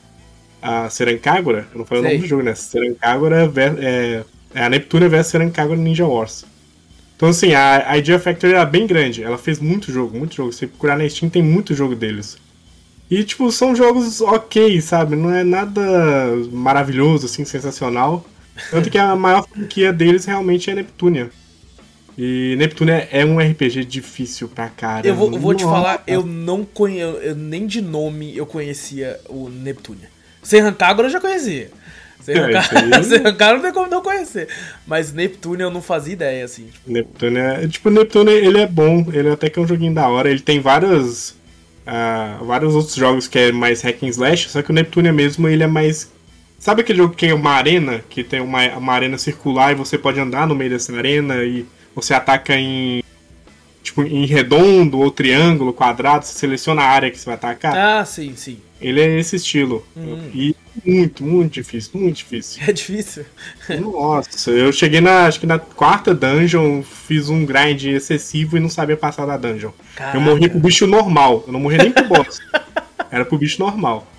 a 0.61 0.87
eu 0.97 1.67
não 1.75 1.85
falei 1.85 2.03
o 2.03 2.07
nome 2.07 2.19
do 2.19 2.25
jogo, 2.27 2.43
né? 2.43 2.55
Serancagora 2.55 3.51
é, 3.79 4.23
é 4.55 4.63
a 4.63 4.69
Neptunia 4.69 5.09
vs 5.09 5.27
Serancagora 5.27 5.77
Ninja 5.77 6.07
Wars. 6.07 6.45
Então, 7.15 7.29
assim, 7.29 7.53
a, 7.53 7.97
Idea 7.97 8.19
Factory 8.19 8.53
era 8.53 8.65
bem 8.65 8.85
grande. 8.87 9.23
Ela 9.23 9.37
fez 9.37 9.59
muito 9.59 9.91
jogo, 9.91 10.17
muito 10.17 10.35
jogo. 10.35 10.51
Se 10.51 10.59
você 10.59 10.67
procurar 10.67 10.97
na 10.97 11.07
Steam, 11.07 11.29
tem 11.29 11.41
muito 11.41 11.73
jogo 11.73 11.95
deles. 11.95 12.37
E, 13.09 13.23
tipo, 13.23 13.51
são 13.51 13.75
jogos 13.75 14.21
ok, 14.21 14.81
sabe? 14.81 15.15
Não 15.15 15.33
é 15.33 15.43
nada 15.43 15.81
maravilhoso, 16.51 17.25
assim, 17.27 17.45
sensacional. 17.45 18.25
Tanto 18.69 18.89
que 18.89 18.97
a 18.97 19.15
maior 19.15 19.47
franquia 19.47 19.93
deles 19.93 20.25
realmente 20.25 20.69
é 20.69 20.75
Neptunia. 20.75 21.29
E 22.17 22.55
Neptunia 22.57 23.07
é 23.11 23.25
um 23.25 23.39
RPG 23.39 23.85
difícil 23.85 24.47
pra 24.47 24.69
caramba. 24.69 25.07
Eu 25.07 25.15
vou, 25.15 25.31
vou 25.39 25.53
te 25.53 25.63
falar, 25.63 26.03
eu 26.05 26.23
não 26.23 26.63
conheço, 26.63 27.35
nem 27.35 27.65
de 27.65 27.81
nome 27.81 28.37
eu 28.37 28.45
conhecia 28.45 29.19
o 29.27 29.49
Neptunia. 29.49 30.09
Sem 30.43 30.61
Rancagora 30.61 31.07
eu 31.07 31.11
já 31.11 31.19
conhecia. 31.19 31.71
Sem 32.23 32.35
Rancagora 32.35 33.53
não 33.55 33.61
tem 33.61 33.73
como 33.73 33.89
não 33.89 34.01
conhecer. 34.01 34.47
Mas 34.87 35.11
Neptunia 35.11 35.65
eu 35.65 35.71
não 35.71 35.81
fazia 35.81 36.13
ideia, 36.13 36.45
assim. 36.45 36.65
Tipo... 36.67 36.91
Neptunia, 36.91 37.67
tipo, 37.67 37.89
Neptunia 37.89 38.33
ele 38.33 38.59
é 38.59 38.67
bom, 38.67 39.05
ele 39.13 39.29
até 39.29 39.49
que 39.49 39.59
é 39.59 39.61
um 39.61 39.67
joguinho 39.67 39.93
da 39.93 40.07
hora. 40.07 40.29
Ele 40.29 40.39
tem 40.39 40.59
vários, 40.59 41.31
uh, 41.85 42.43
vários 42.45 42.73
outros 42.75 42.95
jogos 42.95 43.27
que 43.27 43.37
é 43.37 43.51
mais 43.51 43.81
hack 43.81 44.01
and 44.03 44.07
slash, 44.07 44.49
só 44.49 44.61
que 44.61 44.71
o 44.71 44.73
Neptunia 44.73 45.11
mesmo 45.11 45.47
ele 45.47 45.63
é 45.63 45.67
mais 45.67 46.11
Sabe 46.63 46.79
aquele 46.79 46.99
jogo 46.99 47.13
que 47.13 47.25
é 47.25 47.33
uma 47.33 47.51
arena, 47.51 48.01
que 48.09 48.23
tem 48.23 48.39
uma, 48.39 48.65
uma 48.77 48.93
arena 48.93 49.17
circular 49.17 49.73
e 49.73 49.75
você 49.75 49.97
pode 49.97 50.17
andar 50.17 50.47
no 50.47 50.55
meio 50.55 50.69
dessa 50.69 50.95
arena 50.95 51.43
e 51.43 51.65
você 51.93 52.13
ataca 52.13 52.55
em 52.55 53.02
tipo 53.93 54.03
em 54.03 54.25
redondo 54.25 54.99
ou 54.99 55.11
triângulo, 55.11 55.71
quadrado, 55.71 56.25
você 56.25 56.33
seleciona 56.33 56.81
a 56.81 56.87
área 56.87 57.11
que 57.11 57.19
você 57.19 57.25
vai 57.25 57.35
atacar? 57.35 57.77
Ah, 57.77 58.03
sim, 58.03 58.33
sim. 58.35 58.57
Ele 58.81 58.99
é 58.99 59.19
esse 59.19 59.35
estilo. 59.35 59.85
Hum. 59.95 60.29
E 60.33 60.55
muito, 60.83 61.23
muito 61.23 61.53
difícil, 61.53 61.91
muito 61.93 62.17
difícil. 62.17 62.61
É 62.67 62.71
difícil? 62.73 63.25
Nossa, 63.79 64.51
eu 64.51 64.73
cheguei 64.73 64.99
na, 64.99 65.27
acho 65.27 65.39
que 65.39 65.45
na 65.45 65.59
quarta 65.59 66.13
dungeon, 66.13 66.81
fiz 66.81 67.29
um 67.29 67.45
grind 67.45 67.83
excessivo 67.85 68.57
e 68.57 68.59
não 68.59 68.69
sabia 68.69 68.97
passar 68.97 69.25
da 69.25 69.37
dungeon. 69.37 69.71
Caraca. 69.95 70.17
Eu 70.17 70.21
morri 70.21 70.49
pro 70.49 70.59
bicho 70.59 70.87
normal, 70.87 71.43
eu 71.45 71.53
não 71.53 71.59
morri 71.59 71.77
nem 71.77 71.91
pro 71.91 72.07
boss. 72.07 72.39
Era 73.11 73.23
pro 73.23 73.37
bicho 73.37 73.59
normal. 73.59 74.11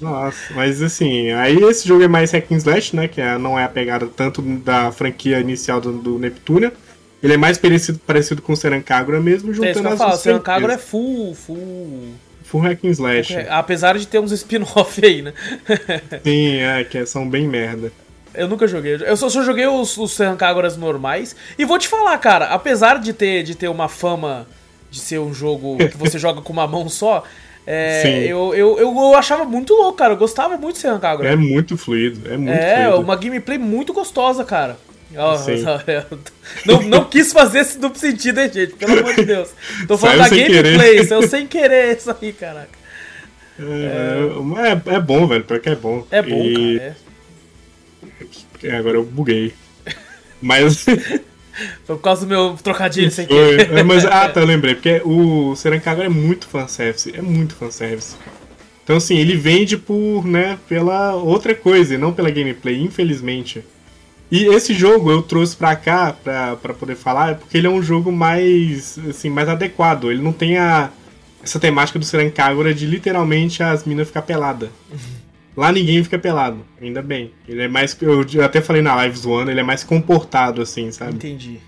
Nossa, 0.00 0.54
mas 0.54 0.80
assim, 0.80 1.30
aí 1.32 1.56
esse 1.56 1.86
jogo 1.86 2.02
é 2.02 2.08
mais 2.08 2.32
hack 2.32 2.50
and 2.50 2.56
slash, 2.56 2.96
né? 2.96 3.06
Que 3.06 3.20
é, 3.20 3.36
não 3.36 3.58
é 3.58 3.64
a 3.64 3.68
pegada 3.68 4.06
tanto 4.06 4.40
da 4.40 4.90
franquia 4.90 5.38
inicial 5.38 5.78
do, 5.78 5.92
do 5.92 6.18
Neptunia. 6.18 6.72
Ele 7.22 7.34
é 7.34 7.36
mais 7.36 7.58
parecido, 7.58 7.98
parecido 8.06 8.40
com 8.40 8.52
o 8.52 8.56
Serancagora 8.56 9.20
mesmo, 9.20 9.52
juntando 9.52 9.68
é 9.68 9.72
isso 9.72 9.80
que 9.80 9.86
eu 9.86 9.92
as 9.92 9.98
falo, 9.98 10.16
Serancagora 10.16 10.72
é 10.74 10.78
full, 10.78 11.34
full... 11.34 12.14
Full 12.44 12.60
hack 12.62 12.84
and 12.84 12.90
slash. 12.90 13.36
apesar 13.48 13.96
de 13.96 14.06
ter 14.08 14.18
uns 14.18 14.32
spin-off 14.32 15.04
aí, 15.04 15.22
né? 15.22 15.32
Sim, 16.24 16.56
é, 16.56 16.82
que 16.82 17.06
são 17.06 17.28
bem 17.28 17.46
merda. 17.46 17.92
Eu 18.34 18.48
nunca 18.48 18.66
joguei. 18.66 18.94
Eu 18.94 19.16
só, 19.16 19.28
só 19.28 19.42
joguei 19.42 19.66
os, 19.66 19.96
os 19.96 20.12
Serrancagoras 20.12 20.76
normais. 20.76 21.36
E 21.58 21.64
vou 21.64 21.78
te 21.78 21.88
falar, 21.88 22.16
cara, 22.18 22.46
apesar 22.46 22.98
de 22.98 23.12
ter, 23.12 23.42
de 23.42 23.54
ter 23.54 23.68
uma 23.68 23.88
fama 23.88 24.46
de 24.90 24.98
ser 24.98 25.18
um 25.20 25.32
jogo 25.32 25.76
que 25.78 25.96
você 25.96 26.18
joga 26.18 26.40
com 26.40 26.52
uma 26.52 26.66
mão 26.66 26.88
só, 26.88 27.24
é, 27.66 28.24
eu, 28.26 28.54
eu, 28.54 28.78
eu, 28.78 29.14
achava 29.14 29.44
muito 29.44 29.74
louco, 29.74 29.96
cara. 29.96 30.14
Eu 30.14 30.16
gostava 30.16 30.56
muito 30.56 30.74
de 30.74 30.80
Serran 30.80 30.98
Kagura. 30.98 31.28
É 31.28 31.36
muito 31.36 31.76
fluido, 31.76 32.32
é 32.32 32.36
muito 32.36 32.52
É, 32.52 32.84
fluido. 32.84 33.00
uma 33.00 33.16
gameplay 33.16 33.58
muito 33.58 33.92
gostosa, 33.92 34.44
cara. 34.44 34.76
Não, 36.64 36.82
não 36.82 37.04
quis 37.04 37.32
fazer 37.32 37.60
esse 37.60 37.78
duplo 37.78 37.98
sentido, 37.98 38.40
hein, 38.40 38.50
gente? 38.52 38.74
Pelo 38.74 38.98
amor 38.98 39.14
de 39.14 39.24
Deus. 39.24 39.50
Tô 39.88 39.98
falando 39.98 40.18
da 40.18 40.28
gameplay, 40.28 41.04
saiu 41.04 41.28
sem 41.28 41.46
querer 41.46 41.96
isso 41.96 42.14
aí, 42.20 42.32
caraca. 42.32 42.80
É, 43.58 44.92
é, 44.92 44.94
é 44.94 45.00
bom, 45.00 45.26
velho, 45.26 45.44
porque 45.44 45.68
é 45.68 45.74
bom. 45.74 46.06
É 46.10 46.22
bom, 46.22 46.42
e... 46.42 46.78
cara. 46.78 46.96
É. 48.62 48.76
Agora 48.76 48.96
eu 48.96 49.04
buguei. 49.04 49.52
Mas. 50.40 50.84
Foi 51.84 51.96
por 51.96 52.02
causa 52.02 52.24
do 52.24 52.28
meu 52.28 52.56
trocadilho 52.62 53.10
sem 53.10 53.26
querer. 53.26 53.70
É, 53.72 53.82
mas, 53.82 54.04
ah, 54.06 54.28
tá, 54.28 54.40
eu 54.40 54.46
lembrei. 54.46 54.74
Porque 54.74 55.02
o 55.04 55.54
Serankaga 55.56 56.04
é 56.04 56.08
muito 56.08 56.46
fanservice. 56.46 57.12
É 57.14 57.20
muito 57.20 57.54
fanservice. 57.54 58.16
Então, 58.82 58.96
assim, 58.96 59.18
ele 59.18 59.36
vende 59.36 59.76
por, 59.76 60.26
né, 60.26 60.58
pela 60.68 61.14
outra 61.14 61.54
coisa 61.54 61.94
e 61.94 61.98
não 61.98 62.12
pela 62.12 62.30
gameplay, 62.30 62.80
infelizmente. 62.80 63.62
E 64.30 64.46
esse 64.46 64.72
jogo 64.72 65.10
eu 65.10 65.22
trouxe 65.22 65.56
pra 65.56 65.74
cá 65.74 66.12
pra, 66.12 66.56
pra 66.56 66.72
poder 66.72 66.94
falar 66.94 67.34
porque 67.36 67.58
ele 67.58 67.66
é 67.66 67.70
um 67.70 67.82
jogo 67.82 68.12
mais, 68.12 68.98
assim, 69.08 69.28
mais 69.28 69.48
adequado. 69.48 70.10
Ele 70.10 70.22
não 70.22 70.32
tem 70.32 70.56
a, 70.56 70.90
essa 71.42 71.58
temática 71.58 71.98
do 71.98 72.04
Serancagora 72.04 72.72
de 72.72 72.86
literalmente 72.86 73.62
as 73.62 73.84
minas 73.84 74.06
ficar 74.06 74.22
pelada. 74.22 74.70
Lá 75.56 75.72
ninguém 75.72 76.02
fica 76.02 76.18
pelado, 76.18 76.64
ainda 76.80 77.02
bem. 77.02 77.32
Ele 77.46 77.62
é 77.62 77.68
mais. 77.68 77.96
Eu 78.00 78.24
até 78.42 78.60
falei 78.60 78.80
na 78.80 78.94
live 78.94 79.18
zoando, 79.18 79.50
ele 79.50 79.60
é 79.60 79.64
mais 79.64 79.82
comportado, 79.82 80.62
assim, 80.62 80.92
sabe? 80.92 81.14
Entendi. 81.14 81.58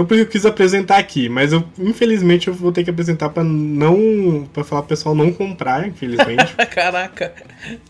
Então 0.00 0.06
por 0.06 0.14
isso 0.14 0.22
eu 0.22 0.28
quis 0.28 0.46
apresentar 0.46 0.96
aqui, 0.96 1.28
mas 1.28 1.52
eu 1.52 1.62
infelizmente 1.78 2.48
eu 2.48 2.54
vou 2.54 2.72
ter 2.72 2.82
que 2.82 2.88
apresentar 2.88 3.28
para 3.28 3.44
não. 3.44 4.48
para 4.50 4.64
falar 4.64 4.80
pro 4.80 4.88
pessoal 4.88 5.14
não 5.14 5.30
comprar, 5.30 5.86
infelizmente. 5.86 6.54
Caraca. 6.72 7.34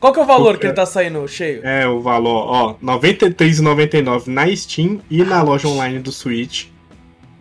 Qual 0.00 0.12
que 0.12 0.18
é 0.18 0.22
o 0.22 0.26
valor 0.26 0.54
Porque, 0.54 0.62
que 0.62 0.66
ele 0.66 0.74
tá 0.74 0.84
saindo 0.84 1.26
cheio? 1.28 1.64
É, 1.64 1.86
o 1.86 2.00
valor, 2.00 2.48
ó, 2.48 2.72
R$ 2.72 2.78
93,99 2.82 4.26
na 4.26 4.56
Steam 4.56 5.00
e 5.08 5.22
na 5.22 5.40
loja 5.40 5.68
online 5.68 6.00
do 6.00 6.10
Switch. 6.10 6.66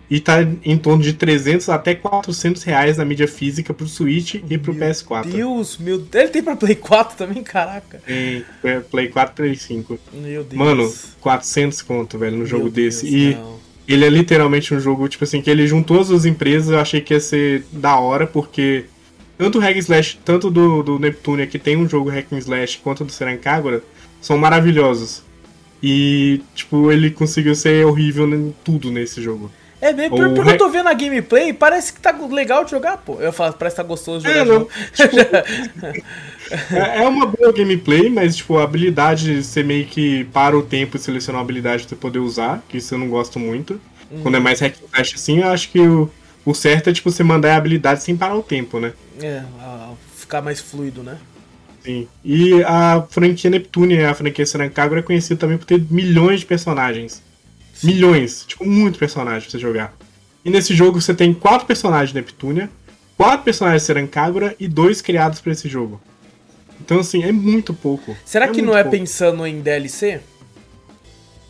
E 0.07 0.19
tá 0.19 0.37
em 0.63 0.77
torno 0.77 1.01
de 1.01 1.13
300 1.13 1.67
até 1.69 1.95
400 1.95 2.61
reais 2.61 2.97
na 2.97 3.05
mídia 3.05 3.27
física 3.27 3.73
pro 3.73 3.87
Switch 3.87 4.35
e 4.35 4.57
pro 4.57 4.73
meu 4.73 4.87
PS4. 4.87 5.31
Deus, 5.31 5.79
meu 5.79 5.97
Deus. 5.97 6.23
Ele 6.23 6.31
tem 6.31 6.43
pra 6.43 6.55
Play 6.55 6.75
4 6.75 7.17
também, 7.17 7.41
caraca. 7.41 8.01
Tem, 8.05 8.45
Play 8.91 9.07
4 9.07 9.35
Play 9.35 9.55
5. 9.55 9.99
Meu 10.13 10.43
Deus. 10.43 10.53
Mano, 10.53 10.93
400 11.21 11.81
conto, 11.81 12.19
velho, 12.19 12.37
no 12.37 12.45
jogo 12.45 12.65
meu 12.65 12.71
desse. 12.71 13.09
Deus, 13.09 13.15
e 13.15 13.35
não. 13.35 13.68
Ele 13.93 14.05
é 14.05 14.09
literalmente 14.09 14.73
um 14.73 14.79
jogo, 14.79 15.07
tipo 15.07 15.23
assim, 15.23 15.41
que 15.41 15.49
ele 15.49 15.65
juntou 15.67 15.99
as 15.99 16.09
duas 16.09 16.25
empresas, 16.25 16.69
eu 16.69 16.79
achei 16.79 17.01
que 17.01 17.13
ia 17.13 17.19
ser 17.19 17.65
da 17.71 17.99
hora, 17.99 18.27
porque 18.27 18.85
tanto 19.37 19.57
o 19.57 19.61
Hack 19.61 19.77
Slash, 19.77 20.19
tanto 20.23 20.51
do, 20.51 20.83
do 20.83 20.99
Neptunia, 20.99 21.47
que 21.47 21.57
tem 21.57 21.77
um 21.77 21.87
jogo 21.87 22.09
Hack 22.09 22.31
Slash, 22.31 22.79
quanto 22.83 23.05
do 23.05 23.11
Serancagora, 23.11 23.81
são 24.21 24.37
maravilhosos. 24.37 25.23
E, 25.81 26.41
tipo, 26.53 26.91
ele 26.91 27.09
conseguiu 27.09 27.55
ser 27.55 27.85
horrível 27.85 28.27
em 28.27 28.53
tudo 28.63 28.91
nesse 28.91 29.21
jogo. 29.21 29.49
É 29.81 29.93
mesmo, 29.93 30.17
o 30.17 30.33
porque 30.33 30.51
eu 30.51 30.57
tô 30.57 30.69
vendo 30.69 30.89
a 30.89 30.93
gameplay, 30.93 31.53
parece 31.53 31.93
que 31.93 32.01
tá 32.01 32.13
legal 32.29 32.65
de 32.65 32.71
jogar, 32.71 32.97
pô. 32.97 33.15
Eu 33.21 33.31
falo, 33.31 33.53
parece 33.53 33.77
que 33.77 33.81
tá 33.81 33.87
gostoso 33.87 34.25
de 34.25 34.33
jogar. 34.33 34.41
É, 34.41 34.45
não, 34.45 34.65
tipo, 34.93 36.03
é, 36.71 37.03
é 37.03 37.07
uma 37.07 37.25
boa 37.25 37.51
gameplay, 37.51 38.09
mas 38.09 38.35
tipo, 38.35 38.57
a 38.57 38.63
habilidade, 38.63 39.43
você 39.43 39.63
meio 39.63 39.85
que 39.85 40.23
para 40.25 40.57
o 40.57 40.63
tempo 40.63 40.97
e 40.97 40.99
selecionar 40.99 41.39
uma 41.39 41.45
habilidade 41.45 41.83
pra 41.83 41.89
você 41.89 41.95
poder 41.95 42.19
usar, 42.19 42.63
que 42.67 42.77
isso 42.77 42.93
eu 42.93 42.99
não 42.99 43.09
gosto 43.09 43.39
muito. 43.39 43.79
Hum. 44.11 44.19
Quando 44.21 44.35
é 44.35 44.39
mais 44.39 44.59
hack 44.59 44.75
slash 44.75 45.15
assim, 45.15 45.39
eu 45.39 45.47
acho 45.47 45.69
que 45.69 45.79
o, 45.79 46.09
o 46.45 46.53
certo 46.53 46.89
é 46.89 46.93
tipo 46.93 47.11
você 47.11 47.23
mandar 47.23 47.53
a 47.53 47.57
habilidade 47.57 48.03
sem 48.03 48.15
parar 48.17 48.35
o 48.35 48.43
tempo, 48.43 48.79
né? 48.79 48.93
É, 49.21 49.43
ficar 50.15 50.41
mais 50.41 50.59
fluido, 50.59 51.03
né? 51.03 51.17
Sim. 51.83 52.07
E 52.23 52.61
a 52.63 53.05
franquia 53.09 53.49
Neptune, 53.49 54.03
a 54.03 54.13
franquia 54.13 54.45
Serancagro, 54.45 54.99
é 54.99 55.01
conhecida 55.01 55.39
também 55.39 55.57
por 55.57 55.65
ter 55.65 55.81
milhões 55.89 56.41
de 56.41 56.45
personagens. 56.45 57.21
Milhões, 57.83 58.43
tipo, 58.45 58.65
muito 58.65 58.99
personagem 58.99 59.41
pra 59.41 59.51
você 59.51 59.59
jogar. 59.59 59.93
E 60.43 60.49
nesse 60.49 60.73
jogo 60.73 61.01
você 61.01 61.13
tem 61.13 61.33
quatro 61.33 61.65
personagens 61.65 62.09
de 62.09 62.15
Neptunia, 62.15 62.69
quatro 63.17 63.43
personagens 63.43 63.81
de 63.81 63.85
Serancagora 63.87 64.55
e 64.59 64.67
dois 64.67 65.01
criados 65.01 65.39
para 65.39 65.51
esse 65.51 65.67
jogo. 65.69 66.01
Então, 66.89 67.01
assim, 67.01 67.23
é 67.23 67.31
muito 67.31 67.71
pouco. 67.71 68.17
Será 68.25 68.45
é 68.45 68.49
que 68.49 68.63
não 68.63 68.75
é 68.75 68.81
pouco. 68.81 68.97
pensando 68.97 69.45
em 69.45 69.61
DLC? 69.61 70.21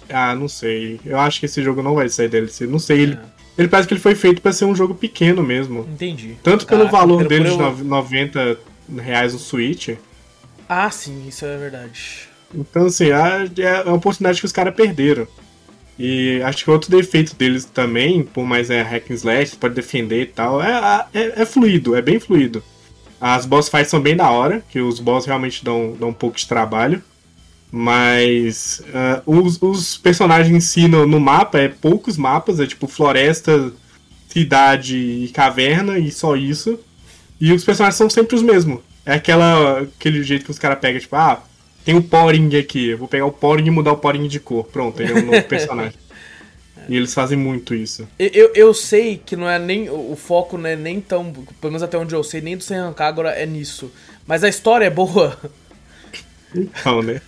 Ah, 0.09 0.35
não 0.35 0.49
sei. 0.49 0.99
Eu 1.05 1.17
acho 1.17 1.39
que 1.39 1.45
esse 1.45 1.63
jogo 1.63 1.81
não 1.81 1.95
vai 1.95 2.09
sair 2.09 2.27
DLC. 2.27 2.67
Não 2.67 2.77
sei. 2.77 3.03
Ele, 3.03 3.19
ele 3.57 3.69
parece 3.69 3.87
que 3.87 3.93
ele 3.93 4.01
foi 4.01 4.15
feito 4.15 4.41
para 4.41 4.51
ser 4.51 4.65
um 4.65 4.75
jogo 4.75 4.93
pequeno 4.93 5.41
mesmo. 5.41 5.87
Entendi. 5.93 6.35
Tanto 6.43 6.67
pelo 6.67 6.81
Caraca, 6.81 6.97
valor 6.97 7.25
dele 7.25 7.47
eu... 7.47 7.73
de 7.73 7.85
90 7.85 8.57
reais 8.97 9.31
no 9.31 9.39
Switch. 9.39 9.91
Ah, 10.67 10.91
sim, 10.91 11.29
isso 11.29 11.45
é 11.45 11.55
verdade. 11.55 12.27
Então, 12.53 12.87
assim, 12.87 13.05
é, 13.05 13.63
é 13.63 13.81
uma 13.83 13.95
oportunidade 13.95 14.41
que 14.41 14.45
os 14.45 14.51
caras 14.51 14.75
perderam. 14.75 15.25
E 15.97 16.41
acho 16.43 16.65
que 16.65 16.69
outro 16.69 16.91
defeito 16.91 17.33
deles 17.33 17.63
também, 17.63 18.23
por 18.23 18.45
mais 18.45 18.69
é 18.69 18.81
hack 18.81 19.09
and 19.09 19.13
slash, 19.13 19.55
pode 19.55 19.73
defender 19.73 20.21
e 20.21 20.25
tal, 20.25 20.61
é, 20.61 21.05
é, 21.13 21.41
é, 21.43 21.45
fluido, 21.45 21.95
é 21.95 22.01
bem 22.01 22.19
fluido. 22.19 22.61
As 23.19 23.45
boss 23.45 23.69
fights 23.69 23.89
são 23.89 23.99
bem 23.99 24.15
da 24.15 24.29
hora, 24.29 24.63
que 24.69 24.79
os 24.79 24.99
boss 24.99 25.25
realmente 25.25 25.63
dão, 25.63 25.95
dão 25.99 26.09
um 26.09 26.13
pouco 26.13 26.37
de 26.37 26.47
trabalho. 26.47 27.03
Mas 27.71 28.81
uh, 28.87 29.41
os, 29.41 29.61
os, 29.61 29.97
personagens 29.97 30.55
em 30.55 30.59
si 30.59 30.87
no, 30.87 31.05
no, 31.05 31.19
mapa 31.19 31.59
é 31.59 31.67
poucos 31.67 32.17
mapas, 32.17 32.59
é 32.59 32.65
tipo 32.65 32.87
floresta, 32.87 33.71
cidade 34.27 34.97
e 34.97 35.29
caverna 35.29 35.99
e 35.99 36.11
só 36.11 36.35
isso. 36.35 36.79
E 37.39 37.53
os 37.53 37.63
personagens 37.63 37.95
são 37.95 38.09
sempre 38.09 38.35
os 38.35 38.41
mesmos. 38.41 38.79
É 39.05 39.13
aquela, 39.13 39.81
aquele 39.81 40.23
jeito 40.23 40.45
que 40.45 40.51
os 40.51 40.57
caras 40.57 40.79
pegam, 40.79 40.99
tipo, 40.99 41.15
ah, 41.15 41.43
tem 41.85 41.95
o 41.95 42.01
Poring 42.03 42.55
aqui, 42.57 42.89
eu 42.89 42.97
vou 42.97 43.07
pegar 43.07 43.25
o 43.25 43.31
Poring 43.31 43.67
e 43.67 43.71
mudar 43.71 43.91
o 43.91 43.97
Poring 43.97 44.27
de 44.27 44.39
cor. 44.39 44.65
Pronto, 44.65 44.99
ele 45.01 45.11
é 45.11 45.15
um 45.15 45.25
novo 45.25 45.43
personagem. 45.47 45.93
E 46.89 46.97
eles 46.97 47.13
fazem 47.13 47.37
muito 47.37 47.75
isso. 47.75 48.07
Eu, 48.17 48.51
eu 48.55 48.73
sei 48.73 49.21
que 49.23 49.35
não 49.35 49.47
é 49.47 49.59
nem. 49.59 49.89
O 49.89 50.15
foco 50.15 50.57
não 50.57 50.67
é 50.67 50.75
nem 50.75 50.99
tão. 50.99 51.31
Pelo 51.31 51.71
menos 51.71 51.83
até 51.83 51.97
onde 51.97 52.15
eu 52.15 52.23
sei, 52.23 52.41
nem 52.41 52.57
do 52.57 52.63
Sem 52.63 52.77
Agora 52.79 53.29
é 53.29 53.45
nisso. 53.45 53.91
Mas 54.25 54.43
a 54.43 54.49
história 54.49 54.85
é 54.85 54.89
boa. 54.89 55.37
Então, 56.55 57.03
né? 57.03 57.21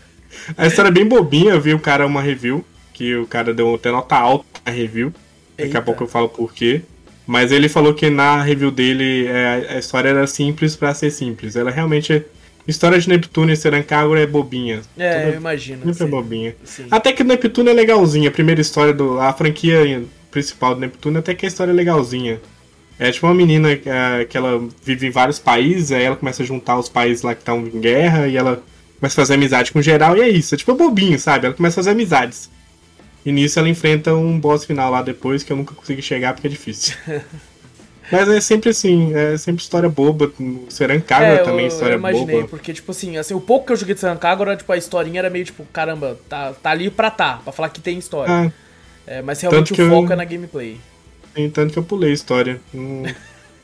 A 0.58 0.66
história 0.66 0.90
é 0.90 0.92
bem 0.92 1.06
bobinha, 1.06 1.52
eu 1.52 1.62
vi 1.62 1.76
o 1.76 1.80
cara 1.80 2.08
uma 2.08 2.24
review, 2.24 2.66
que 2.92 3.16
o 3.16 3.28
cara 3.28 3.54
deu 3.54 3.76
até 3.76 3.92
nota 3.92 4.16
alta 4.16 4.46
na 4.66 4.72
review. 4.72 5.14
Daqui 5.52 5.70
Eita. 5.70 5.78
a 5.78 5.82
pouco 5.82 6.04
eu 6.04 6.08
falo 6.08 6.28
por 6.28 6.52
quê. 6.52 6.82
Mas 7.28 7.52
ele 7.52 7.70
falou 7.70 7.94
que 7.94 8.10
na 8.10 8.42
review 8.42 8.72
dele 8.72 9.28
é, 9.28 9.76
a 9.76 9.78
história 9.78 10.10
era 10.10 10.26
simples 10.26 10.76
pra 10.76 10.94
ser 10.94 11.12
simples. 11.12 11.56
Ela 11.56 11.70
realmente. 11.70 12.26
História 12.68 13.00
de 13.00 13.10
Neptuno 13.10 13.52
e 13.52 13.56
Serancagora 13.56 14.22
é 14.22 14.26
bobinha. 14.28 14.82
É, 14.98 15.14
Toda- 15.20 15.30
eu 15.32 15.38
imagino. 15.38 15.86
Sempre 15.86 16.04
é 16.04 16.08
bobinha. 16.08 16.56
Sim. 16.64 16.86
Até 16.92 17.12
que 17.12 17.24
Neptuno 17.24 17.70
é 17.70 17.74
legalzinha. 17.74 18.30
A 18.30 18.32
primeira 18.32 18.62
história 18.62 18.94
do. 18.94 19.20
A 19.20 19.34
franquia 19.34 20.04
principal 20.30 20.76
do 20.76 20.82
Neptuno 20.82 21.20
até 21.20 21.34
que 21.34 21.46
a 21.46 21.50
história 21.50 21.72
é 21.72 21.74
legalzinha. 21.74 22.40
É 23.00 23.12
tipo 23.12 23.26
uma 23.26 23.34
menina 23.34 23.76
que, 23.76 23.90
é, 23.90 24.26
que 24.26 24.38
ela 24.38 24.64
vive 24.86 25.08
em 25.08 25.10
vários 25.10 25.40
países, 25.40 25.92
aí 25.92 26.04
ela 26.04 26.16
começa 26.16 26.44
a 26.44 26.46
juntar 26.46 26.78
os 26.78 26.88
países 26.88 27.24
lá 27.24 27.34
que 27.34 27.42
estão 27.42 27.60
em 27.66 27.80
guerra 27.82 28.28
e 28.28 28.38
ela 28.38 28.62
começa 29.00 29.20
a 29.20 29.24
fazer 29.26 29.34
amizade 29.34 29.72
com 29.72 29.82
geral 29.82 30.16
e 30.16 30.22
é 30.22 30.30
isso. 30.30 30.54
É 30.54 30.58
tipo 30.58 30.76
bobinho, 30.76 31.18
sabe? 31.20 31.48
Ela 31.48 31.56
começa 31.56 31.80
a 31.80 31.84
fazer 31.84 31.92
amizades. 31.92 32.48
E 33.26 33.32
nisso 33.32 33.58
ela 33.58 33.68
enfrenta 33.70 34.14
um 34.16 34.40
boss 34.40 34.66
final 34.66 34.92
lá 34.92 35.02
depois 35.02 35.42
que 35.42 35.52
eu 35.52 35.58
nunca 35.58 35.74
consegui 35.74 36.02
chegar 36.04 36.34
porque 36.34 36.48
é 36.48 36.50
difícil. 36.52 36.96
Mas 38.12 38.30
é 38.30 38.42
sempre 38.42 38.70
assim, 38.72 39.14
é 39.16 39.38
sempre 39.38 39.62
história 39.62 39.88
boba. 39.90 40.32
Serancagora 40.70 41.34
É, 41.34 41.38
também, 41.44 41.62
eu, 41.62 41.68
história 41.68 41.94
eu 41.94 42.00
imaginei, 42.00 42.36
boba. 42.38 42.48
porque, 42.48 42.74
tipo 42.74 42.92
assim, 42.92 43.18
assim, 43.18 43.34
o 43.34 43.42
pouco 43.42 43.68
que 43.68 43.72
eu 43.74 43.78
joguei 43.78 43.94
de 43.96 44.02
Serancagora, 44.02 44.56
tipo, 44.58 44.72
a 44.72 44.78
historinha 44.78 45.20
era 45.20 45.30
meio 45.30 45.46
tipo, 45.46 45.64
caramba, 45.72 46.18
tá, 46.30 46.54
tá 46.54 46.72
ali 46.72 46.90
pra 46.90 47.10
tá, 47.12 47.40
pra 47.44 47.54
falar 47.54 47.70
que 47.70 47.80
tem 47.82 47.98
história. 47.98 48.32
Ah, 48.48 48.52
É, 49.08 49.22
mas 49.22 49.40
realmente 49.42 49.74
o 49.74 49.82
eu- 49.82 49.90
foco 49.90 50.14
é 50.14 50.16
na 50.16 50.24
gameplay. 50.26 50.80
tanto 51.54 51.74
que 51.74 51.80
eu 51.80 51.84
pulei 51.84 52.12
história. 52.14 52.60
Não- 52.74 53.04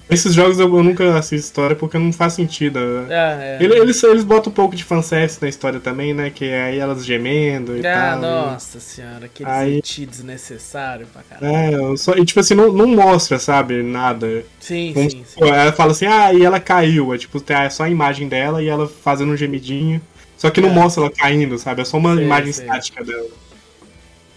Esses 0.10 0.34
jogos 0.34 0.58
eu, 0.58 0.74
eu 0.74 0.84
nunca 0.84 1.18
assisto 1.18 1.36
história 1.48 1.76
porque 1.76 1.98
não 1.98 2.14
faz 2.14 2.32
sentido. 2.34 2.80
É, 3.10 3.58
é. 3.60 3.64
Ele- 3.64 3.78
Eles, 3.78 4.02
eles 4.04 4.24
botam 4.24 4.50
um 4.52 4.54
pouco 4.56 4.74
de 4.76 4.84
fanservice 4.84 5.38
na 5.42 5.50
história 5.50 5.80
também, 5.82 6.14
né? 6.14 6.30
Que 6.30 6.46
é 6.46 6.64
aí 6.64 6.80
elas 6.80 7.06
gemendo 7.06 7.76
e 7.76 7.86
Ah, 7.86 8.18
tal. 8.20 8.22
nossa 8.22 8.80
senhora, 8.80 9.26
aqueles 9.26 9.52
Aí- 9.52 9.78
ET 9.80 10.06
desnecessário 10.06 11.08
pra 11.08 11.22
caralho. 11.24 11.94
É, 11.94 11.98
só, 11.98 12.14
e 12.14 12.24
tipo 12.26 12.40
assim, 12.40 12.56
não, 12.56 12.72
não 12.72 12.88
mostra, 12.88 13.38
sabe, 13.38 13.84
nada. 13.84 14.44
Sim, 14.62 14.94
Vamos 14.94 15.12
sim, 15.12 15.20
sim. 15.20 15.26
supor, 15.34 15.48
Ela 15.50 15.74
fala 15.74 15.92
assim, 15.92 16.06
ah, 16.06 16.34
e 16.34 16.44
ela 16.46 16.60
caiu. 16.60 17.14
É 17.14 17.18
tipo, 17.18 17.42
tem 17.42 17.70
só 17.70 17.84
a 17.84 17.90
imagem 17.90 18.30
dela 18.30 18.64
e 18.64 18.68
ela 18.70 18.88
fazendo 18.88 19.34
um 19.34 19.38
gemidinho. 19.38 20.02
Só 20.38 20.50
que 20.50 20.62
não 20.62 20.70
É. 20.70 20.74
mostra 20.74 21.04
ela 21.04 21.12
caindo, 21.12 21.58
sabe? 21.58 21.82
É 21.82 21.86
só 21.86 21.98
uma 21.98 22.16
Sei, 22.16 22.24
imagem 22.24 22.54
sei. 22.54 22.66
estática 22.66 23.04
dela. 23.04 23.26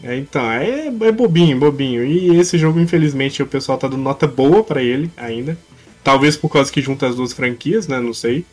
É, 0.03 0.17
então, 0.17 0.51
é, 0.51 0.87
é 0.87 1.13
bobinho, 1.13 1.59
bobinho. 1.59 2.05
E 2.05 2.37
esse 2.39 2.57
jogo, 2.57 2.81
infelizmente, 2.81 3.43
o 3.43 3.47
pessoal 3.47 3.77
tá 3.77 3.87
dando 3.87 4.03
nota 4.03 4.27
boa 4.27 4.65
pra 4.65 4.83
ele 4.83 5.11
ainda. 5.17 5.57
Talvez 6.03 6.37
por 6.37 6.49
causa 6.51 6.73
que 6.73 6.81
junta 6.81 7.07
as 7.07 7.17
duas 7.17 7.33
franquias, 7.33 7.87
né? 7.87 8.01
Não 8.01 8.15
sei. 8.15 8.45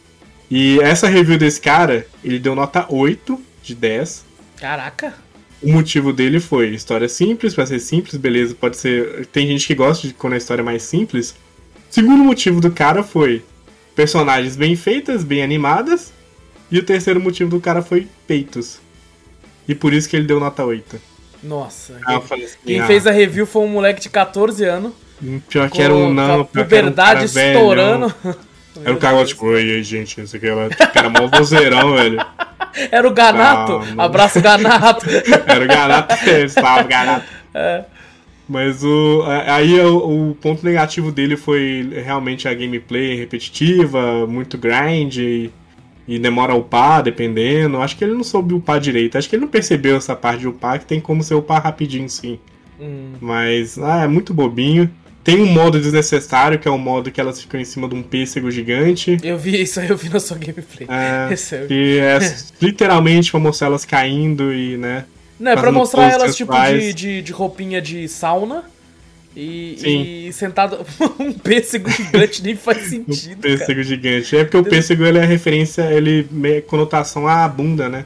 E 0.51 0.79
essa 0.79 1.07
review 1.07 1.37
desse 1.37 1.59
cara, 1.59 2.05
ele 2.23 2.39
deu 2.39 2.55
nota 2.55 2.85
8 2.89 3.39
de 3.63 3.75
10. 3.75 4.25
Caraca. 4.59 5.13
O 5.61 5.71
motivo 5.71 6.13
dele 6.13 6.39
foi 6.39 6.69
história 6.69 7.09
simples, 7.09 7.55
pra 7.55 7.65
ser 7.65 7.79
simples, 7.79 8.15
beleza, 8.15 8.53
pode 8.53 8.77
ser. 8.77 9.25
Tem 9.27 9.47
gente 9.47 9.65
que 9.65 9.73
gosta 9.73 10.07
de 10.07 10.13
quando 10.13 10.33
a 10.33 10.37
história 10.37 10.61
é 10.61 10.65
mais 10.65 10.83
simples. 10.83 11.35
Segundo 11.89 12.23
motivo 12.23 12.61
do 12.61 12.71
cara 12.71 13.01
foi 13.03 13.43
personagens 13.95 14.55
bem 14.55 14.75
feitas, 14.75 15.23
bem 15.23 15.41
animadas. 15.41 16.13
E 16.69 16.77
o 16.77 16.83
terceiro 16.83 17.19
motivo 17.19 17.49
do 17.49 17.61
cara 17.61 17.81
foi 17.81 18.07
peitos. 18.27 18.79
E 19.67 19.73
por 19.73 19.93
isso 19.93 20.07
que 20.07 20.15
ele 20.15 20.27
deu 20.27 20.39
nota 20.39 20.63
8. 20.63 20.99
Nossa. 21.43 21.99
Ah, 22.05 22.19
falei 22.21 22.45
assim, 22.45 22.57
Quem 22.65 22.79
ah, 22.79 22.87
fez 22.87 23.05
a 23.07 23.11
review 23.11 23.45
foi 23.45 23.63
um 23.63 23.67
moleque 23.67 24.01
de 24.01 24.09
14 24.09 24.63
anos. 24.65 24.93
Pior 25.49 25.69
que 25.69 25.81
era 25.81 25.93
um 25.93 26.13
não, 26.13 26.45
pior 26.45 26.67
que 26.67 26.75
era 26.75 26.87
um 26.87 27.23
estourando. 27.23 28.13
Era 28.83 28.93
o 28.93 28.97
cara 28.97 29.25
tipo, 29.25 29.51
aí, 29.53 29.81
gente, 29.81 30.21
esse 30.21 30.37
aqui 30.37 30.47
era, 30.47 30.69
cara 30.69 31.09
mó 31.09 31.27
vozeirão, 31.27 31.95
velho. 31.95 32.23
Era 32.91 33.07
o 33.07 33.11
Ganato. 33.11 33.79
Calma. 33.79 34.03
Abraço, 34.03 34.39
Ganato. 34.39 35.05
Era 35.47 35.65
o 35.65 35.67
Garato, 35.67 36.15
estava 36.29 36.83
Garato. 36.83 37.25
É. 37.55 37.85
Mas 38.47 38.83
o, 38.83 39.23
aí 39.47 39.79
o, 39.79 40.29
o 40.29 40.35
ponto 40.35 40.63
negativo 40.63 41.11
dele 41.11 41.35
foi 41.35 41.89
realmente 42.05 42.47
a 42.47 42.53
gameplay 42.53 43.15
repetitiva, 43.15 44.27
muito 44.27 44.57
grind 44.57 45.17
e, 45.17 45.51
e 46.07 46.17
demora 46.17 46.53
a 46.53 46.55
upar, 46.55 47.03
dependendo. 47.03 47.77
Acho 47.81 47.97
que 47.97 48.03
ele 48.03 48.13
não 48.13 48.23
soube 48.23 48.53
upar 48.53 48.79
direito. 48.79 49.17
Acho 49.17 49.29
que 49.29 49.35
ele 49.35 49.41
não 49.41 49.49
percebeu 49.49 49.97
essa 49.97 50.15
parte 50.15 50.41
de 50.41 50.47
upar, 50.47 50.79
que 50.79 50.85
tem 50.85 50.99
como 50.99 51.21
você 51.23 51.33
upar 51.33 51.61
rapidinho 51.63 52.09
sim. 52.09 52.39
Hum, 52.79 53.13
Mas 53.19 53.77
ah, 53.77 54.03
é 54.03 54.07
muito 54.07 54.33
bobinho. 54.33 54.89
Tem 55.23 55.41
um 55.41 55.45
modo 55.47 55.77
desnecessário, 55.81 56.57
que 56.57 56.69
é 56.69 56.71
o 56.71 56.77
modo 56.77 57.11
que 57.11 57.19
elas 57.19 57.41
ficam 57.41 57.59
em 57.59 57.65
cima 57.65 57.89
de 57.89 57.95
um 57.95 58.01
pêssego 58.01 58.49
gigante. 58.49 59.17
eu 59.21 59.37
vi 59.37 59.61
isso 59.61 59.77
aí, 59.81 59.89
eu 59.89 59.97
vi 59.97 60.07
na 60.07 60.21
sua 60.21 60.37
gameplay. 60.37 60.87
É, 60.89 61.27
é- 61.33 61.65
que 61.67 61.99
é 61.99 62.19
literalmente 62.61 63.29
pra 63.29 63.39
mostrar 63.39 63.67
elas 63.67 63.83
caindo 63.83 64.53
e, 64.53 64.77
né? 64.77 65.03
Não, 65.37 65.51
é 65.51 65.55
pra 65.57 65.71
mostrar 65.71 66.09
elas 66.13 66.35
tipo 66.35 66.53
de, 66.53 66.93
de, 66.93 67.21
de 67.21 67.31
roupinha 67.33 67.81
de 67.81 68.07
sauna. 68.07 68.63
E, 69.39 70.27
e 70.29 70.33
sentado 70.33 70.83
um 71.19 71.31
pêssego 71.31 71.89
gigante 71.91 72.41
nem 72.41 72.55
faz 72.55 72.87
Um 72.87 72.89
sentido. 72.89 73.41
cara. 73.41 73.57
pêssego 73.57 73.83
gigante. 73.83 74.35
É 74.35 74.43
porque 74.43 74.57
o 74.57 74.63
pêssego 74.63 75.05
ele 75.05 75.19
é 75.19 75.25
referência, 75.25 75.83
ele 75.93 76.27
é 76.45 76.61
conotação 76.61 77.27
à 77.27 77.47
bunda, 77.47 77.87
né? 77.87 78.05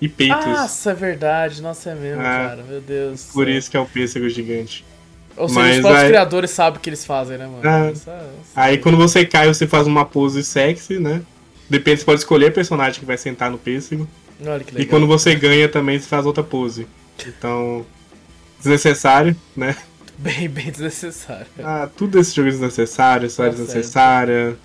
E 0.00 0.08
peitos. 0.08 0.46
Nossa, 0.46 0.92
é 0.92 0.94
verdade. 0.94 1.60
Nossa, 1.60 1.90
é 1.90 1.94
mesmo, 1.94 2.22
É. 2.22 2.24
cara. 2.24 2.64
Meu 2.66 2.80
Deus. 2.80 3.24
Por 3.32 3.44
céu. 3.44 3.54
isso 3.58 3.70
que 3.70 3.76
é 3.76 3.80
o 3.80 3.84
pêssego 3.84 4.26
gigante. 4.30 4.82
Ou 5.36 5.48
seja, 5.48 5.60
Mas 5.60 5.74
os 5.76 5.80
próprios 5.82 6.02
aí- 6.04 6.08
criadores 6.08 6.50
sabem 6.50 6.78
o 6.78 6.80
que 6.80 6.88
eles 6.88 7.04
fazem, 7.04 7.36
né, 7.36 7.46
mano? 7.46 7.66
É. 7.68 7.92
Isso 7.92 8.08
é- 8.08 8.14
isso 8.14 8.52
Aí 8.56 8.78
quando 8.78 8.96
você 8.96 9.26
cai, 9.26 9.46
você 9.48 9.66
faz 9.66 9.86
uma 9.86 10.06
pose 10.06 10.42
sexy, 10.42 10.98
né? 10.98 11.20
Depende, 11.68 11.98
você 12.00 12.06
pode 12.06 12.20
escolher 12.20 12.46
a 12.46 12.50
personagem 12.52 12.98
que 12.98 13.04
vai 13.06 13.18
sentar 13.18 13.50
no 13.50 13.58
pêssego. 13.58 14.08
é- 14.42 14.48
Olha 14.48 14.64
que 14.64 14.70
legal. 14.72 14.82
E 14.82 14.86
quando 14.86 15.06
você 15.06 15.34
ganha 15.34 15.68
também, 15.68 15.98
você 15.98 16.08
faz 16.08 16.24
outra 16.24 16.42
pose. 16.42 16.86
Então, 17.26 17.84
desnecessário, 18.58 19.36
né? 19.54 19.76
Bem, 20.22 20.48
bem 20.48 20.70
desnecessário. 20.70 21.46
Ah, 21.62 21.88
tudo 21.96 22.18
desse 22.18 22.34
jogo 22.36 22.48
é 22.48 22.50
desnecessário, 22.52 23.26
história 23.26 23.52
Tá 23.52 23.56
certo. 23.56 23.66
desnecessária. 23.68 24.56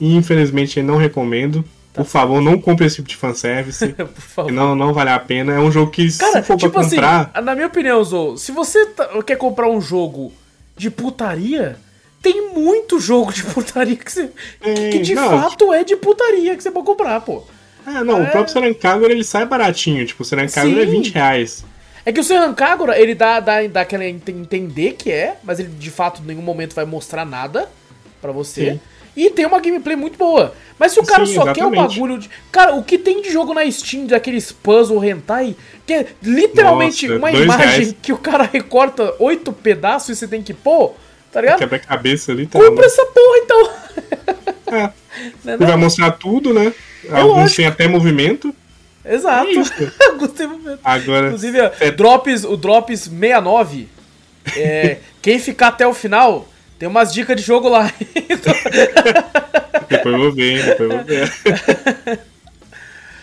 E 0.00 0.14
infelizmente 0.14 0.80
não 0.82 0.96
recomendo. 0.96 1.64
Tá 1.92 2.02
Por 2.02 2.08
favor, 2.10 2.40
não 2.40 2.60
compre 2.60 2.86
esse 2.86 2.96
tipo 2.96 3.08
de 3.08 3.16
fanservice. 3.16 3.88
Por 3.94 4.06
favor. 4.08 4.52
não, 4.52 4.74
não 4.76 4.92
vale 4.92 5.10
a 5.10 5.18
pena. 5.18 5.52
É 5.52 5.58
um 5.58 5.70
jogo 5.70 5.90
que, 5.90 6.10
Cara, 6.16 6.40
se 6.40 6.42
for 6.46 6.56
tipo 6.56 6.72
pra 6.72 6.82
comprar. 6.84 7.30
assim, 7.34 7.44
na 7.44 7.54
minha 7.54 7.66
opinião, 7.66 8.02
Zou, 8.04 8.36
se 8.36 8.52
você 8.52 8.86
tá- 8.86 9.08
quer 9.24 9.36
comprar 9.36 9.68
um 9.68 9.80
jogo 9.80 10.32
de 10.76 10.90
putaria, 10.90 11.76
tem 12.22 12.52
muito 12.52 12.98
jogo 13.00 13.32
de 13.32 13.42
putaria 13.44 13.96
que, 13.96 14.10
você, 14.12 14.30
que, 14.60 14.88
que 14.90 14.98
de 15.00 15.14
não, 15.14 15.28
fato 15.40 15.72
é 15.72 15.82
de 15.84 15.94
putaria 15.96 16.56
que 16.56 16.62
você 16.62 16.70
pode 16.70 16.86
comprar, 16.86 17.20
pô. 17.20 17.42
Ah, 17.86 18.02
não, 18.02 18.18
É. 18.18 18.28
o 18.28 18.30
próprio 18.30 18.52
Serancagora 18.52 19.12
ele 19.12 19.22
sai 19.24 19.44
baratinho. 19.44 20.04
Tipo, 20.06 20.22
o 20.22 20.26
Serancagora 20.26 20.82
é 20.82 20.86
Sim. 20.86 20.90
20 20.92 21.12
reais. 21.12 21.64
É 22.06 22.12
que 22.12 22.20
o 22.20 22.24
Serran 22.24 22.52
Kagura, 22.54 22.98
ele 23.00 23.14
dá, 23.14 23.40
dá, 23.40 23.66
dá 23.66 23.80
aquela 23.80 24.04
ent- 24.04 24.28
entender 24.28 24.92
que 24.92 25.10
é, 25.10 25.36
mas 25.42 25.58
ele 25.58 25.68
de 25.70 25.90
fato 25.90 26.20
em 26.22 26.26
nenhum 26.26 26.42
momento 26.42 26.74
vai 26.74 26.84
mostrar 26.84 27.24
nada 27.24 27.68
pra 28.20 28.30
você. 28.32 28.72
Sim. 28.72 28.80
E 29.16 29.30
tem 29.30 29.46
uma 29.46 29.60
gameplay 29.60 29.94
muito 29.96 30.18
boa. 30.18 30.52
Mas 30.78 30.90
se 30.92 30.98
o 31.00 31.04
cara 31.04 31.24
Sim, 31.24 31.34
só 31.34 31.44
quer 31.44 31.64
o 31.64 31.68
exatamente. 31.72 31.94
bagulho 31.94 32.18
de. 32.18 32.28
Cara, 32.50 32.74
o 32.74 32.82
que 32.82 32.98
tem 32.98 33.22
de 33.22 33.30
jogo 33.30 33.54
na 33.54 33.70
Steam 33.70 34.06
daqueles 34.06 34.50
puzzle 34.50 35.02
hentai, 35.04 35.54
que 35.86 35.92
é 35.94 36.06
literalmente 36.20 37.06
Nossa, 37.06 37.18
uma 37.18 37.30
imagem 37.30 37.66
reais. 37.68 37.94
que 38.02 38.12
o 38.12 38.18
cara 38.18 38.42
recorta 38.52 39.14
oito 39.20 39.52
pedaços 39.52 40.08
e 40.10 40.16
você 40.16 40.26
tem 40.26 40.42
que 40.42 40.52
pôr, 40.52 40.94
tá 41.32 41.40
ligado? 41.40 41.58
Quebra-cabeça 41.60 42.32
ali, 42.32 42.44
tá? 42.46 42.58
Compra 42.58 42.86
essa 42.86 43.06
porra 43.06 43.38
então. 43.38 43.70
É, 44.74 44.90
ele 45.46 45.56
vai 45.58 45.68
não? 45.68 45.78
mostrar 45.78 46.10
tudo, 46.12 46.52
né? 46.52 46.72
Alguns 47.08 47.36
lógico. 47.36 47.56
têm 47.58 47.66
até 47.66 47.86
movimento. 47.86 48.52
Exato. 49.04 49.48
É. 49.50 50.12
Gostei 50.18 50.46
muito. 50.46 50.78
Agora. 50.82 51.26
Inclusive, 51.26 51.58
é- 51.80 51.90
Drops, 51.90 52.44
o 52.44 52.56
Drops 52.56 53.00
69, 53.00 53.88
é, 54.56 54.98
quem 55.20 55.38
ficar 55.38 55.68
até 55.68 55.86
o 55.86 55.92
final, 55.94 56.48
tem 56.78 56.88
umas 56.88 57.12
dicas 57.12 57.36
de 57.36 57.42
jogo 57.42 57.68
lá. 57.68 57.92
Depois 59.88 60.14
eu 60.14 60.20
vou 60.20 60.32
ver, 60.32 60.56
hein, 60.58 60.64
depois 60.64 60.90
eu 60.90 60.96
vou 60.96 61.04
ver. 61.04 62.20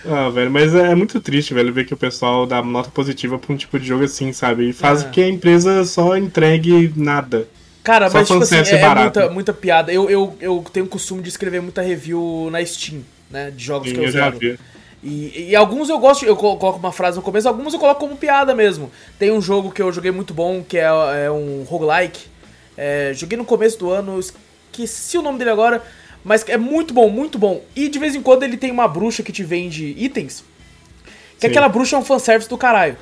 Ah, 0.05 0.29
velho, 0.29 0.49
mas 0.49 0.73
é 0.73 0.95
muito 0.95 1.19
triste, 1.19 1.53
velho, 1.53 1.71
ver 1.73 1.85
que 1.85 1.93
o 1.93 1.97
pessoal 1.97 2.45
dá 2.47 2.61
nota 2.61 2.89
positiva 2.89 3.37
pra 3.37 3.53
um 3.53 3.57
tipo 3.57 3.79
de 3.79 3.87
jogo 3.87 4.03
assim, 4.03 4.33
sabe? 4.33 4.69
E 4.69 4.73
faz 4.73 5.03
É. 5.03 5.09
que 5.09 5.21
a 5.21 5.27
empresa 5.27 5.85
só 5.85 6.17
entregue 6.17 6.91
nada. 6.95 7.47
Cara, 7.83 8.09
Só 8.09 8.19
mas 8.19 8.27
tipo 8.27 8.43
assim, 8.43 8.55
é, 8.57 8.75
é 8.81 8.95
muita, 8.95 9.29
muita 9.29 9.53
piada. 9.53 9.91
Eu, 9.91 10.09
eu, 10.09 10.37
eu 10.39 10.63
tenho 10.71 10.85
o 10.85 10.89
costume 10.89 11.21
de 11.23 11.29
escrever 11.29 11.61
muita 11.61 11.81
review 11.81 12.49
na 12.51 12.63
Steam, 12.65 13.01
né? 13.29 13.51
De 13.51 13.63
jogos 13.63 13.89
Sim, 13.89 13.95
que 13.95 13.99
eu, 14.01 14.05
eu 14.05 14.11
já 14.11 14.23
zero. 14.25 14.37
vi. 14.39 14.59
E, 15.03 15.47
e 15.49 15.55
alguns 15.55 15.89
eu 15.89 15.97
gosto, 15.97 16.23
eu 16.25 16.35
colo- 16.35 16.57
coloco 16.57 16.77
uma 16.79 16.91
frase 16.91 17.17
no 17.17 17.23
começo, 17.23 17.47
alguns 17.47 17.73
eu 17.73 17.79
coloco 17.79 17.99
como 18.01 18.15
piada 18.15 18.53
mesmo. 18.53 18.91
Tem 19.17 19.31
um 19.31 19.41
jogo 19.41 19.71
que 19.71 19.81
eu 19.81 19.91
joguei 19.91 20.11
muito 20.11 20.33
bom, 20.33 20.63
que 20.63 20.77
é, 20.77 20.83
é 21.25 21.31
um 21.31 21.63
roguelike. 21.63 22.25
É, 22.77 23.11
joguei 23.15 23.37
no 23.37 23.45
começo 23.45 23.79
do 23.79 23.89
ano, 23.89 24.19
esqueci 24.19 25.17
o 25.17 25.21
nome 25.21 25.39
dele 25.39 25.49
agora, 25.49 25.83
mas 26.23 26.47
é 26.47 26.57
muito 26.57 26.93
bom, 26.93 27.09
muito 27.09 27.39
bom. 27.39 27.61
E 27.75 27.89
de 27.89 27.97
vez 27.97 28.13
em 28.15 28.21
quando 28.21 28.43
ele 28.43 28.57
tem 28.57 28.69
uma 28.71 28.87
bruxa 28.87 29.23
que 29.23 29.31
te 29.31 29.43
vende 29.43 29.95
itens, 29.97 30.43
que 31.39 31.41
Sim. 31.41 31.47
aquela 31.47 31.67
bruxa 31.67 31.95
é 31.95 31.99
um 31.99 32.05
fanservice 32.05 32.47
do 32.49 32.57
caralho. 32.57 32.95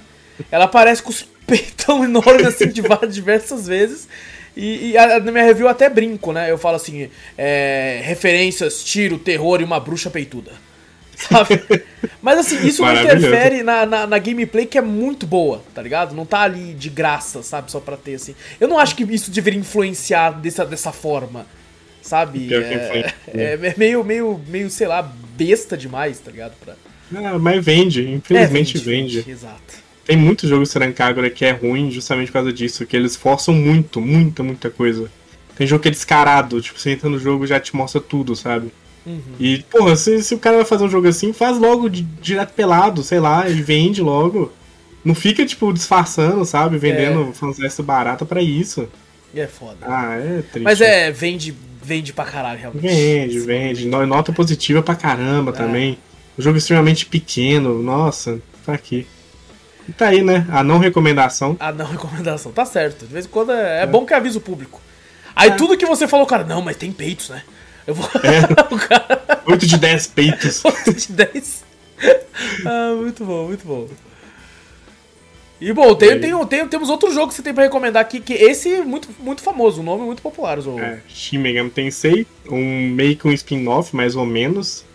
Ela 0.49 0.65
aparece 0.65 1.03
com 1.03 1.09
os 1.09 1.23
peitão 1.45 2.03
enormes 2.03 2.45
assim 2.47 2.69
de 2.69 2.81
várias, 2.81 3.13
diversas 3.15 3.67
vezes. 3.67 4.07
E, 4.55 4.91
e 4.91 4.97
a- 4.97 5.19
na 5.19 5.31
minha 5.33 5.43
review 5.43 5.65
eu 5.65 5.69
até 5.69 5.89
brinco, 5.89 6.31
né? 6.31 6.49
Eu 6.49 6.57
falo 6.57 6.77
assim: 6.77 7.09
é, 7.37 7.99
referências, 8.03 8.83
tiro, 8.85 9.17
terror 9.19 9.59
e 9.59 9.65
uma 9.65 9.79
bruxa 9.81 10.09
peituda. 10.09 10.53
Sabe? 11.19 11.61
Mas 12.21 12.39
assim, 12.39 12.65
isso 12.65 12.81
não 12.81 12.93
interfere 12.93 13.61
na, 13.61 13.85
na, 13.85 14.07
na 14.07 14.17
gameplay 14.17 14.65
que 14.65 14.77
é 14.77 14.81
muito 14.81 15.27
boa, 15.27 15.61
tá 15.75 15.81
ligado? 15.81 16.15
Não 16.15 16.25
tá 16.25 16.41
ali 16.41 16.73
de 16.73 16.89
graça, 16.89 17.43
sabe? 17.43 17.69
Só 17.69 17.79
pra 17.81 17.97
ter, 17.97 18.15
assim. 18.15 18.33
Eu 18.59 18.69
não 18.69 18.79
acho 18.79 18.95
que 18.95 19.03
isso 19.03 19.29
deveria 19.29 19.59
influenciar 19.59 20.31
dessa, 20.31 20.65
dessa 20.65 20.93
forma, 20.93 21.45
sabe? 22.01 22.53
É, 22.53 22.57
influencia. 22.57 23.15
é, 23.33 23.59
é 23.61 23.73
meio, 23.75 24.03
meio, 24.03 24.41
meio, 24.47 24.69
sei 24.69 24.87
lá, 24.87 25.01
besta 25.35 25.75
demais, 25.75 26.19
tá 26.19 26.31
ligado? 26.31 26.53
Pra... 26.63 26.75
Ah, 27.15 27.37
mas 27.37 27.63
vende, 27.63 28.05
É, 28.05 28.11
infelizmente 28.11 28.77
vende. 28.77 29.25
Exato. 29.27 29.89
Tem 30.05 30.15
muitos 30.15 30.49
jogos 30.49 30.69
Trancagora 30.69 31.29
que 31.29 31.45
é 31.45 31.51
ruim 31.51 31.91
justamente 31.91 32.27
por 32.27 32.33
causa 32.33 32.53
disso, 32.53 32.85
que 32.85 32.95
eles 32.95 33.15
forçam 33.15 33.53
muito, 33.53 33.99
muita, 33.99 34.41
muita 34.41 34.69
coisa. 34.69 35.11
Tem 35.55 35.67
jogo 35.67 35.81
que 35.81 35.89
é 35.89 35.91
descarado, 35.91 36.61
tipo, 36.61 36.79
você 36.79 36.91
entra 36.91 37.09
no 37.09 37.19
jogo 37.19 37.43
e 37.43 37.47
já 37.47 37.59
te 37.59 37.75
mostra 37.75 37.99
tudo, 37.99 38.35
sabe? 38.35 38.71
Uhum. 39.09 39.21
E, 39.39 39.59
porra, 39.63 39.95
se, 39.95 40.21
se 40.21 40.35
o 40.35 40.39
cara 40.39 40.57
vai 40.57 40.65
fazer 40.65 40.83
um 40.83 40.89
jogo 40.89 41.07
assim, 41.07 41.33
faz 41.33 41.57
logo 41.57 41.89
de- 41.89 42.03
direto 42.03 42.53
pelado, 42.53 43.01
sei 43.03 43.19
lá, 43.19 43.49
e 43.49 43.61
vende 43.61 44.01
logo. 44.01 44.51
Não 45.03 45.15
fica, 45.15 45.45
tipo, 45.45 45.73
disfarçando, 45.73 46.45
sabe? 46.45 46.77
Vendendo 46.77 47.33
fanservice 47.33 47.81
barata 47.81 48.25
pra 48.25 48.41
isso. 48.41 48.87
E 49.33 49.39
é 49.39 49.47
foda. 49.47 49.77
Ah, 49.81 50.15
é 50.15 50.41
triste. 50.41 50.63
Mas 50.63 50.79
é, 50.81 51.11
vende, 51.11 51.55
vende 51.81 52.13
pra 52.13 52.25
caralho, 52.25 52.59
realmente. 52.59 52.81
Vende, 52.87 53.39
vende. 53.39 53.85
No- 53.87 54.05
Nota 54.05 54.31
positiva 54.31 54.81
pra 54.83 54.95
caramba 54.95 55.51
também. 55.51 55.97
Um 56.37 56.41
jogo 56.41 56.57
extremamente 56.57 57.05
pequeno, 57.05 57.81
nossa, 57.81 58.39
pra 58.65 58.77
quê? 58.77 59.05
E 59.87 59.91
tá 59.91 60.07
aí, 60.09 60.21
né? 60.21 60.45
A 60.51 60.63
não 60.63 60.77
recomendação. 60.77 61.57
Ah, 61.59 61.71
não, 61.71 61.85
recomendação. 61.89 62.51
Tá 62.51 62.65
certo. 62.65 63.07
De 63.07 63.13
vez 63.13 63.25
em 63.25 63.29
quando 63.29 63.51
é, 63.53 63.81
é 63.83 63.87
bom 63.87 64.05
que 64.05 64.13
avisa 64.13 64.37
o 64.37 64.41
público. 64.41 64.79
Aí 65.35 65.51
tudo 65.55 65.77
que 65.77 65.85
você 65.85 66.07
falou, 66.07 66.25
cara, 66.27 66.43
não, 66.43 66.61
mas 66.61 66.75
tem 66.77 66.91
peitos, 66.91 67.29
né? 67.29 67.41
Eu 67.89 67.95
vou. 67.95 68.05
o 68.71 68.77
cara. 68.79 69.41
8 69.47 69.65
de 69.65 69.77
10 69.77 70.07
peitos. 70.07 70.63
8 70.65 70.93
de 70.93 71.11
10. 71.13 71.63
ah, 72.65 72.93
muito 72.97 73.25
bom, 73.25 73.47
muito 73.47 73.65
bom. 73.65 73.87
E 75.61 75.73
bom, 75.73 75.93
tem, 75.93 76.17
tem, 76.21 76.45
tem- 76.45 76.67
temos 76.67 76.89
outro 76.89 77.11
jogo 77.13 77.27
que 77.27 77.33
você 77.33 77.41
tem 77.41 77.53
pra 77.53 77.63
recomendar 77.63 78.01
aqui, 78.01 78.21
que 78.21 78.31
esse 78.33 78.75
é 78.75 78.81
muito, 78.83 79.09
muito 79.19 79.41
famoso, 79.41 79.81
um 79.81 79.83
nome 79.83 80.03
muito 80.05 80.21
popular. 80.21 80.57
O... 80.59 80.79
É, 80.79 81.01
Shin 81.09 81.37
Megami 81.39 81.69
Tensei, 81.69 82.25
um 82.49 82.89
meio 82.91 83.17
que 83.17 83.27
um 83.27 83.31
spin-off, 83.33 83.93
mais 83.93 84.15
ou 84.15 84.25
menos. 84.25 84.85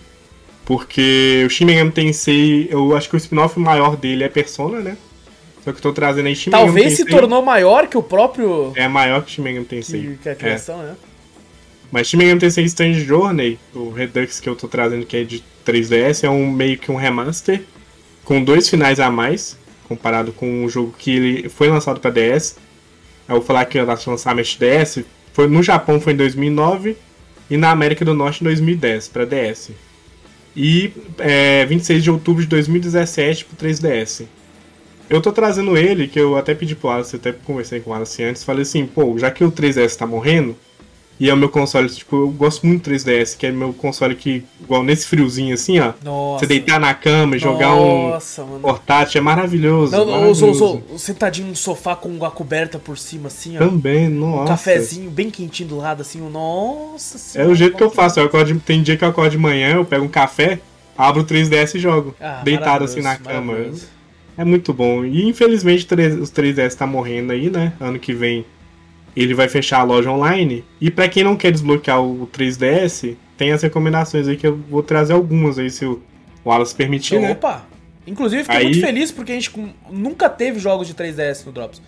Porque 0.64 1.42
o 1.46 1.50
Shin 1.50 1.66
Megami 1.66 1.90
Tensei, 1.90 2.68
eu 2.70 2.96
acho 2.96 3.10
que 3.10 3.16
o 3.16 3.18
spin-off 3.18 3.58
maior 3.60 3.96
dele 3.96 4.24
é 4.24 4.28
Persona, 4.30 4.80
né? 4.80 4.96
Só 5.62 5.72
que 5.72 5.78
eu 5.78 5.82
tô 5.82 5.92
trazendo 5.92 6.26
aí 6.28 6.34
Shin 6.36 6.48
Megami 6.50 6.64
Talvez 6.66 6.92
se 6.94 7.04
Tensei. 7.04 7.20
tornou 7.20 7.42
maior 7.42 7.86
que 7.86 7.98
o 7.98 8.02
próprio. 8.02 8.72
É 8.74 8.88
maior 8.88 9.22
que 9.22 9.32
Shin 9.32 9.42
Megami 9.42 9.66
Tensei. 9.66 10.00
Que, 10.00 10.16
que 10.16 10.28
a 10.30 10.32
É. 10.32 10.34
criação, 10.34 10.78
né? 10.78 10.94
Mas 11.90 12.08
Shin 12.08 12.16
Megami 12.16 12.40
Tensei 12.40 12.64
Strange 12.64 13.04
Journey, 13.04 13.58
o 13.74 13.90
Redux 13.90 14.40
que 14.40 14.48
eu 14.48 14.56
tô 14.56 14.66
trazendo 14.66 15.06
que 15.06 15.16
é 15.16 15.24
de 15.24 15.42
3DS, 15.64 16.24
é 16.24 16.30
um 16.30 16.50
meio 16.50 16.78
que 16.78 16.90
um 16.90 16.96
remaster 16.96 17.62
com 18.24 18.42
dois 18.42 18.68
finais 18.68 18.98
a 18.98 19.10
mais, 19.10 19.56
comparado 19.86 20.32
com 20.32 20.64
um 20.64 20.68
jogo 20.68 20.94
que 20.98 21.10
ele 21.14 21.48
foi 21.48 21.68
lançado 21.68 22.00
para 22.00 22.10
DS. 22.10 22.56
Eu 23.28 23.36
vou 23.36 23.44
falar 23.44 23.64
que 23.66 23.78
o 23.78 23.86
lançamento 23.86 24.58
DS 24.58 25.04
foi 25.32 25.46
no 25.46 25.62
Japão 25.62 26.00
foi 26.00 26.12
em 26.12 26.16
2009 26.16 26.96
e 27.50 27.56
na 27.56 27.70
América 27.70 28.04
do 28.04 28.14
Norte 28.14 28.40
em 28.40 28.44
2010 28.44 29.08
para 29.08 29.24
DS. 29.24 29.72
E 30.56 30.92
é, 31.18 31.66
26 31.66 32.02
de 32.02 32.10
outubro 32.10 32.42
de 32.42 32.48
2017 32.48 33.44
pro 33.44 33.66
3DS. 33.66 34.26
Eu 35.10 35.20
tô 35.20 35.32
trazendo 35.32 35.76
ele, 35.76 36.08
que 36.08 36.18
eu 36.18 36.36
até 36.36 36.54
pedi 36.54 36.74
pro 36.74 36.88
Wallace, 36.88 37.16
até 37.16 37.32
conversei 37.32 37.80
com 37.80 37.90
o 37.90 37.92
Wallace 37.92 38.22
antes, 38.22 38.42
falei 38.42 38.62
assim, 38.62 38.86
pô, 38.86 39.18
já 39.18 39.30
que 39.30 39.44
o 39.44 39.52
3DS 39.52 39.96
tá 39.96 40.06
morrendo, 40.06 40.56
e 41.20 41.30
é 41.30 41.34
o 41.34 41.36
meu 41.36 41.48
console, 41.48 41.88
tipo, 41.88 42.16
eu 42.16 42.28
gosto 42.30 42.66
muito 42.66 42.82
do 42.82 42.90
3DS, 42.90 43.36
que 43.36 43.46
é 43.46 43.52
meu 43.52 43.72
console 43.72 44.14
que, 44.16 44.42
igual 44.60 44.82
nesse 44.82 45.06
friozinho 45.06 45.54
assim, 45.54 45.78
ó, 45.78 45.92
Nossa. 46.02 46.40
você 46.40 46.46
deitar 46.46 46.80
na 46.80 46.92
cama 46.92 47.36
e 47.36 47.38
jogar 47.38 47.68
Nossa, 47.68 48.42
um 48.42 48.46
mano. 48.48 48.60
portátil, 48.60 49.18
é 49.18 49.22
maravilhoso. 49.22 49.92
Não, 49.92 50.04
não, 50.04 50.12
maravilhoso. 50.20 50.54
sou 50.58 50.98
sentadinho 50.98 51.48
no 51.48 51.56
sofá 51.56 51.94
com 51.94 52.08
uma 52.08 52.30
coberta 52.30 52.78
por 52.78 52.98
cima, 52.98 53.28
assim, 53.28 53.56
ó. 53.56 53.60
Também, 53.60 54.08
nossa. 54.08 54.42
Um 54.42 54.46
cafezinho 54.46 55.10
bem 55.10 55.30
quentinho 55.30 55.68
do 55.68 55.76
lado, 55.76 56.00
assim. 56.02 56.20
Nossa 56.20 57.16
É 57.16 57.18
senhora. 57.20 57.50
o 57.50 57.54
jeito 57.54 57.76
que 57.76 57.82
eu 57.82 57.90
faço, 57.90 58.18
eu 58.18 58.24
acordo, 58.26 58.58
tem 58.60 58.82
dia 58.82 58.96
que 58.96 59.04
eu 59.04 59.08
acordo 59.08 59.30
de 59.30 59.38
manhã, 59.38 59.74
eu 59.76 59.84
pego 59.84 60.04
um 60.04 60.08
café, 60.08 60.58
abro 60.98 61.22
o 61.22 61.24
3DS 61.24 61.76
e 61.76 61.78
jogo, 61.78 62.14
Ah, 62.20 62.40
deitado 62.44 62.84
assim 62.84 63.00
na 63.00 63.16
cama. 63.16 63.54
É 64.36 64.44
muito 64.44 64.72
bom. 64.74 65.04
E 65.04 65.28
infelizmente 65.28 65.84
o 65.84 65.88
3 65.88 66.18
os 66.20 66.30
3DS 66.32 66.74
tá 66.74 66.86
morrendo 66.86 67.32
aí, 67.32 67.48
né? 67.50 67.72
Ano 67.80 68.00
que 68.00 68.12
vem 68.12 68.44
ele 69.22 69.34
vai 69.34 69.48
fechar 69.48 69.80
a 69.80 69.82
loja 69.84 70.10
online. 70.10 70.64
E 70.80 70.90
pra 70.90 71.08
quem 71.08 71.22
não 71.24 71.36
quer 71.36 71.50
desbloquear 71.52 72.02
o 72.02 72.26
3DS, 72.32 73.16
tem 73.36 73.52
as 73.52 73.62
recomendações 73.62 74.26
aí 74.28 74.36
que 74.36 74.46
eu 74.46 74.56
vou 74.70 74.82
trazer 74.82 75.12
algumas 75.12 75.58
aí, 75.58 75.70
se 75.70 75.84
o 75.84 76.00
Wallace 76.44 76.74
permitir, 76.74 77.16
Então, 77.16 77.28
né? 77.28 77.32
Opa! 77.32 77.66
Inclusive, 78.06 78.42
fiquei 78.44 78.58
Aí- 78.58 78.64
muito 78.66 78.80
feliz 78.80 79.10
porque 79.10 79.32
a 79.32 79.34
gente 79.34 79.50
nunca 79.90 80.28
teve 80.28 80.58
jogos 80.58 80.86
de 80.86 80.92
3DS 80.94 81.44
no 81.46 81.52
Drops. 81.52 81.80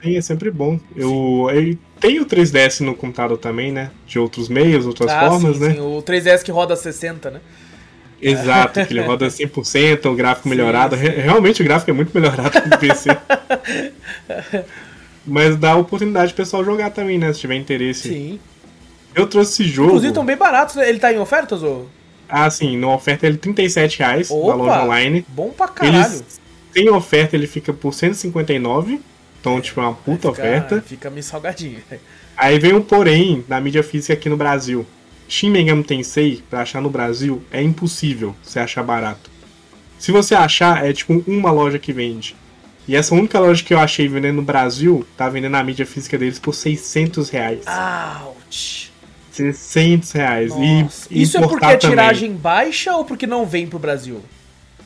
Tem, 0.00 0.16
é 0.16 0.20
sempre 0.20 0.48
bom. 0.52 0.78
Eu, 0.94 1.48
eu 1.52 1.76
tenho 1.98 2.22
o 2.22 2.26
3DS 2.26 2.80
no 2.84 2.94
computador 2.94 3.36
também, 3.36 3.72
né? 3.72 3.90
De 4.06 4.16
outros 4.20 4.48
meios, 4.48 4.86
outras 4.86 5.10
formas, 5.12 5.56
sim, 5.56 5.62
né? 5.64 5.74
sim, 5.74 5.80
o 5.80 6.00
3DS 6.00 6.44
que 6.44 6.52
roda 6.52 6.76
60, 6.76 7.30
né? 7.32 7.40
Exato, 8.22 8.84
que 8.86 8.92
ele 8.92 9.00
roda 9.06 9.26
100%, 9.26 10.06
o 10.06 10.14
gráfico 10.14 10.44
Sim, 10.44 10.50
melhorado. 10.54 10.96
sim. 10.96 11.02
Re- 11.02 11.22
Realmente 11.22 11.60
o 11.60 11.64
gráfico 11.64 11.90
é 11.90 11.94
muito 11.94 12.12
melhorado 12.16 12.60
no 12.68 12.78
PC. 12.78 13.10
Mas 15.30 15.56
dá 15.56 15.72
a 15.72 15.76
oportunidade 15.76 16.32
do 16.32 16.36
pessoal 16.36 16.64
jogar 16.64 16.90
também, 16.90 17.18
né? 17.18 17.32
Se 17.32 17.40
tiver 17.40 17.54
interesse. 17.56 18.08
Sim. 18.08 18.40
Eu 19.14 19.26
trouxe 19.26 19.62
esse 19.62 19.70
jogo. 19.70 19.88
Inclusive, 19.88 20.08
estão 20.10 20.24
bem 20.24 20.36
baratos, 20.36 20.74
né? 20.76 20.88
Ele 20.88 20.98
tá 20.98 21.12
em 21.12 21.18
ofertas, 21.18 21.62
ô? 21.62 21.86
Ah, 22.28 22.48
sim, 22.50 22.76
na 22.76 22.88
oferta 22.88 23.26
ele 23.26 23.36
é 23.36 23.38
37 23.38 23.98
reais 23.98 24.30
na 24.30 24.36
Opa! 24.36 24.54
loja 24.54 24.82
online. 24.84 25.24
Bom 25.28 25.50
pra 25.50 25.68
caralho. 25.68 26.22
Tem 26.72 26.88
oferta, 26.90 27.34
ele 27.36 27.46
fica 27.46 27.72
por 27.72 27.92
159. 27.94 29.00
Então, 29.40 29.60
tipo, 29.60 29.80
é 29.80 29.84
uma 29.84 29.94
puta 29.94 30.28
Fica- 30.28 30.30
oferta. 30.30 30.82
Fica 30.86 31.10
meio 31.10 31.22
salgadinho. 31.22 31.78
Aí 32.36 32.58
vem 32.58 32.74
um 32.74 32.82
porém 32.82 33.44
na 33.48 33.60
mídia 33.60 33.82
física 33.82 34.12
aqui 34.14 34.28
no 34.28 34.36
Brasil. 34.36 34.84
Shin 35.28 35.50
Megami 35.50 35.82
Tensei, 35.84 36.42
pra 36.48 36.60
achar 36.62 36.80
no 36.80 36.88
Brasil, 36.90 37.42
é 37.50 37.62
impossível 37.62 38.34
você 38.42 38.58
achar 38.60 38.82
barato. 38.82 39.30
Se 39.98 40.10
você 40.12 40.34
achar, 40.34 40.86
é 40.86 40.92
tipo 40.92 41.22
uma 41.26 41.50
loja 41.50 41.78
que 41.78 41.92
vende. 41.92 42.34
E 42.88 42.96
essa 42.96 43.14
única 43.14 43.38
loja 43.38 43.62
que 43.62 43.74
eu 43.74 43.78
achei 43.78 44.08
vendendo 44.08 44.36
no 44.36 44.42
Brasil, 44.42 45.06
tá 45.16 45.28
vendendo 45.28 45.54
a 45.56 45.62
mídia 45.62 45.84
física 45.84 46.16
deles 46.16 46.38
por 46.38 46.54
600 46.54 47.28
reais. 47.28 47.64
Ouch! 48.26 48.90
600 49.32 50.10
reais. 50.12 50.50
Nossa. 50.50 51.06
E 51.10 51.22
Isso 51.22 51.36
é 51.36 51.40
porque 51.42 51.64
a 51.64 51.76
também. 51.76 51.90
tiragem 51.96 52.32
baixa 52.32 52.96
ou 52.96 53.04
porque 53.04 53.26
não 53.26 53.46
vem 53.46 53.66
pro 53.66 53.78
Brasil? 53.78 54.20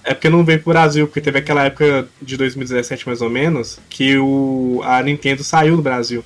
É 0.05 0.12
porque 0.14 0.28
não 0.28 0.44
veio 0.44 0.61
pro 0.61 0.72
Brasil, 0.72 1.07
porque 1.07 1.20
teve 1.20 1.38
aquela 1.38 1.64
época 1.64 2.09
de 2.20 2.36
2017 2.36 3.07
mais 3.07 3.22
ou 3.22 3.30
menos, 3.30 3.78
que 3.88 4.18
o, 4.18 4.80
a 4.84 5.00
Nintendo 5.03 5.44
saiu 5.44 5.76
do 5.76 5.82
Brasil. 5.82 6.24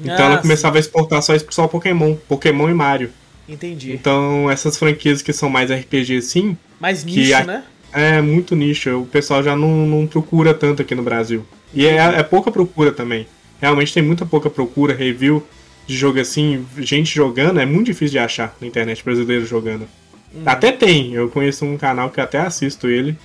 Então 0.00 0.16
Ah, 0.16 0.30
ela 0.32 0.38
começava 0.38 0.78
a 0.78 0.80
exportar 0.80 1.22
só, 1.22 1.34
só 1.50 1.68
Pokémon, 1.68 2.16
Pokémon 2.26 2.68
e 2.70 2.74
Mario. 2.74 3.08
sim. 3.08 3.52
Entendi. 3.52 3.92
Então 3.92 4.50
essas 4.50 4.78
franquias 4.78 5.20
que 5.20 5.34
são 5.34 5.50
mais 5.50 5.70
RPG 5.70 6.22
sim, 6.22 6.56
Mais 6.80 7.04
que 7.04 7.16
nicho, 7.20 7.34
a- 7.36 7.44
né? 7.44 7.62
É 7.94 8.20
muito 8.20 8.56
nicho. 8.56 9.00
O 9.00 9.06
pessoal 9.06 9.42
já 9.42 9.56
não, 9.56 9.86
não 9.86 10.06
procura 10.06 10.52
tanto 10.52 10.82
aqui 10.82 10.94
no 10.94 11.02
Brasil. 11.02 11.46
E 11.72 11.86
é, 11.86 11.96
é 11.96 12.22
pouca 12.22 12.50
procura 12.50 12.92
também. 12.92 13.26
Realmente 13.60 13.94
tem 13.94 14.02
muita 14.02 14.26
pouca 14.26 14.50
procura, 14.50 14.94
review 14.94 15.46
de 15.86 15.96
jogo 15.96 16.18
assim, 16.18 16.64
gente 16.78 17.14
jogando, 17.14 17.60
é 17.60 17.66
muito 17.66 17.86
difícil 17.86 18.12
de 18.12 18.18
achar 18.18 18.56
na 18.60 18.66
internet 18.66 19.04
brasileiro 19.04 19.44
jogando. 19.44 19.86
Hum. 20.34 20.42
Até 20.46 20.72
tem, 20.72 21.12
eu 21.12 21.28
conheço 21.28 21.64
um 21.64 21.76
canal 21.76 22.10
que 22.10 22.20
até 22.20 22.38
assisto 22.38 22.88
ele, 22.88 23.16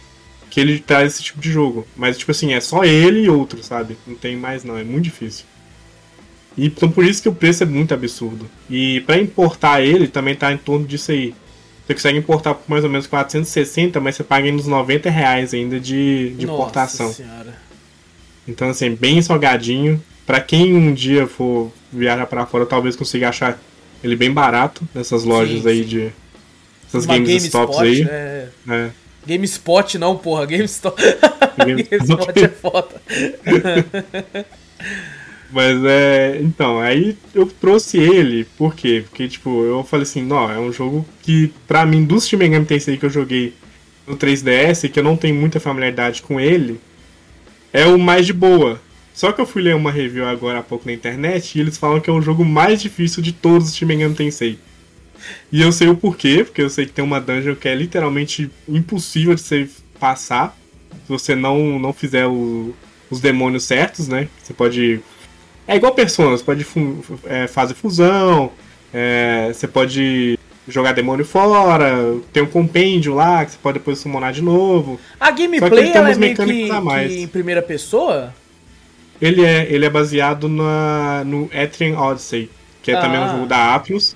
que 0.50 0.60
ele 0.60 0.80
traz 0.80 1.14
esse 1.14 1.24
tipo 1.24 1.40
de 1.40 1.52
jogo. 1.52 1.88
Mas, 1.96 2.18
tipo 2.18 2.32
assim, 2.32 2.54
é 2.54 2.60
só 2.60 2.84
ele 2.84 3.24
e 3.24 3.30
outro, 3.30 3.64
sabe? 3.64 3.98
Não 4.06 4.16
tem 4.16 4.36
mais 4.36 4.64
não, 4.64 4.78
é 4.78 4.84
muito 4.84 5.06
difícil. 5.06 5.46
E 6.58 6.66
então 6.66 6.92
por 6.92 7.06
isso 7.06 7.22
que 7.22 7.30
o 7.30 7.36
preço 7.36 7.64
é 7.64 7.66
muito 7.66 7.94
absurdo. 7.94 8.50
E 8.70 9.02
pra 9.02 9.18
importar 9.18 9.82
ele 9.82 10.08
também 10.08 10.36
tá 10.36 10.52
em 10.52 10.58
torno 10.58 10.86
disso 10.86 11.12
aí. 11.12 11.34
Você 11.90 11.96
consegue 11.96 12.20
importar 12.20 12.54
por 12.54 12.70
mais 12.70 12.84
ou 12.84 12.90
menos 12.90 13.08
460, 13.08 14.00
mas 14.00 14.16
você 14.16 14.24
paga 14.24 14.46
aí 14.46 14.52
uns 14.52 14.68
90 14.68 15.10
reais 15.10 15.56
ainda 15.56 15.80
de, 15.80 16.36
de 16.38 16.46
Nossa 16.46 16.62
importação. 16.62 17.12
senhora. 17.12 17.56
Então, 18.48 18.70
assim, 18.70 18.94
bem 18.94 19.20
salgadinho. 19.24 20.00
Pra 20.24 20.40
quem 20.40 20.76
um 20.76 20.94
dia 20.94 21.26
for 21.26 21.72
viajar 21.92 22.28
pra 22.28 22.46
fora, 22.46 22.68
talvez 22.68 22.96
consiga 22.96 23.30
achar 23.30 23.60
ele 24.04 24.16
bem 24.16 24.32
barato 24.32 24.88
nessas 24.94 25.24
lojas 25.24 25.64
Sim, 25.64 25.68
aí 25.68 25.82
sim. 25.82 25.90
de. 25.90 26.12
Essas 26.88 27.06
Uma 27.06 27.18
games 27.18 27.46
stops 27.46 27.78
GameSpot, 27.78 27.84
aí. 27.84 28.08
É... 28.08 28.50
É. 28.70 28.90
GameSpot 29.26 29.98
não, 29.98 30.16
porra. 30.16 30.46
GameStop. 30.46 31.02
GameSpot 31.58 32.44
é 32.44 32.50
foda. 32.50 33.02
Mas 35.52 35.84
é. 35.84 36.40
Então, 36.42 36.80
aí 36.80 37.18
eu 37.34 37.46
trouxe 37.46 37.98
ele, 37.98 38.46
por 38.58 38.76
quê? 38.76 39.04
Porque, 39.10 39.28
tipo, 39.28 39.64
eu 39.64 39.84
falei 39.84 40.04
assim, 40.04 40.24
não, 40.24 40.50
é 40.50 40.60
um 40.60 40.72
jogo 40.72 41.06
que, 41.22 41.52
pra 41.68 41.86
mim, 41.86 42.06
dos 42.06 42.28
Shin 42.28 42.38
Megami 42.38 42.66
Tensei 42.66 42.98
que 42.98 43.06
eu 43.06 43.10
joguei 43.10 43.54
no 44.08 44.16
3DS, 44.16 44.90
que 44.90 45.00
eu 45.00 45.04
não 45.04 45.18
tenho 45.18 45.36
muita 45.36 45.60
familiaridade 45.60 46.22
com 46.22 46.40
ele, 46.40 46.80
é 47.74 47.86
o 47.86 47.98
mais 47.98 48.26
de 48.26 48.34
boa. 48.34 48.80
Só 49.14 49.32
que 49.32 49.42
eu 49.42 49.46
fui 49.46 49.62
ler 49.62 49.76
uma 49.76 49.92
review 49.92 50.26
agora 50.26 50.60
há 50.60 50.64
pouco 50.64 50.86
na 50.86 50.94
internet 50.94 51.56
e 51.56 51.62
eles 51.62 51.78
falam 51.78 52.00
que 52.00 52.10
é 52.10 52.14
o 52.14 52.22
jogo 52.22 52.46
mais 52.46 52.82
difícil 52.82 53.22
de 53.22 53.34
todos 53.34 53.70
os 53.70 53.76
Shin 53.76 53.86
Megami 53.86 54.16
Tensei. 54.16 54.58
E 55.52 55.62
eu 55.62 55.72
sei 55.72 55.90
o 55.90 55.98
porquê, 55.98 56.44
porque 56.44 56.62
eu 56.62 56.70
sei 56.70 56.86
que 56.86 56.94
tem 56.94 57.04
uma 57.04 57.20
dungeon 57.20 57.56
que 57.56 57.68
é 57.68 57.76
literalmente 57.76 58.50
impossível 58.68 59.36
de 59.36 59.42
você 59.42 59.70
passar 60.00 60.58
se 60.92 61.10
você 61.10 61.36
não, 61.36 61.80
não 61.80 61.92
fizer 61.92 62.28
o, 62.28 62.74
os 63.10 63.20
demônios 63.20 63.64
certos, 63.64 64.08
né? 64.08 64.28
Você 64.42 64.54
pode. 64.54 65.00
É 65.70 65.76
igual 65.76 65.94
Persona, 65.94 66.32
você 66.32 66.44
pode 66.44 66.66
é, 67.26 67.46
fazer 67.46 67.76
fusão, 67.76 68.52
é, 68.92 69.52
você 69.54 69.68
pode 69.68 70.40
jogar 70.68 70.94
demônio 70.94 71.24
fora, 71.24 72.18
tem 72.34 72.42
um 72.42 72.48
compêndio 72.48 73.14
lá 73.14 73.46
que 73.46 73.52
você 73.52 73.58
pode 73.62 73.78
depois 73.78 74.00
summonar 74.00 74.34
de 74.34 74.42
novo. 74.42 75.00
A 75.20 75.30
gameplay 75.30 75.92
ela 75.92 76.12
é 76.12 76.16
meio 76.16 76.36
que, 76.36 76.44
que, 76.44 77.22
em 77.22 77.28
primeira 77.28 77.62
pessoa? 77.62 78.34
Ele 79.22 79.46
é, 79.46 79.68
ele 79.70 79.86
é 79.86 79.90
baseado 79.92 80.50
na, 80.50 81.24
no 81.24 81.48
Etrian 81.54 82.00
Odyssey, 82.00 82.50
que 82.82 82.90
é 82.90 82.96
ah. 82.96 83.02
também 83.02 83.20
um 83.20 83.30
jogo 83.30 83.46
da 83.46 83.76
Atlus. 83.76 84.16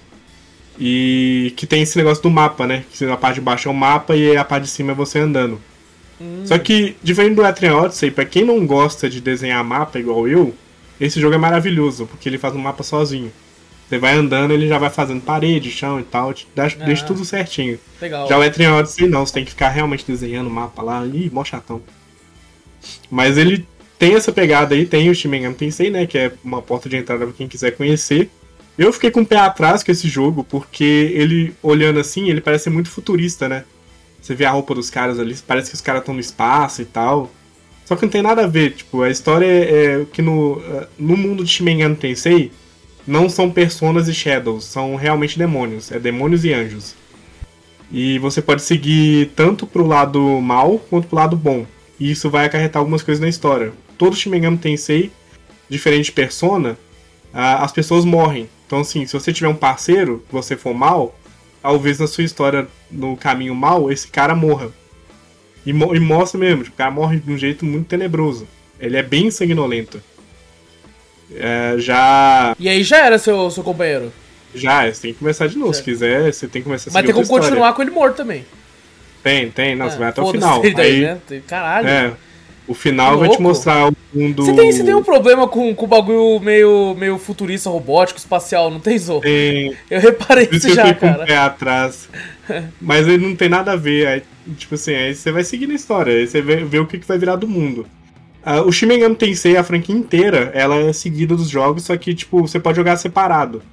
E 0.79 1.53
que 1.55 1.67
tem 1.67 1.83
esse 1.83 1.95
negócio 1.99 2.23
do 2.23 2.31
mapa, 2.31 2.65
né? 2.65 2.83
Que 2.91 3.05
a 3.05 3.15
parte 3.15 3.35
de 3.35 3.41
baixo 3.41 3.69
é 3.69 3.71
o 3.71 3.75
mapa 3.75 4.15
e 4.15 4.35
a 4.35 4.43
parte 4.43 4.63
de 4.63 4.69
cima 4.69 4.93
é 4.93 4.95
você 4.95 5.19
andando. 5.19 5.61
Hum. 6.19 6.41
Só 6.45 6.57
que, 6.57 6.95
diferente 7.03 7.35
do 7.35 7.45
Etrian 7.45 7.75
Odyssey, 7.75 8.09
pra 8.09 8.25
quem 8.25 8.43
não 8.43 8.65
gosta 8.65 9.07
de 9.07 9.21
desenhar 9.21 9.63
mapa 9.63 9.99
igual 9.99 10.27
eu, 10.27 10.51
esse 11.05 11.19
jogo 11.19 11.35
é 11.35 11.37
maravilhoso, 11.37 12.05
porque 12.05 12.29
ele 12.29 12.37
faz 12.37 12.55
um 12.55 12.59
mapa 12.59 12.83
sozinho. 12.83 13.31
Você 13.87 13.97
vai 13.97 14.13
andando, 14.13 14.51
ele 14.51 14.67
já 14.67 14.77
vai 14.77 14.89
fazendo 14.89 15.21
parede, 15.21 15.69
chão 15.69 15.99
e 15.99 16.03
tal, 16.03 16.33
deixa, 16.55 16.77
ah, 16.79 16.85
deixa 16.85 17.05
tudo 17.05 17.25
certinho. 17.25 17.77
Legal. 18.01 18.27
Já 18.27 18.37
o 18.37 18.43
Etrian 18.43 18.75
Odyssey 18.75 19.07
não, 19.07 19.25
você 19.25 19.33
tem 19.33 19.45
que 19.45 19.51
ficar 19.51 19.69
realmente 19.69 20.05
desenhando 20.07 20.47
o 20.47 20.49
mapa 20.49 20.81
lá, 20.81 21.05
ih, 21.05 21.29
mó 21.31 21.43
chatão. 21.43 21.81
Mas 23.11 23.37
ele 23.37 23.67
tem 23.99 24.15
essa 24.15 24.31
pegada 24.31 24.73
aí, 24.75 24.85
tem 24.85 25.09
o 25.09 25.15
Shin 25.15 25.27
Megami 25.27 25.55
Tensei, 25.55 25.89
né, 25.89 26.05
que 26.05 26.17
é 26.17 26.31
uma 26.43 26.61
porta 26.61 26.89
de 26.89 26.97
entrada 26.97 27.25
para 27.25 27.33
quem 27.33 27.47
quiser 27.47 27.71
conhecer. 27.71 28.29
Eu 28.77 28.91
fiquei 28.91 29.11
com 29.11 29.21
o 29.21 29.25
pé 29.25 29.37
atrás 29.37 29.83
com 29.83 29.91
esse 29.91 30.07
jogo, 30.07 30.43
porque 30.43 31.11
ele, 31.13 31.53
olhando 31.61 31.99
assim, 31.99 32.29
ele 32.29 32.41
parece 32.41 32.69
muito 32.69 32.89
futurista, 32.89 33.47
né? 33.47 33.65
Você 34.19 34.33
vê 34.33 34.45
a 34.45 34.51
roupa 34.51 34.73
dos 34.73 34.89
caras 34.89 35.19
ali, 35.19 35.35
parece 35.45 35.69
que 35.69 35.75
os 35.75 35.81
caras 35.81 36.01
estão 36.01 36.13
no 36.13 36.19
espaço 36.19 36.81
e 36.81 36.85
tal. 36.85 37.29
Só 37.85 37.95
que 37.95 38.03
não 38.03 38.09
tem 38.09 38.21
nada 38.21 38.43
a 38.43 38.47
ver, 38.47 38.71
tipo, 38.73 39.01
a 39.01 39.09
história 39.09 39.45
é, 39.45 40.01
é 40.01 40.05
que 40.11 40.21
no, 40.21 40.61
eh, 40.65 40.87
no 40.97 41.17
mundo 41.17 41.43
de 41.43 41.49
Shin 41.51 41.63
Megami 41.63 41.95
Tensei 41.95 42.51
não 43.05 43.27
são 43.27 43.51
personas 43.51 44.07
e 44.07 44.13
shadows, 44.13 44.63
são 44.63 44.95
realmente 44.95 45.37
demônios, 45.37 45.91
é 45.91 45.99
demônios 45.99 46.45
e 46.45 46.53
anjos. 46.53 46.95
E 47.91 48.17
você 48.19 48.41
pode 48.41 48.61
seguir 48.61 49.31
tanto 49.35 49.67
pro 49.67 49.85
lado 49.85 50.19
mal 50.41 50.79
quanto 50.89 51.07
pro 51.07 51.17
lado 51.17 51.35
bom. 51.35 51.65
E 51.99 52.09
isso 52.09 52.29
vai 52.29 52.45
acarretar 52.45 52.79
algumas 52.79 53.03
coisas 53.03 53.21
na 53.21 53.29
história. 53.29 53.71
Todo 53.97 54.17
Megami 54.27 54.57
Tensei, 54.57 55.11
diferente 55.69 56.05
de 56.05 56.11
persona, 56.13 56.77
as 57.33 57.71
pessoas 57.71 58.05
morrem. 58.05 58.49
Então, 58.65 58.79
assim, 58.79 59.05
se 59.05 59.13
você 59.13 59.31
tiver 59.31 59.47
um 59.47 59.55
parceiro, 59.55 60.23
você 60.31 60.55
for 60.55 60.73
mal, 60.73 61.15
talvez 61.61 61.99
na 61.99 62.07
sua 62.07 62.23
história, 62.23 62.67
no 62.89 63.15
caminho 63.15 63.53
mal, 63.53 63.91
esse 63.91 64.07
cara 64.07 64.35
morra. 64.35 64.71
E, 65.65 65.69
e 65.69 65.99
mostra 65.99 66.39
mesmo, 66.39 66.63
tipo, 66.63 66.75
o 66.75 66.77
cara 66.77 66.91
morre 66.91 67.19
de 67.19 67.31
um 67.31 67.37
jeito 67.37 67.65
muito 67.65 67.87
tenebroso. 67.87 68.47
Ele 68.79 68.97
é 68.97 69.03
bem 69.03 69.31
sanguinolento. 69.31 70.01
É, 71.35 71.75
já. 71.77 72.55
E 72.59 72.67
aí 72.67 72.83
já 72.83 73.05
era 73.05 73.17
seu, 73.17 73.49
seu 73.49 73.63
companheiro? 73.63 74.11
Já, 74.53 74.91
você 74.91 75.01
tem 75.01 75.13
que 75.13 75.19
começar 75.19 75.47
de 75.47 75.57
novo. 75.57 75.73
Certo. 75.73 75.85
Se 75.85 75.91
quiser, 75.91 76.31
você 76.31 76.47
tem 76.47 76.61
que 76.61 76.65
começar 76.65 76.91
a 76.91 76.93
Mas 76.93 77.05
tem 77.05 77.13
como 77.13 77.27
continuar 77.27 77.73
com 77.73 77.81
ele 77.81 77.91
morto 77.91 78.17
também. 78.17 78.45
Tem, 79.23 79.49
tem, 79.49 79.75
não, 79.75 79.87
é, 79.87 79.89
você 79.89 79.97
vai 79.97 80.09
até 80.09 80.21
o 80.21 80.31
final. 80.31 80.61
Daí, 80.75 80.75
aí, 80.75 81.01
né? 81.01 81.19
Caralho. 81.47 81.87
É, 81.87 82.13
o 82.67 82.73
final 82.73 83.17
vai 83.17 83.29
te 83.29 83.41
mostrar 83.41 83.87
o 83.87 83.95
mundo. 84.13 84.45
Você 84.45 84.53
tem, 84.53 84.71
você 84.71 84.83
tem 84.83 84.95
um 84.95 85.03
problema 85.03 85.47
com, 85.47 85.73
com 85.73 85.85
o 85.85 85.87
bagulho 85.87 86.39
meio, 86.39 86.95
meio 86.95 87.17
futurista, 87.17 87.69
robótico, 87.69 88.19
espacial, 88.19 88.69
não 88.69 88.79
tem, 88.79 88.97
Zo? 88.97 89.19
Tem. 89.21 89.75
Eu 89.89 89.99
reparei 89.99 90.45
isso, 90.51 90.67
isso 90.67 90.75
já, 90.75 90.89
eu 90.89 90.95
cara. 90.95 91.15
Com 91.15 91.23
o 91.23 91.25
pé 91.25 91.37
atrás. 91.37 92.09
Mas 92.81 93.07
ele 93.07 93.25
não 93.25 93.35
tem 93.35 93.49
nada 93.49 93.73
a 93.73 93.75
ver. 93.75 94.07
Aí, 94.07 94.23
tipo 94.57 94.75
assim, 94.75 94.93
aí 94.93 95.15
você 95.15 95.31
vai 95.31 95.43
seguir 95.43 95.67
na 95.67 95.73
história, 95.73 96.13
aí 96.13 96.27
você 96.27 96.41
vê, 96.41 96.57
vê 96.63 96.79
o 96.79 96.87
que, 96.87 96.99
que 96.99 97.07
vai 97.07 97.17
virar 97.17 97.35
do 97.35 97.47
mundo. 97.47 97.85
Uh, 98.45 98.67
o 98.67 98.71
Shin 98.71 98.87
Megami 98.87 99.15
Tensei, 99.15 99.55
a 99.55 99.63
franquia 99.63 99.95
inteira, 99.95 100.51
ela 100.53 100.75
é 100.75 100.91
seguida 100.91 101.35
dos 101.35 101.49
jogos, 101.49 101.83
só 101.83 101.95
que, 101.95 102.13
tipo, 102.13 102.41
você 102.41 102.59
pode 102.59 102.75
jogar 102.75 102.97
separado. 102.97 103.63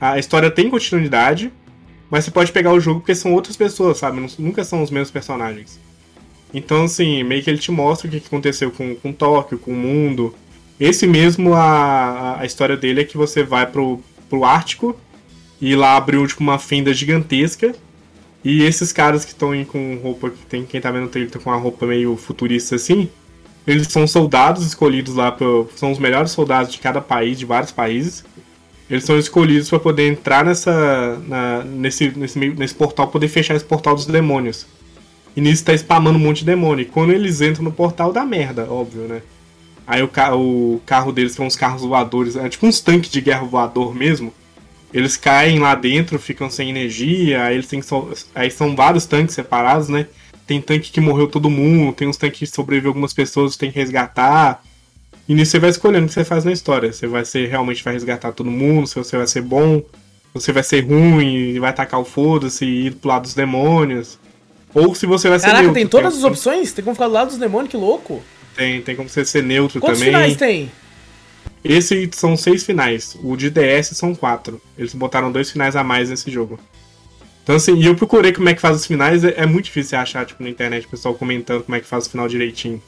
A 0.00 0.18
história 0.18 0.50
tem 0.50 0.68
continuidade, 0.68 1.52
mas 2.10 2.24
você 2.24 2.30
pode 2.30 2.50
pegar 2.50 2.72
o 2.72 2.80
jogo 2.80 3.00
porque 3.00 3.14
são 3.14 3.32
outras 3.32 3.56
pessoas, 3.56 3.98
sabe? 3.98 4.24
Nunca 4.38 4.64
são 4.64 4.82
os 4.82 4.90
mesmos 4.90 5.10
personagens. 5.12 5.78
Então, 6.52 6.84
assim, 6.84 7.22
meio 7.22 7.42
que 7.42 7.50
ele 7.50 7.58
te 7.58 7.70
mostra 7.70 8.08
o 8.08 8.10
que 8.10 8.18
aconteceu 8.18 8.70
com, 8.70 8.94
com 8.94 9.12
Tóquio, 9.12 9.58
com 9.58 9.72
o 9.72 9.76
mundo. 9.76 10.34
Esse 10.78 11.06
mesmo, 11.06 11.54
a, 11.54 12.40
a 12.40 12.46
história 12.46 12.76
dele 12.76 13.00
é 13.00 13.04
que 13.04 13.16
você 13.16 13.42
vai 13.42 13.66
pro, 13.66 14.00
pro 14.28 14.44
Ártico 14.44 14.96
e 15.60 15.74
lá 15.74 15.96
abriu, 15.96 16.26
tipo, 16.26 16.42
uma 16.42 16.58
fenda 16.58 16.92
gigantesca. 16.92 17.74
E 18.44 18.62
esses 18.62 18.92
caras 18.92 19.24
que 19.24 19.32
estão 19.32 19.52
com 19.64 19.98
roupa, 20.02 20.30
que 20.30 20.46
tem 20.46 20.64
quem 20.64 20.80
tá 20.80 20.90
vendo 20.90 21.06
o 21.06 21.08
trailer 21.08 21.32
tá 21.32 21.38
com 21.38 21.50
uma 21.50 21.58
roupa 21.58 21.84
meio 21.84 22.16
futurista 22.16 22.76
assim, 22.76 23.08
eles 23.66 23.88
são 23.88 24.06
soldados 24.06 24.64
escolhidos 24.64 25.16
lá, 25.16 25.36
são 25.74 25.90
os 25.90 25.98
melhores 25.98 26.30
soldados 26.30 26.72
de 26.72 26.78
cada 26.78 27.00
país, 27.00 27.38
de 27.38 27.44
vários 27.44 27.72
países. 27.72 28.24
Eles 28.88 29.02
são 29.02 29.18
escolhidos 29.18 29.68
para 29.68 29.80
poder 29.80 30.06
entrar 30.06 30.44
nessa, 30.44 31.20
na, 31.26 31.64
nesse, 31.64 32.16
nesse, 32.16 32.38
nesse 32.38 32.74
portal, 32.74 33.08
poder 33.08 33.26
fechar 33.26 33.56
esse 33.56 33.64
portal 33.64 33.96
dos 33.96 34.06
demônios. 34.06 34.64
E 35.36 35.40
nisso 35.40 35.64
tá 35.64 35.74
spamando 35.74 36.18
um 36.18 36.22
monte 36.22 36.38
de 36.38 36.46
demônio. 36.46 36.82
E 36.82 36.86
quando 36.86 37.12
eles 37.12 37.42
entram 37.42 37.62
no 37.62 37.70
portal, 37.70 38.10
dá 38.10 38.24
merda, 38.24 38.66
óbvio, 38.70 39.02
né? 39.02 39.20
Aí 39.86 40.02
o, 40.02 40.08
ca 40.08 40.34
o 40.34 40.80
carro 40.84 41.12
deles, 41.12 41.32
que 41.32 41.36
são 41.36 41.46
uns 41.46 41.54
carros 41.54 41.82
voadores, 41.82 42.34
é 42.34 42.48
tipo 42.48 42.66
uns 42.66 42.80
tanques 42.80 43.10
de 43.10 43.20
guerra 43.20 43.44
voador 43.44 43.94
mesmo. 43.94 44.32
Eles 44.92 45.16
caem 45.16 45.58
lá 45.58 45.74
dentro, 45.74 46.18
ficam 46.18 46.48
sem 46.48 46.70
energia, 46.70 47.44
aí 47.44 47.54
eles 47.54 47.68
têm 47.68 47.82
so 47.82 48.12
aí 48.34 48.50
são 48.50 48.74
vários 48.74 49.04
tanques 49.04 49.34
separados, 49.34 49.88
né? 49.88 50.06
Tem 50.46 50.60
tanque 50.60 50.90
que 50.90 51.00
morreu 51.00 51.28
todo 51.28 51.50
mundo, 51.50 51.92
tem 51.92 52.08
uns 52.08 52.16
tanques 52.16 52.38
que 52.38 52.46
sobreviveu 52.46 52.90
algumas 52.90 53.12
pessoas, 53.12 53.56
tem 53.56 53.70
que 53.70 53.78
resgatar. 53.78 54.62
E 55.28 55.34
nisso 55.34 55.52
você 55.52 55.58
vai 55.58 55.70
escolhendo 55.70 56.06
o 56.06 56.08
que 56.08 56.14
você 56.14 56.24
faz 56.24 56.44
na 56.44 56.52
história. 56.52 56.92
Você 56.92 57.06
vai 57.06 57.24
ser 57.24 57.48
realmente 57.48 57.84
vai 57.84 57.92
resgatar 57.92 58.32
todo 58.32 58.50
mundo, 58.50 58.86
se 58.86 58.94
você 58.94 59.16
vai 59.16 59.26
ser 59.26 59.42
bom, 59.42 59.82
você 60.32 60.52
vai 60.52 60.62
ser 60.62 60.80
ruim 60.80 61.58
vai 61.60 61.70
atacar 61.70 62.00
o 62.00 62.04
foda-se 62.04 62.64
e 62.64 62.86
ir 62.86 62.94
pro 62.94 63.08
lado 63.10 63.22
dos 63.22 63.34
demônios. 63.34 64.18
Ou 64.74 64.94
se 64.94 65.06
você 65.06 65.28
vai 65.28 65.38
ser 65.38 65.46
Caraca, 65.46 65.62
neutro. 65.62 65.80
tem 65.80 65.86
todas 65.86 66.14
tem 66.14 66.18
as 66.18 66.24
opções? 66.24 66.72
Tem 66.72 66.84
como 66.84 66.94
ficar 66.94 67.08
do 67.08 67.14
lado 67.14 67.28
dos 67.28 67.38
demônios, 67.38 67.70
que 67.70 67.76
louco. 67.76 68.22
Tem, 68.54 68.82
tem 68.82 68.96
como 68.96 69.08
você 69.08 69.24
ser 69.24 69.42
neutro 69.42 69.80
Quantos 69.80 69.98
também. 69.98 70.12
Quantos 70.12 70.34
finais 70.34 70.36
tem? 70.36 70.70
Esse 71.64 72.08
são 72.14 72.36
seis 72.36 72.64
finais. 72.64 73.16
O 73.22 73.36
de 73.36 73.50
DS 73.50 73.88
são 73.94 74.14
quatro. 74.14 74.60
Eles 74.78 74.94
botaram 74.94 75.32
dois 75.32 75.50
finais 75.50 75.74
a 75.76 75.82
mais 75.82 76.10
nesse 76.10 76.30
jogo. 76.30 76.58
Então, 77.42 77.56
assim, 77.56 77.76
e 77.76 77.86
eu 77.86 77.94
procurei 77.94 78.32
como 78.32 78.48
é 78.48 78.54
que 78.54 78.60
faz 78.60 78.76
os 78.76 78.86
finais. 78.86 79.24
É, 79.24 79.34
é 79.38 79.46
muito 79.46 79.66
difícil 79.66 79.98
achar, 79.98 80.24
tipo, 80.26 80.42
na 80.42 80.48
internet, 80.48 80.86
o 80.86 80.88
pessoal 80.88 81.14
comentando 81.14 81.62
como 81.62 81.76
é 81.76 81.80
que 81.80 81.86
faz 81.86 82.06
o 82.06 82.10
final 82.10 82.28
direitinho. 82.28 82.82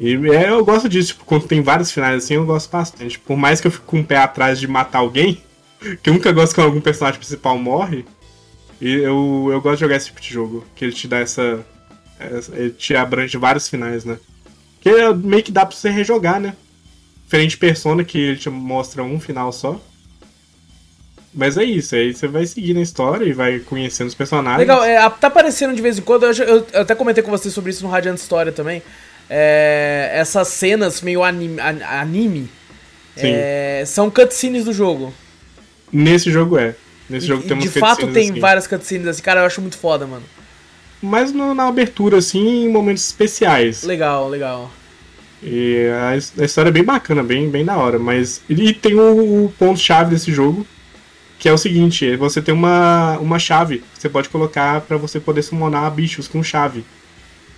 E 0.00 0.14
é, 0.30 0.50
eu 0.50 0.64
gosto 0.64 0.88
disso, 0.88 1.08
tipo, 1.08 1.24
quando 1.24 1.48
tem 1.48 1.60
vários 1.60 1.90
finais 1.90 2.24
assim, 2.24 2.34
eu 2.34 2.46
gosto 2.46 2.70
bastante. 2.70 3.18
Por 3.18 3.36
mais 3.36 3.60
que 3.60 3.66
eu 3.66 3.70
fique 3.70 3.84
com 3.84 4.00
o 4.00 4.04
pé 4.04 4.16
atrás 4.16 4.60
de 4.60 4.68
matar 4.68 4.98
alguém, 4.98 5.42
que 6.02 6.08
eu 6.08 6.14
nunca 6.14 6.30
gosto 6.30 6.54
quando 6.54 6.66
algum 6.66 6.80
personagem 6.80 7.18
principal 7.18 7.58
morre, 7.58 8.04
e 8.80 8.94
eu, 8.94 9.48
eu 9.52 9.60
gosto 9.60 9.76
de 9.76 9.80
jogar 9.80 9.96
esse 9.96 10.06
tipo 10.06 10.20
de 10.20 10.32
jogo, 10.32 10.64
que 10.74 10.84
ele 10.84 10.92
te 10.92 11.08
dá 11.08 11.18
essa. 11.18 11.64
essa 12.18 12.54
ele 12.54 12.70
te 12.70 12.94
abrange 12.94 13.36
vários 13.36 13.68
finais, 13.68 14.04
né? 14.04 14.18
Que 14.80 14.88
é 14.88 15.12
meio 15.12 15.42
que 15.42 15.52
dá 15.52 15.66
pra 15.66 15.76
você 15.76 15.90
rejogar, 15.90 16.40
né? 16.40 16.54
Diferente 17.24 17.50
de 17.50 17.56
Persona, 17.58 18.04
que 18.04 18.18
ele 18.18 18.36
te 18.36 18.48
mostra 18.48 19.02
um 19.02 19.18
final 19.20 19.52
só. 19.52 19.80
Mas 21.34 21.58
é 21.58 21.64
isso, 21.64 21.94
aí 21.94 22.14
você 22.14 22.26
vai 22.26 22.46
seguindo 22.46 22.78
a 22.78 22.82
história 22.82 23.24
e 23.24 23.32
vai 23.32 23.58
conhecendo 23.58 24.08
os 24.08 24.14
personagens. 24.14 24.60
Legal, 24.60 24.82
é, 24.82 24.96
tá 25.10 25.26
aparecendo 25.26 25.74
de 25.74 25.82
vez 25.82 25.98
em 25.98 26.02
quando, 26.02 26.24
eu, 26.24 26.32
eu, 26.32 26.66
eu 26.72 26.80
até 26.80 26.94
comentei 26.94 27.22
com 27.22 27.30
você 27.30 27.50
sobre 27.50 27.70
isso 27.70 27.84
no 27.84 27.90
Radiant 27.90 28.16
História 28.16 28.50
também. 28.50 28.82
É, 29.28 30.10
essas 30.14 30.48
cenas 30.48 31.02
meio 31.02 31.22
anime, 31.22 31.60
anime 31.60 32.48
é, 33.14 33.84
são 33.86 34.10
cutscenes 34.10 34.64
do 34.64 34.72
jogo. 34.72 35.12
Nesse 35.92 36.30
jogo 36.30 36.58
é. 36.58 36.74
Nesse 37.08 37.26
e, 37.26 37.28
jogo 37.28 37.42
tem 37.42 37.58
De 37.58 37.68
fato 37.68 38.06
tem 38.08 38.30
assim. 38.30 38.40
várias 38.40 38.66
cutscenes 38.66 39.06
assim, 39.06 39.22
cara, 39.22 39.40
eu 39.40 39.46
acho 39.46 39.60
muito 39.60 39.78
foda, 39.78 40.06
mano. 40.06 40.24
Mas 41.00 41.32
no, 41.32 41.54
na 41.54 41.68
abertura, 41.68 42.18
assim, 42.18 42.64
em 42.64 42.68
momentos 42.68 43.04
especiais. 43.04 43.82
Legal, 43.82 44.28
legal. 44.28 44.70
E 45.42 45.86
a, 45.92 46.42
a 46.42 46.44
história 46.44 46.70
é 46.70 46.72
bem 46.72 46.82
bacana, 46.82 47.22
bem, 47.22 47.48
bem 47.48 47.64
da 47.64 47.76
hora. 47.76 47.98
Mas. 47.98 48.42
E 48.48 48.72
tem 48.72 48.94
o, 48.94 49.44
o 49.44 49.54
ponto-chave 49.58 50.10
desse 50.10 50.32
jogo, 50.32 50.66
que 51.38 51.48
é 51.48 51.52
o 51.52 51.58
seguinte: 51.58 52.16
você 52.16 52.42
tem 52.42 52.52
uma, 52.52 53.16
uma 53.18 53.38
chave 53.38 53.78
que 53.78 54.00
você 54.00 54.08
pode 54.08 54.28
colocar 54.28 54.80
para 54.80 54.96
você 54.96 55.20
poder 55.20 55.42
summonar 55.42 55.90
bichos 55.92 56.26
com 56.26 56.42
chave. 56.42 56.84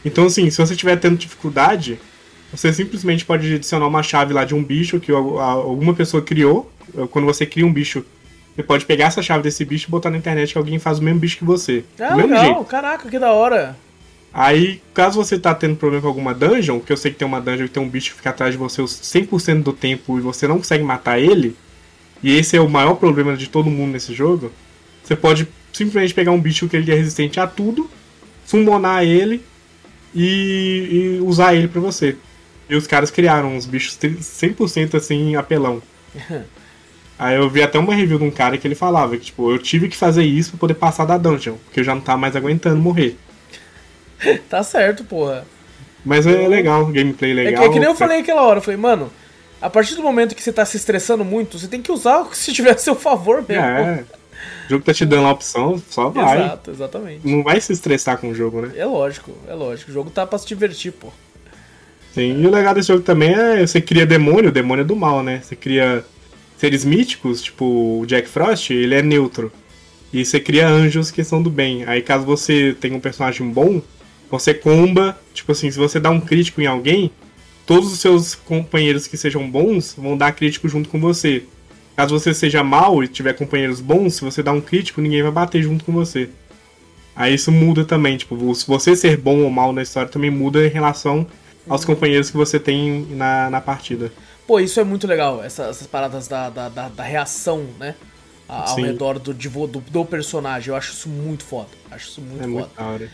Então, 0.04 0.26
assim, 0.26 0.50
se 0.50 0.58
você 0.58 0.74
estiver 0.74 0.96
tendo 0.96 1.16
dificuldade, 1.16 1.98
você 2.52 2.72
simplesmente 2.72 3.24
pode 3.24 3.54
adicionar 3.54 3.86
uma 3.86 4.02
chave 4.02 4.32
lá 4.32 4.44
de 4.44 4.54
um 4.54 4.62
bicho 4.62 5.00
que 5.00 5.12
alguma 5.12 5.94
pessoa 5.94 6.22
criou. 6.22 6.70
Quando 7.10 7.24
você 7.24 7.46
cria 7.46 7.64
um 7.64 7.72
bicho 7.72 8.04
você 8.60 8.62
pode 8.62 8.84
pegar 8.84 9.06
essa 9.06 9.22
chave 9.22 9.42
desse 9.42 9.64
bicho 9.64 9.88
e 9.88 9.90
botar 9.90 10.10
na 10.10 10.18
internet 10.18 10.52
que 10.52 10.58
alguém 10.58 10.78
faz 10.78 10.98
o 10.98 11.02
mesmo 11.02 11.18
bicho 11.18 11.38
que 11.38 11.44
você. 11.44 11.82
Ah, 11.98 12.14
mesmo 12.14 12.32
legal. 12.32 12.44
Jeito. 12.44 12.64
Caraca, 12.64 13.08
que 13.08 13.18
da 13.18 13.32
hora. 13.32 13.76
Aí, 14.32 14.80
caso 14.94 15.16
você 15.16 15.38
tá 15.38 15.54
tendo 15.54 15.76
problema 15.76 16.02
com 16.02 16.08
alguma 16.08 16.34
dungeon, 16.34 16.78
que 16.78 16.92
eu 16.92 16.96
sei 16.96 17.10
que 17.10 17.18
tem 17.18 17.26
uma 17.26 17.40
dungeon 17.40 17.66
que 17.66 17.72
tem 17.72 17.82
um 17.82 17.88
bicho 17.88 18.10
que 18.10 18.16
fica 18.18 18.30
atrás 18.30 18.52
de 18.52 18.58
você 18.58 18.82
100% 18.82 19.62
do 19.62 19.72
tempo 19.72 20.18
e 20.18 20.20
você 20.20 20.46
não 20.46 20.58
consegue 20.58 20.84
matar 20.84 21.18
ele, 21.18 21.56
e 22.22 22.36
esse 22.36 22.56
é 22.56 22.60
o 22.60 22.68
maior 22.68 22.94
problema 22.94 23.36
de 23.36 23.48
todo 23.48 23.68
mundo 23.68 23.92
nesse 23.92 24.14
jogo, 24.14 24.52
você 25.02 25.16
pode 25.16 25.48
simplesmente 25.72 26.14
pegar 26.14 26.30
um 26.30 26.40
bicho 26.40 26.68
que 26.68 26.76
ele 26.76 26.92
é 26.92 26.94
resistente 26.94 27.40
a 27.40 27.46
tudo, 27.46 27.90
summonar 28.46 29.02
ele 29.02 29.42
e, 30.14 31.16
e 31.18 31.20
usar 31.22 31.54
ele 31.54 31.66
pra 31.66 31.80
você. 31.80 32.16
E 32.68 32.76
os 32.76 32.86
caras 32.86 33.10
criaram 33.10 33.56
uns 33.56 33.66
bichos 33.66 33.98
100% 33.98 34.94
assim, 34.94 35.34
apelão. 35.34 35.82
Aí 37.20 37.36
eu 37.36 37.50
vi 37.50 37.62
até 37.62 37.78
uma 37.78 37.94
review 37.94 38.16
de 38.16 38.24
um 38.24 38.30
cara 38.30 38.56
que 38.56 38.66
ele 38.66 38.74
falava 38.74 39.14
que, 39.14 39.26
tipo, 39.26 39.52
eu 39.52 39.58
tive 39.58 39.90
que 39.90 39.96
fazer 39.96 40.24
isso 40.24 40.52
pra 40.52 40.60
poder 40.60 40.72
passar 40.72 41.04
da 41.04 41.18
dungeon, 41.18 41.56
porque 41.66 41.80
eu 41.80 41.84
já 41.84 41.94
não 41.94 42.00
tava 42.00 42.16
mais 42.16 42.34
aguentando 42.34 42.80
morrer. 42.80 43.14
tá 44.48 44.62
certo, 44.62 45.04
porra. 45.04 45.44
Mas 46.02 46.26
é 46.26 46.48
legal, 46.48 46.86
gameplay 46.86 47.34
legal. 47.34 47.52
É 47.52 47.66
que, 47.66 47.70
é 47.70 47.72
que 47.74 47.78
nem 47.78 47.90
eu 47.90 47.94
falei 47.94 48.20
aquela 48.20 48.40
hora, 48.40 48.56
eu 48.56 48.62
falei, 48.62 48.80
mano, 48.80 49.12
a 49.60 49.68
partir 49.68 49.96
do 49.96 50.02
momento 50.02 50.34
que 50.34 50.42
você 50.42 50.50
tá 50.50 50.64
se 50.64 50.78
estressando 50.78 51.22
muito, 51.22 51.58
você 51.58 51.68
tem 51.68 51.82
que 51.82 51.92
usar 51.92 52.20
o 52.20 52.30
que 52.30 52.38
se 52.38 52.54
tiver 52.54 52.70
a 52.70 52.78
seu 52.78 52.94
favor 52.94 53.44
mesmo. 53.46 53.62
É. 53.62 54.02
O 54.64 54.70
jogo 54.70 54.84
tá 54.86 54.94
te 54.94 55.04
dando 55.04 55.26
a 55.26 55.32
opção, 55.32 55.82
só 55.90 56.08
vai. 56.08 56.42
Exato, 56.42 56.70
exatamente. 56.70 57.28
Não 57.28 57.42
vai 57.42 57.60
se 57.60 57.70
estressar 57.70 58.16
com 58.16 58.30
o 58.30 58.34
jogo, 58.34 58.62
né? 58.62 58.72
É 58.76 58.86
lógico, 58.86 59.30
é 59.46 59.52
lógico. 59.52 59.90
O 59.90 59.94
jogo 59.94 60.08
tá 60.08 60.26
pra 60.26 60.38
se 60.38 60.46
divertir, 60.46 60.92
pô. 60.92 61.08
Sim, 62.14 62.40
e 62.40 62.46
o 62.46 62.50
legal 62.50 62.72
desse 62.72 62.88
jogo 62.88 63.02
também 63.02 63.34
é 63.34 63.66
você 63.66 63.78
cria 63.78 64.06
demônio, 64.06 64.48
o 64.48 64.52
demônio 64.52 64.80
é 64.80 64.86
do 64.86 64.96
mal, 64.96 65.22
né? 65.22 65.42
Você 65.44 65.54
cria 65.54 66.02
seres 66.60 66.84
míticos, 66.84 67.40
tipo 67.40 67.64
o 68.02 68.06
Jack 68.06 68.28
Frost, 68.28 68.70
ele 68.70 68.94
é 68.94 69.00
neutro. 69.00 69.50
E 70.12 70.22
você 70.22 70.38
cria 70.38 70.68
anjos 70.68 71.10
que 71.10 71.24
são 71.24 71.42
do 71.42 71.48
bem. 71.48 71.84
Aí 71.86 72.02
caso 72.02 72.26
você 72.26 72.76
tenha 72.78 72.94
um 72.94 73.00
personagem 73.00 73.48
bom, 73.48 73.80
você 74.30 74.52
comba, 74.52 75.18
tipo 75.32 75.52
assim, 75.52 75.70
se 75.70 75.78
você 75.78 75.98
dá 75.98 76.10
um 76.10 76.20
crítico 76.20 76.60
em 76.60 76.66
alguém, 76.66 77.10
todos 77.64 77.90
os 77.90 77.98
seus 77.98 78.34
companheiros 78.34 79.06
que 79.06 79.16
sejam 79.16 79.50
bons 79.50 79.94
vão 79.96 80.18
dar 80.18 80.32
crítico 80.32 80.68
junto 80.68 80.90
com 80.90 81.00
você. 81.00 81.44
Caso 81.96 82.18
você 82.18 82.34
seja 82.34 82.62
mal 82.62 83.02
e 83.02 83.08
tiver 83.08 83.32
companheiros 83.32 83.80
bons, 83.80 84.16
se 84.16 84.20
você 84.20 84.42
dá 84.42 84.52
um 84.52 84.60
crítico, 84.60 85.00
ninguém 85.00 85.22
vai 85.22 85.32
bater 85.32 85.62
junto 85.62 85.82
com 85.82 85.92
você. 85.92 86.28
Aí 87.16 87.34
isso 87.34 87.50
muda 87.50 87.86
também, 87.86 88.18
tipo, 88.18 88.54
se 88.54 88.66
você 88.66 88.94
ser 88.94 89.16
bom 89.16 89.44
ou 89.44 89.50
mal 89.50 89.72
na 89.72 89.80
história 89.80 90.10
também 90.10 90.30
muda 90.30 90.66
em 90.66 90.68
relação 90.68 91.26
aos 91.66 91.86
companheiros 91.86 92.30
que 92.30 92.36
você 92.36 92.60
tem 92.60 93.06
na, 93.12 93.48
na 93.48 93.60
partida. 93.62 94.12
Pô, 94.50 94.58
isso 94.58 94.80
é 94.80 94.84
muito 94.84 95.06
legal, 95.06 95.44
essa, 95.44 95.66
essas 95.66 95.86
paradas 95.86 96.26
da, 96.26 96.50
da, 96.50 96.68
da, 96.68 96.88
da 96.88 97.04
reação, 97.04 97.68
né? 97.78 97.94
ao 98.48 98.74
Sim. 98.74 98.82
redor 98.82 99.16
do, 99.20 99.32
do, 99.32 99.80
do, 99.80 100.04
personagem. 100.04 100.70
Eu 100.70 100.74
acho 100.74 100.92
isso 100.92 101.08
muito 101.08 101.44
foda. 101.44 101.68
Acho 101.88 102.08
isso 102.08 102.20
muito 102.20 102.42
é 102.42 102.46
foda. 102.46 102.56
Muito 102.56 102.82
hora. 102.82 103.08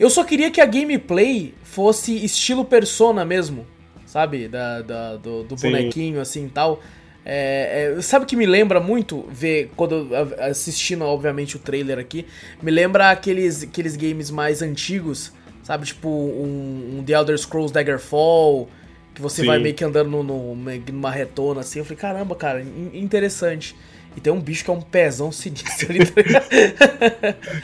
Eu 0.00 0.08
só 0.08 0.24
queria 0.24 0.50
que 0.50 0.62
a 0.62 0.64
gameplay 0.64 1.52
fosse 1.62 2.24
estilo 2.24 2.64
Persona 2.64 3.22
mesmo, 3.22 3.66
sabe? 4.06 4.48
Da, 4.48 4.80
da 4.80 5.16
do, 5.16 5.42
do 5.42 5.56
bonequinho 5.56 6.22
assim 6.22 6.46
e 6.46 6.48
tal. 6.48 6.80
É, 7.22 7.94
é, 7.98 8.00
sabe 8.00 8.24
o 8.24 8.26
que 8.26 8.34
me 8.34 8.46
lembra 8.46 8.80
muito 8.80 9.28
ver 9.30 9.70
quando 9.76 10.08
assistindo 10.38 11.04
obviamente 11.04 11.54
o 11.54 11.58
trailer 11.58 11.98
aqui 11.98 12.26
me 12.62 12.70
lembra 12.70 13.10
aqueles, 13.10 13.62
aqueles 13.62 13.94
games 13.94 14.28
mais 14.28 14.60
antigos 14.60 15.32
sabe 15.62 15.86
tipo 15.86 16.08
um, 16.08 16.96
um 16.98 17.04
The 17.04 17.12
Elder 17.12 17.38
Scrolls 17.38 17.72
Daggerfall 17.72 18.68
que 19.14 19.20
você 19.20 19.42
Sim. 19.42 19.46
vai 19.46 19.58
meio 19.58 19.74
que 19.74 19.84
andando 19.84 20.10
no, 20.10 20.22
no, 20.22 20.54
numa 20.54 21.10
retona 21.10 21.60
assim 21.60 21.78
eu 21.78 21.84
falei 21.84 21.98
caramba 21.98 22.34
cara 22.34 22.64
interessante 22.94 23.76
e 24.16 24.20
tem 24.20 24.32
um 24.32 24.40
bicho 24.40 24.64
que 24.64 24.70
é 24.70 24.74
um 24.74 24.80
pezão 24.80 25.32
sinistro 25.32 25.90
ali. 25.90 26.04
Tá 26.04 26.42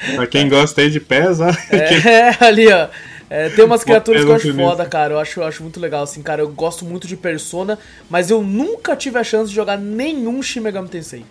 pra 0.16 0.26
quem 0.26 0.49
gosta 0.49 0.80
aí 0.80 0.90
de 0.90 1.01
pés, 1.01 1.40
ó. 1.40 1.51
É, 1.70 2.36
ali, 2.44 2.66
ó. 2.68 2.88
É, 3.30 3.51
tem 3.51 3.64
umas 3.64 3.84
criaturas 3.84 4.24
que 4.24 4.30
eu 4.30 4.34
acho 4.34 4.55
foda, 4.55 4.86
cara. 4.86 5.14
Eu 5.14 5.18
acho, 5.18 5.40
eu 5.40 5.44
acho 5.44 5.62
muito 5.62 5.78
legal, 5.78 6.03
assim, 6.03 6.22
cara. 6.22 6.40
Eu 6.40 6.49
gosto 6.49 6.84
muito 6.84 7.07
de 7.07 7.16
Persona, 7.16 7.78
mas 8.09 8.30
eu 8.30 8.42
nunca 8.42 8.96
tive 8.96 9.18
a 9.18 9.24
chance 9.24 9.51
de 9.51 9.55
jogar 9.55 9.76
nenhum 9.76 10.42
Shin 10.42 10.61
Megami 10.61 10.88
Tensei. 10.88 11.24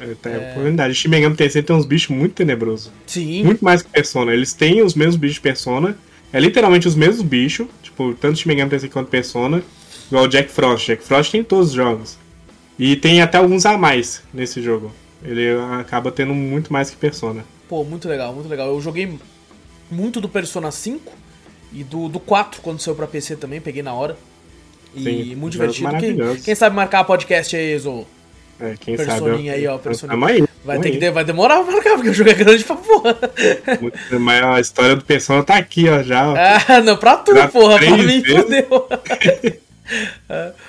É, 0.00 0.06
tem 0.20 0.32
é... 0.32 0.36
oportunidade. 0.38 0.94
Shin 0.94 1.08
Megami 1.08 1.36
Tensei 1.36 1.62
tem 1.62 1.76
uns 1.76 1.84
bichos 1.84 2.16
muito 2.16 2.34
tenebrosos. 2.34 2.90
Sim. 3.06 3.44
Muito 3.44 3.62
mais 3.62 3.82
que 3.82 3.90
Persona. 3.90 4.32
Eles 4.32 4.54
têm 4.54 4.82
os 4.82 4.94
mesmos 4.94 5.16
bichos 5.16 5.34
de 5.34 5.42
Persona. 5.42 5.98
É 6.32 6.40
literalmente 6.40 6.88
os 6.88 6.94
mesmos 6.94 7.22
bichos. 7.22 7.66
Tipo, 7.94 8.12
tanto 8.14 8.38
Shin 8.38 8.48
Megami 8.48 8.70
Tensei 8.70 8.88
quanto 8.88 9.08
Persona. 9.08 9.62
Igual 10.08 10.24
o 10.24 10.28
Jack 10.28 10.50
Frost. 10.50 10.86
Jack 10.86 11.04
Frost 11.04 11.30
tem 11.30 11.44
todos 11.44 11.68
os 11.68 11.74
jogos. 11.74 12.18
E 12.76 12.96
tem 12.96 13.22
até 13.22 13.38
alguns 13.38 13.64
a 13.64 13.78
mais 13.78 14.22
nesse 14.32 14.60
jogo. 14.60 14.92
Ele 15.22 15.56
acaba 15.78 16.10
tendo 16.10 16.34
muito 16.34 16.72
mais 16.72 16.90
que 16.90 16.96
Persona. 16.96 17.44
Pô, 17.68 17.84
muito 17.84 18.08
legal, 18.08 18.34
muito 18.34 18.48
legal. 18.48 18.68
Eu 18.68 18.80
joguei 18.80 19.16
muito 19.90 20.20
do 20.20 20.28
Persona 20.28 20.70
5 20.70 21.12
e 21.72 21.84
do, 21.84 22.08
do 22.08 22.18
4 22.18 22.60
quando 22.60 22.80
saiu 22.80 22.96
pra 22.96 23.06
PC 23.06 23.36
também, 23.36 23.60
peguei 23.60 23.82
na 23.82 23.94
hora. 23.94 24.18
E 24.94 25.02
Sim, 25.02 25.34
muito 25.36 25.52
divertido. 25.52 25.90
Quem, 25.98 26.42
quem, 26.42 26.54
sabe 26.54 26.74
marcar 26.74 27.04
podcast 27.04 27.56
aí, 27.56 27.78
Zo? 27.78 28.06
É, 28.60 28.74
quem 28.78 28.96
Personinha 28.96 29.52
sabe. 29.52 29.64
aí, 29.64 29.66
ó. 29.66 29.78
Personinha. 29.78 30.26
Aí, 30.26 30.44
vai, 30.64 30.78
ter 30.78 30.90
que, 30.90 31.10
vai 31.10 31.24
demorar 31.24 31.62
pra 31.62 31.72
marcar, 31.72 31.94
porque 31.94 32.10
o 32.10 32.14
jogo 32.14 32.30
é 32.30 32.34
grande 32.34 32.64
pra 32.64 32.76
porra. 32.76 33.18
Mas 34.20 34.42
a 34.42 34.60
história 34.60 34.96
do 34.96 35.04
Persona 35.04 35.42
tá 35.42 35.56
aqui, 35.56 35.88
ó, 35.88 36.02
já. 36.02 36.62
Ah, 36.68 36.80
não, 36.80 36.96
pra 36.96 37.16
tu, 37.16 37.32
porra. 37.52 37.78
Pra 37.78 37.96
mim, 37.96 38.22
fodeu. 38.24 38.88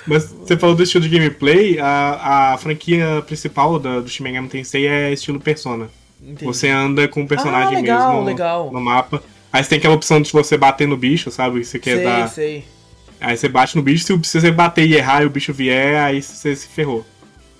Mas 0.06 0.26
você 0.26 0.58
falou 0.58 0.76
do 0.76 0.84
estilo 0.84 1.08
de 1.08 1.10
gameplay, 1.10 1.80
a, 1.80 2.54
a 2.54 2.58
franquia 2.58 3.24
principal 3.26 3.80
da, 3.80 4.02
do 4.02 4.10
Shin 4.10 4.24
Megami 4.24 4.50
Tensei 4.50 4.88
é 4.88 5.14
estilo 5.14 5.40
Persona. 5.40 5.90
Entendi. 6.22 6.46
Você 6.46 6.70
anda 6.70 7.08
com 7.08 7.24
o 7.24 7.28
personagem 7.28 7.78
ah, 7.78 7.80
legal, 7.80 8.14
mesmo 8.14 8.26
legal. 8.26 8.72
no 8.72 8.82
mapa. 8.82 9.22
Aí 9.54 9.64
você 9.64 9.70
tem 9.70 9.78
aquela 9.78 9.94
opção 9.94 10.22
de 10.22 10.32
você 10.32 10.58
bater 10.58 10.88
no 10.88 10.98
bicho, 10.98 11.32
sabe? 11.32 11.64
Você 11.64 11.80
quer 11.80 11.96
sei, 11.96 12.04
dar. 12.04 12.28
Sei. 12.30 12.66
Aí 13.22 13.38
você 13.38 13.48
bate 13.48 13.76
no 13.76 13.82
bicho, 13.82 14.04
se 14.04 14.14
você 14.14 14.52
bater 14.52 14.86
e 14.86 14.96
errar 14.96 15.24
e 15.24 15.26
o 15.26 15.30
bicho 15.30 15.54
vier, 15.54 15.98
aí 15.98 16.22
você 16.22 16.56
se 16.56 16.68
ferrou. 16.68 17.06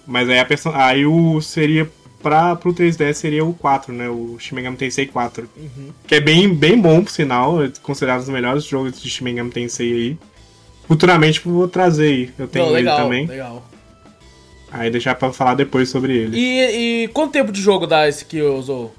Mas 0.06 0.30
aí 0.30 0.40
a 0.40 0.46
person... 0.46 0.72
aí 0.74 1.06
o 1.06 1.42
seria 1.42 1.90
para 2.22 2.56
pro 2.56 2.74
3DS 2.74 3.14
seria 3.14 3.46
o 3.46 3.54
4, 3.54 3.94
né? 3.94 4.10
O 4.10 4.38
Shin 4.40 4.56
Megami 4.56 4.78
Tensei 4.78 5.06
4. 5.06 5.48
Uhum. 5.56 5.90
Que 6.08 6.16
é 6.16 6.20
bem, 6.20 6.54
bem 6.54 6.80
bom, 6.80 7.04
por 7.04 7.12
sinal, 7.12 7.64
é 7.64 7.72
considerado 7.84 8.22
os 8.22 8.30
melhores 8.30 8.64
jogos 8.64 9.02
de 9.02 9.10
Shin 9.10 9.24
Megami 9.26 9.52
Tensei 9.52 9.94
aí. 9.94 10.18
Futuramente 10.88 11.42
vou 11.44 11.68
trazer 11.68 12.08
aí. 12.08 12.34
Eu 12.38 12.48
tenho 12.48 12.66
Não, 12.66 12.72
legal, 12.72 12.98
ele 12.98 13.04
também. 13.04 13.26
Legal. 13.28 13.70
Aí 14.72 14.90
deixar 14.90 15.16
pra 15.16 15.32
falar 15.32 15.56
depois 15.56 15.90
sobre 15.90 16.18
ele. 16.18 16.38
E, 16.38 17.04
e 17.04 17.08
quanto 17.10 17.32
tempo 17.32 17.52
de 17.52 17.62
jogo 17.62 17.88
dá 17.88 18.08
esse 18.08 18.26
que 18.26 18.38
eu 18.38 18.56
usou? 18.56 18.94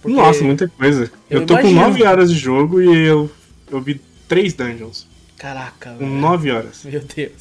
Porque 0.00 0.16
Nossa, 0.16 0.44
muita 0.44 0.68
coisa. 0.68 1.10
Eu, 1.28 1.40
eu 1.40 1.46
tô 1.46 1.54
imagino. 1.54 1.80
com 1.80 1.86
9 1.88 2.02
horas 2.04 2.32
de 2.32 2.38
jogo 2.38 2.80
e 2.80 3.06
eu, 3.06 3.30
eu 3.70 3.80
vi 3.80 4.00
3 4.28 4.54
dungeons. 4.54 5.06
Caraca, 5.36 5.94
Com 5.98 6.06
9 6.06 6.50
horas. 6.50 6.84
Meu 6.84 7.00
Deus. 7.00 7.32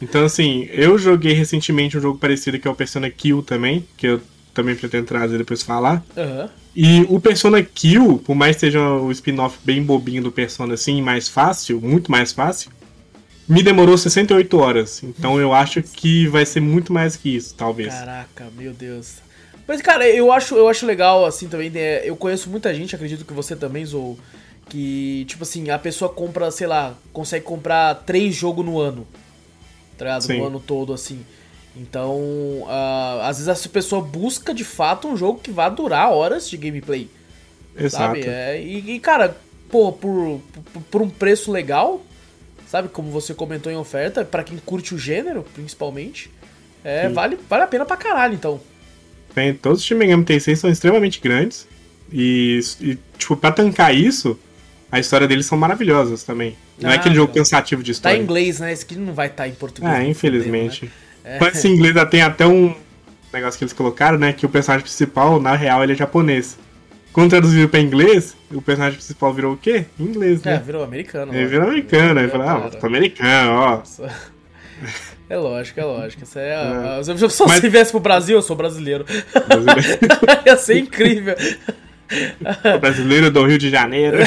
Então, 0.00 0.24
assim, 0.24 0.68
eu 0.72 0.98
joguei 0.98 1.32
recentemente 1.32 1.96
um 1.96 2.00
jogo 2.00 2.18
parecido 2.18 2.58
que 2.58 2.68
é 2.68 2.70
o 2.70 2.74
Persona 2.74 3.10
Kill 3.10 3.42
também, 3.42 3.86
que 3.96 4.06
eu 4.06 4.20
também 4.52 4.74
pretendo 4.74 5.06
trazer 5.06 5.38
depois 5.38 5.62
falar. 5.62 6.04
Uhum. 6.16 6.48
E 6.74 7.06
o 7.08 7.18
Persona 7.18 7.62
Kill, 7.62 8.18
por 8.18 8.34
mais 8.34 8.56
que 8.56 8.60
seja 8.60 8.80
o 8.80 9.10
spin-off 9.10 9.58
bem 9.64 9.82
bobinho 9.82 10.22
do 10.22 10.32
Persona, 10.32 10.74
assim, 10.74 11.00
mais 11.00 11.28
fácil, 11.28 11.80
muito 11.80 12.10
mais 12.10 12.32
fácil, 12.32 12.70
me 13.48 13.62
demorou 13.62 13.96
68 13.96 14.58
horas. 14.58 15.02
Então 15.02 15.40
eu 15.40 15.52
acho 15.52 15.82
que 15.82 16.26
vai 16.26 16.44
ser 16.44 16.60
muito 16.60 16.92
mais 16.92 17.16
que 17.16 17.34
isso, 17.34 17.54
talvez. 17.54 17.94
Caraca, 17.94 18.48
meu 18.56 18.72
Deus. 18.72 19.26
Mas, 19.66 19.82
cara, 19.82 20.08
eu 20.08 20.30
acho, 20.30 20.54
eu 20.54 20.68
acho 20.68 20.86
legal, 20.86 21.24
assim, 21.24 21.48
também. 21.48 21.70
Né, 21.70 22.06
eu 22.06 22.16
conheço 22.16 22.48
muita 22.48 22.72
gente, 22.74 22.94
acredito 22.94 23.24
que 23.24 23.32
você 23.32 23.56
também, 23.56 23.84
Zou, 23.84 24.18
que, 24.68 25.24
tipo 25.26 25.42
assim, 25.42 25.70
a 25.70 25.78
pessoa 25.78 26.08
compra, 26.08 26.50
sei 26.50 26.66
lá, 26.66 26.94
consegue 27.12 27.44
comprar 27.44 27.94
três 27.94 28.34
jogos 28.34 28.64
no 28.64 28.78
ano. 28.78 29.06
Tá 29.96 30.04
ligado? 30.04 30.28
No 30.28 30.46
ano 30.46 30.60
todo, 30.60 30.92
assim. 30.92 31.24
Então, 31.76 32.16
uh, 32.18 33.20
às 33.22 33.36
vezes 33.36 33.48
essa 33.48 33.68
pessoa 33.68 34.00
busca 34.00 34.54
de 34.54 34.64
fato 34.64 35.08
um 35.08 35.16
jogo 35.16 35.40
que 35.40 35.50
vá 35.50 35.68
durar 35.68 36.10
horas 36.10 36.48
de 36.48 36.56
gameplay. 36.56 37.08
Exato. 37.76 38.04
Sabe? 38.04 38.26
É, 38.26 38.60
e, 38.62 38.94
e, 38.94 39.00
cara, 39.00 39.36
pô, 39.68 39.92
por, 39.92 40.40
por, 40.72 40.82
por 40.82 41.02
um 41.02 41.10
preço 41.10 41.52
legal, 41.52 42.02
sabe? 42.66 42.88
Como 42.88 43.10
você 43.10 43.34
comentou 43.34 43.70
em 43.70 43.76
oferta, 43.76 44.24
para 44.24 44.42
quem 44.42 44.56
curte 44.58 44.94
o 44.94 44.98
gênero, 44.98 45.44
principalmente, 45.54 46.30
é, 46.82 47.08
vale, 47.08 47.38
vale 47.48 47.64
a 47.64 47.66
pena 47.66 47.84
pra 47.84 47.96
caralho, 47.96 48.34
então. 48.34 48.60
Tem, 49.34 49.52
todos 49.52 49.80
os 49.80 49.84
Shin 49.84 49.96
Megami 49.96 50.24
Tensei 50.24 50.56
são 50.56 50.70
extremamente 50.70 51.20
grandes 51.20 51.68
e, 52.10 52.58
e, 52.80 52.98
tipo, 53.18 53.36
pra 53.36 53.52
tancar 53.52 53.94
isso, 53.94 54.38
a 54.90 54.98
história 54.98 55.26
deles 55.26 55.46
são 55.46 55.58
maravilhosas 55.58 56.22
também. 56.22 56.56
Não 56.80 56.90
é 56.90 56.92
ah, 56.92 56.96
é 56.96 56.98
aquele 56.98 57.14
jogo 57.14 57.32
cansativo 57.32 57.82
de 57.82 57.92
história. 57.92 58.16
Tá 58.16 58.20
em 58.20 58.24
inglês, 58.24 58.60
né? 58.60 58.72
Esse 58.72 58.84
aqui 58.84 58.96
não 58.96 59.12
vai 59.12 59.26
estar 59.26 59.44
tá 59.44 59.48
em 59.48 59.52
português. 59.52 59.92
Ah, 59.92 60.02
infelizmente. 60.02 60.90
Né? 61.24 61.38
Mas 61.40 61.64
em 61.64 61.72
inglês 61.72 61.94
tem 62.10 62.22
até 62.22 62.46
um 62.46 62.74
negócio 63.32 63.58
que 63.58 63.64
eles 63.64 63.72
colocaram, 63.72 64.18
né? 64.18 64.32
Que 64.32 64.46
o 64.46 64.48
personagem 64.48 64.84
principal, 64.84 65.40
na 65.40 65.56
real, 65.56 65.82
ele 65.82 65.92
é 65.92 65.96
japonês. 65.96 66.58
Quando 67.12 67.30
traduziram 67.30 67.68
pra 67.68 67.80
inglês, 67.80 68.36
o 68.52 68.60
personagem 68.60 68.98
principal 68.98 69.32
virou 69.32 69.54
o 69.54 69.56
quê? 69.56 69.86
Inglês, 69.98 70.42
né? 70.42 70.54
É, 70.54 70.58
virou 70.58 70.84
americano. 70.84 71.34
Ele 71.34 71.46
virou 71.46 71.66
americano, 71.66 72.20
aí 72.20 72.28
falou, 72.28 72.46
ah, 72.46 72.70
tô 72.70 72.86
americano, 72.86 73.52
ó. 73.52 73.82
É 75.28 75.36
lógico, 75.36 75.80
é 75.80 75.84
lógico. 75.84 76.22
É, 76.36 77.00
é. 77.00 77.02
Se 77.02 77.10
eu 77.10 77.28
só 77.28 77.48
Mas... 77.48 77.60
se 77.60 77.68
viesse 77.68 77.90
pro 77.90 77.98
Brasil, 77.98 78.36
eu 78.36 78.42
sou 78.42 78.54
brasileiro. 78.54 79.04
brasileiro. 79.48 79.98
Ia 80.46 80.56
ser 80.56 80.78
incrível. 80.78 81.34
Sou 82.62 82.78
brasileiro 82.78 83.32
do 83.32 83.44
Rio 83.44 83.58
de 83.58 83.68
Janeiro. 83.68 84.18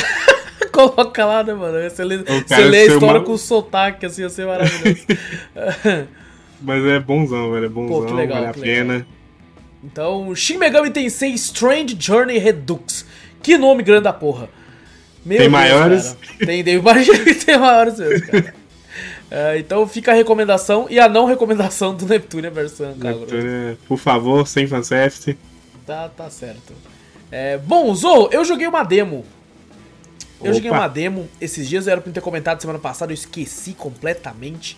Coloca 0.71 1.25
lá, 1.25 1.43
né, 1.43 1.53
mano? 1.53 1.89
Você 1.89 2.03
lê, 2.03 2.17
você 2.17 2.63
lê 2.65 2.81
a 2.81 2.85
história 2.85 3.19
uma... 3.19 3.25
com 3.25 3.37
sotaque, 3.37 4.05
assim, 4.05 4.21
ia 4.21 4.29
ser 4.29 4.45
maravilhoso. 4.45 5.05
Mas 6.61 6.85
é 6.85 6.99
bonzão, 6.99 7.51
velho. 7.51 7.65
É 7.65 7.69
bonzão, 7.69 8.01
Pô, 8.01 8.05
que 8.05 8.13
legal, 8.13 8.43
vale 8.43 8.47
a 8.47 8.53
pena. 8.53 9.07
Então, 9.83 10.35
Shin 10.35 10.57
Megami 10.57 10.89
Tensei 10.89 11.31
Strange 11.31 11.95
Journey 11.97 12.37
Redux. 12.37 13.05
Que 13.41 13.57
nome 13.57 13.81
grande 13.83 14.03
da 14.03 14.13
porra. 14.13 14.49
Meu 15.25 15.37
tem 15.37 15.49
Deus, 15.49 15.51
maiores? 15.51 16.17
Cara. 16.37 16.45
Tem, 16.45 16.63
tem, 16.63 16.81
tem 17.45 17.57
maiores 17.57 17.97
mesmo, 17.97 18.27
cara. 18.27 18.53
É, 19.31 19.59
então 19.59 19.87
fica 19.87 20.11
a 20.11 20.15
recomendação 20.15 20.87
e 20.89 20.99
a 20.99 21.07
não 21.07 21.25
recomendação 21.25 21.93
do 21.93 22.05
Neptune 22.07 22.49
versão 22.49 22.95
Neptune, 22.95 23.77
por 23.87 23.97
favor, 23.97 24.47
sem 24.47 24.65
fanservice. 24.65 25.37
Tá, 25.85 26.09
tá 26.09 26.29
certo. 26.31 26.73
É, 27.31 27.57
bom, 27.57 27.93
Zou, 27.93 28.29
eu 28.31 28.43
joguei 28.43 28.67
uma 28.67 28.83
demo. 28.83 29.23
Eu 30.41 30.47
Opa. 30.47 30.53
joguei 30.53 30.71
uma 30.71 30.87
demo 30.87 31.27
esses 31.39 31.67
dias, 31.67 31.85
eu 31.85 31.91
era 31.91 32.01
pra 32.01 32.11
ter 32.11 32.21
comentado 32.21 32.61
semana 32.61 32.79
passada, 32.79 33.11
eu 33.11 33.15
esqueci 33.15 33.73
completamente. 33.73 34.77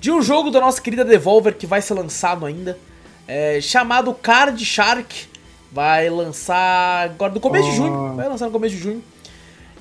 De 0.00 0.10
um 0.10 0.20
jogo 0.20 0.50
da 0.50 0.60
nossa 0.60 0.80
querida 0.80 1.04
Devolver 1.04 1.54
que 1.54 1.66
vai 1.66 1.80
ser 1.80 1.94
lançado 1.94 2.44
ainda. 2.44 2.78
É, 3.26 3.60
chamado 3.60 4.12
Card 4.14 4.64
Shark. 4.64 5.28
Vai 5.72 6.08
lançar 6.08 7.04
agora 7.04 7.32
no 7.32 7.40
começo 7.40 7.68
oh. 7.68 7.70
de 7.70 7.76
junho. 7.76 8.16
Vai 8.16 8.28
lançar 8.28 8.46
no 8.46 8.52
começo 8.52 8.74
de 8.74 8.80
junho. 8.80 9.02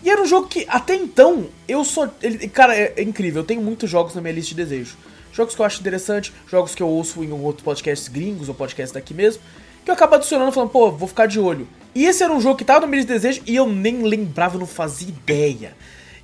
E 0.03 0.09
era 0.09 0.21
um 0.21 0.25
jogo 0.25 0.47
que, 0.47 0.65
até 0.69 0.95
então, 0.95 1.47
eu 1.67 1.83
só. 1.83 2.07
Ele, 2.21 2.47
cara, 2.47 2.75
é, 2.75 2.93
é, 2.95 3.01
incrível. 3.01 3.41
Eu 3.41 3.45
tenho 3.45 3.61
muitos 3.61 3.89
jogos 3.89 4.13
na 4.13 4.21
minha 4.21 4.33
lista 4.33 4.49
de 4.49 4.55
desejo. 4.55 4.97
Jogos 5.33 5.55
que 5.55 5.61
eu 5.61 5.65
acho 5.65 5.79
interessante, 5.79 6.31
jogos 6.47 6.75
que 6.75 6.81
eu 6.81 6.87
ouço 6.87 7.23
em 7.23 7.31
outros 7.31 7.63
podcasts 7.63 8.07
gringos 8.07 8.47
ou 8.47 8.55
podcasts 8.55 8.93
daqui 8.93 9.13
mesmo. 9.13 9.41
Que 9.85 9.91
eu 9.91 9.93
acabo 9.93 10.15
adicionando 10.15 10.51
falando, 10.51 10.71
pô, 10.71 10.91
vou 10.91 11.07
ficar 11.07 11.27
de 11.27 11.39
olho. 11.39 11.67
E 11.93 12.05
esse 12.05 12.23
era 12.23 12.33
um 12.33 12.41
jogo 12.41 12.57
que 12.57 12.65
tava 12.65 12.85
lista 12.87 13.13
de 13.13 13.13
desejo 13.13 13.41
e 13.45 13.55
eu 13.55 13.69
nem 13.69 14.01
lembrava, 14.01 14.55
eu 14.55 14.59
não 14.59 14.67
fazia 14.67 15.07
ideia. 15.07 15.73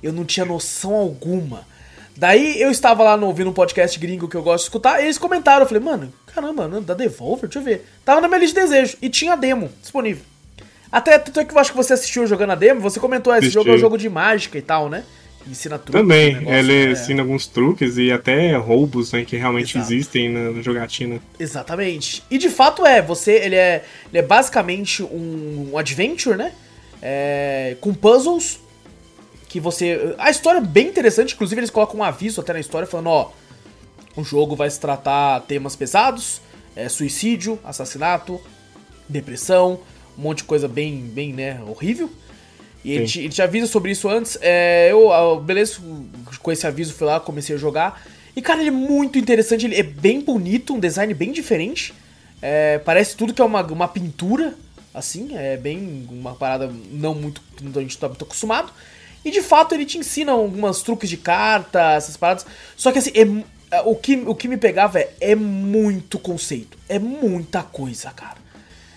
Eu 0.02 0.12
não 0.12 0.24
tinha 0.24 0.44
noção 0.44 0.92
alguma. 0.94 1.66
Daí 2.16 2.60
eu 2.60 2.70
estava 2.70 3.02
lá 3.02 3.16
no, 3.16 3.26
ouvindo 3.26 3.48
um 3.48 3.54
podcast 3.54 3.98
gringo 3.98 4.28
que 4.28 4.36
eu 4.36 4.42
gosto 4.42 4.64
de 4.64 4.68
escutar, 4.68 5.00
e 5.00 5.04
eles 5.04 5.16
comentaram. 5.16 5.62
Eu 5.62 5.66
falei, 5.66 5.82
mano, 5.82 6.12
caramba, 6.26 6.68
da 6.80 6.92
Devolver, 6.92 7.48
deixa 7.48 7.60
eu 7.60 7.62
ver. 7.62 7.86
Tava 8.04 8.20
na 8.20 8.28
minha 8.28 8.40
lista 8.40 8.60
de 8.60 8.66
desejo 8.66 8.98
e 9.00 9.08
tinha 9.08 9.36
demo 9.36 9.70
disponível. 9.80 10.24
Até 10.90 11.18
tanto 11.18 11.40
é 11.40 11.44
que 11.44 11.54
eu 11.54 11.58
acho 11.58 11.70
que 11.70 11.76
você 11.76 11.94
assistiu 11.94 12.26
jogando 12.26 12.50
a 12.50 12.54
demo, 12.54 12.80
você 12.80 13.00
comentou, 13.00 13.34
esse 13.34 13.48
jogo 13.48 13.70
é 13.70 13.74
um 13.74 13.78
jogo 13.78 13.96
de 13.96 14.10
mágica 14.10 14.58
e 14.58 14.62
tal, 14.62 14.90
né? 14.90 15.04
Ensina 15.46 15.78
truques. 15.78 16.00
Também, 16.00 16.34
negócio, 16.34 16.54
ele 16.54 16.86
né? 16.86 16.92
ensina 16.92 17.22
alguns 17.22 17.46
truques 17.46 17.96
e 17.98 18.12
até 18.12 18.56
roubos, 18.56 19.12
né, 19.12 19.24
que 19.24 19.36
realmente 19.36 19.76
Exato. 19.76 19.92
existem 19.92 20.28
na, 20.28 20.50
na, 20.50 20.62
jogatina. 20.62 21.20
Exatamente. 21.38 22.22
E 22.30 22.38
de 22.38 22.48
fato 22.48 22.86
é, 22.86 23.02
você, 23.02 23.32
ele 23.32 23.56
é, 23.56 23.84
ele 24.10 24.18
é 24.18 24.22
basicamente 24.22 25.02
um, 25.02 25.70
um 25.72 25.78
adventure, 25.78 26.36
né? 26.36 26.52
É, 27.00 27.76
com 27.80 27.92
puzzles 27.92 28.60
que 29.48 29.58
você... 29.58 30.14
A 30.18 30.30
história 30.30 30.58
é 30.58 30.62
bem 30.62 30.88
interessante, 30.88 31.34
inclusive 31.34 31.60
eles 31.60 31.70
colocam 31.70 32.00
um 32.00 32.04
aviso 32.04 32.40
até 32.40 32.52
na 32.52 32.60
história 32.60 32.86
falando, 32.86 33.08
ó, 33.08 33.32
o 34.16 34.22
jogo 34.22 34.54
vai 34.54 34.70
se 34.70 34.78
tratar 34.78 35.40
temas 35.40 35.74
pesados, 35.74 36.40
é, 36.76 36.88
suicídio, 36.88 37.58
assassinato, 37.64 38.40
depressão, 39.08 39.80
um 40.16 40.22
monte 40.22 40.38
de 40.38 40.44
coisa 40.44 40.68
bem, 40.68 41.00
bem 41.00 41.32
né, 41.32 41.60
horrível. 41.66 42.10
E 42.84 42.92
ele 42.92 43.06
te, 43.06 43.20
ele 43.20 43.28
te, 43.28 43.42
avisa 43.42 43.66
sobre 43.66 43.92
isso 43.92 44.08
antes. 44.08 44.36
É, 44.40 44.88
eu, 44.90 45.12
ah, 45.12 45.40
beleza, 45.40 45.80
com 46.40 46.50
esse 46.50 46.66
aviso 46.66 46.94
fui 46.94 47.06
lá, 47.06 47.20
comecei 47.20 47.54
a 47.54 47.58
jogar. 47.58 48.02
E, 48.34 48.42
cara, 48.42 48.60
ele 48.60 48.68
é 48.68 48.72
muito 48.72 49.18
interessante, 49.18 49.66
ele 49.66 49.76
é 49.76 49.82
bem 49.82 50.20
bonito, 50.20 50.74
um 50.74 50.80
design 50.80 51.12
bem 51.14 51.32
diferente. 51.32 51.94
É, 52.40 52.78
parece 52.78 53.16
tudo 53.16 53.32
que 53.32 53.40
é 53.40 53.44
uma, 53.44 53.62
uma 53.62 53.86
pintura, 53.86 54.54
assim, 54.92 55.36
é 55.36 55.56
bem 55.56 56.06
uma 56.10 56.34
parada 56.34 56.72
não 56.90 57.14
muito 57.14 57.40
que 57.56 57.78
a 57.78 57.82
gente 57.82 57.98
tá 57.98 58.08
muito 58.08 58.24
acostumado. 58.24 58.72
E 59.24 59.30
de 59.30 59.40
fato 59.40 59.74
ele 59.74 59.86
te 59.86 59.98
ensina 59.98 60.32
algumas 60.32 60.82
truques 60.82 61.08
de 61.08 61.16
carta, 61.16 61.92
essas 61.92 62.16
paradas. 62.16 62.44
Só 62.76 62.90
que 62.90 62.98
assim, 62.98 63.12
é, 63.14 63.80
o, 63.82 63.94
que, 63.94 64.16
o 64.26 64.34
que 64.34 64.48
me 64.48 64.56
pegava 64.56 64.98
é, 64.98 65.12
é 65.20 65.34
muito 65.34 66.18
conceito, 66.18 66.76
é 66.88 66.98
muita 66.98 67.62
coisa, 67.62 68.10
cara. 68.10 68.42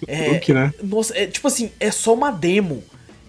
É, 0.07 0.29
truque, 0.29 0.53
né? 0.53 0.73
Nossa, 0.83 1.17
é, 1.17 1.27
tipo 1.27 1.47
assim, 1.47 1.71
é 1.79 1.91
só 1.91 2.13
uma 2.13 2.31
demo. 2.31 2.83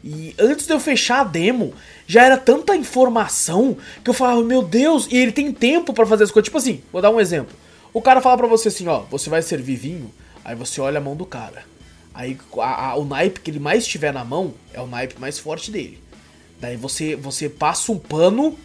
E 0.05 0.35
antes 0.39 0.67
de 0.67 0.73
eu 0.73 0.81
fechar 0.81 1.21
a 1.21 1.25
demo, 1.25 1.75
já 2.07 2.25
era 2.25 2.37
tanta 2.37 2.77
informação 2.77 3.77
que 4.05 4.11
eu 4.11 4.15
falava, 4.15 4.43
meu 4.43 4.63
Deus, 4.63 5.09
e 5.11 5.17
ele 5.17 5.33
tem 5.33 5.53
tempo 5.53 5.93
para 5.93 6.07
fazer 6.07 6.25
as 6.25 6.31
coisas. 6.31 6.47
Tipo 6.47 6.59
assim, 6.59 6.83
vou 6.93 7.03
dar 7.03 7.11
um 7.11 7.21
exemplo. 7.21 7.55
O 7.93 8.01
cara 8.01 8.21
fala 8.21 8.37
pra 8.37 8.47
você 8.47 8.69
assim, 8.69 8.87
ó, 8.87 9.01
você 9.11 9.31
vai 9.31 9.43
servir 9.43 9.77
vinho, 9.77 10.13
aí 10.45 10.55
você 10.55 10.81
olha 10.81 10.99
a 10.99 11.01
mão 11.01 11.17
do 11.17 11.27
cara. 11.27 11.65
Aí 12.15 12.39
a, 12.59 12.91
a, 12.91 12.97
o 12.97 13.05
naipe 13.05 13.41
que 13.41 13.51
ele 13.51 13.59
mais 13.59 13.87
tiver 13.87 14.13
na 14.13 14.25
mão 14.25 14.55
é 14.73 14.81
o 14.81 14.87
naipe 14.87 15.21
mais 15.21 15.39
forte 15.39 15.71
dele. 15.71 16.03
Daí 16.61 16.77
você, 16.77 17.17
você 17.17 17.49
passa 17.49 17.93
um 17.93 17.99
pano 17.99 18.57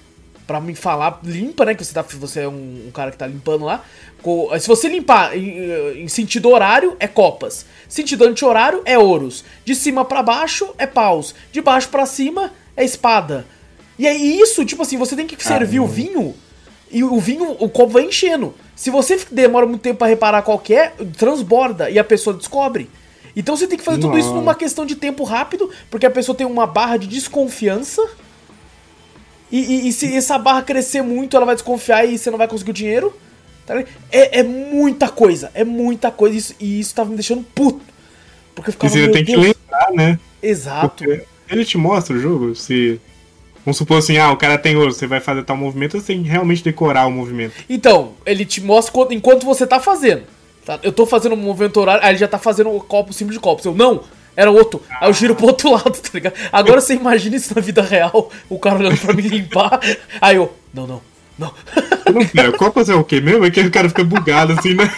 para 0.51 0.59
me 0.59 0.75
falar, 0.75 1.21
limpa, 1.23 1.63
né? 1.63 1.73
Que 1.73 1.85
você, 1.85 1.93
tá, 1.93 2.01
você 2.01 2.41
é 2.41 2.47
um, 2.47 2.87
um, 2.87 2.91
cara 2.93 3.09
que 3.09 3.17
tá 3.17 3.25
limpando 3.25 3.63
lá. 3.63 3.85
Se 4.59 4.67
você 4.67 4.89
limpar 4.89 5.35
em, 5.37 6.03
em 6.03 6.07
sentido 6.09 6.49
horário, 6.49 6.97
é 6.99 7.07
copas. 7.07 7.65
Sentido 7.87 8.25
anti-horário, 8.25 8.81
é 8.83 8.99
ouros. 8.99 9.45
De 9.63 9.73
cima 9.73 10.03
para 10.03 10.21
baixo, 10.21 10.75
é 10.77 10.85
paus. 10.85 11.33
De 11.53 11.61
baixo 11.61 11.87
para 11.87 12.05
cima, 12.05 12.51
é 12.75 12.83
espada. 12.83 13.45
E 13.97 14.05
é 14.05 14.13
isso, 14.13 14.65
tipo 14.65 14.81
assim, 14.81 14.97
você 14.97 15.15
tem 15.15 15.25
que 15.25 15.41
servir 15.41 15.77
ah, 15.77 15.83
o 15.83 15.87
vinho 15.87 16.35
e 16.91 17.01
o 17.01 17.17
vinho, 17.17 17.55
o 17.57 17.69
copo 17.69 17.93
vai 17.93 18.03
enchendo. 18.03 18.53
Se 18.75 18.89
você 18.89 19.17
demora 19.31 19.65
muito 19.65 19.81
tempo 19.81 19.99
para 19.99 20.07
reparar 20.07 20.41
qualquer, 20.41 20.95
transborda 21.17 21.89
e 21.89 21.97
a 21.97 22.03
pessoa 22.03 22.35
descobre. 22.35 22.89
Então 23.33 23.55
você 23.55 23.67
tem 23.67 23.77
que 23.77 23.85
fazer 23.85 24.01
tudo 24.01 24.17
isso 24.17 24.33
numa 24.33 24.53
questão 24.53 24.85
de 24.85 24.95
tempo 24.95 25.23
rápido, 25.23 25.69
porque 25.89 26.05
a 26.05 26.11
pessoa 26.11 26.35
tem 26.35 26.45
uma 26.45 26.67
barra 26.67 26.97
de 26.97 27.07
desconfiança 27.07 28.01
e, 29.51 29.59
e, 29.59 29.87
e, 29.89 29.93
se 29.93 30.15
essa 30.15 30.37
barra 30.37 30.61
crescer 30.61 31.01
muito, 31.01 31.35
ela 31.35 31.45
vai 31.45 31.55
desconfiar 31.55 32.05
e 32.05 32.17
você 32.17 32.31
não 32.31 32.37
vai 32.37 32.47
conseguir 32.47 32.71
o 32.71 32.73
dinheiro. 32.73 33.13
Tá 33.65 33.77
é, 34.11 34.39
é 34.39 34.43
muita 34.43 35.09
coisa, 35.09 35.51
é 35.53 35.63
muita 35.63 36.09
coisa. 36.09 36.37
Isso, 36.37 36.55
e 36.59 36.79
isso 36.79 36.95
tava 36.95 37.09
me 37.09 37.15
deixando 37.15 37.43
puto. 37.43 37.81
Porque 38.55 38.69
eu 38.69 38.73
ficava. 38.73 38.97
E 38.97 39.01
você 39.01 39.11
tem 39.11 39.23
Deus. 39.23 39.39
que 39.39 39.47
lembrar, 39.47 39.91
né? 39.91 40.19
Exato. 40.41 41.03
Porque 41.03 41.25
ele 41.49 41.65
te 41.65 41.77
mostra 41.77 42.15
o 42.15 42.19
jogo, 42.19 42.55
se. 42.55 42.99
Vamos 43.63 43.77
supor 43.77 43.99
assim, 43.99 44.17
ah, 44.17 44.31
o 44.31 44.37
cara 44.37 44.57
tem 44.57 44.75
ouro, 44.75 44.91
você 44.91 45.05
vai 45.05 45.19
fazer 45.19 45.43
tal 45.43 45.55
movimento, 45.55 45.99
você 45.99 46.07
tem 46.07 46.23
que 46.23 46.29
realmente 46.29 46.63
decorar 46.63 47.05
o 47.05 47.11
movimento. 47.11 47.53
Então, 47.69 48.13
ele 48.25 48.43
te 48.43 48.59
mostra 48.59 49.13
enquanto 49.13 49.45
você 49.45 49.67
tá 49.67 49.79
fazendo. 49.79 50.23
Tá? 50.65 50.79
Eu 50.81 50.91
tô 50.91 51.05
fazendo 51.05 51.33
um 51.33 51.37
movimento 51.37 51.79
horário, 51.79 52.03
aí 52.03 52.11
ele 52.11 52.17
já 52.17 52.27
tá 52.27 52.39
fazendo 52.39 52.75
o 52.75 52.81
copo 52.81 53.13
simples 53.13 53.37
de 53.37 53.39
copo. 53.39 53.61
Eu, 53.67 53.75
não, 53.75 54.03
era 54.35 54.49
outro. 54.49 54.81
Aí 54.99 55.09
eu 55.09 55.13
giro 55.13 55.35
pro 55.35 55.47
outro 55.47 55.71
lado, 55.71 55.91
tá 55.91 56.09
ligado? 56.13 56.33
Agora 56.51 56.81
você 56.81 56.93
imagina 56.93 57.35
isso 57.35 57.53
na 57.55 57.61
vida 57.61 57.81
real, 57.81 58.31
o 58.49 58.59
cara 58.59 58.77
olhando 58.77 58.97
pra 58.97 59.13
me 59.13 59.21
limpar. 59.21 59.79
Aí 60.19 60.35
eu, 60.35 60.53
não, 60.73 60.87
não, 60.87 61.01
não. 61.37 61.53
Não, 62.13 62.25
pera, 62.27 62.51
Copas 62.53 62.89
é 62.89 62.95
o 62.95 63.03
quê 63.03 63.21
mesmo? 63.21 63.45
É 63.45 63.51
que 63.51 63.61
o 63.61 63.71
cara 63.71 63.89
fica 63.89 64.03
bugado 64.03 64.53
assim, 64.53 64.73
né? 64.73 64.91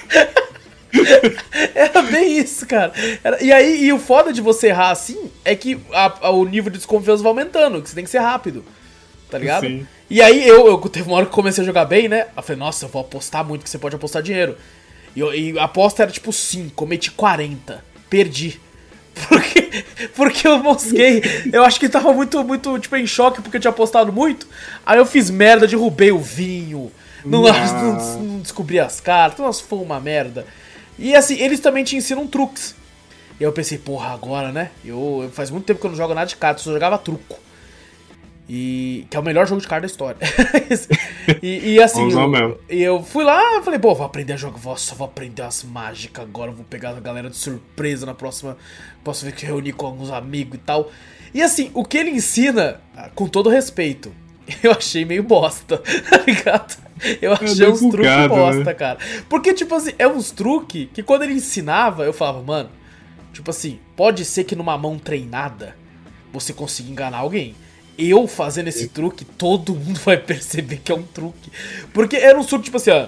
Era 1.74 2.02
bem 2.04 2.38
isso, 2.38 2.68
cara. 2.68 2.94
Era, 3.24 3.44
e 3.44 3.52
aí, 3.52 3.86
e 3.86 3.94
o 3.94 4.00
foda 4.00 4.32
de 4.32 4.42
você 4.42 4.68
errar 4.68 4.92
assim 4.92 5.32
é 5.44 5.56
que 5.56 5.80
a, 5.92 6.28
a, 6.28 6.30
o 6.30 6.46
nível 6.46 6.72
de 6.72 6.78
desconfiança 6.78 7.24
vai 7.24 7.32
aumentando, 7.32 7.82
que 7.82 7.90
você 7.90 7.96
tem 7.96 8.04
que 8.04 8.10
ser 8.10 8.20
rápido. 8.20 8.64
Tá 9.30 9.40
ligado? 9.40 9.66
Sim. 9.66 9.88
E 10.10 10.22
aí 10.22 10.48
eu, 10.48 10.68
eu 10.68 10.78
teve 10.78 11.08
uma 11.08 11.18
hora 11.18 11.26
que 11.26 11.32
comecei 11.32 11.64
a 11.64 11.66
jogar 11.66 11.86
bem, 11.86 12.08
né? 12.08 12.28
Eu 12.38 12.44
falei, 12.44 12.60
nossa, 12.60 12.86
eu 12.86 12.90
vou 12.90 13.02
apostar 13.02 13.44
muito, 13.44 13.64
que 13.64 13.70
você 13.70 13.80
pode 13.80 13.96
apostar 13.96 14.22
dinheiro. 14.22 14.56
E, 15.16 15.22
e 15.22 15.58
a 15.58 15.64
aposta 15.64 16.04
era 16.04 16.12
tipo 16.12 16.32
5, 16.32 16.86
meti 16.86 17.10
40. 17.12 17.84
Perdi. 18.10 18.62
Porque, 19.14 19.86
porque 20.16 20.48
eu 20.48 20.60
mosquei. 20.60 21.22
Eu 21.52 21.64
acho 21.64 21.80
que 21.80 21.88
tava 21.88 22.12
muito, 22.14 22.44
muito, 22.44 22.78
tipo, 22.80 22.96
em 22.96 23.06
choque 23.06 23.42
porque 23.42 23.58
eu 23.58 23.62
tinha 23.62 23.72
apostado 23.72 24.12
muito. 24.12 24.48
Aí 24.86 24.98
eu 24.98 25.06
fiz 25.06 25.30
merda, 25.30 25.68
derrubei 25.68 26.12
o 26.12 26.20
vinho. 26.20 26.92
Não, 27.24 27.44
não, 27.44 28.20
não 28.22 28.40
descobri 28.40 28.80
as 28.80 29.00
cartas. 29.00 29.40
Nossa, 29.40 29.64
foi 29.64 29.80
uma 29.80 30.00
merda. 30.00 30.46
E 30.98 31.16
assim, 31.16 31.40
eles 31.40 31.60
também 31.60 31.84
te 31.84 31.96
ensinam 31.96 32.28
truques. 32.28 32.76
E 33.40 33.44
eu 33.44 33.52
pensei, 33.52 33.78
porra, 33.78 34.14
agora, 34.14 34.52
né? 34.52 34.72
Eu, 34.86 35.30
faz 35.34 35.50
muito 35.50 35.66
tempo 35.66 35.80
que 35.80 35.86
eu 35.86 35.92
não 35.92 35.98
jogo 35.98 36.14
nada 36.14 36.28
de 36.28 36.36
cartas, 36.36 36.66
eu 36.66 36.72
só 36.72 36.74
jogava 36.74 36.98
truco. 36.98 37.40
E 38.48 39.08
que 39.10 39.16
é 39.16 39.20
o 39.20 39.24
melhor 39.24 39.48
jogo 39.48 39.62
de 39.62 39.68
carta 39.68 39.88
da 39.88 39.92
história. 39.92 40.18
e, 41.42 41.76
e, 41.76 41.82
assim, 41.82 42.12
eu, 42.12 42.60
e 42.70 42.82
eu 42.82 43.02
fui 43.02 43.24
lá 43.24 43.62
falei, 43.64 43.80
pô, 43.80 43.96
vou 43.96 44.06
aprender 44.06 44.34
a 44.34 44.38
jogar, 44.38 44.60
nossa, 44.62 44.94
vou 44.96 45.06
aprender 45.06 45.42
as 45.44 45.64
mágicas 45.64 46.26
agora, 46.26 46.52
vou 46.52 46.66
pegar 46.66 46.90
a 46.90 47.00
galera 47.00 47.30
de 47.30 47.38
surpresa 47.38 48.06
na 48.06 48.14
próxima. 48.14 48.58
Posso 49.04 49.24
ver 49.24 49.32
que 49.32 49.46
reunir 49.46 49.74
com 49.74 49.86
alguns 49.86 50.12
amigos 50.12 50.56
e 50.56 50.62
tal. 50.62 50.92
E 51.34 51.42
assim, 51.42 51.72
o 51.74 51.86
que 51.86 51.98
ele 51.98 52.10
ensina, 52.10 52.82
com 53.16 53.28
todo 53.28 53.50
respeito, 53.50 54.12
eu 54.62 54.72
achei 54.72 55.06
meio 55.06 55.24
bosta, 55.24 55.78
tá 56.10 56.24
ligado? 56.28 56.78
Eu 57.22 57.32
é 57.32 57.36
achei 57.36 57.66
é 57.66 57.70
uns 57.70 57.80
truques 57.80 58.06
né? 58.06 58.28
bosta, 58.28 58.64
né? 58.64 58.74
cara. 58.74 59.00
Porque, 59.30 59.54
tipo 59.54 59.74
assim, 59.74 59.94
é 59.98 60.08
uns 60.08 60.32
truques 60.32 60.90
que 60.94 61.02
quando 61.02 61.24
ele 61.24 61.34
ensinava, 61.34 62.04
eu 62.04 62.14
falava, 62.14 62.42
mano, 62.42 62.70
tipo 63.32 63.50
assim, 63.50 63.80
pode 63.96 64.26
ser 64.26 64.44
que 64.44 64.56
numa 64.56 64.78
mão 64.78 65.00
treinada 65.00 65.76
você 66.32 66.52
consiga 66.52 66.90
enganar 66.90 67.20
alguém 67.20 67.56
eu 67.98 68.28
fazendo 68.28 68.68
esse 68.68 68.88
truque, 68.88 69.26
todo 69.26 69.76
mundo 69.76 70.00
vai 70.04 70.18
perceber 70.18 70.78
que 70.78 70.92
é 70.92 70.96
um 70.96 71.04
truque. 71.04 71.52
Porque 71.94 72.16
era 72.16 72.40
um 72.40 72.44
truque 72.44 72.66
tipo 72.66 72.78
assim, 72.78 72.92
ó, 72.92 73.08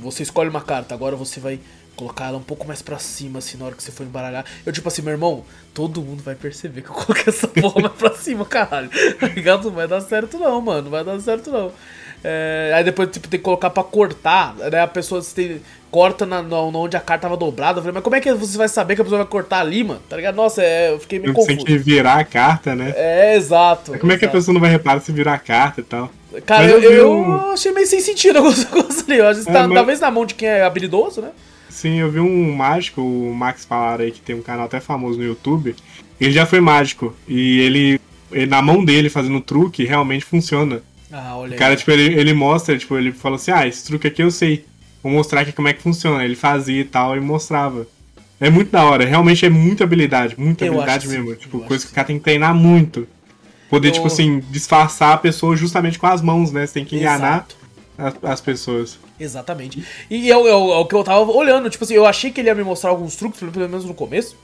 você 0.00 0.22
escolhe 0.22 0.48
uma 0.48 0.62
carta, 0.62 0.94
agora 0.94 1.16
você 1.16 1.40
vai 1.40 1.60
colocar 1.96 2.26
ela 2.26 2.38
um 2.38 2.42
pouco 2.42 2.66
mais 2.66 2.82
pra 2.82 2.98
cima, 2.98 3.38
assim, 3.38 3.56
na 3.56 3.66
hora 3.66 3.74
que 3.74 3.82
você 3.82 3.92
for 3.92 4.04
embaralhar. 4.04 4.44
Eu, 4.66 4.72
tipo 4.72 4.88
assim, 4.88 5.02
meu 5.02 5.12
irmão, 5.12 5.44
todo 5.72 6.02
mundo 6.02 6.22
vai 6.22 6.34
perceber 6.34 6.82
que 6.82 6.88
eu 6.88 6.94
coloquei 6.94 7.32
essa 7.32 7.46
porra 7.48 7.80
mais 7.88 7.94
pra 7.94 8.14
cima, 8.14 8.44
caralho. 8.44 8.90
Tá 9.18 9.28
ligado? 9.28 9.64
Não 9.64 9.76
vai 9.76 9.86
dar 9.88 10.00
certo 10.00 10.38
não, 10.38 10.60
mano, 10.60 10.82
não 10.82 10.90
vai 10.90 11.04
dar 11.04 11.20
certo 11.20 11.50
não. 11.50 11.72
É, 12.26 12.72
aí 12.74 12.82
depois 12.82 13.10
tipo, 13.10 13.28
tem 13.28 13.38
que 13.38 13.44
colocar 13.44 13.68
pra 13.68 13.82
cortar, 13.84 14.54
né? 14.56 14.80
A 14.80 14.86
pessoa 14.86 15.22
tem, 15.34 15.60
corta 15.90 16.24
na, 16.24 16.42
na, 16.42 16.58
onde 16.58 16.96
a 16.96 17.00
carta 17.00 17.22
tava 17.28 17.36
dobrada. 17.36 17.78
Eu 17.78 17.82
falei, 17.82 17.92
mas 17.94 18.02
como 18.02 18.16
é 18.16 18.20
que 18.20 18.32
você 18.32 18.56
vai 18.56 18.66
saber 18.66 18.94
que 18.94 19.02
a 19.02 19.04
pessoa 19.04 19.18
vai 19.22 19.26
cortar 19.30 19.60
ali, 19.60 19.84
mano? 19.84 20.00
Tá 20.08 20.16
ligado? 20.16 20.34
Nossa, 20.34 20.62
é, 20.62 20.90
eu 20.92 20.98
fiquei 20.98 21.18
meio 21.18 21.34
Você 21.34 21.40
confuso. 21.40 21.56
tem 21.58 21.66
que 21.66 21.78
virar 21.78 22.14
a 22.18 22.24
carta, 22.24 22.74
né? 22.74 22.94
É, 22.96 23.36
exato. 23.36 23.98
Como 23.98 24.10
é 24.10 24.16
que 24.16 24.24
a 24.24 24.28
exato. 24.28 24.38
pessoa 24.38 24.54
não 24.54 24.60
vai 24.60 24.70
reparar 24.70 25.00
se 25.00 25.12
virar 25.12 25.34
a 25.34 25.38
carta 25.38 25.80
e 25.82 25.84
tal? 25.84 26.10
Cara, 26.46 26.62
Mas 26.64 26.72
eu, 26.72 26.80
eu 26.82 26.92
eu 26.92 27.52
achei 27.52 27.70
meio 27.72 27.86
sem 27.86 28.00
sentido 28.00 28.38
algumas 28.38 28.64
coisas 28.64 29.04
ali. 29.08 29.18
Eu 29.18 29.28
acho 29.28 29.44
que 29.44 29.50
É, 29.50 29.52
tá- 29.52 29.68
mas- 29.68 29.74
talvez 29.76 30.00
na 30.00 30.10
mão 30.10 30.24
de 30.26 30.34
quem 30.34 30.48
é 30.48 30.64
habilidoso, 30.64 31.20
né? 31.20 31.28
Sim, 31.68 32.00
eu 32.00 32.10
vi 32.10 32.20
um 32.20 32.52
mágico, 32.56 33.00
o 33.02 33.34
Max 33.34 33.64
Palara 33.66 34.02
aí, 34.04 34.10
que 34.12 34.20
tem 34.20 34.34
um 34.34 34.40
canal 34.42 34.64
até 34.66 34.80
famoso 34.80 35.18
no 35.18 35.24
YouTube. 35.24 35.76
Ele 36.20 36.32
já 36.32 36.46
foi 36.46 36.60
mágico. 36.60 37.14
E 37.28 37.60
ele, 37.60 38.00
ele- 38.32 38.46
na 38.46 38.62
mão 38.62 38.84
dele, 38.84 39.10
fazendo 39.10 39.40
truque, 39.40 39.84
realmente 39.84 40.24
funciona. 40.24 40.80
Ah, 41.16 41.36
olha 41.36 41.54
O 41.54 41.58
cara, 41.58 41.70
aí. 41.72 41.76
tipo, 41.76 41.90
ele, 41.92 42.12
ele 42.18 42.32
mostra, 42.34 42.76
tipo, 42.76 42.98
ele 42.98 43.12
falou 43.12 43.36
assim, 43.36 43.52
ah, 43.52 43.64
esse 43.68 43.84
truque 43.84 44.08
aqui 44.08 44.20
eu 44.20 44.32
sei. 44.32 44.64
Vou 45.00 45.12
mostrar 45.12 45.42
aqui 45.42 45.52
como 45.52 45.68
é 45.68 45.72
que 45.72 45.80
funciona. 45.80 46.24
Ele 46.24 46.34
fazia 46.34 46.80
e 46.80 46.84
tal, 46.84 47.16
e 47.16 47.20
mostrava. 47.20 47.86
É 48.40 48.50
muito 48.50 48.72
da 48.72 48.84
hora, 48.84 49.04
realmente 49.04 49.46
é 49.46 49.48
muita 49.48 49.84
habilidade, 49.84 50.34
muita 50.36 50.64
Eu 50.64 50.72
habilidade 50.72 51.06
que 51.06 51.12
sim, 51.12 51.18
mesmo. 51.20 51.36
Tipo, 51.36 51.60
coisa 51.60 51.84
que 51.84 51.88
que 51.88 51.92
o 51.92 51.94
cara 51.94 52.06
tem 52.08 52.18
que 52.18 52.24
treinar 52.24 52.52
muito. 52.52 53.06
Poder, 53.70 53.88
Eu- 53.88 53.92
tipo 53.92 54.06
assim, 54.08 54.40
disfarçar 54.50 55.12
a 55.12 55.16
pessoa 55.16 55.56
justamente 55.56 55.98
com 56.00 56.06
as 56.08 56.20
mãos, 56.20 56.50
né? 56.50 56.66
Você 56.66 56.74
tem 56.74 56.84
que 56.84 56.96
enganar 56.96 57.46
as, 57.96 58.14
as 58.22 58.40
pessoas. 58.40 58.98
Exatamente. 59.20 59.84
E 60.10 60.30
é 60.32 60.36
o, 60.36 60.48
é 60.48 60.50
é 60.50 60.54
o 60.54 60.84
que 60.84 60.94
eu 60.96 61.04
tava 61.04 61.30
olhando, 61.30 61.70
tipo 61.70 61.84
assim, 61.84 61.94
eu 61.94 62.04
achei 62.04 62.32
que 62.32 62.40
ele 62.40 62.48
ia 62.48 62.54
me 62.56 62.64
mostrar 62.64 62.90
alguns 62.90 63.14
truques, 63.14 63.38
pelo 63.38 63.52
pelo 63.52 63.68
menos 63.68 63.84
no 63.84 63.94
começo, 63.94 64.36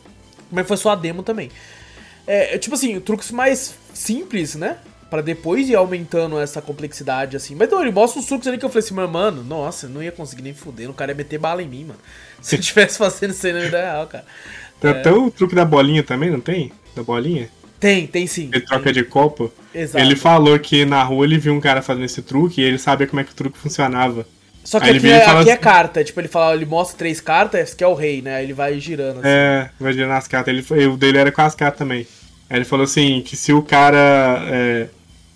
mas 0.53 0.69
foi 0.69 0.77
só 0.77 0.91
a 0.91 0.95
demo 0.95 1.25
também. 1.25 1.51
É, 2.29 2.55
é, 2.55 2.59
tipo 2.59 2.77
assim, 2.77 3.01
truques 3.01 3.33
mais 3.33 3.75
simples, 3.93 4.55
né? 4.55 4.77
Pra 5.11 5.21
depois 5.21 5.69
ir 5.69 5.75
aumentando 5.75 6.39
essa 6.39 6.63
complexidade, 6.63 7.37
assim. 7.37 7.55
Mas 7.57 7.69
não, 7.69 7.81
ele 7.83 7.91
mostra 7.91 8.21
uns 8.21 8.27
truques 8.27 8.47
ali 8.47 8.57
que 8.59 8.65
eu 8.65 8.69
falei 8.69 8.85
assim, 8.85 8.95
mas, 8.95 9.11
mano, 9.11 9.43
nossa, 9.43 9.89
não 9.89 10.01
ia 10.03 10.13
conseguir 10.13 10.43
nem 10.43 10.55
fuder, 10.55 10.89
o 10.89 10.95
cara 10.95 11.11
ia 11.11 11.17
meter 11.17 11.37
bala 11.39 11.63
em 11.63 11.69
mim, 11.69 11.85
mano. 11.87 11.99
Se 12.41 12.55
eu 12.57 12.61
tivesse 12.61 12.97
fazendo 12.97 13.31
isso 13.33 13.47
aí 13.47 13.53
na 13.53 13.61
vida 13.61 13.79
real, 13.81 14.07
cara. 14.07 14.25
Tem 14.81 14.91
É. 14.91 14.95
até 14.95 15.13
o 15.13 15.31
truque 15.31 15.55
da 15.55 15.65
bolinha 15.65 16.03
também, 16.03 16.31
não 16.31 16.41
tem? 16.41 16.73
Da 16.95 17.03
bolinha? 17.03 17.49
Tem, 17.81 18.07
tem 18.07 18.27
sim. 18.27 18.51
Ele 18.53 18.61
troca 18.65 18.85
tem. 18.85 18.93
de 18.93 19.05
copo. 19.05 19.53
Exato. 19.75 20.05
Ele 20.05 20.15
falou 20.15 20.59
que 20.59 20.85
na 20.85 21.03
rua 21.03 21.25
ele 21.25 21.39
viu 21.39 21.53
um 21.55 21.61
cara 21.61 21.83
fazendo 21.83 22.05
esse 22.05 22.23
truque 22.23 22.61
e 22.61 22.65
ele 22.65 22.79
sabia 22.79 23.07
como 23.07 23.21
é 23.21 23.25
que 23.25 23.33
o 23.33 23.35
truque 23.35 23.59
funcionava. 23.59 24.27
Só 24.63 24.79
que 24.79 24.85
Aí 24.85 24.91
ele 24.91 24.99
aqui, 24.99 25.09
é, 25.11 25.21
fala 25.25 25.41
aqui 25.41 25.49
é 25.51 25.53
assim- 25.55 25.63
carta, 25.63 26.05
tipo, 26.05 26.21
ele 26.21 26.29
fala, 26.29 26.55
ele 26.55 26.67
mostra 26.67 26.99
três 26.99 27.21
cartas, 27.21 27.73
que 27.75 27.83
é 27.83 27.87
o 27.87 27.95
rei, 27.95 28.21
né? 28.21 28.37
Aí 28.37 28.45
ele 28.45 28.53
vai 28.53 28.79
girando 28.79 29.21
assim. 29.21 29.29
É, 29.29 29.71
vai 29.81 29.93
girando 29.95 30.13
as 30.13 30.29
cartas. 30.29 30.53
Ele, 30.55 30.87
o 30.87 30.97
dele 30.97 31.19
era 31.19 31.33
com 31.33 31.41
as 31.43 31.55
cartas 31.55 31.79
também. 31.79 32.07
Aí 32.51 32.59
ele 32.59 32.65
falou 32.67 32.85
assim, 32.85 33.23
que 33.23 33.37
se 33.37 33.53
o 33.53 33.63
cara. 33.63 34.45
É, 34.51 34.89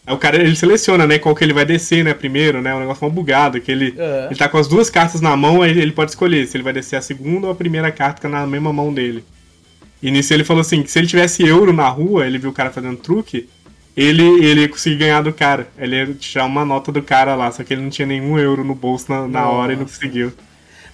aí 0.06 0.14
o 0.14 0.18
cara 0.18 0.36
ele 0.36 0.54
seleciona, 0.56 1.06
né, 1.06 1.18
qual 1.18 1.34
que 1.34 1.42
ele 1.44 1.52
vai 1.52 1.64
descer, 1.64 2.04
né, 2.04 2.12
primeiro, 2.14 2.60
né? 2.60 2.74
Um 2.74 2.80
negócio 2.80 3.02
mal 3.02 3.10
bugado, 3.10 3.60
que 3.60 3.70
ele, 3.72 3.94
É. 3.96 4.26
ele 4.26 4.36
tá 4.36 4.48
com 4.48 4.58
as 4.58 4.68
duas 4.68 4.90
cartas 4.90 5.20
na 5.20 5.36
mão, 5.36 5.62
aí 5.62 5.70
ele 5.70 5.92
pode 5.92 6.10
escolher 6.10 6.46
se 6.46 6.56
ele 6.56 6.64
vai 6.64 6.72
descer 6.72 6.96
a 6.96 7.00
segunda 7.00 7.46
ou 7.46 7.52
a 7.52 7.56
primeira 7.56 7.90
carta 7.90 8.20
que 8.20 8.28
na 8.28 8.46
mesma 8.46 8.72
mão 8.72 8.92
dele. 8.92 9.24
E 10.02 10.10
nisso 10.10 10.34
ele 10.34 10.44
falou 10.44 10.60
assim, 10.60 10.82
que 10.82 10.90
se 10.90 10.98
ele 10.98 11.06
tivesse 11.06 11.42
euro 11.46 11.72
na 11.72 11.88
rua, 11.88 12.26
ele 12.26 12.38
viu 12.38 12.50
o 12.50 12.52
cara 12.52 12.70
fazendo 12.70 12.96
truque, 12.96 13.48
ele, 13.96 14.22
ele 14.44 14.62
ia 14.62 14.68
conseguir 14.68 14.96
ganhar 14.96 15.22
do 15.22 15.32
cara. 15.32 15.68
Ele 15.78 15.96
ia 15.96 16.14
tirar 16.14 16.44
uma 16.44 16.64
nota 16.64 16.92
do 16.92 17.02
cara 17.02 17.34
lá, 17.34 17.50
só 17.50 17.62
que 17.62 17.72
ele 17.72 17.82
não 17.82 17.90
tinha 17.90 18.06
nenhum 18.06 18.38
euro 18.38 18.64
no 18.64 18.74
bolso 18.74 19.10
na, 19.10 19.26
na 19.26 19.48
hora 19.48 19.72
e 19.72 19.76
não 19.76 19.84
conseguiu. 19.84 20.32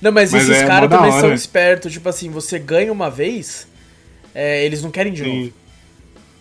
Não, 0.00 0.12
mas, 0.12 0.32
Mas 0.32 0.44
esses 0.48 0.62
é 0.62 0.66
caras 0.66 0.88
também 0.88 1.12
são 1.12 1.32
espertos, 1.32 1.92
tipo 1.92 2.08
assim, 2.08 2.30
você 2.30 2.58
ganha 2.58 2.92
uma 2.92 3.10
vez, 3.10 3.66
é, 4.34 4.64
eles 4.64 4.82
não 4.82 4.90
querem 4.90 5.12
de 5.12 5.22
novo. 5.22 5.52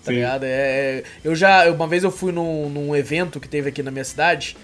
Tá 0.10 0.14
ligado? 0.14 0.44
É, 0.44 0.50
é- 0.50 1.04
eu 1.24 1.36
já. 1.36 1.70
Uma 1.72 1.88
vez 1.88 2.04
eu 2.04 2.12
fui 2.12 2.32
num, 2.32 2.70
num 2.70 2.96
evento 2.96 3.40
que 3.40 3.48
teve 3.48 3.70
aqui 3.70 3.84
na 3.84 3.92
minha 3.92 4.04
cidade. 4.04 4.58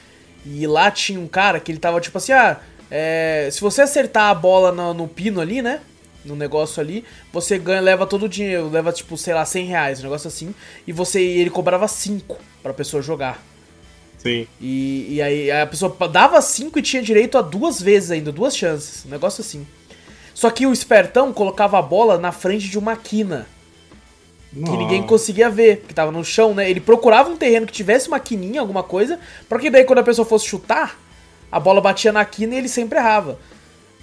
E 0.46 0.66
lá 0.68 0.91
tinha 0.91 1.20
um 1.20 1.28
cara 1.28 1.60
que 1.60 1.72
ele 1.72 1.80
tava 1.80 2.00
tipo 2.02 2.18
assim: 2.18 2.34
ah, 2.34 2.60
é, 2.89 3.50
se 3.52 3.62
você 3.62 3.82
acertar 3.82 4.30
a 4.30 4.36
bola 4.36 4.72
no, 4.72 4.93
no 4.93 5.08
pino 5.08 5.41
ali, 5.41 5.62
né? 5.62 5.82
No 6.24 6.36
negócio 6.36 6.82
ali, 6.82 7.06
você 7.32 7.58
ganha, 7.60 7.80
leva 7.82 8.08
todo 8.08 8.24
o 8.26 8.30
dinheiro, 8.30 8.68
leva 8.70 8.91
tipo, 8.91 9.16
sei 9.16 9.34
lá, 9.34 9.46
100 9.46 9.66
reais, 9.66 10.00
um 10.00 10.04
negócio 10.04 10.28
assim. 10.28 10.56
E 10.88 10.91
você 10.91 11.20
e 11.20 11.39
ele 11.39 11.52
cobrava 11.52 11.88
5 11.88 12.38
pra 12.64 12.74
pessoa 12.74 13.02
jogar. 13.04 13.43
Sim. 14.18 14.48
E, 14.60 15.16
e 15.16 15.22
aí 15.22 15.52
a 15.52 15.68
pessoa 15.68 15.96
dava 16.12 16.41
5 16.41 16.80
e 16.80 16.82
tinha 16.82 17.04
direito 17.04 17.38
a 17.38 17.43
duas 17.43 17.80
vezes 17.80 18.10
ainda, 18.10 18.32
duas 18.32 18.58
chances. 18.58 19.06
Um 19.06 19.10
negócio 19.10 19.41
assim. 19.41 19.68
Só 20.34 20.50
que 20.50 20.66
o 20.66 20.74
espertão 20.74 21.32
colocava 21.32 21.78
a 21.78 21.82
bola 21.82 22.18
na 22.18 22.32
frente 22.32 22.68
de 22.68 22.78
uma 22.78 22.96
quina. 22.96 23.48
Que 24.64 24.78
ninguém 24.78 25.01
Nossa. 25.01 25.10
conseguia 25.10 25.49
ver, 25.49 25.84
que 25.88 25.93
tava 25.93 26.12
no 26.12 26.24
chão, 26.24 26.53
né? 26.53 26.70
Ele 26.70 26.80
procurava 26.80 27.30
um 27.30 27.36
terreno 27.36 27.66
que 27.66 27.74
tivesse 27.74 28.08
uma 28.08 28.20
quininha, 28.20 28.62
alguma 28.62 28.84
coisa, 28.84 29.20
pra 29.49 29.60
que 29.60 29.70
daí 29.70 29.84
quando 29.84 29.99
a 29.99 30.03
pessoa 30.03 30.26
fosse 30.26 30.45
chutar, 30.45 30.97
a 31.51 31.60
bola 31.60 31.82
batia 31.82 32.12
na 32.12 32.24
quina 32.24 32.56
e 32.56 32.58
ele 32.60 32.70
sempre 32.70 32.97
errava. 32.97 33.38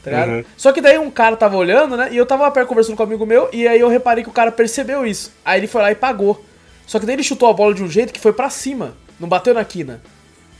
Tá 0.05 0.11
ligado? 0.11 0.28
Uhum. 0.30 0.44
Só 0.57 0.72
que 0.72 0.80
daí 0.80 0.98
um 0.98 1.11
cara 1.11 1.36
tava 1.36 1.57
olhando, 1.57 1.96
né? 1.96 2.09
E 2.11 2.16
eu 2.16 2.26
tava 2.26 2.50
perto 2.50 2.68
conversando 2.68 2.96
com 2.96 3.03
um 3.03 3.07
amigo 3.07 3.24
meu, 3.24 3.48
e 3.53 3.66
aí 3.66 3.80
eu 3.80 3.88
reparei 3.88 4.22
que 4.22 4.30
o 4.30 4.32
cara 4.32 4.53
percebeu 4.53 5.07
isso. 5.07 5.32
Aí 5.44 5.61
ele 5.61 5.66
foi 5.66 5.80
lá 5.80 5.90
e 5.90 5.94
pagou. 5.94 6.44
Só 6.86 6.98
que 6.98 7.07
daí 7.07 7.14
ele 7.14 7.22
chutou 7.22 7.48
a 7.48 7.53
bola 7.53 7.72
de 7.72 7.82
um 7.82 7.88
jeito 7.88 8.12
que 8.12 8.20
foi 8.20 8.32
pra 8.32 8.50
cima, 8.50 8.94
não 9.18 9.28
bateu 9.28 9.55
na 9.55 9.64
quina. 9.64 10.03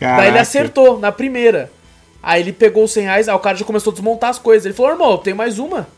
Daí 0.01 0.11
ele 0.11 0.21
Caraca. 0.21 0.41
acertou 0.41 0.99
na 0.99 1.13
primeira. 1.13 1.71
Aí 2.23 2.41
ele 2.41 2.53
pegou 2.53 2.85
os 2.85 2.93
100 2.93 3.03
reais, 3.05 3.29
aí 3.29 3.35
o 3.35 3.39
cara 3.39 3.57
já 3.57 3.65
começou 3.65 3.91
a 3.91 3.95
desmontar 3.95 4.31
as 4.31 4.39
coisas. 4.39 4.65
Ele 4.65 4.75
falou, 4.75 4.93
irmão, 4.93 5.19
tem 5.19 5.35
mais 5.35 5.59
uma. 5.59 5.89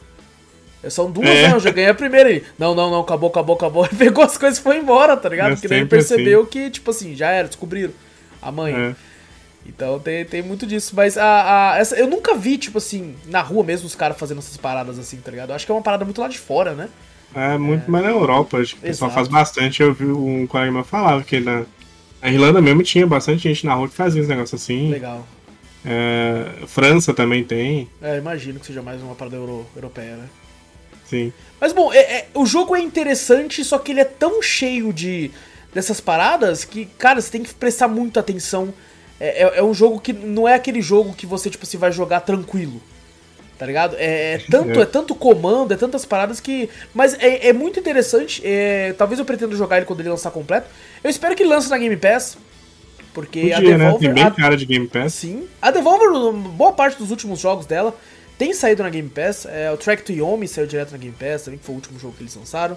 São 0.91 1.11
duas, 1.11 1.29
É. 1.29 1.49
né? 1.49 1.55
Eu 1.55 1.61
já 1.61 1.71
ganhei 1.71 1.91
a 1.91 1.95
primeira. 1.95 2.31
Ele, 2.31 2.45
não, 2.59 2.75
não, 2.75 2.91
não, 2.91 3.01
acabou, 3.01 3.29
acabou, 3.31 3.57
acabou. 3.57 3.85
Ele 3.87 3.97
pegou 3.99 4.25
as 4.25 4.37
coisas 4.39 4.59
e 4.59 4.63
foi 4.63 4.79
embora, 4.79 5.17
tá 5.17 5.29
ligado? 5.29 5.53
É 5.53 5.55
Porque 5.55 5.69
sempre 5.69 5.87
percebeu 5.89 6.47
que, 6.47 6.71
tipo 6.71 6.91
assim, 6.91 7.15
já 7.15 7.31
era, 7.31 7.47
descobriram 7.49 7.93
a 8.43 8.51
mãe. 8.53 8.75
É. 8.75 8.95
Então 9.67 9.99
tem, 9.99 10.25
tem 10.25 10.43
muito 10.43 10.67
disso. 10.67 10.93
Mas 10.95 11.17
a, 11.17 11.73
a- 11.73 11.79
essa, 11.79 11.97
eu 11.97 12.07
nunca 12.07 12.35
vi, 12.35 12.59
tipo 12.59 12.79
assim, 12.79 13.15
na 13.27 13.41
rua 13.41 13.65
mesmo 13.65 13.87
os 13.87 13.95
caras 13.95 14.19
fazendo 14.19 14.39
essas 14.39 14.57
paradas 14.57 14.99
assim, 14.99 15.17
tá 15.19 15.31
ligado? 15.31 15.51
Eu 15.51 15.55
acho 15.57 15.65
que 15.65 15.73
é 15.73 15.75
uma 15.75 15.81
parada 15.83 16.05
muito 16.05 16.21
lá 16.21 16.29
de 16.29 16.39
fora, 16.39 16.73
né? 16.75 16.89
É 17.35 17.59
muito 17.59 17.91
mais 17.91 18.05
na 18.05 18.11
Europa, 18.13 18.59
acho 18.59 18.75
que 18.77 18.81
o 18.81 18.83
pessoal 18.83 19.11
faz 19.11 19.27
bastante. 19.27 19.83
Eu 19.83 19.93
vi 19.93 20.05
um 20.07 20.47
colega 20.47 20.71
meu 20.71 20.85
falava 20.85 21.25
que 21.25 21.41
na, 21.41 21.65
na 22.23 22.31
Irlanda 22.31 22.61
mesmo 22.61 22.83
tinha 22.83 23.07
bastante 23.07 23.43
gente 23.43 23.67
na 23.67 23.75
rua 23.75 23.89
que 23.89 23.95
fazia 23.95 24.21
esse 24.21 24.29
negócio 24.31 24.55
assim. 24.55 24.91
Legal. 24.91 25.27
É, 25.85 26.47
França 26.67 27.13
também 27.13 27.43
tem, 27.45 27.89
É, 28.01 28.17
imagino 28.19 28.59
que 28.61 28.67
seja 28.67 28.83
mais 28.83 29.03
uma 29.03 29.15
parada 29.15 29.37
euro, 29.37 29.67
europeia, 29.75 30.17
né? 30.17 30.27
Sim. 31.09 31.33
Mas 31.61 31.73
bom, 31.73 31.93
é- 31.93 31.99
é- 31.99 32.27
o 32.35 32.45
jogo 32.45 32.75
é 32.77 32.81
interessante, 32.81 33.65
só 33.65 33.79
que 33.79 33.93
ele 33.93 34.01
é 34.01 34.05
tão 34.05 34.43
cheio 34.43 34.93
de 34.93 35.31
dessas 35.73 36.01
paradas 36.01 36.65
que, 36.65 36.87
cara, 36.99 37.21
você 37.21 37.31
tem 37.31 37.43
que 37.43 37.53
prestar 37.55 37.89
muita 37.89 38.21
atenção. 38.21 38.73
É, 39.19 39.43
é- 39.45 39.59
é 39.59 39.63
um 39.63 39.73
jogo 39.75 39.99
que 40.01 40.13
não 40.13 40.47
é 40.47 40.55
aquele 40.55 40.81
jogo 40.83 41.15
que 41.15 41.27
você, 41.27 41.49
tipo 41.51 41.65
assim, 41.65 41.79
vai 41.79 41.91
jogar 41.91 42.21
tranquilo. 42.21 42.81
Tá 43.59 43.65
ligado? 43.67 43.97
É, 43.99 44.35
é 44.35 44.39
tanto, 44.51 44.79
É. 44.79 44.83
é. 44.83 44.87
tanto 44.87 45.15
comando, 45.15 45.73
é 45.73 45.77
tantas 45.77 46.05
paradas 46.05 46.41
que. 46.41 46.69
Mas 46.93 47.15
é, 47.21 47.53
muito 47.53 47.79
interessante. 47.81 48.43
é, 48.45 48.93
talvez 48.99 49.19
eu 49.19 49.25
pretenda 49.25 49.55
jogar 49.57 49.77
ele 49.79 49.87
quando 49.87 50.01
ele 50.01 50.09
lançar 50.11 50.31
completo. 50.33 50.67
Eu 51.03 51.09
espero 51.11 51.35
que 51.37 51.43
ele 51.43 51.51
lance 51.51 51.71
na 51.71 51.79
Game 51.79 51.97
Pass. 51.97 52.37
Porque 53.13 53.53
a 53.53 53.57
Podia, 53.57 53.79
né? 53.79 53.91
Tem 53.93 53.99
Devolver. 54.01 54.15
bem 54.15 54.31
cara 54.33 54.57
de 54.57 54.67
Game 54.67 54.89
Pass. 54.89 55.15
Sim. 55.15 55.47
A 55.63 55.71
Devolver, 55.71 56.11
boa 56.33 56.73
parte 56.73 56.99
dos 56.99 57.13
últimos 57.13 57.39
jogos 57.39 57.65
dela, 57.65 57.97
tem 58.39 58.53
saído 58.53 58.83
na 58.83 58.91
Game 58.91 59.09
Pass. 59.09 59.47
É, 59.47 59.71
o 59.71 59.77
Track 59.77 60.03
to 60.03 60.13
Yomi 60.13 60.47
saiu 60.49 60.67
direto 60.67 60.93
na 60.93 60.99
Game 60.99 61.15
Pass, 61.15 61.43
também 61.43 61.59
que 61.59 61.65
foi 61.65 61.75
o 61.75 61.77
último 61.77 61.99
jogo 61.99 62.15
que 62.17 62.23
eles 62.23 62.35
lançaram. 62.35 62.77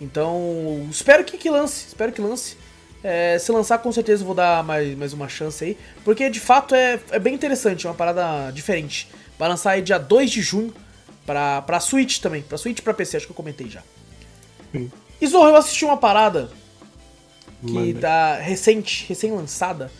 Então, 0.00 0.86
espero 0.90 1.24
que, 1.24 1.36
que 1.36 1.50
lance, 1.50 1.86
espero 1.88 2.12
que 2.12 2.20
lance. 2.20 2.56
É, 3.02 3.38
se 3.38 3.50
lançar, 3.52 3.78
com 3.78 3.92
certeza 3.92 4.22
eu 4.22 4.26
vou 4.26 4.34
dar 4.34 4.62
mais, 4.64 4.96
mais 4.96 5.12
uma 5.12 5.28
chance 5.28 5.64
aí. 5.64 5.78
Porque 6.04 6.28
de 6.30 6.40
fato 6.40 6.74
é, 6.74 7.00
é 7.10 7.18
bem 7.18 7.34
interessante, 7.34 7.86
é 7.86 7.90
uma 7.90 7.96
parada 7.96 8.50
diferente. 8.52 9.08
Vai 9.38 9.48
lançar 9.48 9.72
aí 9.72 9.82
dia 9.82 9.98
2 9.98 10.30
de 10.30 10.42
junho 10.42 10.74
pra, 11.24 11.62
pra 11.62 11.80
Switch 11.80 12.18
também. 12.18 12.42
Pra 12.42 12.58
Switch 12.58 12.78
e 12.78 12.82
pra 12.82 12.94
PC, 12.94 13.18
acho 13.18 13.26
que 13.26 13.32
eu 13.32 13.36
comentei 13.36 13.68
já. 13.68 13.82
E 15.20 15.26
Zorro, 15.26 15.48
eu 15.48 15.56
assisti 15.56 15.84
uma 15.84 15.96
parada 15.96 16.50
que 17.60 17.72
Manda. 17.72 18.00
tá 18.00 18.34
recente, 18.36 19.06
recém-lançada, 19.08 19.90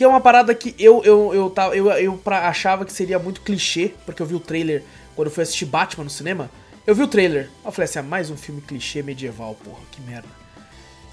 que 0.00 0.04
é 0.04 0.08
uma 0.08 0.18
parada 0.22 0.54
que 0.54 0.74
eu 0.78 1.02
eu 1.04 1.34
eu, 1.34 1.50
tava- 1.50 1.76
eu, 1.76 1.90
eu 1.90 2.16
pra- 2.16 2.48
achava 2.48 2.86
que 2.86 2.92
seria 2.92 3.18
muito 3.18 3.42
clichê, 3.42 3.92
porque 4.06 4.22
eu 4.22 4.24
vi 4.24 4.34
o 4.34 4.40
trailer 4.40 4.82
quando 5.14 5.28
eu 5.28 5.30
fui 5.30 5.42
assistir 5.42 5.66
Batman 5.66 6.04
no 6.04 6.08
cinema. 6.08 6.50
Eu 6.86 6.94
vi 6.94 7.02
o 7.02 7.06
trailer, 7.06 7.50
eu 7.62 7.70
falei 7.70 7.84
assim, 7.84 7.98
ah, 7.98 8.02
mais 8.02 8.30
um 8.30 8.36
filme 8.38 8.62
clichê 8.62 9.02
medieval, 9.02 9.54
porra, 9.62 9.80
que 9.92 10.00
merda. 10.00 10.26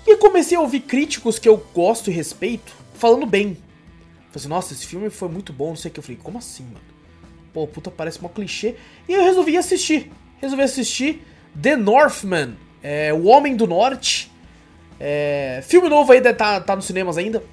E 0.05 0.15
comecei 0.15 0.57
a 0.57 0.61
ouvir 0.61 0.79
críticos 0.79 1.37
que 1.37 1.49
eu 1.49 1.57
gosto 1.73 2.09
e 2.09 2.13
respeito 2.13 2.73
falando 2.93 3.25
bem. 3.25 3.55
Falei 3.55 4.35
assim, 4.35 4.47
nossa, 4.47 4.71
esse 4.73 4.85
filme 4.85 5.09
foi 5.09 5.27
muito 5.27 5.51
bom, 5.51 5.67
não 5.67 5.75
sei 5.75 5.91
o 5.91 5.93
que. 5.93 5.99
Eu 5.99 6.03
falei, 6.03 6.17
como 6.23 6.37
assim, 6.37 6.63
mano? 6.63 6.79
Pô, 7.51 7.67
puta, 7.67 7.91
parece 7.91 8.21
mó 8.23 8.29
clichê. 8.29 8.75
E 9.05 9.11
eu 9.11 9.21
resolvi 9.21 9.57
assistir. 9.57 10.09
Resolvi 10.39 10.63
assistir 10.63 11.27
The 11.61 11.75
Northman, 11.75 12.55
é, 12.81 13.13
O 13.13 13.25
Homem 13.25 13.53
do 13.57 13.67
Norte. 13.67 14.31
É, 14.97 15.61
filme 15.67 15.89
novo 15.89 16.09
aí, 16.13 16.21
tá, 16.21 16.61
tá 16.61 16.73
nos 16.73 16.85
cinemas 16.85 17.17
ainda. 17.17 17.43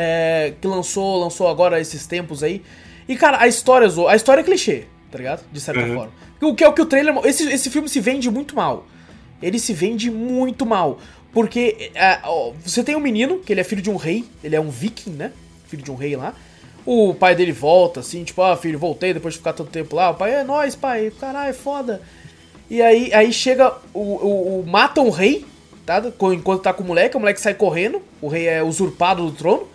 É, 0.00 0.52
que 0.60 0.66
lançou, 0.68 1.18
lançou 1.18 1.48
agora 1.48 1.80
esses 1.80 2.06
tempos 2.06 2.44
aí. 2.44 2.62
E, 3.08 3.16
cara, 3.16 3.40
a 3.40 3.48
história, 3.48 3.88
a 4.08 4.14
história 4.14 4.42
é 4.42 4.44
clichê, 4.44 4.84
tá 5.10 5.18
ligado? 5.18 5.44
De 5.52 5.60
certa 5.60 5.80
Uhum. 5.80 5.94
forma. 5.94 6.12
O 6.40 6.54
que 6.54 6.62
é 6.62 6.68
o 6.68 6.72
que 6.72 6.80
o 6.80 6.86
trailer. 6.86 7.14
Esse, 7.24 7.50
esse 7.52 7.68
filme 7.68 7.88
se 7.88 7.98
vende 7.98 8.30
muito 8.30 8.54
mal. 8.54 8.86
Ele 9.42 9.58
se 9.58 9.72
vende 9.74 10.08
muito 10.08 10.64
mal. 10.64 11.00
Porque 11.32 11.90
é, 11.96 12.20
ó, 12.22 12.52
você 12.64 12.84
tem 12.84 12.94
um 12.94 13.00
menino, 13.00 13.38
que 13.40 13.52
ele 13.52 13.60
é 13.60 13.64
filho 13.64 13.82
de 13.82 13.90
um 13.90 13.96
rei, 13.96 14.24
ele 14.42 14.54
é 14.54 14.60
um 14.60 14.70
viking, 14.70 15.10
né? 15.10 15.32
filho 15.66 15.82
de 15.82 15.90
um 15.90 15.96
rei 15.96 16.14
lá. 16.16 16.32
O 16.86 17.12
pai 17.12 17.34
dele 17.34 17.52
volta, 17.52 18.00
assim, 18.00 18.22
tipo, 18.24 18.40
ah, 18.40 18.56
filho, 18.56 18.78
voltei 18.78 19.12
depois 19.12 19.34
de 19.34 19.38
ficar 19.38 19.52
tanto 19.52 19.70
tempo 19.70 19.94
lá. 19.96 20.10
O 20.10 20.14
pai, 20.14 20.34
é 20.34 20.44
nóis, 20.44 20.74
pai, 20.76 21.12
caralho, 21.20 21.50
é 21.50 21.52
foda. 21.52 22.00
E 22.70 22.80
aí, 22.80 23.12
aí 23.12 23.32
chega, 23.32 23.74
o, 23.92 24.00
o, 24.00 24.60
o 24.60 24.66
mata 24.66 25.00
um 25.00 25.10
rei, 25.10 25.44
tá? 25.84 26.02
Enquanto 26.32 26.62
tá 26.62 26.72
com 26.72 26.82
o 26.82 26.86
moleque, 26.86 27.16
o 27.16 27.20
moleque 27.20 27.40
sai 27.40 27.52
correndo, 27.54 28.00
o 28.22 28.28
rei 28.28 28.46
é 28.46 28.62
usurpado 28.62 29.24
do 29.26 29.32
trono. 29.32 29.66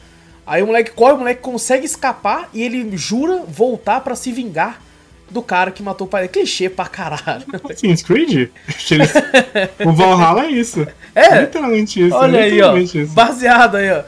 Aí 0.46 0.62
o 0.62 0.68
moleque 0.68 0.92
corre, 0.92 1.14
o 1.14 1.18
moleque 1.20 1.42
consegue 1.42 1.86
escapar 1.86 2.50
e 2.54 2.62
ele 2.62 2.96
jura 2.98 3.44
voltar 3.48 4.02
para 4.02 4.16
se 4.16 4.32
vingar 4.32 4.82
do 5.30 5.42
cara 5.42 5.72
que 5.72 5.82
matou 5.82 6.06
o 6.06 6.10
pai. 6.10 6.28
Clichê 6.28 6.70
pra 6.70 6.86
caralho. 6.86 7.46
Sim, 7.76 7.96
Creed? 7.96 8.50
o 9.86 9.92
Valhalla 9.94 10.46
é 10.46 10.52
isso. 10.52 10.86
É? 11.16 11.42
Literalmente 11.42 12.06
isso. 12.06 12.16
Olha 12.16 12.42
aí, 12.42 12.62
ó. 12.62 12.78
Isso. 12.78 13.08
Baseado 13.08 13.76
aí, 13.76 13.92
ó. 13.92 14.04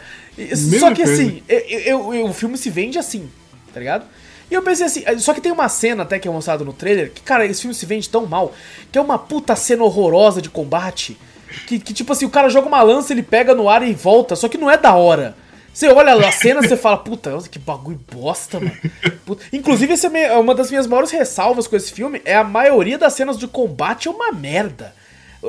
Só 0.79 0.91
que 0.91 1.03
coisa. 1.03 1.13
assim, 1.13 1.41
eu, 1.47 1.59
eu, 1.59 2.13
eu, 2.13 2.25
o 2.25 2.33
filme 2.33 2.57
se 2.57 2.69
vende 2.69 2.99
assim, 2.99 3.29
tá 3.73 3.79
ligado? 3.79 4.05
E 4.51 4.53
eu 4.53 4.61
pensei 4.61 4.85
assim, 4.85 5.03
só 5.17 5.33
que 5.33 5.41
tem 5.41 5.51
uma 5.51 5.69
cena 5.69 6.03
até 6.03 6.19
que 6.19 6.27
é 6.27 6.31
mostrado 6.31 6.63
no 6.65 6.73
trailer, 6.73 7.11
que, 7.11 7.21
cara, 7.21 7.45
esse 7.45 7.61
filme 7.61 7.73
se 7.73 7.85
vende 7.85 8.09
tão 8.09 8.25
mal, 8.25 8.53
que 8.91 8.97
é 8.97 9.01
uma 9.01 9.17
puta 9.17 9.55
cena 9.55 9.83
horrorosa 9.83 10.41
de 10.41 10.49
combate, 10.49 11.17
que, 11.65 11.79
que 11.79 11.93
tipo 11.93 12.11
assim, 12.11 12.25
o 12.25 12.29
cara 12.29 12.49
joga 12.49 12.67
uma 12.67 12.81
lança, 12.83 13.13
ele 13.13 13.23
pega 13.23 13.55
no 13.55 13.69
ar 13.69 13.81
e 13.81 13.93
volta, 13.93 14.35
só 14.35 14.47
que 14.47 14.57
não 14.57 14.69
é 14.69 14.77
da 14.77 14.93
hora. 14.93 15.35
Você 15.75 15.89
olha 15.89 16.13
a 16.13 16.31
cena 16.31 16.61
e 16.63 16.69
você 16.69 16.77
fala, 16.77 16.95
puta, 16.95 17.37
que 17.51 17.59
bagulho 17.59 17.99
bosta, 18.09 18.61
mano. 18.61 18.71
Puta. 19.25 19.43
Inclusive, 19.51 19.91
essa 19.91 20.07
é 20.07 20.31
uma 20.37 20.55
das 20.55 20.69
minhas 20.69 20.87
maiores 20.87 21.11
ressalvas 21.11 21.67
com 21.67 21.75
esse 21.75 21.91
filme, 21.91 22.21
é 22.23 22.33
a 22.33 22.45
maioria 22.45 22.97
das 22.97 23.11
cenas 23.11 23.37
de 23.37 23.45
combate 23.45 24.07
é 24.07 24.11
uma 24.11 24.31
merda. 24.31 24.95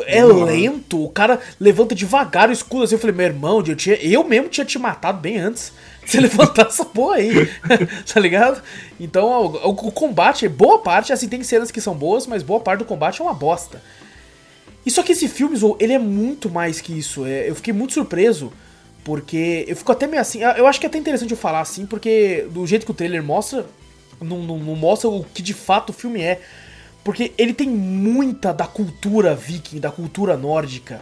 É 0.04 0.24
lento, 0.24 1.04
o 1.04 1.10
cara 1.10 1.38
levanta 1.60 1.94
devagar 1.94 2.48
o 2.48 2.52
escudo 2.52 2.82
assim. 2.82 2.96
Eu 2.96 2.98
falei, 2.98 3.14
meu 3.14 3.26
irmão, 3.26 3.62
eu, 3.64 3.76
tinha, 3.76 3.94
eu 4.02 4.24
mesmo 4.24 4.48
tinha 4.48 4.64
te 4.64 4.80
matado 4.80 5.20
bem 5.20 5.38
antes. 5.38 5.72
Você 6.04 6.18
levantar 6.20 6.66
essa 6.66 6.84
porra 6.84 7.18
aí, 7.18 7.48
tá 8.12 8.18
ligado? 8.18 8.60
Então 8.98 9.28
o, 9.28 9.68
o, 9.68 9.92
combate, 9.92 10.48
boa 10.48 10.80
parte, 10.80 11.12
assim, 11.12 11.28
tem 11.28 11.44
cenas 11.44 11.70
que 11.70 11.80
são 11.80 11.94
boas, 11.94 12.26
mas 12.26 12.42
boa 12.42 12.58
parte 12.58 12.80
do 12.80 12.84
combate 12.84 13.20
é 13.20 13.24
uma 13.24 13.32
bosta. 13.32 13.80
E 14.84 14.90
só 14.90 15.04
que 15.04 15.12
esse 15.12 15.28
filme, 15.28 15.56
ele 15.78 15.92
é 15.92 16.00
muito 16.00 16.50
mais 16.50 16.80
que 16.80 16.92
isso. 16.98 17.24
É, 17.24 17.48
eu 17.48 17.54
fiquei 17.54 17.72
muito 17.72 17.92
surpreso 17.92 18.52
porque 19.06 19.64
eu 19.68 19.76
fico 19.76 19.92
até 19.92 20.08
meio 20.08 20.20
assim. 20.20 20.40
Eu 20.42 20.66
acho 20.66 20.80
que 20.80 20.86
é 20.86 20.88
até 20.88 20.98
interessante 20.98 21.30
eu 21.30 21.36
falar 21.36 21.60
assim, 21.60 21.86
porque 21.86 22.44
do 22.50 22.66
jeito 22.66 22.84
que 22.84 22.90
o 22.90 22.94
trailer 22.94 23.22
mostra, 23.22 23.64
não, 24.20 24.42
não, 24.42 24.58
não 24.58 24.74
mostra 24.74 25.08
o 25.08 25.22
que 25.22 25.42
de 25.42 25.54
fato 25.54 25.90
o 25.90 25.92
filme 25.92 26.20
é. 26.20 26.40
Porque 27.04 27.32
ele 27.38 27.54
tem 27.54 27.68
muita 27.68 28.52
da 28.52 28.66
cultura 28.66 29.32
viking, 29.32 29.78
da 29.78 29.92
cultura 29.92 30.36
nórdica. 30.36 31.00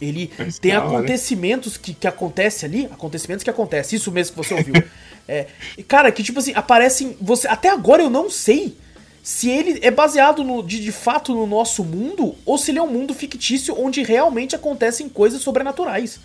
Ele 0.00 0.30
Mas 0.38 0.60
tem 0.60 0.70
acontecimentos 0.70 1.76
que, 1.76 1.92
que 1.92 2.06
acontecem 2.06 2.68
ali, 2.68 2.84
acontecimentos 2.86 3.42
que 3.42 3.50
acontecem, 3.50 3.96
isso 3.96 4.12
mesmo 4.12 4.36
que 4.36 4.48
você 4.48 4.54
ouviu. 4.54 4.74
é, 5.26 5.48
cara, 5.88 6.12
que 6.12 6.22
tipo 6.22 6.38
assim, 6.38 6.52
aparecem. 6.54 7.16
Você, 7.20 7.48
até 7.48 7.70
agora 7.70 8.04
eu 8.04 8.10
não 8.10 8.30
sei 8.30 8.76
se 9.20 9.50
ele 9.50 9.80
é 9.82 9.90
baseado 9.90 10.44
no, 10.44 10.62
de, 10.62 10.78
de 10.78 10.92
fato 10.92 11.34
no 11.34 11.48
nosso 11.48 11.82
mundo 11.82 12.36
ou 12.46 12.56
se 12.56 12.70
ele 12.70 12.78
é 12.78 12.82
um 12.82 12.92
mundo 12.92 13.12
fictício 13.12 13.74
onde 13.76 14.00
realmente 14.04 14.54
acontecem 14.54 15.08
coisas 15.08 15.42
sobrenaturais. 15.42 16.20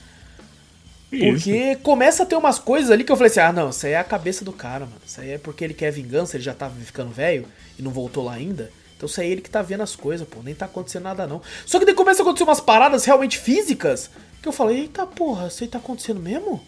Porque 1.10 1.72
isso. 1.72 1.80
começa 1.82 2.24
a 2.24 2.26
ter 2.26 2.36
umas 2.36 2.60
coisas 2.60 2.92
ali 2.92 3.04
que 3.04 3.12
eu 3.12 3.16
falei 3.16 3.32
assim: 3.32 3.40
ah, 3.40 3.54
não, 3.54 3.70
isso 3.70 3.86
aí 3.86 3.94
é 3.94 3.98
a 3.98 4.04
cabeça 4.04 4.44
do 4.44 4.52
cara, 4.52 4.86
mano. 4.86 5.02
Isso 5.06 5.22
aí 5.22 5.32
é 5.32 5.38
porque 5.38 5.64
ele 5.64 5.74
quer 5.74 5.92
vingança, 5.92 6.36
ele 6.36 6.44
já 6.44 6.54
tá 6.54 6.70
ficando 6.70 7.12
velho 7.12 7.46
e 7.80 7.82
não 7.82 7.92
voltou 7.92 8.26
lá 8.26 8.34
ainda. 8.34 8.70
Então 8.96 9.08
isso 9.08 9.22
aí 9.22 9.28
é 9.28 9.32
ele 9.32 9.42
que 9.42 9.50
tá 9.50 9.62
vendo 9.62 9.84
as 9.84 9.96
coisas, 9.96 10.28
pô. 10.28 10.42
Nem 10.44 10.54
tá 10.54 10.66
acontecendo 10.66 11.04
nada, 11.04 11.26
não. 11.26 11.42
Só 11.66 11.80
que 11.80 11.86
daí 11.86 11.94
começa 11.94 12.22
a 12.22 12.24
acontecer 12.24 12.44
umas 12.44 12.60
paradas 12.60 13.06
realmente 13.06 13.38
físicas 13.38 14.10
que 14.42 14.48
eu 14.48 14.52
falei: 14.52 14.82
eita 14.82 15.06
porra, 15.06 15.48
isso 15.48 15.64
aí 15.64 15.70
tá 15.70 15.78
acontecendo 15.78 16.20
mesmo? 16.20 16.62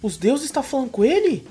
Os 0.00 0.16
deuses 0.16 0.46
estão 0.46 0.62
tá 0.62 0.68
falando 0.68 0.90
com 0.90 1.04
ele? 1.04 1.46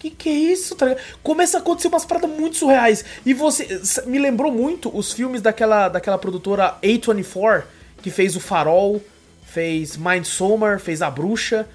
Que 0.00 0.10
que 0.10 0.28
é 0.28 0.32
isso? 0.32 0.74
Tá 0.74 0.96
começa 1.22 1.58
a 1.58 1.60
acontecer 1.60 1.88
umas 1.88 2.04
paradas 2.04 2.30
muito 2.30 2.56
surreais. 2.56 3.04
E 3.24 3.32
você. 3.32 3.80
Me 4.06 4.18
lembrou 4.18 4.50
muito 4.50 4.96
os 4.96 5.12
filmes 5.12 5.40
daquela, 5.40 5.88
daquela 5.88 6.18
produtora 6.18 6.76
A24 6.82 7.64
que 8.02 8.10
fez 8.10 8.36
o 8.36 8.40
Farol 8.40 9.02
fez 9.58 9.96
Midsommar, 9.96 10.78
fez 10.78 11.02
A 11.02 11.10
Bruxa. 11.10 11.68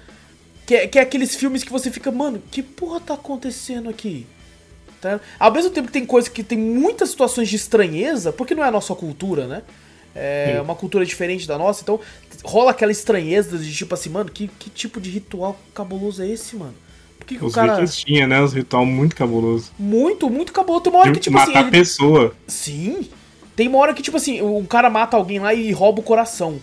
Que 0.66 0.74
é, 0.74 0.88
que 0.88 0.98
é 0.98 1.02
aqueles 1.02 1.34
filmes 1.34 1.62
que 1.62 1.70
você 1.70 1.90
fica, 1.90 2.10
mano, 2.10 2.42
que 2.50 2.62
porra 2.62 2.98
tá 2.98 3.12
acontecendo 3.12 3.90
aqui? 3.90 4.26
Tá? 4.98 5.20
Ao 5.38 5.52
mesmo 5.52 5.70
tempo 5.70 5.88
que 5.88 5.92
tem 5.92 6.06
coisas 6.06 6.30
que 6.30 6.42
tem 6.42 6.56
muitas 6.56 7.10
situações 7.10 7.50
de 7.50 7.56
estranheza, 7.56 8.32
porque 8.32 8.54
não 8.54 8.64
é 8.64 8.68
a 8.68 8.70
nossa 8.70 8.94
cultura, 8.94 9.46
né? 9.46 9.62
É 10.14 10.54
Sim. 10.54 10.60
uma 10.60 10.74
cultura 10.74 11.04
diferente 11.04 11.46
da 11.46 11.58
nossa, 11.58 11.82
então 11.82 12.00
rola 12.42 12.70
aquela 12.70 12.92
estranheza 12.92 13.58
de 13.58 13.74
tipo 13.74 13.92
assim, 13.92 14.08
mano, 14.08 14.30
que, 14.30 14.48
que 14.48 14.70
tipo 14.70 14.98
de 14.98 15.10
ritual 15.10 15.58
cabuloso 15.74 16.22
é 16.22 16.28
esse, 16.28 16.56
mano? 16.56 16.74
Por 17.18 17.26
que, 17.26 17.36
que 17.36 17.44
Os 17.44 17.52
o 17.52 17.54
cara. 17.54 17.86
tinha, 17.86 18.26
né? 18.26 18.40
Os 18.40 18.54
ritual 18.54 18.86
muito 18.86 19.14
cabuloso. 19.14 19.70
Muito, 19.78 20.30
muito 20.30 20.50
cabuloso. 20.50 20.84
Tem 20.84 20.92
uma 20.92 21.00
hora 21.00 21.12
que, 21.12 21.20
tipo 21.20 21.34
matar 21.34 21.44
assim. 21.44 21.54
Matar 21.54 21.68
ele... 21.68 21.78
pessoa. 21.78 22.34
Sim. 22.46 23.10
Tem 23.54 23.68
uma 23.68 23.78
hora 23.78 23.92
que, 23.92 24.02
tipo 24.02 24.16
assim, 24.16 24.40
um 24.40 24.64
cara 24.64 24.88
mata 24.88 25.16
alguém 25.16 25.38
lá 25.38 25.52
e 25.52 25.70
rouba 25.72 26.00
o 26.00 26.02
coração. 26.02 26.58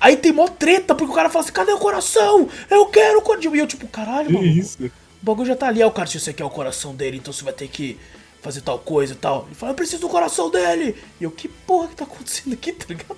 Aí 0.00 0.16
tem 0.16 0.32
mó 0.32 0.46
treta, 0.46 0.94
porque 0.94 1.12
o 1.12 1.14
cara 1.14 1.28
fala 1.28 1.44
assim, 1.44 1.52
cadê 1.52 1.72
o 1.72 1.78
coração? 1.78 2.48
Eu 2.70 2.86
quero 2.86 3.18
o 3.18 3.22
coração. 3.22 3.54
E 3.54 3.58
eu 3.58 3.66
tipo, 3.66 3.86
caralho, 3.88 4.32
mano. 4.32 4.46
Isso. 4.46 4.84
O 4.84 4.90
bagulho 5.22 5.48
já 5.48 5.56
tá 5.56 5.66
ali. 5.68 5.82
Aí 5.82 5.88
o 5.88 5.90
cara, 5.90 6.06
se 6.06 6.18
você 6.20 6.32
quer 6.32 6.44
o 6.44 6.50
coração 6.50 6.94
dele, 6.94 7.16
então 7.16 7.32
você 7.32 7.42
vai 7.42 7.52
ter 7.52 7.68
que 7.68 7.98
fazer 8.40 8.60
tal 8.60 8.78
coisa 8.78 9.12
e 9.12 9.16
tal. 9.16 9.44
Ele 9.46 9.54
fala, 9.54 9.72
eu 9.72 9.76
preciso 9.76 10.02
do 10.02 10.08
coração 10.08 10.50
dele. 10.50 10.94
E 11.20 11.24
eu, 11.24 11.30
que 11.30 11.48
porra 11.48 11.88
que 11.88 11.96
tá 11.96 12.04
acontecendo 12.04 12.52
aqui, 12.52 12.72
tá 12.72 12.86
ligado? 12.88 13.16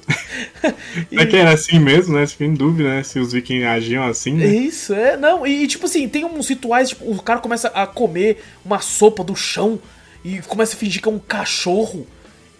e... 1.10 1.18
É 1.20 1.26
que 1.26 1.36
era 1.36 1.52
assim 1.52 1.78
mesmo, 1.78 2.14
né? 2.14 2.26
Fiquei 2.26 2.46
em 2.46 2.54
dúvida, 2.54 2.88
né? 2.88 3.02
Se 3.02 3.18
os 3.18 3.32
vikings 3.32 3.66
agiam 3.66 4.04
assim, 4.04 4.32
né? 4.32 4.46
Isso, 4.46 4.94
é. 4.94 5.16
Não, 5.16 5.46
e 5.46 5.66
tipo 5.66 5.86
assim, 5.86 6.08
tem 6.08 6.24
uns 6.24 6.48
rituais, 6.48 6.90
tipo, 6.90 7.10
o 7.10 7.22
cara 7.22 7.40
começa 7.40 7.68
a 7.68 7.86
comer 7.86 8.42
uma 8.64 8.80
sopa 8.80 9.22
do 9.22 9.36
chão 9.36 9.78
e 10.24 10.40
começa 10.40 10.74
a 10.74 10.78
fingir 10.78 11.02
que 11.02 11.08
é 11.08 11.12
um 11.12 11.18
cachorro. 11.18 12.06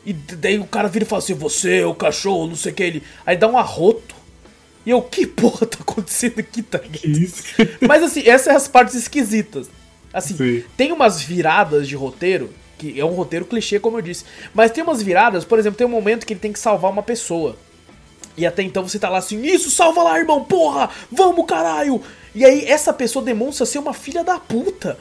E 0.05 0.13
daí 0.13 0.59
o 0.59 0.65
cara 0.65 0.89
vira 0.89 1.05
e 1.05 1.09
fala 1.09 1.23
assim: 1.23 1.35
Você, 1.35 1.85
o 1.85 1.95
cachorro, 1.95 2.47
não 2.47 2.57
sei 2.57 2.73
o 2.73 2.75
que. 2.75 2.83
Ele... 2.83 3.03
Aí 3.25 3.37
dá 3.37 3.47
um 3.47 3.59
arroto. 3.59 4.15
E 4.85 4.91
eu, 4.91 5.03
que 5.03 5.27
porra 5.27 5.67
tá 5.67 5.79
acontecendo 5.81 6.39
aqui, 6.39 6.63
tá 6.63 6.81
Isso. 7.05 7.43
Mas 7.87 8.03
assim, 8.03 8.21
essas 8.21 8.45
são 8.45 8.57
as 8.57 8.67
partes 8.67 8.95
esquisitas. 8.95 9.69
Assim, 10.13 10.37
Sim. 10.37 10.65
tem 10.77 10.91
umas 10.91 11.23
viradas 11.23 11.87
de 11.87 11.95
roteiro, 11.95 12.51
que 12.79 12.99
é 12.99 13.05
um 13.05 13.13
roteiro 13.13 13.45
clichê, 13.45 13.79
como 13.79 13.99
eu 13.99 14.03
disse. 14.03 14.25
Mas 14.55 14.73
tem 14.73 14.83
umas 14.83 15.03
viradas, 15.03 15.45
por 15.45 15.59
exemplo, 15.59 15.77
tem 15.77 15.87
um 15.87 15.91
momento 15.91 16.27
que 16.27 16.33
ele 16.33 16.41
tem 16.41 16.53
que 16.53 16.59
salvar 16.59 16.91
uma 16.91 17.03
pessoa. 17.03 17.57
E 18.37 18.47
até 18.47 18.63
então 18.63 18.87
você 18.87 18.99
tá 18.99 19.09
lá 19.09 19.19
assim, 19.19 19.43
isso, 19.43 19.71
salva 19.71 20.03
lá, 20.03 20.19
irmão, 20.19 20.45
porra! 20.45 20.89
Vamos, 21.13 21.45
caralho! 21.47 22.03
E 22.35 22.45
aí 22.45 22.65
essa 22.65 22.93
pessoa 22.93 23.25
demonstra 23.25 23.67
ser 23.67 23.79
uma 23.79 23.93
filha 23.93 24.25
da 24.25 24.39
puta. 24.39 24.99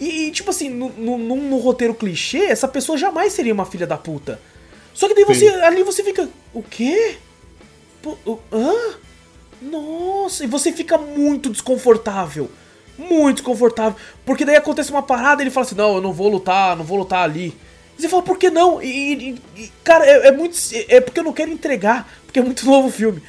E, 0.00 0.30
tipo 0.30 0.50
assim, 0.50 0.68
no, 0.68 1.58
roteiro 1.58 1.94
clichê, 1.94 2.44
essa 2.46 2.66
pessoa 2.66 2.98
jamais 2.98 3.32
seria 3.32 3.54
uma 3.54 3.64
filha 3.64 3.86
da 3.86 3.96
puta. 3.96 4.40
Só 4.92 5.08
que 5.08 5.14
daí 5.14 5.24
você. 5.24 5.50
Sim. 5.50 5.60
Ali 5.60 5.82
você 5.82 6.02
fica. 6.02 6.28
O 6.52 6.62
quê? 6.62 7.16
Pô, 8.02 8.16
hã? 8.52 8.74
Nossa, 9.62 10.44
e 10.44 10.46
você 10.46 10.72
fica 10.72 10.98
muito 10.98 11.48
desconfortável. 11.48 12.50
Muito 12.98 13.36
desconfortável. 13.36 13.96
Porque 14.24 14.44
daí 14.44 14.56
acontece 14.56 14.90
uma 14.90 15.02
parada 15.02 15.42
e 15.42 15.44
ele 15.44 15.50
fala 15.50 15.66
assim: 15.66 15.74
Não, 15.74 15.96
eu 15.96 16.02
não 16.02 16.12
vou 16.12 16.28
lutar, 16.28 16.76
não 16.76 16.84
vou 16.84 16.98
lutar 16.98 17.22
ali. 17.22 17.54
E 17.98 18.02
você 18.02 18.08
fala, 18.08 18.22
por 18.22 18.38
que 18.38 18.50
não? 18.50 18.82
E, 18.82 18.88
e, 19.56 19.62
e 19.62 19.72
cara, 19.82 20.04
é, 20.04 20.28
é, 20.28 20.32
muito. 20.32 20.56
É 20.88 21.00
porque 21.00 21.20
eu 21.20 21.24
não 21.24 21.32
quero 21.32 21.50
entregar, 21.50 22.08
porque 22.24 22.38
é 22.38 22.42
muito 22.42 22.66
novo 22.66 22.88
o 22.88 22.92
filme. 22.92 23.22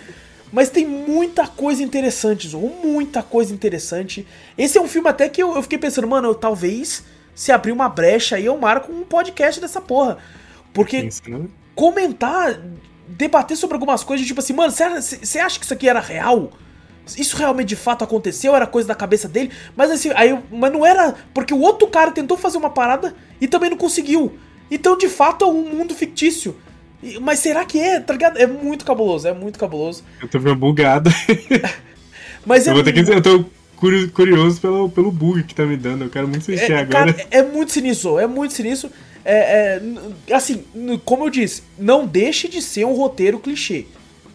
Mas 0.51 0.69
tem 0.69 0.85
muita 0.85 1.47
coisa 1.47 1.83
interessante, 1.83 2.47
Zorro. 2.47 2.73
Muita 2.83 3.21
coisa 3.21 3.53
interessante. 3.53 4.25
Esse 4.57 4.77
é 4.77 4.81
um 4.81 4.87
filme 4.87 5.09
até 5.09 5.27
que 5.27 5.41
eu, 5.41 5.55
eu 5.55 5.61
fiquei 5.63 5.77
pensando, 5.77 6.07
mano, 6.07 6.29
eu, 6.29 6.35
talvez 6.35 7.03
se 7.33 7.51
abrir 7.51 7.73
uma 7.73 7.89
brecha 7.89 8.37
aí 8.37 8.45
eu 8.45 8.57
marco 8.57 8.91
um 8.91 9.03
podcast 9.03 9.59
dessa 9.59 9.81
porra. 9.81 10.17
Porque 10.73 11.09
comentar, 11.75 12.59
debater 13.07 13.57
sobre 13.57 13.75
algumas 13.75 14.03
coisas, 14.03 14.25
tipo 14.25 14.39
assim, 14.39 14.53
mano, 14.53 14.71
você 14.71 15.39
acha 15.39 15.59
que 15.59 15.65
isso 15.65 15.73
aqui 15.73 15.89
era 15.89 15.99
real? 15.99 16.51
Isso 17.17 17.37
realmente 17.37 17.67
de 17.67 17.75
fato 17.75 18.03
aconteceu? 18.03 18.55
Era 18.55 18.65
coisa 18.65 18.87
da 18.87 18.95
cabeça 18.95 19.27
dele? 19.27 19.51
Mas 19.75 19.91
assim, 19.91 20.09
aí, 20.15 20.37
mas 20.51 20.71
não 20.71 20.85
era. 20.85 21.13
Porque 21.33 21.53
o 21.53 21.59
outro 21.59 21.87
cara 21.87 22.11
tentou 22.11 22.37
fazer 22.37 22.57
uma 22.57 22.69
parada 22.69 23.13
e 23.39 23.47
também 23.47 23.69
não 23.69 23.77
conseguiu. 23.77 24.39
Então, 24.71 24.97
de 24.97 25.07
fato, 25.07 25.45
é 25.45 25.47
um 25.47 25.61
mundo 25.61 25.93
fictício. 25.93 26.55
Mas 27.21 27.39
será 27.39 27.65
que 27.65 27.79
é? 27.79 27.99
Tá 27.99 28.13
ligado? 28.13 28.37
É 28.37 28.47
muito 28.47 28.85
cabuloso, 28.85 29.27
é 29.27 29.33
muito 29.33 29.59
cabuloso. 29.59 30.03
Eu 30.21 30.27
tô 30.27 30.39
meio 30.39 30.55
bugado. 30.55 31.09
Mas 32.45 32.67
eu 32.67 32.71
é 32.71 32.75
vou 32.75 32.83
ter 32.83 32.93
que 32.93 33.01
dizer, 33.01 33.15
eu 33.15 33.21
tô 33.21 33.45
curioso 34.13 34.61
pelo, 34.61 34.89
pelo 34.89 35.11
bug 35.11 35.43
que 35.43 35.53
tá 35.53 35.65
me 35.65 35.77
dando. 35.77 36.05
Eu 36.05 36.09
quero 36.09 36.27
muito 36.27 36.41
assistir 36.41 36.71
é, 36.71 36.79
agora. 36.79 37.13
Cara, 37.13 37.27
é 37.31 37.43
muito 37.43 37.71
sinistro, 37.71 38.19
é 38.19 38.27
muito 38.27 38.53
sinistro. 38.53 38.89
É, 39.23 39.81
é, 40.29 40.33
assim, 40.33 40.63
como 41.03 41.25
eu 41.25 41.29
disse, 41.29 41.63
não 41.77 42.05
deixe 42.05 42.47
de 42.47 42.61
ser 42.61 42.85
um 42.85 42.93
roteiro 42.93 43.39
clichê. 43.39 43.85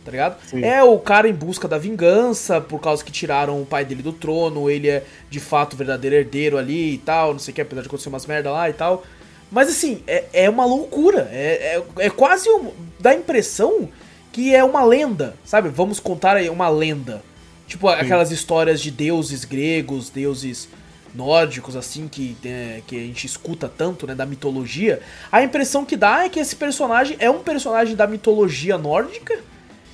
Tá 0.05 0.11
ligado? 0.11 0.41
Sim. 0.47 0.65
É 0.65 0.83
o 0.83 0.99
cara 0.99 1.29
em 1.29 1.33
busca 1.33 1.69
da 1.69 1.77
vingança, 1.77 2.61
por 2.61 2.81
causa 2.81 3.05
que 3.05 3.13
tiraram 3.13 3.61
o 3.61 3.67
pai 3.67 3.85
dele 3.85 4.03
do 4.03 4.13
trono, 4.13 4.71
ele 4.71 4.89
é 4.89 5.05
de 5.29 5.39
fato 5.39 5.75
o 5.75 5.77
verdadeiro 5.77 6.17
herdeiro 6.17 6.57
ali 6.57 6.95
e 6.95 6.99
tal, 6.99 7.33
não 7.33 7.39
sei 7.39 7.53
o 7.53 7.55
que, 7.55 7.61
apesar 7.61 7.83
de 7.83 7.87
acontecer 7.87 8.09
umas 8.09 8.27
merda 8.27 8.51
lá 8.51 8.69
e 8.69 8.73
tal. 8.73 9.05
Mas 9.51 9.69
assim, 9.69 10.03
é, 10.07 10.25
é 10.33 10.51
uma 10.51 10.65
loucura. 10.65 11.29
É, 11.33 11.83
é, 11.99 12.07
é 12.07 12.11
quase. 12.11 12.49
Um, 12.49 12.71
dá 12.99 13.11
a 13.11 13.15
impressão 13.15 13.89
que 14.33 14.55
é 14.55 14.63
uma 14.63 14.85
lenda, 14.85 15.35
sabe? 15.45 15.69
Vamos 15.69 15.99
contar 15.99 16.37
aí 16.37 16.49
uma 16.49 16.69
lenda. 16.69 17.23
Tipo 17.67 17.89
Sim. 17.89 17.97
aquelas 17.97 18.31
histórias 18.31 18.81
de 18.81 18.91
deuses 18.91 19.45
gregos, 19.45 20.11
deuses 20.11 20.69
nórdicos, 21.15 21.77
assim, 21.77 22.09
que, 22.09 22.37
é, 22.45 22.83
que 22.87 22.97
a 22.97 23.01
gente 23.01 23.27
escuta 23.27 23.69
tanto, 23.69 24.07
né, 24.07 24.15
da 24.15 24.25
mitologia, 24.25 25.01
a 25.31 25.43
impressão 25.43 25.85
que 25.85 25.97
dá 25.97 26.25
é 26.25 26.29
que 26.29 26.39
esse 26.39 26.55
personagem 26.55 27.17
é 27.19 27.29
um 27.29 27.41
personagem 27.41 27.97
da 27.97 28.07
mitologia 28.07 28.79
nórdica 28.79 29.39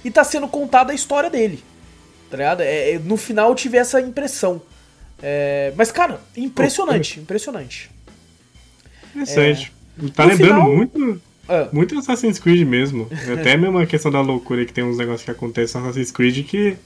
e 0.05 0.11
tá 0.11 0.23
sendo 0.23 0.47
contada 0.47 0.93
a 0.93 0.95
história 0.95 1.31
dele. 1.31 1.62
Tá 2.31 2.37
ligado? 2.37 2.61
É, 2.61 2.93
é 2.93 2.99
no 2.99 3.16
final 3.16 3.51
eu 3.51 3.55
tive 3.55 3.78
essa 3.78 4.01
impressão. 4.01 4.61
É, 5.23 5.73
mas, 5.77 5.91
cara, 5.91 6.20
impressionante, 6.37 7.20
impressionante. 7.20 7.91
Interessante. 9.22 9.72
É, 10.02 10.09
tá 10.10 10.24
lembrando 10.24 10.62
final... 10.62 10.76
muito. 10.76 11.22
Ah. 11.48 11.68
Muito 11.72 11.98
Assassin's 11.98 12.38
Creed 12.38 12.66
mesmo. 12.66 13.09
Até 13.32 13.56
mesmo 13.56 13.78
a 13.78 13.86
questão 13.86 14.10
da 14.10 14.20
loucura 14.20 14.64
que 14.64 14.72
tem 14.72 14.84
uns 14.84 14.98
negócios 14.98 15.22
que 15.22 15.30
acontecem 15.30 15.80
no 15.80 15.88
Assassin's 15.88 16.10
Creed 16.10 16.44
que. 16.44 16.76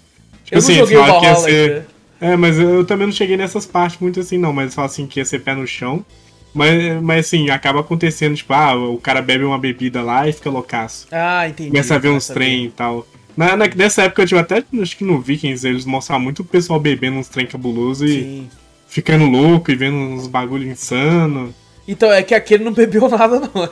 Tipo 0.45 0.55
eu 0.55 0.59
assim, 0.59 0.73
não 0.73 0.81
joguei 0.81 0.97
o 0.97 1.01
Valhalla, 1.01 1.37
ser... 1.37 1.87
É, 2.21 2.37
mas 2.37 2.59
eu 2.59 2.85
também 2.85 3.07
não 3.07 3.15
cheguei 3.15 3.37
nessas 3.37 3.65
partes 3.65 3.99
muito 4.01 4.21
assim, 4.21 4.37
não. 4.37 4.53
Mas 4.53 4.75
falam 4.75 4.91
assim 4.91 5.07
que 5.07 5.19
ia 5.19 5.25
ser 5.25 5.41
pé 5.41 5.55
no 5.55 5.67
chão. 5.67 6.05
Mas, 6.53 7.01
mas 7.01 7.27
assim, 7.27 7.49
acaba 7.49 7.81
acontecendo, 7.81 8.35
tipo, 8.35 8.53
ah, 8.53 8.75
o 8.75 8.99
cara 8.99 9.23
bebe 9.23 9.45
uma 9.45 9.59
bebida 9.59 10.03
lá 10.03 10.29
e 10.29 10.33
fica 10.33 10.51
loucaço. 10.51 11.07
Ah, 11.11 11.49
entendi. 11.49 11.71
Começa 11.71 11.95
a 11.95 11.99
ver 11.99 12.09
uns 12.09 12.27
trem 12.27 12.67
e 12.67 12.71
tal. 12.71 13.07
Na, 13.37 13.57
na, 13.57 13.67
nessa 13.69 14.03
época, 14.03 14.27
tipo, 14.27 14.41
até 14.41 14.63
acho 14.81 14.97
que 14.97 15.05
no 15.05 15.21
Vikings 15.21 15.67
eles 15.67 15.85
mostravam 15.85 16.23
muito 16.23 16.41
o 16.41 16.45
pessoal 16.45 16.81
bebendo 16.81 17.17
uns 17.17 17.29
trem 17.29 17.47
cabuloso 17.47 18.05
e 18.05 18.09
Sim. 18.09 18.51
ficando 18.89 19.25
louco 19.27 19.71
e 19.71 19.77
vendo 19.77 19.97
uns 19.97 20.27
bagulho 20.27 20.69
insano. 20.69 21.55
Então, 21.91 22.13
é 22.13 22.23
que 22.23 22.37
aqui 22.37 22.55
ele 22.55 22.63
não 22.63 22.73
bebeu 22.73 23.09
nada, 23.11 23.41
não. 23.41 23.69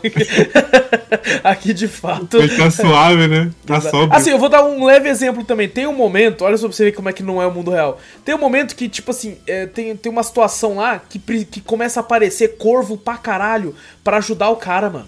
aqui, 1.44 1.72
de 1.72 1.86
fato. 1.86 2.36
Ele 2.36 2.56
tá 2.56 2.68
suave, 2.68 3.28
né? 3.28 3.48
Tá 3.64 3.80
sóbrio. 3.80 4.12
Assim, 4.12 4.30
eu 4.30 4.38
vou 4.40 4.48
dar 4.48 4.64
um 4.64 4.84
leve 4.84 5.08
exemplo 5.08 5.44
também. 5.44 5.68
Tem 5.68 5.86
um 5.86 5.94
momento, 5.94 6.44
olha 6.44 6.56
só 6.56 6.66
pra 6.66 6.76
você 6.76 6.86
ver 6.86 6.92
como 6.92 7.08
é 7.08 7.12
que 7.12 7.22
não 7.22 7.40
é 7.40 7.46
o 7.46 7.52
mundo 7.52 7.70
real. 7.70 8.00
Tem 8.24 8.34
um 8.34 8.38
momento 8.38 8.74
que, 8.74 8.88
tipo 8.88 9.12
assim, 9.12 9.38
é, 9.46 9.66
tem, 9.66 9.94
tem 9.94 10.10
uma 10.10 10.24
situação 10.24 10.76
lá 10.76 10.98
que, 10.98 11.20
que 11.44 11.60
começa 11.60 12.00
a 12.00 12.02
aparecer 12.02 12.56
corvo 12.58 12.96
pra 12.96 13.16
caralho 13.16 13.72
pra 14.02 14.16
ajudar 14.16 14.48
o 14.48 14.56
cara, 14.56 14.90
mano. 14.90 15.06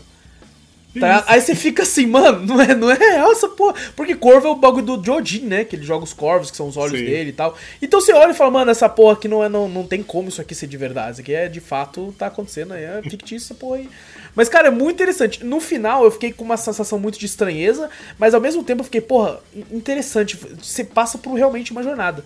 Tá? 0.99 1.25
Aí 1.29 1.41
você 1.41 1.55
fica 1.55 1.85
assim, 1.85 2.07
mano, 2.07 2.45
não 2.45 2.61
é, 2.61 2.75
não 2.75 2.91
é 2.91 2.95
real 2.95 3.31
essa 3.31 3.49
porra. 3.49 3.75
Porque 3.95 4.17
corvo 4.17 4.49
é 4.49 4.51
o 4.51 4.57
bagulho 4.57 4.85
do 4.85 5.05
Jodin, 5.05 5.43
né? 5.43 5.65
Que 5.65 5.77
ele 5.77 5.85
joga 5.85 6.03
os 6.03 6.12
corvos, 6.12 6.51
que 6.51 6.57
são 6.57 6.67
os 6.67 6.77
olhos 6.77 6.99
Sim. 6.99 7.05
dele 7.05 7.31
e 7.31 7.33
tal. 7.33 7.57
Então 7.81 8.01
você 8.01 8.12
olha 8.12 8.33
e 8.33 8.35
fala, 8.35 8.51
mano, 8.51 8.71
essa 8.71 8.89
porra 8.89 9.12
aqui 9.12 9.29
não, 9.29 9.45
é, 9.45 9.49
não, 9.49 9.69
não 9.69 9.87
tem 9.87 10.03
como 10.03 10.29
isso 10.29 10.41
aqui 10.41 10.55
ser 10.55 10.67
de 10.67 10.77
verdade. 10.77 11.12
Isso 11.12 11.21
aqui 11.21 11.33
é 11.33 11.49
de 11.49 11.61
fato, 11.61 12.12
tá 12.19 12.27
acontecendo 12.27 12.73
aí, 12.73 12.83
é 12.83 13.01
fictício 13.09 13.47
essa 13.47 13.55
porra 13.55 13.77
aí. 13.77 13.89
Mas, 14.35 14.49
cara, 14.49 14.69
é 14.69 14.71
muito 14.71 14.95
interessante. 14.95 15.45
No 15.45 15.61
final 15.61 16.05
eu 16.05 16.11
fiquei 16.11 16.33
com 16.33 16.45
uma 16.45 16.57
sensação 16.57 16.99
muito 16.99 17.19
de 17.19 17.27
estranheza, 17.27 17.89
mas 18.19 18.35
ao 18.35 18.41
mesmo 18.41 18.65
tempo 18.65 18.81
eu 18.81 18.85
fiquei, 18.85 19.01
porra, 19.01 19.41
interessante. 19.71 20.37
Você 20.61 20.83
passa 20.83 21.19
por 21.19 21.35
realmente 21.35 21.73
uma 21.73 21.83
jornada. 21.83 22.25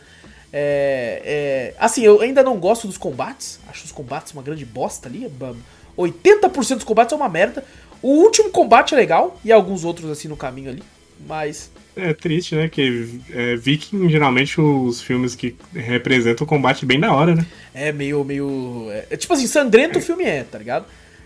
É, 0.56 1.20
é, 1.24 1.74
assim, 1.78 2.02
eu 2.02 2.20
ainda 2.20 2.42
não 2.42 2.58
gosto 2.58 2.86
dos 2.86 2.96
combates. 2.96 3.58
Acho 3.68 3.84
os 3.84 3.92
combates 3.92 4.32
uma 4.32 4.42
grande 4.42 4.64
bosta 4.64 5.08
ali. 5.08 5.30
80% 5.98 6.76
dos 6.76 6.84
combates 6.84 7.12
é 7.12 7.16
uma 7.16 7.28
merda. 7.28 7.64
O 8.04 8.18
último 8.18 8.50
combate 8.50 8.92
é 8.92 8.98
legal 8.98 9.40
e 9.42 9.50
alguns 9.50 9.82
outros 9.82 10.10
assim 10.10 10.28
no 10.28 10.36
caminho 10.36 10.68
ali, 10.68 10.82
mas. 11.26 11.72
É 11.96 12.12
triste, 12.12 12.54
né? 12.54 12.68
Que 12.68 13.18
é, 13.30 13.56
Viking, 13.56 14.10
geralmente, 14.10 14.60
os 14.60 15.00
filmes 15.00 15.34
que 15.34 15.56
representam 15.72 16.44
o 16.44 16.46
combate 16.46 16.84
bem 16.84 17.00
da 17.00 17.10
hora, 17.14 17.34
né? 17.34 17.46
É 17.72 17.92
meio. 17.92 18.22
meio 18.22 18.88
é, 18.90 19.06
é 19.08 19.16
tipo 19.16 19.32
assim, 19.32 19.46
sangrento 19.46 19.96
é. 19.96 20.02
o 20.02 20.04
filme 20.04 20.22
é, 20.22 20.44
tá 20.44 20.58
ligado? 20.58 20.84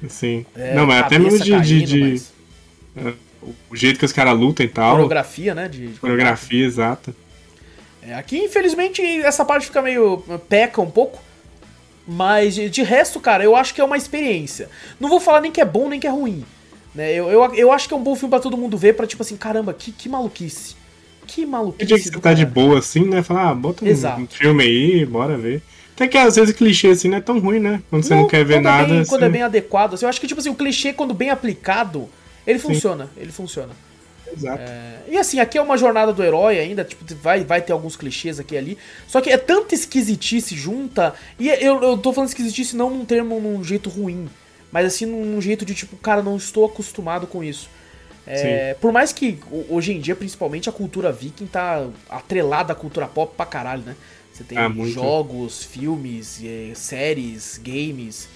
Sim. 0.08 0.46
É, 0.54 0.72
Não, 0.76 0.86
mas 0.86 1.02
até 1.02 1.18
mesmo 1.18 1.40
de. 1.40 1.50
Caindo, 1.50 1.64
de, 1.66 1.82
de 1.82 2.00
mas... 2.00 2.32
É, 2.96 3.12
o 3.68 3.74
jeito 3.74 3.98
que 3.98 4.04
os 4.04 4.12
caras 4.12 4.38
lutam 4.38 4.64
e 4.64 4.68
tal. 4.68 4.92
Coreografia, 4.92 5.56
né? 5.56 5.66
De, 5.66 5.88
de 5.88 5.98
Coreografia, 5.98 6.64
exata. 6.64 7.12
É, 8.00 8.14
aqui, 8.14 8.38
infelizmente, 8.38 9.02
essa 9.02 9.44
parte 9.44 9.66
fica 9.66 9.82
meio. 9.82 10.18
peca 10.48 10.80
um 10.80 10.90
pouco. 10.92 11.20
Mas 12.06 12.54
de 12.54 12.82
resto, 12.84 13.18
cara, 13.18 13.42
eu 13.42 13.56
acho 13.56 13.74
que 13.74 13.80
é 13.80 13.84
uma 13.84 13.96
experiência. 13.96 14.70
Não 15.00 15.08
vou 15.08 15.18
falar 15.18 15.40
nem 15.40 15.50
que 15.50 15.60
é 15.60 15.64
bom 15.64 15.88
nem 15.88 15.98
que 15.98 16.06
é 16.06 16.10
ruim. 16.10 16.44
Né? 16.94 17.12
Eu, 17.12 17.30
eu, 17.30 17.54
eu 17.54 17.72
acho 17.72 17.86
que 17.86 17.94
é 17.94 17.96
um 17.96 18.02
bom 18.02 18.14
filme 18.16 18.30
para 18.30 18.40
todo 18.40 18.56
mundo 18.56 18.76
ver, 18.76 18.94
para 18.94 19.06
tipo 19.06 19.22
assim, 19.22 19.36
caramba, 19.36 19.72
que, 19.72 19.92
que 19.92 20.08
maluquice. 20.08 20.76
Que 21.26 21.44
maluquice. 21.44 21.86
Dia 21.86 21.96
que 21.98 22.04
você 22.04 22.18
tá 22.18 22.32
de 22.32 22.46
boa 22.46 22.78
assim, 22.78 23.04
né? 23.04 23.22
Falar, 23.22 23.50
ah, 23.50 23.54
bota 23.54 23.84
um, 23.84 23.88
um, 23.88 24.26
filme 24.26 24.64
aí, 24.64 25.06
bora 25.06 25.36
ver. 25.36 25.62
Até 25.94 26.08
que 26.08 26.16
às 26.16 26.36
vezes 26.36 26.54
clichê 26.54 26.88
assim 26.88 27.08
não 27.08 27.18
é 27.18 27.20
tão 27.20 27.38
ruim, 27.38 27.58
né? 27.58 27.82
Quando 27.90 28.04
você 28.04 28.14
não, 28.14 28.26
quer 28.26 28.44
ver 28.44 28.60
nada. 28.60 28.84
É 28.84 28.86
bem, 28.86 28.98
assim... 29.00 29.10
Quando 29.10 29.24
é 29.24 29.28
bem 29.28 29.42
adequado, 29.42 29.94
assim, 29.94 30.04
eu 30.04 30.08
acho 30.08 30.20
que 30.20 30.26
tipo 30.26 30.40
assim, 30.40 30.48
o 30.48 30.54
clichê, 30.54 30.92
quando 30.92 31.12
bem 31.12 31.28
aplicado, 31.28 32.08
ele 32.46 32.58
funciona. 32.58 33.04
Sim. 33.04 33.20
Ele 33.20 33.32
funciona. 33.32 33.72
Exato. 34.32 34.62
É... 34.62 35.00
E 35.08 35.18
assim, 35.18 35.38
aqui 35.40 35.58
é 35.58 35.62
uma 35.62 35.76
jornada 35.76 36.12
do 36.12 36.22
herói 36.22 36.58
ainda, 36.58 36.84
tipo, 36.84 37.04
vai, 37.16 37.44
vai 37.44 37.60
ter 37.60 37.72
alguns 37.72 37.96
clichês 37.96 38.38
aqui 38.38 38.54
e 38.54 38.58
ali. 38.58 38.78
Só 39.06 39.20
que 39.20 39.30
é 39.30 39.36
tanta 39.36 39.74
esquisitice 39.74 40.56
junta. 40.56 41.14
E 41.38 41.48
eu, 41.48 41.82
eu 41.82 41.98
tô 41.98 42.12
falando 42.12 42.28
esquisitice 42.28 42.76
não 42.76 42.90
num 42.90 43.04
termo, 43.04 43.40
num 43.40 43.62
jeito 43.62 43.90
ruim 43.90 44.28
mas 44.70 44.86
assim 44.86 45.06
num 45.06 45.40
jeito 45.40 45.64
de 45.64 45.74
tipo, 45.74 45.96
cara, 45.96 46.22
não 46.22 46.36
estou 46.36 46.64
acostumado 46.64 47.26
com 47.26 47.42
isso. 47.42 47.68
É, 48.30 48.74
por 48.74 48.92
mais 48.92 49.10
que 49.10 49.38
hoje 49.70 49.92
em 49.92 50.00
dia, 50.00 50.14
principalmente, 50.14 50.68
a 50.68 50.72
cultura 50.72 51.10
viking 51.10 51.46
tá 51.46 51.86
atrelada 52.10 52.74
à 52.74 52.76
cultura 52.76 53.06
pop 53.06 53.34
pra 53.34 53.46
caralho, 53.46 53.82
né? 53.82 53.96
Você 54.30 54.44
tem 54.44 54.58
ah, 54.58 54.70
jogos, 54.84 55.64
filmes, 55.64 56.40
é, 56.44 56.72
séries, 56.74 57.58
games, 57.62 58.28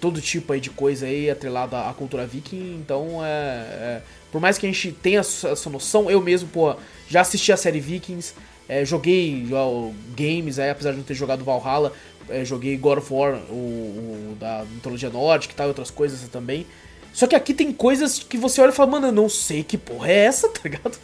todo 0.00 0.20
tipo 0.20 0.52
aí 0.52 0.60
de 0.60 0.70
coisa 0.70 1.06
aí 1.06 1.28
atrelada 1.28 1.88
à 1.88 1.92
cultura 1.92 2.24
viking. 2.24 2.76
Então, 2.80 3.24
é, 3.24 3.28
é, 3.28 4.02
por 4.30 4.40
mais 4.40 4.56
que 4.56 4.66
a 4.66 4.72
gente 4.72 4.92
tenha 4.92 5.18
essa 5.18 5.68
noção, 5.68 6.08
eu 6.08 6.20
mesmo, 6.20 6.48
pô, 6.48 6.76
já 7.08 7.20
assisti 7.20 7.52
a 7.52 7.56
série 7.56 7.80
Vikings, 7.80 8.34
é, 8.68 8.84
joguei 8.84 9.46
ó, 9.52 9.90
games 10.16 10.58
aí, 10.58 10.70
apesar 10.70 10.92
de 10.92 10.98
não 10.98 11.04
ter 11.04 11.14
jogado 11.14 11.44
Valhalla, 11.44 11.92
é, 12.28 12.44
joguei 12.44 12.76
God 12.76 12.98
of 12.98 13.12
War, 13.12 13.34
o, 13.50 13.54
o, 13.54 14.36
da 14.38 14.64
mitologia 14.70 15.10
nórdica 15.10 15.52
e 15.52 15.56
tal, 15.56 15.68
outras 15.68 15.90
coisas 15.90 16.20
também. 16.28 16.66
Só 17.12 17.26
que 17.26 17.36
aqui 17.36 17.54
tem 17.54 17.72
coisas 17.72 18.18
que 18.18 18.36
você 18.36 18.60
olha 18.60 18.70
e 18.70 18.74
fala, 18.74 18.90
mano, 18.90 19.06
eu 19.08 19.12
não 19.12 19.28
sei 19.28 19.62
que 19.62 19.78
porra 19.78 20.08
é 20.08 20.24
essa, 20.24 20.48
tá 20.50 20.60
ligado? 20.64 20.98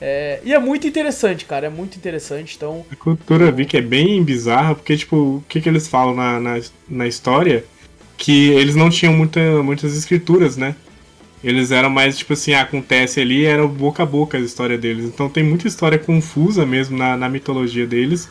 É, 0.00 0.40
e 0.44 0.52
é 0.52 0.58
muito 0.58 0.86
interessante, 0.86 1.44
cara, 1.44 1.66
é 1.66 1.70
muito 1.70 1.96
interessante, 1.96 2.56
então... 2.56 2.84
A 2.90 2.96
cultura 2.96 3.50
viking 3.50 3.78
é 3.78 3.80
bem 3.80 4.22
bizarra, 4.22 4.74
porque, 4.74 4.96
tipo, 4.96 5.16
o 5.16 5.44
que, 5.48 5.60
que 5.60 5.68
eles 5.68 5.88
falam 5.88 6.14
na, 6.14 6.40
na, 6.40 6.60
na 6.88 7.06
história? 7.06 7.64
Que 8.16 8.50
eles 8.50 8.74
não 8.74 8.90
tinham 8.90 9.14
muita, 9.14 9.62
muitas 9.62 9.96
escrituras, 9.96 10.56
né? 10.56 10.76
Eles 11.42 11.70
eram 11.70 11.90
mais, 11.90 12.18
tipo 12.18 12.32
assim, 12.32 12.54
ah, 12.54 12.62
acontece 12.62 13.20
ali, 13.20 13.44
era 13.44 13.66
boca 13.66 14.02
a 14.02 14.06
boca 14.06 14.36
a 14.36 14.40
história 14.40 14.76
deles. 14.78 15.04
Então 15.04 15.28
tem 15.28 15.44
muita 15.44 15.68
história 15.68 15.98
confusa 15.98 16.64
mesmo 16.64 16.96
na, 16.96 17.16
na 17.16 17.28
mitologia 17.28 17.86
deles 17.86 18.28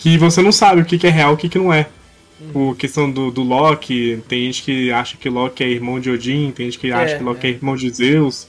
que 0.00 0.16
você 0.16 0.40
não 0.40 0.50
sabe 0.50 0.80
o 0.80 0.84
que, 0.84 0.98
que 0.98 1.06
é 1.06 1.10
real 1.10 1.32
e 1.32 1.34
o 1.34 1.36
que, 1.36 1.48
que 1.48 1.58
não 1.58 1.72
é. 1.72 1.86
Uhum. 2.54 2.74
questão 2.74 3.10
do, 3.10 3.30
do 3.30 3.42
Loki, 3.42 4.18
tem 4.26 4.44
gente 4.44 4.62
que 4.62 4.90
acha 4.90 5.14
que 5.18 5.28
Loki 5.28 5.62
é 5.62 5.68
irmão 5.68 6.00
de 6.00 6.10
Odin, 6.10 6.50
tem 6.52 6.70
gente 6.70 6.78
que 6.78 6.90
é, 6.90 6.94
acha 6.94 7.18
que 7.18 7.22
Loki 7.22 7.46
é. 7.46 7.50
é. 7.50 7.52
irmão 7.52 7.76
de 7.76 7.90
Zeus. 7.90 8.48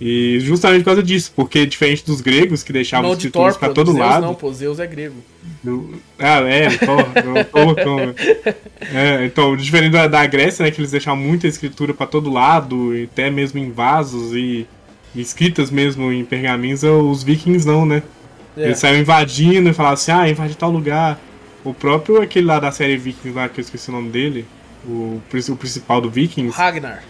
E 0.00 0.38
justamente 0.40 0.80
por 0.80 0.86
causa 0.86 1.02
disso, 1.02 1.32
porque 1.34 1.66
diferente 1.66 2.04
dos 2.06 2.20
gregos 2.20 2.62
que 2.62 2.72
deixavam 2.72 3.10
os 3.10 3.18
títulos 3.18 3.56
pra 3.56 3.70
todo 3.70 3.90
Zeus 3.90 3.98
lado. 3.98 4.26
Não, 4.26 4.34
pô, 4.36 4.52
Zeus 4.52 4.78
é 4.78 4.86
grego. 4.86 5.16
ah, 6.16 6.40
é, 6.48 6.68
tô, 6.78 6.96
é, 8.96 9.24
então, 9.24 9.56
diferente 9.56 9.92
da, 9.92 10.06
da, 10.06 10.24
Grécia, 10.26 10.64
né, 10.64 10.70
que 10.70 10.80
eles 10.80 10.92
deixavam 10.92 11.20
muita 11.20 11.48
escritura 11.48 11.92
para 11.92 12.06
todo 12.06 12.30
lado, 12.30 12.92
até 13.02 13.30
mesmo 13.30 13.58
em 13.58 13.72
vasos 13.72 14.32
e, 14.32 14.64
e 15.12 15.20
escritas 15.20 15.72
mesmo 15.72 16.12
em 16.12 16.24
pergaminhos, 16.24 16.84
os 16.84 17.24
vikings 17.24 17.66
não, 17.66 17.84
né? 17.84 18.02
É. 18.56 18.64
Eles 18.64 18.78
saíram 18.78 19.00
invadindo 19.00 19.68
e 19.68 19.72
falavam 19.72 19.94
assim, 19.94 20.12
ah, 20.12 20.28
invadir 20.28 20.56
tal 20.56 20.70
lugar. 20.70 21.18
O 21.64 21.72
próprio 21.72 22.20
aquele 22.20 22.46
lá 22.46 22.60
da 22.60 22.70
série 22.70 22.96
Vikings 22.96 23.36
lá, 23.36 23.48
que 23.48 23.60
eu 23.60 23.62
esqueci 23.62 23.88
o 23.88 23.92
nome 23.92 24.10
dele, 24.10 24.46
o, 24.86 25.20
o 25.48 25.56
principal 25.56 26.00
do 26.00 26.10
Vikings. 26.10 26.56
Ragnar. 26.56 27.02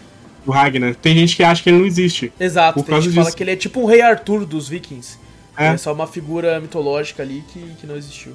O 0.45 0.51
Ragnar. 0.51 0.95
Tem 0.95 1.15
gente 1.15 1.35
que 1.35 1.43
acha 1.43 1.61
que 1.61 1.69
ele 1.69 1.79
não 1.79 1.85
existe. 1.85 2.31
Exato, 2.39 2.81
tem 2.81 3.01
gente 3.01 3.09
que 3.09 3.15
fala 3.15 3.31
que 3.31 3.43
ele 3.43 3.51
é 3.51 3.55
tipo 3.55 3.81
um 3.81 3.85
rei 3.85 4.01
Arthur 4.01 4.45
dos 4.45 4.69
Vikings. 4.69 5.17
É. 5.57 5.67
é 5.67 5.77
só 5.77 5.93
uma 5.93 6.07
figura 6.07 6.59
mitológica 6.59 7.23
ali 7.23 7.43
que, 7.51 7.59
que 7.79 7.87
não 7.87 7.95
existiu. 7.95 8.33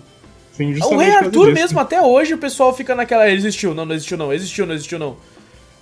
Sim, 0.52 0.74
o 0.82 0.96
rei 0.96 1.10
Arthur 1.10 1.52
mesmo, 1.52 1.78
até 1.78 2.02
hoje, 2.02 2.34
o 2.34 2.38
pessoal 2.38 2.74
fica 2.74 2.94
naquela. 2.94 3.26
Ele 3.26 3.38
existiu, 3.38 3.74
não, 3.74 3.84
não 3.86 3.94
existiu, 3.94 4.18
não, 4.18 4.32
existiu, 4.32 4.66
não 4.66 4.74
existiu, 4.74 4.98
não. 4.98 5.16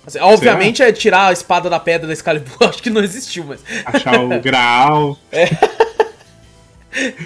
Assim, 0.05 0.19
obviamente 0.19 0.77
Será? 0.77 0.89
é 0.89 0.93
tirar 0.93 1.27
a 1.27 1.33
espada 1.33 1.69
da 1.69 1.79
pedra 1.79 2.07
da 2.07 2.13
Excalibur, 2.13 2.55
acho 2.69 2.81
que 2.81 2.89
não 2.89 3.03
existiu, 3.03 3.43
mas. 3.45 3.59
Achar 3.85 4.19
o 4.21 4.29
Graal. 4.39 5.17
É. 5.31 5.49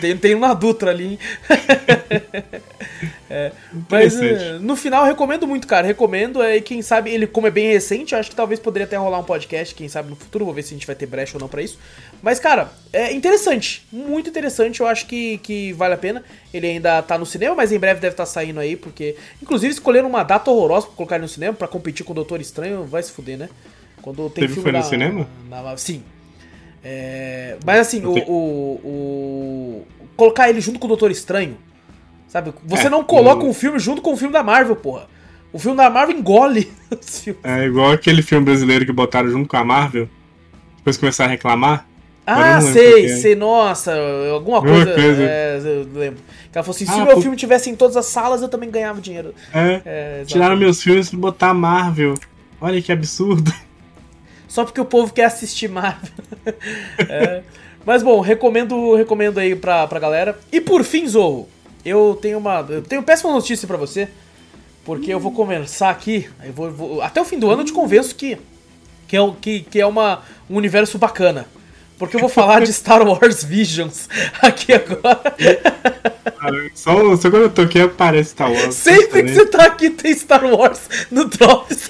tem, 0.01 0.17
tem 0.17 0.35
uma 0.35 0.53
Dutra 0.53 0.91
ali, 0.91 1.05
hein? 1.05 1.19
é, 3.29 3.51
mas 3.89 4.21
é, 4.21 4.59
no 4.59 4.75
final, 4.75 5.05
recomendo 5.05 5.47
muito, 5.47 5.65
cara. 5.67 5.87
Recomendo. 5.87 6.41
É, 6.41 6.59
quem 6.59 6.81
sabe, 6.81 7.11
ele, 7.11 7.25
como 7.25 7.47
é 7.47 7.51
bem 7.51 7.71
recente, 7.71 8.13
acho 8.13 8.29
que 8.29 8.35
talvez 8.35 8.59
poderia 8.59 8.85
até 8.85 8.97
rolar 8.97 9.19
um 9.19 9.23
podcast, 9.23 9.73
quem 9.73 9.87
sabe 9.87 10.09
no 10.09 10.15
futuro. 10.15 10.45
Vou 10.45 10.53
ver 10.53 10.63
se 10.63 10.73
a 10.73 10.77
gente 10.77 10.87
vai 10.87 10.95
ter 10.95 11.05
brecha 11.05 11.37
ou 11.37 11.41
não 11.41 11.47
para 11.47 11.61
isso. 11.61 11.79
Mas, 12.21 12.39
cara, 12.39 12.71
é 12.91 13.13
interessante. 13.13 13.85
Muito 13.91 14.29
interessante. 14.29 14.81
Eu 14.81 14.87
acho 14.87 15.05
que, 15.05 15.37
que 15.39 15.73
vale 15.73 15.93
a 15.93 15.97
pena. 15.97 16.23
Ele 16.53 16.67
ainda 16.67 17.01
tá 17.01 17.17
no 17.17 17.25
cinema, 17.25 17.55
mas 17.55 17.71
em 17.71 17.79
breve 17.79 17.99
deve 17.99 18.13
estar 18.13 18.25
tá 18.25 18.29
saindo 18.29 18.59
aí, 18.59 18.75
porque. 18.75 19.15
Inclusive, 19.41 19.73
escolheram 19.73 20.09
uma 20.09 20.23
data 20.23 20.51
horrorosa 20.51 20.87
pra 20.87 20.95
colocar 20.95 21.15
ele 21.15 21.23
no 21.23 21.29
cinema, 21.29 21.53
para 21.53 21.67
competir 21.67 22.05
com 22.05 22.11
o 22.11 22.15
Doutor 22.15 22.41
Estranho, 22.41 22.83
vai 22.83 23.01
se 23.01 23.11
fuder, 23.11 23.37
né? 23.37 23.49
Quando 24.01 24.29
tem 24.29 24.41
Teve 24.43 24.55
filme 24.55 24.69
foi 24.69 24.71
no 24.73 24.83
cinema? 24.83 25.27
Na, 25.49 25.77
sim, 25.77 26.03
é, 26.83 27.57
mas 27.65 27.79
assim, 27.79 28.03
o, 28.05 28.13
o, 28.29 28.79
o, 28.83 29.87
Colocar 30.15 30.49
ele 30.49 30.61
junto 30.61 30.79
com 30.79 30.85
o 30.85 30.87
Doutor 30.89 31.11
Estranho, 31.11 31.57
Sabe? 32.27 32.51
Você 32.65 32.87
É, 32.87 32.89
não 32.89 33.03
coloca 33.03 33.43
o- 33.45 33.49
um 33.49 33.53
filme 33.53 33.77
junto 33.77 34.01
com 34.01 34.13
o 34.13 34.17
filme 34.17 34.33
da 34.33 34.41
Marvel, 34.43 34.75
porra. 34.75 35.07
O 35.51 35.59
filme 35.59 35.77
da 35.77 35.87
Marvel 35.89 36.17
engole 36.17 36.71
os 36.89 37.19
filmes. 37.19 37.43
É 37.43 37.65
igual 37.65 37.91
aquele 37.91 38.21
filme 38.23 38.43
brasileiro 38.43 38.85
que 38.87 38.91
botaram 38.91 39.29
junto 39.29 39.47
com 39.47 39.55
a 39.57 39.63
Marvel. 39.63 40.09
Depois 40.77 40.97
começaram 40.97 41.29
a 41.29 41.31
reclamar. 41.31 41.87
Ah, 42.25 42.59
sei, 42.61 43.05
é. 43.05 43.17
sei, 43.17 43.35
nossa, 43.35 43.93
alguma 44.31 44.61
coisa. 44.61 44.93
coisa. 44.93 45.23
É, 45.23 45.59
eu 45.63 45.87
lembro. 45.93 46.21
Que 46.51 46.57
ela 46.57 46.63
falou 46.63 46.75
assim: 46.75 46.85
se 46.85 46.91
Ah, 46.91 47.03
o 47.03 47.05
meu 47.05 47.15
pô- 47.15 47.21
filme 47.21 47.37
tivesse 47.37 47.69
em 47.69 47.75
todas 47.75 47.95
as 47.97 48.05
salas, 48.07 48.41
eu 48.41 48.47
também 48.49 48.71
ganhava 48.71 48.99
dinheiro. 48.99 49.33
É. 49.53 49.81
É. 49.85 50.23
Tiraram 50.25 50.55
meus 50.55 50.81
filmes 50.81 51.09
pra 51.09 51.19
botar 51.19 51.49
a 51.49 51.53
Marvel. 51.53 52.15
Olha 52.59 52.81
que 52.81 52.91
absurdo. 52.91 53.53
Só 54.53 54.63
porque 54.63 54.79
o 54.79 54.85
povo 54.85 55.11
quer 55.11 55.25
assistir 55.25 55.67
Marvel. 55.67 56.11
É. 57.09 57.41
Mas 57.83 58.03
bom, 58.03 58.19
recomendo, 58.21 58.93
recomendo 58.95 59.39
aí 59.39 59.55
pra, 59.55 59.87
pra 59.87 59.99
galera. 59.99 60.37
E 60.51 60.61
por 60.61 60.83
fim, 60.83 61.07
Zorro, 61.07 61.49
eu 61.83 62.15
tenho 62.21 62.37
uma. 62.37 62.63
Eu 62.69 62.83
tenho 62.83 63.01
péssima 63.01 63.31
notícia 63.31 63.67
pra 63.67 63.77
você. 63.77 64.07
Porque 64.85 65.11
eu 65.11 65.19
vou 65.19 65.31
conversar 65.31 65.89
aqui. 65.89 66.29
Eu 66.43 66.53
vou, 66.53 66.71
vou- 66.71 67.01
até 67.01 67.19
o 67.19 67.25
fim 67.25 67.39
do 67.39 67.49
ano 67.49 67.61
eu 67.63 67.65
te 67.65 67.73
convenço 67.73 68.13
que, 68.13 68.37
que, 69.07 69.15
é, 69.17 69.21
um- 69.23 69.33
que, 69.33 69.61
que 69.61 69.81
é 69.81 69.85
uma, 69.87 70.21
um 70.47 70.55
universo 70.55 70.99
bacana. 70.99 71.47
Porque 71.97 72.15
eu 72.15 72.19
vou 72.19 72.29
falar 72.29 72.61
de 72.61 72.71
Star 72.71 73.01
Wars 73.07 73.43
Visions 73.43 74.07
aqui 74.39 74.71
agora. 74.73 75.33
Só, 76.75 77.15
só 77.15 77.29
quando 77.31 77.43
eu 77.43 77.49
toquei 77.49 77.81
aparece 77.81 78.29
Star 78.31 78.51
Wars. 78.51 78.75
Sempre 78.75 79.23
que 79.23 79.33
você 79.33 79.45
tá 79.47 79.65
aqui 79.65 79.89
tem 79.89 80.13
Star 80.13 80.45
Wars 80.45 80.81
no 81.09 81.25
Drops. 81.25 81.89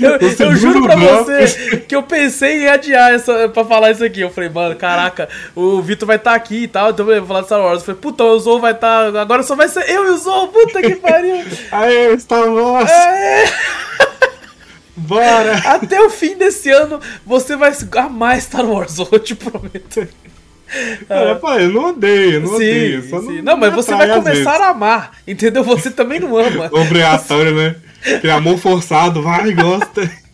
Eu, 0.00 0.12
O 0.18 0.42
eu 0.42 0.56
juro 0.56 0.82
pra 0.82 0.96
você 0.96 1.78
que 1.88 1.94
eu 1.94 2.02
pensei 2.02 2.62
em 2.64 2.68
adiar 2.68 3.12
essa, 3.12 3.48
pra 3.48 3.64
falar 3.64 3.90
isso 3.90 4.04
aqui. 4.04 4.20
Eu 4.20 4.30
falei, 4.30 4.48
mano, 4.48 4.76
caraca, 4.76 5.28
o 5.54 5.80
Vitor 5.82 6.06
vai 6.06 6.16
estar 6.16 6.34
aqui 6.34 6.64
e 6.64 6.68
tal, 6.68 6.90
então 6.90 7.10
eu 7.10 7.20
vou 7.20 7.28
falar 7.28 7.40
de 7.40 7.46
Star 7.46 7.60
Wars. 7.60 7.80
Eu 7.80 7.84
falei, 7.86 8.00
puta, 8.00 8.24
o 8.24 8.38
Zou 8.38 8.60
vai 8.60 8.72
estar. 8.72 9.14
agora 9.16 9.42
só 9.42 9.54
vai 9.56 9.68
ser 9.68 9.88
eu 9.90 10.06
e 10.06 10.10
o 10.10 10.16
Zou, 10.16 10.48
puta 10.48 10.80
que 10.80 10.96
pariu. 10.96 11.44
Aê, 11.72 12.18
Star 12.18 12.48
Wars! 12.48 12.90
É, 12.90 13.44
Bora! 14.96 15.56
até 15.64 16.00
o 16.00 16.08
fim 16.08 16.36
desse 16.36 16.70
ano 16.70 17.00
você 17.26 17.56
vai 17.56 17.72
amar 17.96 18.40
Star 18.40 18.64
Wars, 18.64 18.96
eu 18.98 19.18
te 19.18 19.34
prometo. 19.34 20.06
Cara, 21.08 21.36
pô, 21.36 21.52
eu 21.54 21.68
não 21.70 21.90
odeio, 21.90 22.32
eu 22.34 22.40
não 22.40 22.54
odeio. 22.54 23.02
Sim, 23.02 23.10
Só 23.10 23.20
sim. 23.20 23.36
não, 23.36 23.42
Não, 23.42 23.56
mas 23.56 23.74
você 23.74 23.94
vai 23.94 24.08
começar 24.08 24.60
a 24.60 24.68
amar, 24.70 25.12
entendeu? 25.26 25.62
Você 25.62 25.90
também 25.90 26.18
não 26.18 26.36
ama. 26.36 26.68
Obrigatório, 26.72 27.54
né? 27.54 27.76
Aquele 28.06 28.32
amor 28.32 28.58
forçado, 28.58 29.22
vai, 29.22 29.52
gosta. 29.52 30.10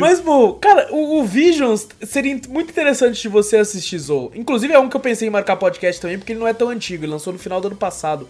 Mas, 0.00 0.20
bom, 0.20 0.54
cara, 0.54 0.88
o, 0.90 1.20
o 1.20 1.24
Visions 1.24 1.86
seria 2.02 2.40
muito 2.48 2.70
interessante 2.70 3.20
de 3.22 3.28
você 3.28 3.56
assistir, 3.58 3.98
Zou. 3.98 4.32
Inclusive 4.34 4.72
é 4.72 4.78
um 4.78 4.88
que 4.88 4.96
eu 4.96 5.00
pensei 5.00 5.28
em 5.28 5.30
marcar 5.30 5.56
podcast 5.56 6.00
também, 6.00 6.18
porque 6.18 6.32
ele 6.32 6.40
não 6.40 6.48
é 6.48 6.52
tão 6.52 6.68
antigo, 6.68 7.04
ele 7.04 7.12
lançou 7.12 7.32
no 7.32 7.38
final 7.38 7.60
do 7.60 7.68
ano 7.68 7.76
passado. 7.76 8.28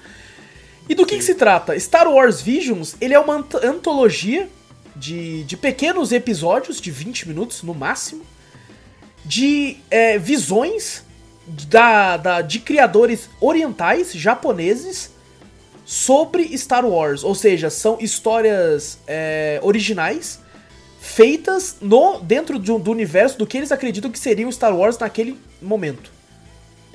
E 0.89 0.94
do 0.94 1.05
que, 1.06 1.16
que 1.16 1.24
se 1.24 1.35
trata? 1.35 1.78
Star 1.78 2.09
Wars 2.09 2.40
Visions, 2.40 2.97
ele 3.01 3.14
é 3.14 3.18
uma 3.18 3.36
ant- 3.36 3.62
antologia 3.64 4.48
de, 4.97 5.44
de 5.44 5.56
pequenos 5.56 6.12
episódios, 6.12 6.80
de 6.80 6.90
20 6.90 7.28
minutos 7.28 7.62
no 7.62 7.74
máximo, 7.74 8.22
de 9.24 9.76
é, 9.90 10.18
visões 10.18 11.02
da, 11.68 12.16
da- 12.16 12.40
de 12.43 12.59
criadores 12.60 13.28
orientais, 13.40 14.12
japoneses, 14.12 15.10
sobre 15.90 16.56
Star 16.59 16.85
Wars. 16.86 17.24
Ou 17.24 17.35
seja, 17.35 17.70
são 17.70 17.97
histórias 17.98 18.98
é, 19.06 19.59
originais 19.62 20.39
feitas 21.01 21.77
no 21.81 22.20
dentro 22.20 22.59
de 22.59 22.70
um- 22.70 22.78
do 22.78 22.90
universo 22.90 23.39
do 23.39 23.47
que 23.47 23.56
eles 23.56 23.73
acreditam 23.73 24.10
que 24.10 24.19
seria 24.19 24.47
o 24.47 24.52
Star 24.52 24.77
Wars 24.77 24.98
naquele 24.98 25.39
momento. 25.62 26.10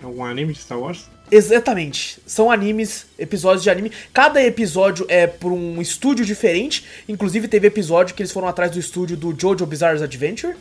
É 0.01 0.05
um 0.05 0.23
anime 0.23 0.53
de 0.53 0.59
Star 0.59 0.77
Wars? 0.79 1.05
Exatamente. 1.31 2.19
São 2.27 2.51
animes, 2.51 3.07
episódios 3.17 3.63
de 3.63 3.69
anime. 3.71 3.91
Cada 4.13 4.43
episódio 4.43 5.05
é 5.09 5.25
por 5.25 5.51
um 5.51 5.81
estúdio 5.81 6.23
diferente. 6.23 6.85
Inclusive 7.09 7.47
teve 7.47 7.65
episódio 7.65 8.13
que 8.13 8.21
eles 8.21 8.31
foram 8.31 8.47
atrás 8.47 8.69
do 8.69 8.77
estúdio 8.79 9.17
do 9.17 9.35
Jojo 9.35 9.65
Bizarre's 9.65 10.03
Adventure. 10.03 10.53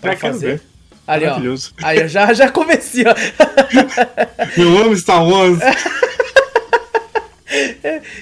Pra 0.00 0.16
quero 0.16 0.32
fazer. 0.32 0.62
Ali, 1.06 1.24
ó. 1.26 1.28
Maravilhoso. 1.28 1.72
Aí 1.82 1.98
eu 2.00 2.08
já, 2.08 2.32
já 2.32 2.50
comecei, 2.50 3.04
ó. 3.06 3.14
Eu 4.60 4.78
amo 4.78 4.96
Star 4.96 5.24
Wars. 5.24 5.58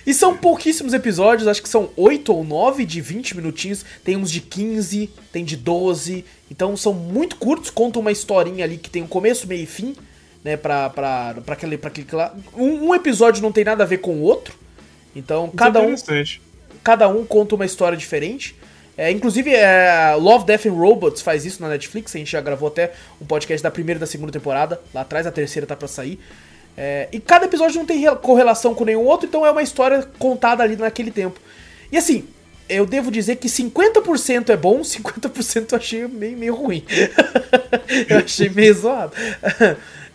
E 0.07 0.15
são 0.15 0.37
pouquíssimos 0.37 0.93
episódios, 0.93 1.49
acho 1.49 1.63
que 1.63 1.69
são 1.69 1.91
8 1.97 2.33
ou 2.33 2.45
9 2.45 2.85
de 2.85 3.01
20 3.01 3.37
minutinhos. 3.37 3.85
Tem 4.05 4.17
uns 4.17 4.31
de 4.31 4.41
15, 4.41 5.11
tem 5.33 5.45
de 5.45 5.57
12. 5.57 6.25
Então 6.51 6.77
são 6.77 6.93
muito 6.93 7.37
curtos, 7.37 7.71
contam 7.71 8.01
uma 8.01 8.13
historinha 8.13 8.65
ali 8.65 8.79
que 8.79 8.91
tem 8.91 9.03
um 9.03 9.07
começo, 9.07 9.47
meio 9.47 9.63
e 9.63 9.67
fim, 9.67 9.95
né? 10.45 10.57
Pra, 10.57 10.91
pra, 10.91 11.35
pra, 11.45 11.55
aquele, 11.55 11.79
pra 11.79 11.89
aquele 11.89 12.07
lá. 12.13 12.35
Um, 12.57 12.89
um 12.89 12.95
episódio 12.95 13.43
não 13.43 13.53
tem 13.53 13.65
nada 13.65 13.83
a 13.85 13.87
ver 13.87 13.99
com 13.99 14.15
o 14.15 14.23
outro. 14.23 14.55
Então 15.15 15.51
cada 15.51 15.81
um, 15.81 15.93
Interessante. 15.93 16.43
cada 16.85 17.09
um 17.09 17.25
conta 17.25 17.55
uma 17.55 17.65
história 17.65 17.97
diferente. 17.97 18.55
É, 18.99 19.11
inclusive, 19.11 19.55
é, 19.55 20.15
Love, 20.19 20.47
Death 20.47 20.67
and 20.67 20.73
Robots 20.73 21.21
faz 21.21 21.45
isso 21.45 21.61
na 21.61 21.69
Netflix. 21.69 22.15
A 22.15 22.19
gente 22.19 22.33
já 22.33 22.41
gravou 22.41 22.69
até 22.69 22.93
um 23.21 23.27
podcast 23.27 23.63
da 23.63 23.71
primeira 23.71 23.99
e 23.99 24.01
da 24.01 24.07
segunda 24.07 24.33
temporada. 24.33 24.81
Lá 24.95 25.03
atrás, 25.03 25.27
a 25.27 25.31
terceira 25.31 25.67
tá 25.67 25.77
pra 25.77 25.87
sair. 25.87 26.19
É, 26.77 27.09
e 27.11 27.19
cada 27.19 27.47
episódio 27.47 27.79
não 27.79 27.87
tem 27.87 27.99
rel- 27.99 28.17
correlação 28.17 28.75
com 28.75 28.85
nenhum 28.85 29.05
outro, 29.05 29.27
então 29.27 29.47
é 29.47 29.51
uma 29.51 29.63
história 29.63 30.07
contada 30.19 30.63
ali 30.63 30.77
naquele 30.77 31.11
tempo. 31.11 31.41
E 31.91 31.97
assim, 31.97 32.25
eu 32.69 32.85
devo 32.85 33.11
dizer 33.11 33.37
que 33.37 33.49
50% 33.49 34.51
é 34.51 34.57
bom, 34.57 34.81
50% 34.81 35.73
eu 35.73 35.79
achei 35.79 36.07
meio, 36.07 36.37
meio 36.37 36.55
ruim. 36.55 36.85
eu 38.09 38.19
achei 38.19 38.49
meio 38.51 38.75
zoado. 38.75 39.13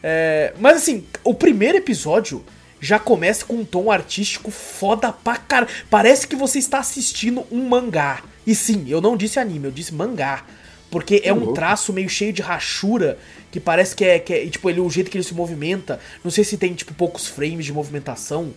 É, 0.03 0.53
mas 0.59 0.77
assim, 0.77 1.05
o 1.23 1.33
primeiro 1.33 1.77
episódio 1.77 2.43
já 2.79 2.97
começa 2.97 3.45
com 3.45 3.55
um 3.55 3.65
tom 3.65 3.91
artístico 3.91 4.49
foda 4.51 5.11
pra 5.11 5.37
cara. 5.37 5.67
Parece 5.89 6.27
que 6.27 6.35
você 6.35 6.59
está 6.59 6.79
assistindo 6.79 7.45
um 7.51 7.67
mangá. 7.67 8.23
E 8.45 8.55
sim, 8.55 8.85
eu 8.87 8.99
não 8.99 9.15
disse 9.15 9.39
anime, 9.39 9.65
eu 9.65 9.71
disse 9.71 9.93
mangá. 9.93 10.43
Porque 10.91 11.21
é 11.23 11.33
um 11.33 11.37
louco. 11.39 11.53
traço 11.53 11.91
meio 11.93 12.09
cheio 12.09 12.31
de 12.33 12.41
rachura, 12.43 13.17
que 13.49 13.59
parece 13.59 13.95
que 13.95 14.03
é, 14.05 14.19
que 14.19 14.33
é- 14.33 14.45
tipo, 14.47 14.69
ele, 14.69 14.79
o 14.81 14.89
jeito 14.89 15.09
que 15.09 15.17
ele 15.17 15.23
se 15.23 15.33
movimenta. 15.33 15.99
Não 16.23 16.29
sei 16.29 16.43
se 16.43 16.57
tem, 16.57 16.73
tipo, 16.73 16.93
poucos 16.93 17.27
frames 17.27 17.65
de 17.65 17.71
movimentação. 17.73 18.53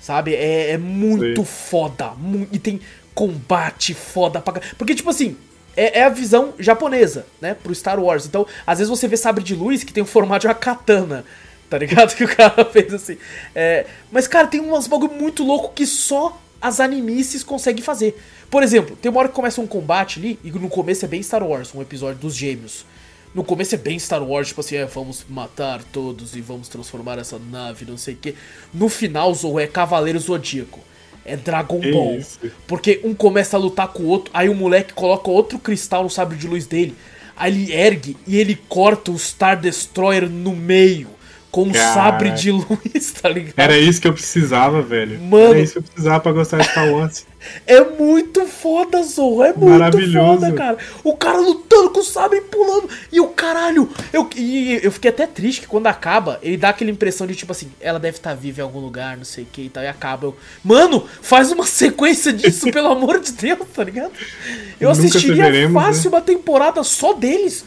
Sabe? 0.00 0.34
É, 0.34 0.72
é 0.72 0.78
muito 0.78 1.36
Sei. 1.36 1.44
foda. 1.44 2.10
mu- 2.18 2.46
e 2.52 2.58
tem 2.58 2.80
combate 3.14 3.94
foda 3.94 4.40
pra. 4.40 4.60
Porque, 4.78 4.94
tipo 4.94 5.08
assim, 5.10 5.36
é, 5.76 6.00
é 6.00 6.04
a 6.04 6.08
visão 6.10 6.52
japonesa, 6.58 7.26
né? 7.40 7.54
Pro 7.54 7.74
Star 7.74 7.98
Wars. 7.98 8.26
Então, 8.26 8.46
às 8.66 8.78
vezes 8.78 8.90
você 8.90 9.08
vê 9.08 9.16
sabre 9.16 9.42
de 9.42 9.54
luz 9.54 9.82
que 9.82 9.92
tem 9.92 10.02
o 10.02 10.06
formato 10.06 10.42
de 10.42 10.46
uma 10.46 10.54
katana. 10.54 11.24
Tá 11.68 11.78
ligado? 11.78 12.14
Que 12.14 12.22
o 12.24 12.28
cara 12.28 12.64
fez 12.66 12.94
assim. 12.94 13.16
É, 13.54 13.86
mas, 14.12 14.28
cara, 14.28 14.46
tem 14.46 14.60
umas 14.60 14.86
bagulho 14.86 15.12
muito 15.14 15.42
louco 15.42 15.72
que 15.74 15.84
só 15.86 16.40
as 16.66 16.80
animices 16.80 17.44
conseguem 17.44 17.80
fazer. 17.80 18.20
Por 18.50 18.60
exemplo, 18.60 18.96
tem 18.96 19.08
uma 19.08 19.20
hora 19.20 19.28
que 19.28 19.34
começa 19.34 19.60
um 19.60 19.68
combate 19.68 20.18
ali, 20.18 20.36
e 20.42 20.50
no 20.50 20.68
começo 20.68 21.04
é 21.04 21.08
bem 21.08 21.22
Star 21.22 21.44
Wars, 21.44 21.72
um 21.72 21.80
episódio 21.80 22.18
dos 22.18 22.34
gêmeos. 22.34 22.84
No 23.32 23.44
começo 23.44 23.76
é 23.76 23.78
bem 23.78 23.96
Star 24.00 24.20
Wars, 24.20 24.48
tipo 24.48 24.60
assim, 24.60 24.74
é, 24.74 24.84
vamos 24.84 25.24
matar 25.28 25.80
todos 25.92 26.34
e 26.34 26.40
vamos 26.40 26.66
transformar 26.68 27.18
essa 27.18 27.38
nave, 27.38 27.84
não 27.84 27.96
sei 27.96 28.14
o 28.14 28.16
quê. 28.16 28.34
No 28.74 28.88
final, 28.88 29.32
Zou 29.32 29.60
é 29.60 29.68
Cavaleiro 29.68 30.18
Zodíaco. 30.18 30.80
É 31.24 31.36
Dragon 31.36 31.80
Ball. 31.80 32.16
isso? 32.16 32.40
Porque 32.66 33.00
um 33.04 33.14
começa 33.14 33.56
a 33.56 33.60
lutar 33.60 33.88
com 33.88 34.02
o 34.02 34.06
outro, 34.06 34.32
aí 34.34 34.48
o 34.48 34.54
moleque 34.54 34.92
coloca 34.92 35.30
outro 35.30 35.60
cristal 35.60 36.02
no 36.02 36.10
sabre 36.10 36.36
de 36.36 36.48
luz 36.48 36.66
dele. 36.66 36.96
Aí 37.36 37.52
ele 37.52 37.72
ergue 37.72 38.16
e 38.26 38.36
ele 38.36 38.56
corta 38.68 39.12
o 39.12 39.18
Star 39.18 39.60
Destroyer 39.60 40.28
no 40.28 40.56
meio. 40.56 41.15
Com 41.56 41.62
um 41.62 41.72
Caraca. 41.72 41.94
sabre 41.94 42.30
de 42.32 42.50
luz, 42.50 43.12
tá 43.18 43.30
ligado? 43.30 43.54
Era 43.56 43.78
isso 43.78 43.98
que 43.98 44.06
eu 44.06 44.12
precisava, 44.12 44.82
velho. 44.82 45.18
Mano. 45.18 45.54
Era 45.54 45.60
isso 45.60 45.72
que 45.72 45.78
eu 45.78 45.82
precisava 45.84 46.20
pra 46.20 46.30
gostar 46.30 46.58
de 46.58 46.68
Star 46.68 46.92
Wars. 46.92 47.24
É 47.64 47.80
muito 47.80 48.44
foda, 48.44 49.00
Zorro. 49.04 49.44
É 49.44 49.52
muito 49.52 50.12
foda, 50.12 50.52
cara. 50.52 50.76
O 51.04 51.16
cara 51.16 51.38
lutando 51.38 51.90
com 51.90 52.00
o 52.00 52.02
sabre 52.02 52.40
pulando. 52.40 52.88
E 53.12 53.20
o 53.20 53.28
caralho. 53.28 53.88
Eu, 54.12 54.28
e 54.34 54.80
eu 54.82 54.90
fiquei 54.90 55.10
até 55.10 55.28
triste 55.28 55.60
que 55.60 55.68
quando 55.68 55.86
acaba, 55.86 56.40
ele 56.42 56.56
dá 56.56 56.70
aquela 56.70 56.90
impressão 56.90 57.24
de 57.24 57.36
tipo 57.36 57.52
assim: 57.52 57.70
ela 57.80 58.00
deve 58.00 58.16
estar 58.16 58.34
viva 58.34 58.62
em 58.62 58.64
algum 58.64 58.80
lugar, 58.80 59.16
não 59.16 59.24
sei 59.24 59.44
o 59.44 59.46
que 59.46 59.62
e 59.62 59.68
tal. 59.68 59.84
E 59.84 59.86
acaba. 59.86 60.26
Eu, 60.26 60.36
Mano, 60.64 61.06
faz 61.22 61.52
uma 61.52 61.64
sequência 61.66 62.32
disso, 62.32 62.68
pelo 62.72 62.88
amor 62.88 63.20
de 63.20 63.30
Deus, 63.30 63.60
tá 63.72 63.84
ligado? 63.84 64.10
Eu 64.80 64.88
Nunca 64.88 65.06
assistiria 65.06 65.44
saberemos, 65.44 65.80
fácil 65.80 66.10
uma 66.10 66.20
temporada 66.20 66.82
só 66.82 67.12
deles. 67.12 67.64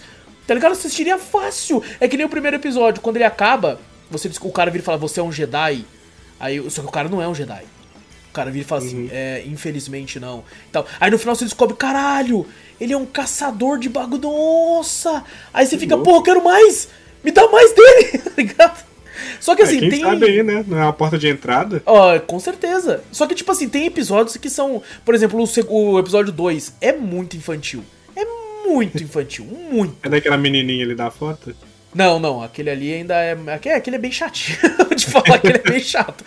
Tá 0.49 0.55
ligado? 0.55 0.71
Assistiria 0.71 1.19
fácil. 1.19 1.83
É 1.99 2.07
que 2.07 2.17
nem 2.17 2.25
o 2.25 2.29
primeiro 2.29 2.57
episódio, 2.57 3.01
quando 3.01 3.17
ele 3.17 3.23
acaba, 3.23 3.79
você 4.09 4.27
o 4.41 4.51
cara 4.51 4.71
vira 4.71 4.81
e 4.81 4.85
fala: 4.85 4.97
Você 4.97 5.19
é 5.19 5.23
um 5.23 5.31
Jedi. 5.31 5.85
Aí, 6.39 6.67
só 6.71 6.81
que 6.81 6.87
o 6.87 6.91
cara 6.91 7.07
não 7.07 7.21
é 7.21 7.27
um 7.27 7.35
Jedi. 7.35 7.61
O 8.29 8.33
cara 8.33 8.49
vira 8.49 8.65
e 8.65 8.67
fala 8.67 8.81
assim, 8.81 9.09
é, 9.11 9.43
infelizmente 9.45 10.19
não. 10.19 10.43
Então, 10.69 10.85
aí 10.99 11.11
no 11.11 11.19
final 11.19 11.35
você 11.35 11.43
descobre, 11.45 11.75
caralho, 11.75 12.47
ele 12.79 12.93
é 12.93 12.97
um 12.97 13.05
caçador 13.05 13.77
de 13.77 13.89
bagulho, 13.89 14.21
nossa! 14.21 15.23
Aí 15.53 15.65
você 15.65 15.77
fica, 15.77 15.97
pô, 15.97 16.17
eu 16.17 16.23
quero 16.23 16.43
mais! 16.43 16.89
Me 17.23 17.31
dá 17.31 17.47
mais 17.47 17.73
dele, 17.73 18.17
tá 18.23 18.31
ligado? 18.37 18.85
Só 19.39 19.55
que 19.55 19.61
É, 19.61 19.65
assim, 19.65 19.79
quem 19.79 19.89
tem. 19.89 20.01
sabe 20.01 20.25
aí, 20.25 20.43
né? 20.43 20.63
Não 20.67 20.79
é 20.79 20.83
uma 20.83 20.93
porta 20.93 21.17
de 21.17 21.27
entrada. 21.27 21.83
Ó, 21.85 22.17
com 22.19 22.39
certeza. 22.39 23.03
Só 23.11 23.27
que, 23.27 23.35
tipo 23.35 23.51
assim, 23.51 23.67
tem 23.69 23.85
episódios 23.85 24.37
que 24.37 24.49
são. 24.49 24.81
Por 25.05 25.13
exemplo, 25.13 25.39
o, 25.39 25.91
o 25.93 25.99
episódio 25.99 26.31
2 26.31 26.73
é 26.81 26.93
muito 26.93 27.35
infantil. 27.35 27.83
Muito 28.73 29.03
infantil, 29.03 29.45
muito. 29.45 29.95
É 30.03 30.09
daquela 30.09 30.37
menininha 30.37 30.85
ali 30.85 30.95
da 30.95 31.09
foto? 31.09 31.55
Não, 31.93 32.19
não, 32.19 32.43
aquele 32.43 32.69
ali 32.69 32.93
ainda 32.93 33.15
é. 33.15 33.35
Aquele, 33.47 33.75
aquele 33.75 33.95
é 33.95 33.99
bem 33.99 34.11
chatinho 34.11 34.57
de 34.95 35.05
falar 35.07 35.39
que 35.39 35.47
ele 35.47 35.57
é 35.57 35.71
bem 35.71 35.79
chato. 35.79 36.23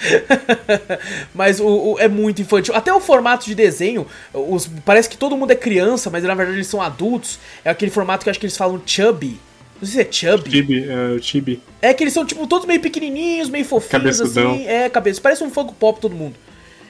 mas 1.32 1.60
o, 1.60 1.66
o, 1.66 1.98
é 2.00 2.08
muito 2.08 2.42
infantil. 2.42 2.74
Até 2.74 2.92
o 2.92 3.00
formato 3.00 3.44
de 3.46 3.54
desenho, 3.54 4.06
os, 4.34 4.68
parece 4.84 5.08
que 5.08 5.16
todo 5.16 5.36
mundo 5.36 5.52
é 5.52 5.54
criança, 5.54 6.10
mas 6.10 6.24
na 6.24 6.34
verdade 6.34 6.56
eles 6.56 6.66
são 6.66 6.82
adultos. 6.82 7.38
É 7.64 7.70
aquele 7.70 7.92
formato 7.92 8.24
que 8.24 8.28
eu 8.28 8.32
acho 8.32 8.40
que 8.40 8.46
eles 8.46 8.56
falam 8.56 8.82
chubby. 8.84 9.38
Não 9.80 9.88
sei 9.88 10.02
se 10.04 10.08
é 10.08 10.12
chubby. 10.12 10.50
Chibi, 10.50 10.84
é 10.88 11.16
o 11.16 11.22
Chibi. 11.22 11.60
É 11.80 11.94
que 11.94 12.02
eles 12.02 12.14
são, 12.14 12.24
tipo, 12.24 12.46
todos 12.46 12.66
meio 12.66 12.80
pequenininhos, 12.80 13.48
meio 13.48 13.64
fofinhos, 13.64 14.18
Cabeçudão. 14.18 14.52
assim. 14.52 14.66
É, 14.66 14.88
cabeça. 14.88 15.20
Parece 15.20 15.42
um 15.44 15.50
Funko 15.50 15.74
Pop 15.74 16.00
todo 16.00 16.14
mundo. 16.14 16.34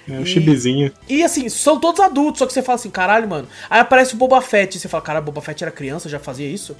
É 0.09 0.12
o 0.19 0.23
E- 0.23 0.27
Chibizinho. 0.27 0.93
E 1.09 1.23
assim, 1.23 1.49
são 1.49 1.79
todos 1.79 2.01
adultos, 2.01 2.39
só 2.41 2.47
que 2.47 2.53
você 2.53 2.62
fala 2.62 2.77
assim, 2.77 2.91
caralho, 2.91 3.29
mano. 3.29 3.49
Aí 3.70 3.81
aparece 3.81 4.15
o 4.15 4.16
Boba 4.16 4.41
Fett, 4.41 4.77
e 4.77 4.81
você 4.81 4.89
fala, 4.89 5.03
caralho, 5.03 5.24
Boba 5.24 5.41
Fett 5.41 5.62
era 5.62 5.70
criança, 5.70 6.09
já 6.09 6.19
fazia 6.19 6.49
isso? 6.49 6.77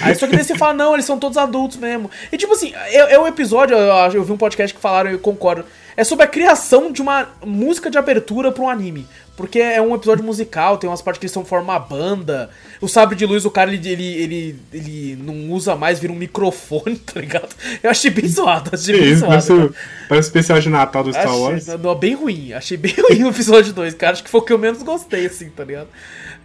Aí 0.00 0.14
só 0.14 0.26
que 0.26 0.34
daí 0.36 0.44
você 0.44 0.54
fala, 0.56 0.72
não, 0.74 0.94
eles 0.94 1.04
são 1.04 1.18
todos 1.18 1.36
adultos 1.36 1.76
mesmo. 1.76 2.10
E 2.32 2.36
tipo 2.36 2.52
assim, 2.52 2.72
é, 2.74 3.14
é 3.14 3.18
um 3.18 3.26
episódio, 3.26 3.76
eu, 3.76 4.12
eu 4.14 4.24
vi 4.24 4.32
um 4.32 4.36
podcast 4.36 4.74
que 4.74 4.80
falaram 4.80 5.10
e 5.10 5.14
eu 5.14 5.18
concordo. 5.18 5.64
É 6.00 6.04
sobre 6.04 6.24
a 6.24 6.28
criação 6.28 6.90
de 6.90 7.02
uma 7.02 7.28
música 7.44 7.90
de 7.90 7.98
abertura 7.98 8.50
pra 8.50 8.62
um 8.64 8.70
anime. 8.70 9.06
Porque 9.36 9.58
é 9.58 9.82
um 9.82 9.94
episódio 9.94 10.24
musical, 10.24 10.78
tem 10.78 10.88
umas 10.88 11.02
partes 11.02 11.18
que 11.20 11.26
eles 11.26 11.32
são 11.32 11.44
formam 11.44 11.74
uma 11.74 11.78
banda. 11.78 12.48
O 12.80 12.88
sabre 12.88 13.14
de 13.14 13.26
luz, 13.26 13.44
o 13.44 13.50
cara, 13.50 13.70
ele, 13.70 13.86
ele, 13.86 14.04
ele, 14.22 14.56
ele 14.72 15.16
não 15.22 15.50
usa 15.50 15.76
mais, 15.76 15.98
vira 15.98 16.10
um 16.10 16.16
microfone, 16.16 16.96
tá 17.04 17.20
ligado? 17.20 17.54
Eu 17.82 17.90
achei 17.90 18.10
bem 18.10 18.26
zoado, 18.26 18.70
achei 18.72 18.98
bem 18.98 19.10
isso, 19.10 19.20
zoado. 19.20 19.30
parece, 19.46 19.74
parece 20.08 20.28
especial 20.28 20.58
de 20.58 20.70
Natal 20.70 21.04
do 21.04 21.10
Star 21.10 21.26
Achei- 21.26 21.38
Wars. 21.38 21.66
não, 21.66 21.94
bem 21.94 22.14
ruim. 22.14 22.54
Achei 22.54 22.78
bem 22.78 22.94
ruim 23.10 23.24
o 23.24 23.28
episódio 23.28 23.74
2, 23.74 23.92
cara. 23.92 24.14
Acho 24.14 24.24
que 24.24 24.30
foi 24.30 24.40
o 24.40 24.44
que 24.44 24.54
eu 24.54 24.58
menos 24.58 24.82
gostei, 24.82 25.26
assim, 25.26 25.50
tá 25.50 25.64
ligado? 25.64 25.88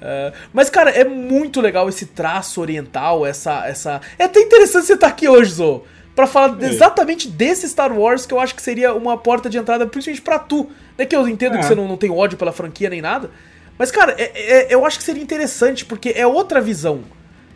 Ah, 0.01 0.33
mas, 0.53 0.69
cara, 0.69 0.89
é 0.91 1.05
muito 1.05 1.61
legal 1.61 1.87
esse 1.87 2.07
traço 2.07 2.59
oriental, 2.59 3.25
essa. 3.25 3.65
essa... 3.65 4.01
É 4.19 4.25
até 4.25 4.41
interessante 4.41 4.85
você 4.85 4.95
estar 4.95 5.07
aqui 5.07 5.29
hoje, 5.29 5.51
Zo. 5.53 5.83
Pra 6.15 6.25
falar 6.25 6.57
É. 6.63 6.67
exatamente 6.67 7.27
desse 7.27 7.67
Star 7.67 7.91
Wars 7.97 8.25
que 8.25 8.33
eu 8.33 8.39
acho 8.39 8.55
que 8.55 8.61
seria 8.61 8.93
uma 8.93 9.17
porta 9.17 9.49
de 9.49 9.57
entrada, 9.57 9.85
principalmente 9.85 10.21
pra 10.21 10.39
tu. 10.39 10.69
Né, 10.97 11.05
que 11.05 11.15
eu 11.15 11.27
entendo 11.27 11.55
É. 11.55 11.59
que 11.59 11.65
você 11.65 11.75
não, 11.75 11.87
não 11.87 11.97
tem 11.97 12.09
ódio 12.09 12.37
pela 12.37 12.53
franquia 12.53 12.89
nem 12.89 13.01
nada. 13.01 13.29
Mas, 13.77 13.91
cara, 13.91 14.15
é- 14.17 14.31
é- 14.33 14.67
eu 14.73 14.85
acho 14.85 14.97
que 14.97 15.03
seria 15.03 15.21
interessante, 15.21 15.83
porque 15.83 16.13
é 16.15 16.25
outra 16.25 16.61
visão. 16.61 17.01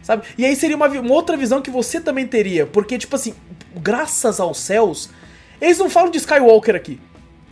Sabe? 0.03 0.23
E 0.37 0.45
aí 0.45 0.55
seria 0.55 0.75
uma, 0.75 0.87
uma 0.87 1.13
outra 1.13 1.37
visão 1.37 1.61
que 1.61 1.69
você 1.71 2.01
também 2.01 2.27
teria. 2.27 2.65
Porque, 2.65 2.97
tipo 2.97 3.15
assim, 3.15 3.33
graças 3.75 4.39
aos 4.39 4.59
céus, 4.59 5.09
eles 5.61 5.77
não 5.77 5.89
falam 5.89 6.09
de 6.09 6.17
Skywalker 6.17 6.75
aqui. 6.75 6.99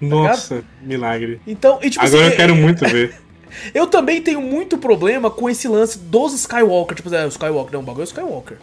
Nossa, 0.01 0.63
milagre. 0.81 1.39
Então, 1.47 1.79
e 1.81 1.89
tipo 1.89 2.05
Agora 2.05 2.21
assim, 2.23 2.31
eu 2.31 2.35
quero 2.37 2.53
é- 2.53 2.55
muito 2.57 2.85
ver. 2.85 3.15
Eu 3.73 3.87
também 3.87 4.21
tenho 4.21 4.41
muito 4.41 4.77
problema 4.77 5.31
com 5.31 5.49
esse 5.49 5.67
lance 5.69 5.97
dos 5.97 6.33
Skywalker. 6.33 6.95
Tipo, 6.97 7.13
é, 7.15 7.25
o 7.25 7.29
Skywalker, 7.29 7.73
não, 7.73 7.79
o 7.79 7.83
bagulho 7.83 8.01
é 8.01 8.03
o 8.03 8.07
Skywalker. 8.07 8.57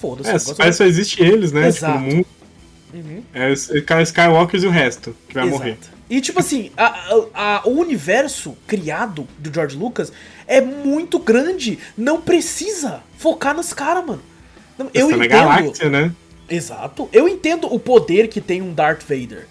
Foda-se. 0.00 0.30
É, 0.30 0.38
que 0.38 0.72
só 0.72 0.84
existe 0.84 1.22
eles, 1.22 1.52
né? 1.52 1.68
Exato. 1.68 1.98
Tipo, 1.98 2.08
no 2.10 2.14
mundo. 2.16 2.26
Uhum. 2.92 3.22
É 3.32 3.52
os 3.52 3.70
os 3.70 3.84
Skywalkers 4.02 4.62
e 4.64 4.66
o 4.66 4.70
resto 4.70 5.14
que 5.28 5.34
vai 5.34 5.44
Exato. 5.44 5.58
morrer. 5.58 5.78
E 6.08 6.20
tipo 6.20 6.40
assim, 6.40 6.72
a- 6.76 6.86
a- 6.86 7.26
a- 7.34 7.62
o 7.68 7.78
universo 7.78 8.56
criado 8.66 9.28
do 9.38 9.52
George 9.54 9.76
Lucas 9.76 10.12
é 10.46 10.60
muito 10.60 11.18
grande. 11.20 11.78
Não 11.96 12.20
precisa 12.20 13.00
focar 13.16 13.54
nos 13.54 13.72
caras, 13.72 14.04
mano. 14.04 14.22
Não, 14.76 14.90
eu 14.92 15.08
tá 15.10 15.16
na 15.16 15.24
entendo. 15.26 15.38
galáxia, 15.38 15.88
né? 15.88 16.12
Exato. 16.48 17.08
Eu 17.12 17.28
entendo 17.28 17.72
o 17.72 17.78
poder 17.78 18.26
que 18.28 18.40
tem 18.40 18.60
um 18.60 18.74
Darth 18.74 19.02
Vader. 19.02 19.46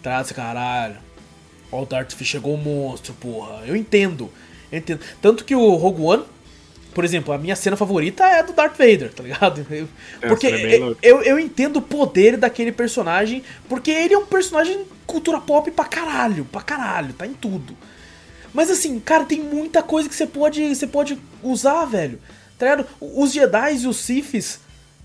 Tá, 0.00 0.20
esse 0.20 0.32
caralho. 0.32 0.96
Ó, 1.72 1.82
o 1.82 1.86
Darth 1.86 2.12
Vader 2.12 2.26
chegou 2.26 2.54
o 2.54 2.58
monstro, 2.58 3.12
porra. 3.14 3.62
Eu 3.66 3.74
entendo. 3.74 4.30
Eu 4.70 4.78
entendo. 4.78 5.00
Tanto 5.20 5.44
que 5.44 5.56
o 5.56 5.74
Rogue 5.74 6.02
One, 6.02 6.22
por 6.98 7.04
exemplo, 7.04 7.32
a 7.32 7.38
minha 7.38 7.54
cena 7.54 7.76
favorita 7.76 8.24
é 8.24 8.40
a 8.40 8.42
do 8.42 8.52
Darth 8.52 8.76
Vader, 8.76 9.12
tá 9.14 9.22
ligado? 9.22 9.64
Eu- 9.70 9.88
É, 10.20 10.26
porque 10.26 10.48
é 10.48 10.76
eu, 10.76 10.96
eu, 11.00 11.22
eu 11.22 11.38
entendo 11.38 11.76
o 11.76 11.82
poder 11.82 12.36
daquele 12.36 12.72
personagem, 12.72 13.44
porque 13.68 13.88
ele 13.88 14.14
é 14.14 14.18
um 14.18 14.26
personagem 14.26 14.84
cultura 15.06 15.40
pop 15.40 15.70
pra 15.70 15.84
caralho, 15.84 16.44
pra 16.50 16.60
caralho, 16.60 17.12
tá 17.12 17.24
em 17.24 17.34
tudo. 17.34 17.76
Mas 18.52 18.68
assim, 18.68 18.98
cara, 18.98 19.24
tem 19.24 19.38
muita 19.38 19.80
coisa 19.80 20.08
que 20.08 20.14
você 20.16 20.26
pode, 20.26 20.74
você 20.74 20.88
pode 20.88 21.16
usar, 21.40 21.84
velho. 21.84 22.18
Tá 22.58 22.66
ligado? 22.66 22.88
Os 23.00 23.32
Jedi 23.32 23.76
e 23.76 23.86
os 23.86 23.98
Siths, 23.98 24.58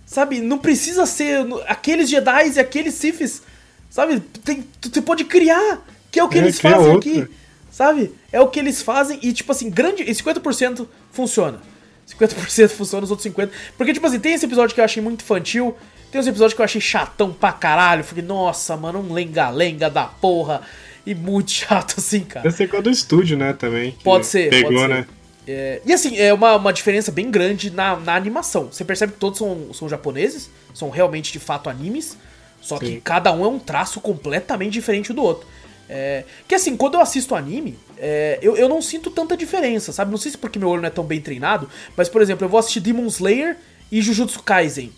sabe? 0.03 0.39
Não 0.41 0.57
precisa 0.57 1.05
ser 1.05 1.45
aqueles 1.67 2.09
Jedi 2.09 2.53
e 2.55 2.59
aqueles 2.59 2.95
Siths, 2.95 3.43
sabe? 3.87 4.19
Tem, 4.43 4.65
você 4.81 4.99
pode 4.99 5.25
criar, 5.25 5.85
que 6.11 6.19
é 6.19 6.23
o 6.23 6.27
que 6.27 6.39
É, 6.39 6.41
eles 6.41 6.59
fazem 6.59 6.79
aqui, 6.97 7.27
sabe? 7.71 8.11
É 8.31 8.41
o 8.41 8.47
que 8.47 8.57
eles 8.57 8.81
fazem 8.81 9.19
e, 9.21 9.31
tipo 9.31 9.51
assim, 9.51 9.69
grande. 9.69 10.01
E 10.01 10.09
50% 10.15 10.87
funciona. 11.11 11.61
50% 12.07 12.69
funciona, 12.75 13.03
os 13.03 13.11
outros 13.11 13.31
50%. 13.31 13.49
Porque, 13.77 13.93
tipo 13.93 14.05
assim, 14.05 14.19
tem 14.19 14.33
esse 14.33 14.45
episódio 14.45 14.73
que 14.73 14.81
eu 14.81 14.85
achei 14.85 15.01
muito 15.01 15.21
infantil. 15.23 15.75
Tem 16.11 16.21
uns 16.21 16.27
episódios 16.27 16.53
que 16.53 16.61
eu 16.61 16.65
achei 16.65 16.79
chatão 16.79 17.33
pra 17.33 17.51
caralho. 17.51 18.03
Fiquei, 18.03 18.23
nossa, 18.23 18.77
mano, 18.77 18.99
um 18.99 19.13
lenga-lenga 19.13 19.89
da 19.89 20.05
porra. 20.05 20.61
E 21.05 21.13
muito 21.13 21.51
chato, 21.53 21.95
assim, 21.97 22.21
cara. 22.21 22.43
Deve 22.43 22.55
ser 22.55 22.63
igual 22.65 22.81
do 22.81 22.89
estúdio, 22.89 23.37
né, 23.37 23.53
também. 23.53 23.91
que 23.91 24.03
Pode 24.03 24.25
ser, 24.25 24.49
Pegou, 24.49 24.71
pode 24.71 24.81
ser. 24.81 24.87
né? 24.89 25.07
É, 25.45 25.81
e 25.85 25.91
assim, 25.91 26.17
é 26.17 26.33
uma, 26.33 26.55
uma 26.55 26.71
diferença 26.71 27.11
bem 27.11 27.29
grande 27.29 27.69
na, 27.69 27.97
na 27.97 28.15
animação. 28.15 28.69
Você 28.71 28.85
percebe 28.85 29.13
que 29.13 29.19
todos 29.19 29.37
são, 29.37 29.73
são 29.73 29.89
japoneses, 29.89 30.49
são 30.73 30.89
realmente 30.89 31.33
de 31.33 31.39
fato 31.39 31.69
animes, 31.69 32.17
só 32.61 32.77
que 32.79 32.85
Sim. 32.85 33.01
cada 33.03 33.31
um 33.33 33.43
é 33.43 33.47
um 33.47 33.59
traço 33.59 33.99
completamente 33.99 34.71
diferente 34.71 35.11
do 35.11 35.21
outro. 35.21 35.45
É, 35.89 36.23
que 36.47 36.55
assim, 36.55 36.77
quando 36.77 36.95
eu 36.95 37.01
assisto 37.01 37.35
anime, 37.35 37.77
é, 37.97 38.39
eu, 38.41 38.55
eu 38.55 38.69
não 38.69 38.81
sinto 38.81 39.11
tanta 39.11 39.35
diferença, 39.35 39.91
sabe? 39.91 40.11
Não 40.11 40.17
sei 40.17 40.31
se 40.31 40.37
porque 40.37 40.57
meu 40.57 40.69
olho 40.69 40.81
não 40.81 40.87
é 40.87 40.91
tão 40.91 41.03
bem 41.03 41.21
treinado, 41.21 41.69
mas 41.95 42.09
por 42.09 42.21
exemplo, 42.21 42.45
eu 42.45 42.49
vou 42.49 42.59
assistir 42.59 42.79
Demon 42.79 43.05
Slayer 43.07 43.57
e 43.91 44.01
Jujutsu 44.01 44.41
Kaisen. 44.43 44.91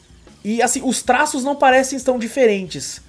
E 0.43 0.61
assim, 0.61 0.81
os 0.83 1.01
traços 1.01 1.43
não 1.43 1.55
parecem 1.55 1.99
tão 1.99 2.19
diferentes. 2.19 3.01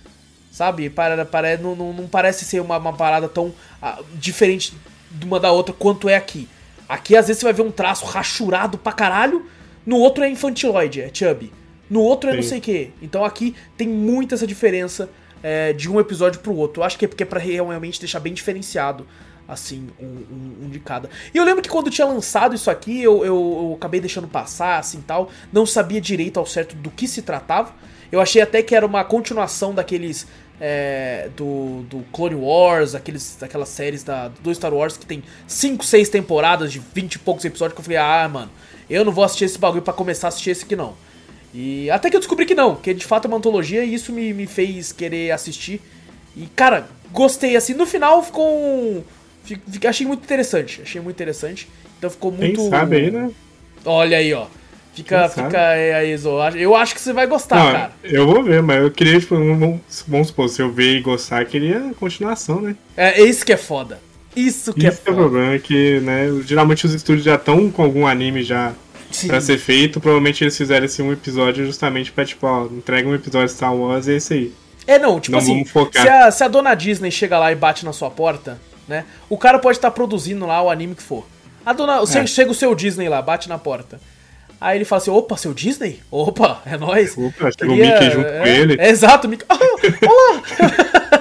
Sabe? 0.50 0.88
Para, 0.88 1.26
para, 1.26 1.58
não, 1.58 1.76
não, 1.76 1.92
não 1.92 2.08
parece 2.08 2.46
ser 2.46 2.60
uma, 2.60 2.78
uma 2.78 2.92
parada 2.94 3.28
tão 3.28 3.52
ah, 3.82 4.00
diferente 4.14 4.72
de 5.10 5.26
uma 5.26 5.38
da 5.38 5.52
outra 5.52 5.74
quanto 5.74 6.08
é 6.08 6.16
aqui. 6.16 6.48
Aqui, 6.88 7.14
às 7.14 7.26
vezes, 7.26 7.40
você 7.40 7.44
vai 7.44 7.52
ver 7.52 7.62
um 7.62 7.70
traço 7.70 8.06
rachurado 8.06 8.78
pra 8.78 8.92
caralho, 8.92 9.44
no 9.84 9.98
outro 9.98 10.24
é 10.24 10.30
infantiloide, 10.30 11.02
é 11.02 11.10
chubby. 11.12 11.52
No 11.90 12.00
outro 12.00 12.30
é 12.30 12.34
não 12.34 12.42
Sim. 12.42 12.48
sei 12.48 12.58
o 12.58 12.62
que. 12.62 12.90
Então 13.02 13.24
aqui 13.24 13.54
tem 13.76 13.86
muita 13.86 14.34
essa 14.34 14.46
diferença 14.46 15.08
é, 15.48 15.72
de 15.72 15.88
um 15.90 16.00
episódio 16.00 16.40
pro 16.40 16.54
outro. 16.56 16.80
Eu 16.82 16.86
acho 16.86 16.98
que 16.98 17.04
é 17.04 17.08
porque 17.08 17.22
é 17.22 17.26
pra 17.26 17.38
realmente 17.38 18.00
deixar 18.00 18.18
bem 18.20 18.32
diferenciado, 18.34 19.06
assim, 19.46 19.88
um, 20.00 20.04
um- 20.06 20.64
um 20.64 20.68
de 20.68 20.80
cada. 20.80 21.08
E 21.32 21.36
eu 21.38 21.44
lembro 21.44 21.62
que 21.62 21.68
quando 21.68 21.88
tinha 21.90 22.06
lançado 22.06 22.54
isso 22.54 22.70
aqui, 22.70 23.00
eu, 23.02 23.24
eu, 23.24 23.34
eu 23.70 23.74
acabei 23.76 24.00
deixando 24.00 24.26
passar, 24.26 24.78
assim, 24.78 25.00
tal. 25.06 25.30
Não 25.52 25.64
sabia 25.64 26.00
direito 26.00 26.38
ao 26.40 26.46
certo 26.46 26.74
do 26.74 26.90
que 26.90 27.06
se 27.06 27.22
tratava. 27.22 27.72
Eu 28.10 28.20
achei 28.20 28.42
até 28.42 28.60
que 28.62 28.74
era 28.74 28.84
uma 28.84 29.04
continuação 29.04 29.72
daqueles... 29.74 30.26
é, 30.60 31.28
do, 31.36 31.82
do 31.90 31.98
Clone 32.12 32.34
Wars, 32.34 32.94
aqueles, 32.94 33.40
aquelas 33.42 33.68
séries 33.68 34.02
da, 34.02 34.28
do 34.28 34.52
Star 34.54 34.72
Wars 34.72 34.96
que 34.96 35.04
tem 35.06 35.22
5, 35.46 35.84
6 35.84 36.08
temporadas 36.08 36.72
de 36.72 36.80
20 36.94 37.14
e 37.14 37.18
poucos 37.18 37.44
episódios 37.44 37.74
que 37.74 37.80
eu 37.80 37.84
falei, 37.84 37.98
ah, 37.98 38.26
mano, 38.28 38.50
eu 38.88 39.04
não 39.04 39.12
vou 39.12 39.22
assistir 39.22 39.44
esse 39.44 39.58
bagulho 39.58 39.82
pra 39.82 39.92
começar 39.92 40.28
a 40.28 40.30
assistir 40.30 40.50
esse 40.50 40.64
aqui 40.64 40.74
não. 40.74 40.94
E 41.58 41.90
até 41.90 42.10
que 42.10 42.16
eu 42.16 42.20
descobri 42.20 42.44
que 42.44 42.54
não, 42.54 42.76
que 42.76 42.92
de 42.92 43.06
fato 43.06 43.24
é 43.24 43.28
uma 43.28 43.38
antologia 43.38 43.82
e 43.82 43.94
isso 43.94 44.12
me, 44.12 44.34
me 44.34 44.46
fez 44.46 44.92
querer 44.92 45.30
assistir. 45.30 45.80
E, 46.36 46.46
cara, 46.54 46.86
gostei, 47.10 47.56
assim, 47.56 47.72
no 47.72 47.86
final 47.86 48.22
ficou 48.22 48.46
um... 48.46 49.02
Achei 49.88 50.06
muito 50.06 50.22
interessante, 50.22 50.82
achei 50.82 51.00
muito 51.00 51.16
interessante. 51.16 51.66
Então 51.96 52.10
ficou 52.10 52.30
muito... 52.30 52.60
Quem 52.60 52.68
sabe 52.68 52.96
aí, 52.96 53.10
né? 53.10 53.30
Olha 53.86 54.18
aí, 54.18 54.34
ó. 54.34 54.46
Fica, 54.92 55.28
fica 55.30 55.58
é, 55.58 55.94
aí, 55.94 56.16
Zo. 56.16 56.30
Eu 56.56 56.74
acho 56.76 56.94
que 56.94 57.00
você 57.00 57.12
vai 57.14 57.26
gostar, 57.26 57.56
Não, 57.56 57.72
cara. 57.72 57.92
eu 58.02 58.26
vou 58.26 58.42
ver, 58.42 58.62
mas 58.62 58.82
eu 58.82 58.90
queria, 58.90 59.18
tipo, 59.18 59.34
um- 59.34 59.80
vamos 60.08 60.28
supor, 60.28 60.48
se 60.50 60.60
eu 60.60 60.70
ver 60.70 60.96
e 60.96 61.00
gostar, 61.00 61.40
eu 61.42 61.46
queria 61.46 61.92
continuação, 61.98 62.60
né? 62.60 62.76
É, 62.96 63.20
é 63.20 63.24
isso 63.24 63.44
que 63.46 63.52
é 63.52 63.56
foda. 63.56 63.98
Isso 64.34 64.74
que 64.74 64.86
Isso 64.86 65.00
é 65.00 65.04
que 65.04 65.08
é 65.08 65.12
o 65.12 65.14
foda. 65.16 65.28
problema, 65.28 65.58
que, 65.58 66.00
né, 66.00 66.28
geralmente 66.44 66.84
os 66.84 66.92
estúdios 66.92 67.24
já 67.24 67.36
estão 67.36 67.70
com 67.70 67.82
algum 67.82 68.06
anime 68.06 68.42
já 68.42 68.74
Pra 69.26 69.40
ser 69.40 69.58
feito, 69.58 70.00
provavelmente 70.00 70.42
eles 70.44 70.56
fizeram 70.56 70.84
esse 70.86 71.00
um 71.02 71.12
episódio 71.12 71.64
justamente 71.64 72.12
pra, 72.12 72.24
tipo, 72.24 72.46
ó, 72.46 72.66
entrega 72.66 73.08
um 73.08 73.14
episódio 73.14 73.48
de 73.48 73.52
Star 73.54 73.74
Wars 73.74 74.06
e 74.06 74.12
é 74.12 74.16
isso 74.16 74.32
aí. 74.32 74.52
É, 74.86 74.98
não, 74.98 75.18
tipo 75.18 75.32
Não 75.32 75.38
assim, 75.38 75.64
se 75.64 76.08
a, 76.08 76.30
se 76.30 76.44
a 76.44 76.48
dona 76.48 76.74
Disney 76.74 77.10
chega 77.10 77.38
lá 77.38 77.50
e 77.50 77.54
bate 77.54 77.84
na 77.84 77.92
sua 77.92 78.10
porta, 78.10 78.60
né? 78.86 79.04
O 79.28 79.36
cara 79.36 79.58
pode 79.58 79.78
estar 79.78 79.90
produzindo 79.90 80.46
lá 80.46 80.62
o 80.62 80.70
anime 80.70 80.94
que 80.94 81.02
for. 81.02 81.26
A 81.64 81.72
dona, 81.72 82.00
É. 82.02 82.26
chega 82.26 82.50
o 82.50 82.54
seu 82.54 82.74
Disney 82.74 83.08
lá, 83.08 83.20
bate 83.20 83.48
na 83.48 83.58
porta. 83.58 84.00
Aí 84.60 84.78
ele 84.78 84.84
fala 84.84 85.02
assim: 85.02 85.10
opa, 85.10 85.36
seu 85.36 85.52
Disney? 85.52 86.00
Opa, 86.10 86.62
é 86.64 86.76
nóis. 86.76 87.16
Opa, 87.18 87.50
chega 87.50 87.72
o 87.72 87.76
Mickey 87.76 88.10
junto 88.10 88.26
é, 88.28 88.38
com 88.40 88.46
ele. 88.46 88.76
É, 88.80 88.88
exato, 88.88 89.26
o 89.26 89.30
Mickey. 89.30 89.44
Ah, 89.48 89.58
olá! 90.06 90.42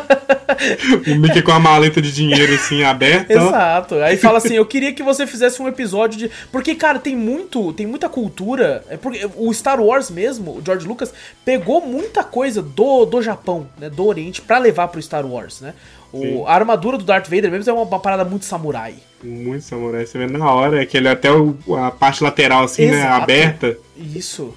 O 1.12 1.16
Mickey 1.20 1.42
com 1.42 1.52
a 1.52 1.60
maleta 1.60 2.02
de 2.02 2.12
dinheiro 2.12 2.54
assim 2.54 2.84
aberta. 2.84 3.34
Exato. 3.34 3.96
Aí 3.96 4.18
fala 4.18 4.38
assim, 4.38 4.56
eu 4.56 4.66
queria 4.66 4.94
que 4.94 5.04
você 5.04 5.26
fizesse 5.28 5.62
um 5.62 5.68
episódio 5.68 6.18
de. 6.20 6.32
Porque, 6.52 6.76
cara, 6.76 7.00
tem 7.00 7.16
muito. 7.16 7.74
Tem 7.74 7.86
muita 7.86 8.10
cultura. 8.10 8.84
É 8.90 8.98
porque 8.98 9.28
o 9.36 9.54
Star 9.54 9.80
Wars 9.82 10.10
mesmo, 10.10 10.52
o 10.58 10.62
George 10.66 10.88
Lucas, 10.88 11.14
pegou 11.44 11.82
muita 11.82 12.24
coisa 12.24 12.62
do, 12.62 13.06
do 13.06 13.22
Japão, 13.22 13.68
né? 13.80 13.90
Do 13.90 14.06
Oriente, 14.06 14.42
pra 14.42 14.58
levar 14.58 14.88
pro 14.88 15.02
Star 15.02 15.26
Wars, 15.26 15.62
né? 15.62 15.74
O, 16.14 16.46
a 16.48 16.54
armadura 16.54 16.98
do 16.98 17.04
Darth 17.04 17.28
Vader 17.28 17.52
mesmo 17.52 17.70
é 17.70 17.74
uma, 17.74 17.84
uma 17.84 18.00
parada 18.00 18.24
muito 18.24 18.46
samurai. 18.46 18.96
Muito 19.22 19.64
samurai, 19.66 20.06
você 20.06 20.18
vê 20.18 20.28
na 20.28 20.50
hora, 20.50 20.82
é 20.82 20.86
que 20.86 20.96
ele 20.96 21.10
até 21.10 21.30
o- 21.32 21.58
a 21.76 21.92
parte 21.92 22.24
lateral 22.24 22.64
assim, 22.64 22.86
né, 22.86 23.00
Exato. 23.00 23.24
aberta. 23.24 23.78
Isso. 23.98 24.56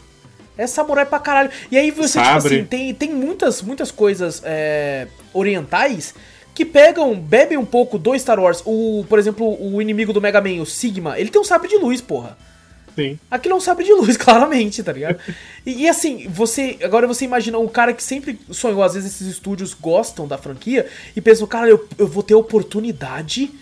É 0.56 0.66
samurai 0.66 1.05
pra 1.06 1.19
caralho. 1.19 1.51
E 1.70 1.77
aí 1.78 1.90
você, 1.90 2.20
tipo 2.20 2.32
Sabre. 2.32 2.55
assim, 2.56 2.65
tem, 2.65 2.94
tem 2.94 3.12
muitas, 3.12 3.62
muitas 3.62 3.90
coisas 3.90 4.40
é, 4.44 5.06
orientais 5.39 6.15
que 6.55 6.65
pegam, 6.65 7.15
bebem 7.15 7.56
um 7.56 7.65
pouco 7.65 7.98
do 7.98 8.19
Star 8.19 8.40
Wars. 8.40 8.62
O, 8.66 9.05
por 9.09 9.19
exemplo, 9.19 9.56
o 9.60 9.81
inimigo 9.81 10.12
do 10.12 10.20
Mega 10.20 10.40
Man, 10.40 10.60
o 10.60 10.66
Sigma, 10.66 11.19
ele 11.19 11.31
tem 11.31 11.40
um 11.40 11.44
sabre 11.44 11.69
de 11.69 11.77
luz, 11.77 12.01
porra. 12.01 12.36
Sim. 12.97 13.16
Aquilo 13.31 13.55
é 13.55 13.56
um 13.56 13.60
sabre 13.60 13.85
de 13.85 13.93
luz, 13.93 14.16
claramente, 14.19 14.82
tá 14.82 14.93
ligado? 14.93 15.20
E, 15.65 15.85
e 15.85 15.89
assim, 15.89 16.27
você. 16.28 16.77
Agora 16.82 17.06
você 17.06 17.24
imagina 17.24 17.59
um 17.59 17.69
cara 17.69 17.93
que 17.93 18.02
sempre 18.02 18.40
sonhou, 18.51 18.82
às 18.82 18.94
vezes 18.94 19.15
esses 19.15 19.28
estúdios 19.28 19.73
gostam 19.73 20.27
da 20.27 20.36
franquia 20.36 20.89
e 21.15 21.20
pensam, 21.20 21.47
cara, 21.47 21.69
eu, 21.69 21.89
eu 21.97 22.09
vou 22.09 22.24
ter 22.24 22.35
a 22.35 22.39
oportunidade 22.39 23.52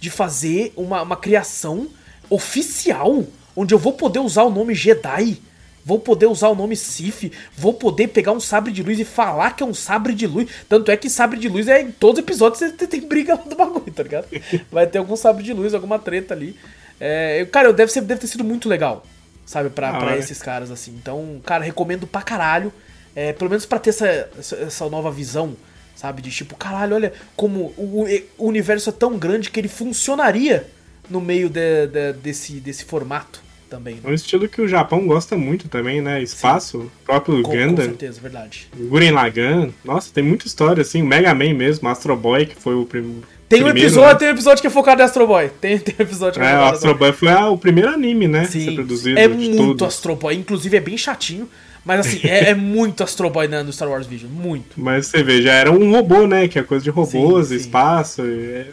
de 0.00 0.10
fazer 0.10 0.72
uma, 0.76 1.02
uma 1.02 1.16
criação 1.16 1.86
oficial, 2.28 3.24
onde 3.54 3.72
eu 3.72 3.78
vou 3.78 3.92
poder 3.92 4.18
usar 4.18 4.42
o 4.42 4.50
nome 4.50 4.74
Jedi. 4.74 5.40
Vou 5.84 5.98
poder 5.98 6.26
usar 6.26 6.48
o 6.48 6.54
nome 6.54 6.76
Sif, 6.76 7.32
vou 7.56 7.72
poder 7.74 8.08
pegar 8.08 8.32
um 8.32 8.40
sabre 8.40 8.70
de 8.72 8.82
luz 8.82 8.98
e 9.00 9.04
falar 9.04 9.56
que 9.56 9.62
é 9.62 9.66
um 9.66 9.72
sabre 9.74 10.14
de 10.14 10.26
luz. 10.26 10.48
Tanto 10.68 10.90
é 10.90 10.96
que 10.96 11.08
sabre 11.08 11.38
de 11.38 11.48
luz 11.48 11.68
é 11.68 11.80
em 11.80 11.90
todos 11.90 12.18
os 12.20 12.24
episódios 12.24 12.58
você 12.60 12.86
tem 12.86 13.00
briga 13.00 13.36
do 13.48 13.56
bagulho, 13.56 13.90
tá 13.92 14.02
ligado? 14.02 14.26
Vai 14.70 14.86
ter 14.86 14.98
algum 14.98 15.16
sabre 15.16 15.42
de 15.42 15.52
luz, 15.52 15.72
alguma 15.74 15.98
treta 15.98 16.34
ali. 16.34 16.54
É, 17.00 17.40
eu- 17.40 17.46
cara, 17.46 17.72
deve, 17.72 17.90
ser, 17.90 18.02
deve 18.02 18.20
ter 18.20 18.26
sido 18.26 18.44
muito 18.44 18.68
legal, 18.68 19.04
sabe, 19.46 19.70
pra, 19.70 19.90
Da 19.92 19.98
pra 19.98 20.06
hora. 20.08 20.18
esses 20.18 20.40
caras, 20.42 20.70
assim. 20.70 20.92
Então, 21.00 21.40
cara, 21.46 21.64
recomendo 21.64 22.06
pra 22.06 22.20
caralho. 22.22 22.70
É, 23.16 23.32
pelo 23.32 23.50
menos 23.50 23.64
pra 23.66 23.78
ter 23.78 23.90
essa, 23.90 24.28
essa, 24.38 24.56
essa 24.56 24.88
nova 24.88 25.10
visão, 25.10 25.56
sabe? 25.96 26.22
De 26.22 26.30
tipo, 26.30 26.54
caralho, 26.56 26.94
olha 26.94 27.12
como 27.34 27.72
o, 27.76 28.04
o 28.38 28.46
universo 28.46 28.90
é 28.90 28.92
tão 28.92 29.18
grande 29.18 29.50
que 29.50 29.58
ele 29.58 29.66
funcionaria 29.66 30.68
no 31.08 31.20
meio 31.20 31.48
de- 31.48 31.86
de- 31.88 32.12
desse, 32.14 32.60
desse 32.60 32.84
formato 32.84 33.42
também. 33.70 33.94
É 33.94 34.06
Né? 34.06 34.10
um 34.10 34.14
estilo 34.14 34.48
que 34.48 34.60
o 34.60 34.68
Japão 34.68 35.06
gosta 35.06 35.36
muito 35.36 35.68
também, 35.68 36.00
né? 36.02 36.20
Espaço, 36.22 36.78
o 36.78 36.90
próprio 37.06 37.36
Com, 37.42 37.50
com 37.52 37.56
Gundam, 37.56 37.84
certeza, 37.86 38.20
verdade. 38.20 38.68
Guren 38.76 39.12
Lagann. 39.12 39.70
Nossa, 39.84 40.10
tem 40.12 40.24
muita 40.24 40.46
história, 40.46 40.82
assim. 40.82 41.00
O 41.02 41.06
Mega 41.06 41.32
Man 41.34 41.54
mesmo, 41.54 41.88
Astro 41.88 42.16
Boy, 42.16 42.46
que 42.46 42.56
foi 42.56 42.74
o 42.74 42.84
prim... 42.84 43.22
Tem 43.48 43.60
um 43.62 43.64
primeiro, 43.64 43.88
episódio, 43.88 44.12
né? 44.12 44.18
tem 44.18 44.28
um 44.28 44.32
episódio 44.32 44.60
que 44.60 44.66
é 44.66 44.70
focado 44.70 45.00
em 45.02 45.04
Astro 45.04 45.26
Boy. 45.26 45.50
Tem, 45.60 45.78
tem 45.78 45.94
um 45.98 46.02
episódio 46.02 46.40
que 46.40 46.46
É, 46.46 46.50
o 46.50 46.54
focado 46.56 46.66
em 46.68 46.74
Astro 46.74 46.94
Boy 46.94 47.12
foi 47.12 47.28
a- 47.28 47.48
o 47.48 47.58
primeiro 47.58 47.90
anime, 47.90 48.28
né? 48.28 48.44
Sim, 48.44 48.74
produzido 48.76 49.18
é 49.18 49.26
muito 49.26 49.56
todos. 49.76 49.82
Astro 49.96 50.14
Boy. 50.14 50.36
Inclusive 50.36 50.76
é 50.76 50.80
bem 50.80 50.96
chatinho. 50.96 51.48
Mas 51.84 52.00
assim, 52.06 52.20
é, 52.24 52.50
é 52.50 52.54
muito 52.54 53.02
Astro 53.02 53.28
Boy 53.30 53.48
né, 53.48 53.62
no 53.62 53.72
Star 53.72 53.88
Wars 53.88 54.06
Vision. 54.06 54.30
Muito. 54.30 54.78
Mas 54.80 55.06
você 55.06 55.22
vê, 55.22 55.40
já 55.42 55.52
era 55.54 55.72
um 55.72 55.90
robô, 55.90 56.26
né? 56.26 56.46
Que 56.46 56.58
é 56.58 56.62
coisa 56.62 56.84
de 56.84 56.90
robôs, 56.90 57.48
Sim, 57.48 57.54
sim. 57.54 57.60
espaço. 57.60 58.22
É, 58.22 58.66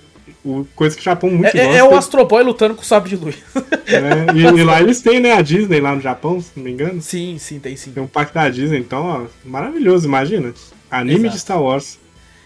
coisa 0.75 0.95
que 0.95 1.01
o 1.01 1.05
Japão 1.05 1.29
muito 1.29 1.45
É, 1.55 1.59
é- 1.59 1.65
gosta. 1.65 1.77
é 1.79 1.83
o 1.83 1.95
Astro 1.95 2.25
Boy 2.25 2.43
lutando 2.43 2.75
com 2.75 2.81
o 2.81 2.85
sabre 2.85 3.09
de 3.09 3.15
luz. 3.15 3.35
né? 3.55 4.27
E, 4.35 4.39
e 4.41 4.63
lá 4.63 4.81
eles 4.81 5.01
têm, 5.01 5.19
né? 5.19 5.33
A 5.33 5.41
Disney 5.41 5.79
lá 5.79 5.95
no 5.95 6.01
Japão, 6.01 6.39
se 6.41 6.49
não 6.55 6.63
me 6.63 6.71
engano. 6.71 7.01
sim, 7.01 7.37
sim, 7.39 7.59
tem 7.59 7.75
sim. 7.75 7.91
Tem 7.91 8.01
um 8.03 8.07
parque 8.07 8.33
da 8.33 8.49
Disney, 8.49 8.79
então, 8.79 9.03
ó, 9.03 9.25
maravilhoso, 9.47 10.07
imagina. 10.07 10.53
Anime 10.89 11.19
Exato. 11.21 11.33
de 11.33 11.39
Star 11.39 11.61
Wars. 11.61 11.99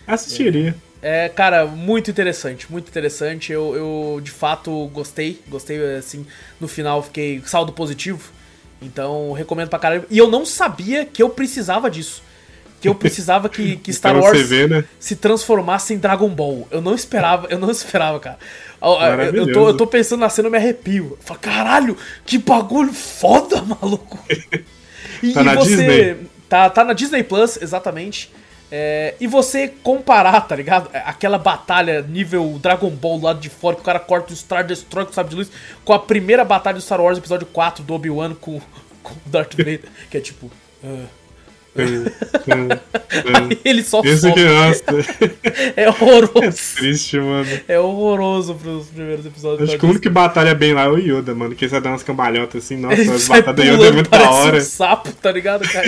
Assistiria. 0.08 0.76
É, 1.02 1.30
cara, 1.30 1.66
muito 1.66 2.12
interessante, 2.12 2.72
muito 2.72 2.88
interessante. 2.90 3.52
Eu, 3.52 3.76
eu, 3.76 4.22
de 4.22 4.30
fato 4.32 4.88
gostei, 4.94 5.42
gostei 5.48 5.80
assim, 5.96 6.26
no 6.60 6.68
final 6.68 7.02
fiquei 7.02 7.42
saldo 7.46 7.72
positivo. 7.72 8.32
Então, 8.82 9.32
recomendo 9.32 9.70
pra 9.70 9.80
caralho. 9.80 10.06
E 10.10 10.18
eu 10.18 10.28
não 10.30 10.46
sabia 10.46 11.06
que 11.06 11.22
eu 11.22 11.30
precisava 11.30 11.90
disso. 11.90 12.22
Que 12.82 12.90
eu 12.90 12.96
precisava 12.96 13.48
que, 13.48 13.78
que 13.78 13.94
Star 13.94 14.14
Pra 14.14 14.24
Wars 14.24 14.42
ver, 14.42 14.68
né? 14.68 14.84
se 15.00 15.16
transformasse 15.16 15.94
em 15.94 15.98
Dragon 15.98 16.28
Ball. 16.30 16.68
Eu 16.72 16.82
não 16.82 16.96
esperava, 16.96 17.48
eu 17.50 17.60
não 17.60 17.70
esperava, 17.70 18.20
cara. 18.20 18.40
Eu, 19.34 19.54
tô, 19.54 19.68
eu 19.70 19.78
tô 19.78 19.86
pensando 19.86 20.22
na 20.22 20.30
cena, 20.30 20.48
eu 20.48 20.52
me 20.52 20.58
arrepio. 20.58 21.12
Eu 21.12 21.18
falo, 21.22 21.40
caralho, 21.40 21.98
que 22.26 22.40
bagulho 22.40 22.92
foda, 22.92 23.62
maluco. 23.80 24.20
E, 25.22 25.32
Tá 25.32 25.44
na 25.44 25.54
você. 25.54 25.70
Disney? 25.70 26.18
Tá, 26.50 26.70
tá 26.70 26.84
na 26.84 26.94
Disney 26.94 27.24
Plus, 27.24 27.62
exatamente. 27.62 28.32
É, 28.72 29.16
e 29.20 29.28
você 29.28 29.68
comparar, 29.68 30.42
tá 30.42 30.56
ligado? 30.56 30.90
Aquela 30.94 31.38
batalha 31.38 32.02
nível 32.02 32.58
Dragon 32.62 32.90
Ball 32.90 33.20
do 33.20 33.26
lado 33.26 33.40
de 33.40 33.50
fora, 33.50 33.76
que 33.76 33.82
o 33.82 33.86
cara 33.86 34.00
corta 34.00 34.34
o 34.34 34.36
Star 34.36 34.66
Destroyer 34.66 35.06
com 35.06 35.12
o 35.12 35.16
sabre 35.16 35.30
de 35.30 35.36
luz, 35.36 35.52
com 35.84 35.94
a 35.94 36.00
primeira 36.00 36.44
batalha 36.44 36.76
do 36.76 36.82
Star 36.82 37.00
Wars, 37.00 37.18
episódio 37.18 37.46
4 37.48 37.84
do 37.84 37.94
Obi-Wan 37.94 38.34
com, 38.34 38.60
com 39.04 39.14
o 39.14 39.18
Darth 39.26 39.56
Vader, 39.56 39.84
que 40.10 40.18
é 40.18 40.22
tipo. 40.22 40.50
ah. 40.84 41.21
Hum. 41.74 42.04
Ele 43.64 43.84
só 43.84 44.02
Esse 44.04 44.32
que, 44.34 44.44
nossa, 44.44 44.84
É 45.76 45.88
horroroso. 45.90 46.58
triste, 46.76 47.18
mano. 47.18 47.48
É 47.68 47.80
horroroso 47.80 48.56
pros 48.56 48.88
primeiros 48.88 49.26
episódios. 49.26 49.70
Acho 49.70 49.78
que 49.80 49.86
o 49.86 49.90
único 49.90 50.02
que 50.04 50.10
batalha 50.10 50.54
bem 50.54 50.74
lá 50.74 50.84
é 50.84 50.88
o 50.90 50.98
Yoda, 50.98 51.34
mano. 51.34 51.56
Que 51.56 51.64
ele 51.66 51.70
sai 51.72 51.80
dando 51.82 51.94
umas 51.94 52.04
cambalhotas 52.04 52.64
assim. 52.66 52.76
Nossa, 52.78 52.96
Ele 53.02 53.12
as 53.12 53.22
sai 53.22 53.42
batalhas 53.42 53.78
do 53.78 53.84
Yoda 53.84 53.88
é 53.88 53.92
muito 53.94 54.10
da 54.10 54.30
hora. 54.32 54.58
um 54.58 54.62
sapo, 54.62 55.12
tá 55.14 55.32
ligado, 55.32 55.68
cara? 55.70 55.88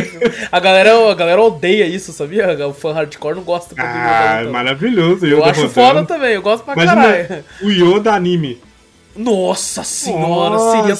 A 0.51 0.59
galera, 0.59 1.11
a 1.11 1.15
galera 1.15 1.41
odeia 1.41 1.85
isso, 1.85 2.11
sabia? 2.13 2.47
O 2.67 2.73
fã 2.73 2.93
hardcore 2.93 3.35
não 3.35 3.43
gosta 3.43 3.73
Yoda 3.75 3.83
Ah, 3.83 4.39
luta. 4.41 4.51
maravilhoso. 4.51 5.25
o 5.25 5.27
Eu 5.29 5.37
Yoda 5.39 5.51
acho 5.51 5.61
rodando. 5.67 5.73
foda 5.73 6.03
também, 6.05 6.33
eu 6.35 6.41
gosto 6.41 6.63
pra 6.63 6.73
Imagina 6.75 7.01
caralho. 7.01 7.45
o 7.61 7.69
Yoda 7.69 8.13
anime. 8.13 8.59
Nossa 9.15 9.83
senhora, 9.83 10.57
seria... 10.59 10.95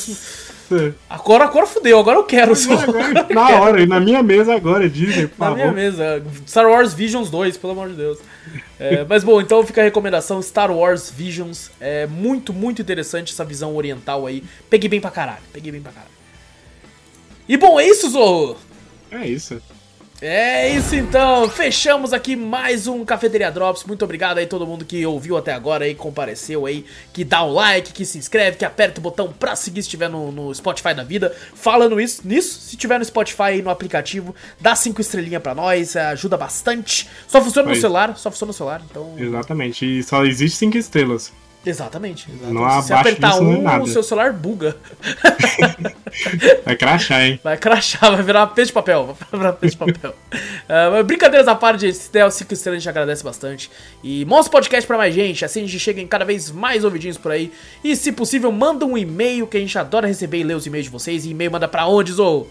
Nossa. 0.74 0.96
Agora, 1.10 1.44
agora 1.46 1.66
fudeu, 1.66 2.00
agora 2.00 2.18
eu 2.20 2.24
quero 2.24 2.56
só. 2.56 2.74
Agora, 2.74 3.28
na 3.34 3.50
hora, 3.62 3.82
e 3.82 3.86
na 3.86 4.00
minha 4.00 4.22
mesa 4.24 4.56
agora, 4.56 4.90
Disney, 4.90 5.28
por 5.28 5.40
Na 5.40 5.46
favor. 5.48 5.58
minha 5.58 5.72
mesa. 5.72 6.24
Star 6.48 6.68
Wars 6.68 6.94
Visions 6.94 7.30
2, 7.30 7.58
pelo 7.58 7.74
amor 7.74 7.90
de 7.90 7.96
Deus. 7.96 8.20
É, 8.80 9.06
mas 9.10 9.24
bom, 9.24 9.40
então 9.42 9.66
fica 9.66 9.82
a 9.82 9.84
recomendação: 9.84 10.42
Star 10.42 10.72
Wars 10.72 11.10
Visions. 11.10 11.72
É 11.80 12.06
muito, 12.08 12.52
muito 12.54 12.82
interessante 12.82 13.32
essa 13.34 13.46
visão 13.46 13.76
oriental 13.76 14.26
aí. 14.26 14.44
Peguei 14.70 14.90
bem 14.90 15.00
pra 15.02 15.12
caralho. 15.12 15.44
Peguei 15.52 15.72
bem 15.72 15.82
pra 15.82 15.92
caralho. 15.92 16.12
E 17.48 17.58
bom, 17.58 17.80
é 17.80 17.88
isso, 17.88 18.10
Zorro. 18.10 18.58
É 19.12 19.28
isso. 19.28 19.62
É 20.26 20.70
isso 20.70 20.96
então, 20.96 21.50
fechamos 21.50 22.14
aqui 22.14 22.34
mais 22.34 22.88
um 22.88 23.04
Cafeteria 23.04 23.52
Drops. 23.52 23.84
Muito 23.84 24.06
obrigado 24.06 24.38
aí 24.38 24.48
todo 24.48 24.66
mundo 24.66 24.86
que 24.86 25.06
ouviu 25.06 25.36
até 25.36 25.52
agora 25.52 25.84
aí, 25.84 25.94
compareceu 25.94 26.66
aí, 26.66 26.86
que 27.12 27.26
dá 27.26 27.44
um 27.44 27.52
like, 27.52 27.92
que 27.92 28.06
se 28.06 28.18
inscreve, 28.18 28.56
que 28.56 28.64
aperta 28.64 29.02
o 29.02 29.04
botão 29.04 29.34
pra 29.38 29.54
seguir 29.54 29.82
se 29.82 29.88
estiver 29.88 30.10
no, 30.10 30.32
no 30.32 30.56
Spotify 30.56 30.94
da 30.94 31.04
vida. 31.04 31.36
Falando 31.54 32.00
isso, 32.00 32.22
nisso, 32.24 32.58
se 32.58 32.78
tiver 32.78 32.98
no 33.00 33.04
Spotify 33.04 33.44
aí 33.44 33.62
no 33.62 33.70
aplicativo, 33.70 34.34
dá 34.62 34.74
cinco 34.78 35.02
estrelinhas 35.02 35.44
pra 35.44 35.54
nós, 35.54 35.94
ajuda 35.98 36.38
bastante. 36.38 37.10
Só 37.28 37.42
funciona 37.42 37.68
no 37.68 37.76
celular, 37.76 38.16
só 38.16 38.32
funciona 38.32 38.48
no 38.48 38.54
celular, 38.54 38.82
então. 38.90 39.16
Exatamente. 39.18 39.86
E 39.86 40.02
só 40.04 40.24
existe 40.24 40.58
cinco 40.58 40.78
estrelas. 40.78 41.34
Exatamente. 41.66 42.30
exatamente. 42.30 42.54
Não 42.54 42.82
se 42.82 42.94
apertar 42.94 43.40
um, 43.40 43.62
nada. 43.62 43.84
o 43.84 43.88
seu 43.88 44.04
celular 44.04 44.34
buga. 44.34 44.76
Vai 46.66 46.76
crachar, 46.76 47.22
hein? 47.22 47.40
Vai 47.44 47.58
crachar, 47.58 48.12
vai 48.12 48.22
virar 48.22 48.48
peixe 48.48 48.68
de 48.68 48.74
papel. 48.74 49.18
Vai 49.32 49.40
virar 49.40 49.54
peixe 49.54 49.76
de 49.76 49.80
papel. 49.80 50.16
Mas 50.92 51.06
brincadeiras 51.06 51.48
à 51.48 51.56
parte, 51.56 51.92
se 51.94 52.12
der 52.12 52.26
os 52.26 52.34
5 52.36 52.54
estrelas, 52.54 52.78
a 52.78 52.80
gente 52.80 52.90
agradece 52.90 53.24
bastante. 53.24 53.72
E 54.04 54.24
mostra 54.26 54.50
o 54.50 54.52
podcast 54.52 54.86
pra 54.86 54.98
mais 54.98 55.14
gente, 55.14 55.44
assim 55.44 55.62
a 55.62 55.68
gente 55.68 55.80
chega 55.80 56.02
em 56.02 56.08
cada 56.08 56.26
vez 56.26 56.52
mais 56.52 56.84
ouvidinhos 56.84 57.18
por 57.18 57.32
aí. 57.32 57.52
E 57.84 57.96
se 57.96 58.12
possível, 58.12 58.52
manda 58.52 58.86
um 58.86 58.98
e-mail, 58.98 59.48
que 59.48 59.58
a 59.58 59.60
gente 59.60 59.78
adora 59.78 60.08
receber 60.08 60.40
e 60.40 60.44
ler 60.44 60.56
os 60.56 60.66
e-mails 60.66 60.86
de 60.86 60.92
vocês. 60.92 61.26
E 61.26 61.32
e-mail 61.32 61.52
manda 61.52 61.68
pra 61.68 61.88
onde, 61.88 62.12
Zou? 62.12 62.48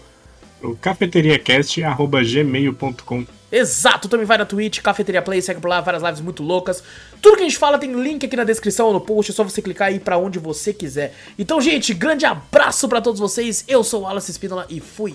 O 0.63 0.75
cafeteriacast.gmail.com 0.77 3.25
Exato, 3.51 4.07
também 4.09 4.25
vai 4.25 4.39
na 4.39 4.45
Twitch, 4.45 4.81
Cafeteria 4.81 5.21
Play, 5.21 5.39
segue 5.39 5.61
por 5.61 5.67
lá, 5.67 5.79
várias 5.79 6.01
lives 6.01 6.21
muito 6.21 6.41
loucas. 6.41 6.83
Tudo 7.21 7.35
que 7.35 7.43
a 7.43 7.47
gente 7.47 7.59
fala 7.59 7.77
tem 7.77 7.93
link 7.93 8.25
aqui 8.25 8.35
na 8.35 8.43
descrição 8.43 8.87
ou 8.87 8.93
no 8.93 9.01
post, 9.01 9.31
é 9.31 9.35
só 9.35 9.43
você 9.43 9.61
clicar 9.61 9.89
aí 9.89 9.99
pra 9.99 10.17
onde 10.17 10.39
você 10.39 10.73
quiser. 10.73 11.13
Então, 11.37 11.61
gente, 11.61 11.93
grande 11.93 12.25
abraço 12.25 12.89
pra 12.89 12.99
todos 12.99 13.19
vocês. 13.19 13.63
Eu 13.67 13.83
sou 13.83 14.01
o 14.01 14.05
Wallace 14.05 14.31
Espínola 14.31 14.65
e 14.71 14.79
fui. 14.79 15.13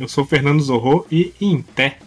Eu 0.00 0.08
sou 0.08 0.24
o 0.24 0.26
Fernando 0.26 0.62
Zorro 0.62 1.06
e 1.12 1.34
em 1.38 1.60
té. 1.60 1.98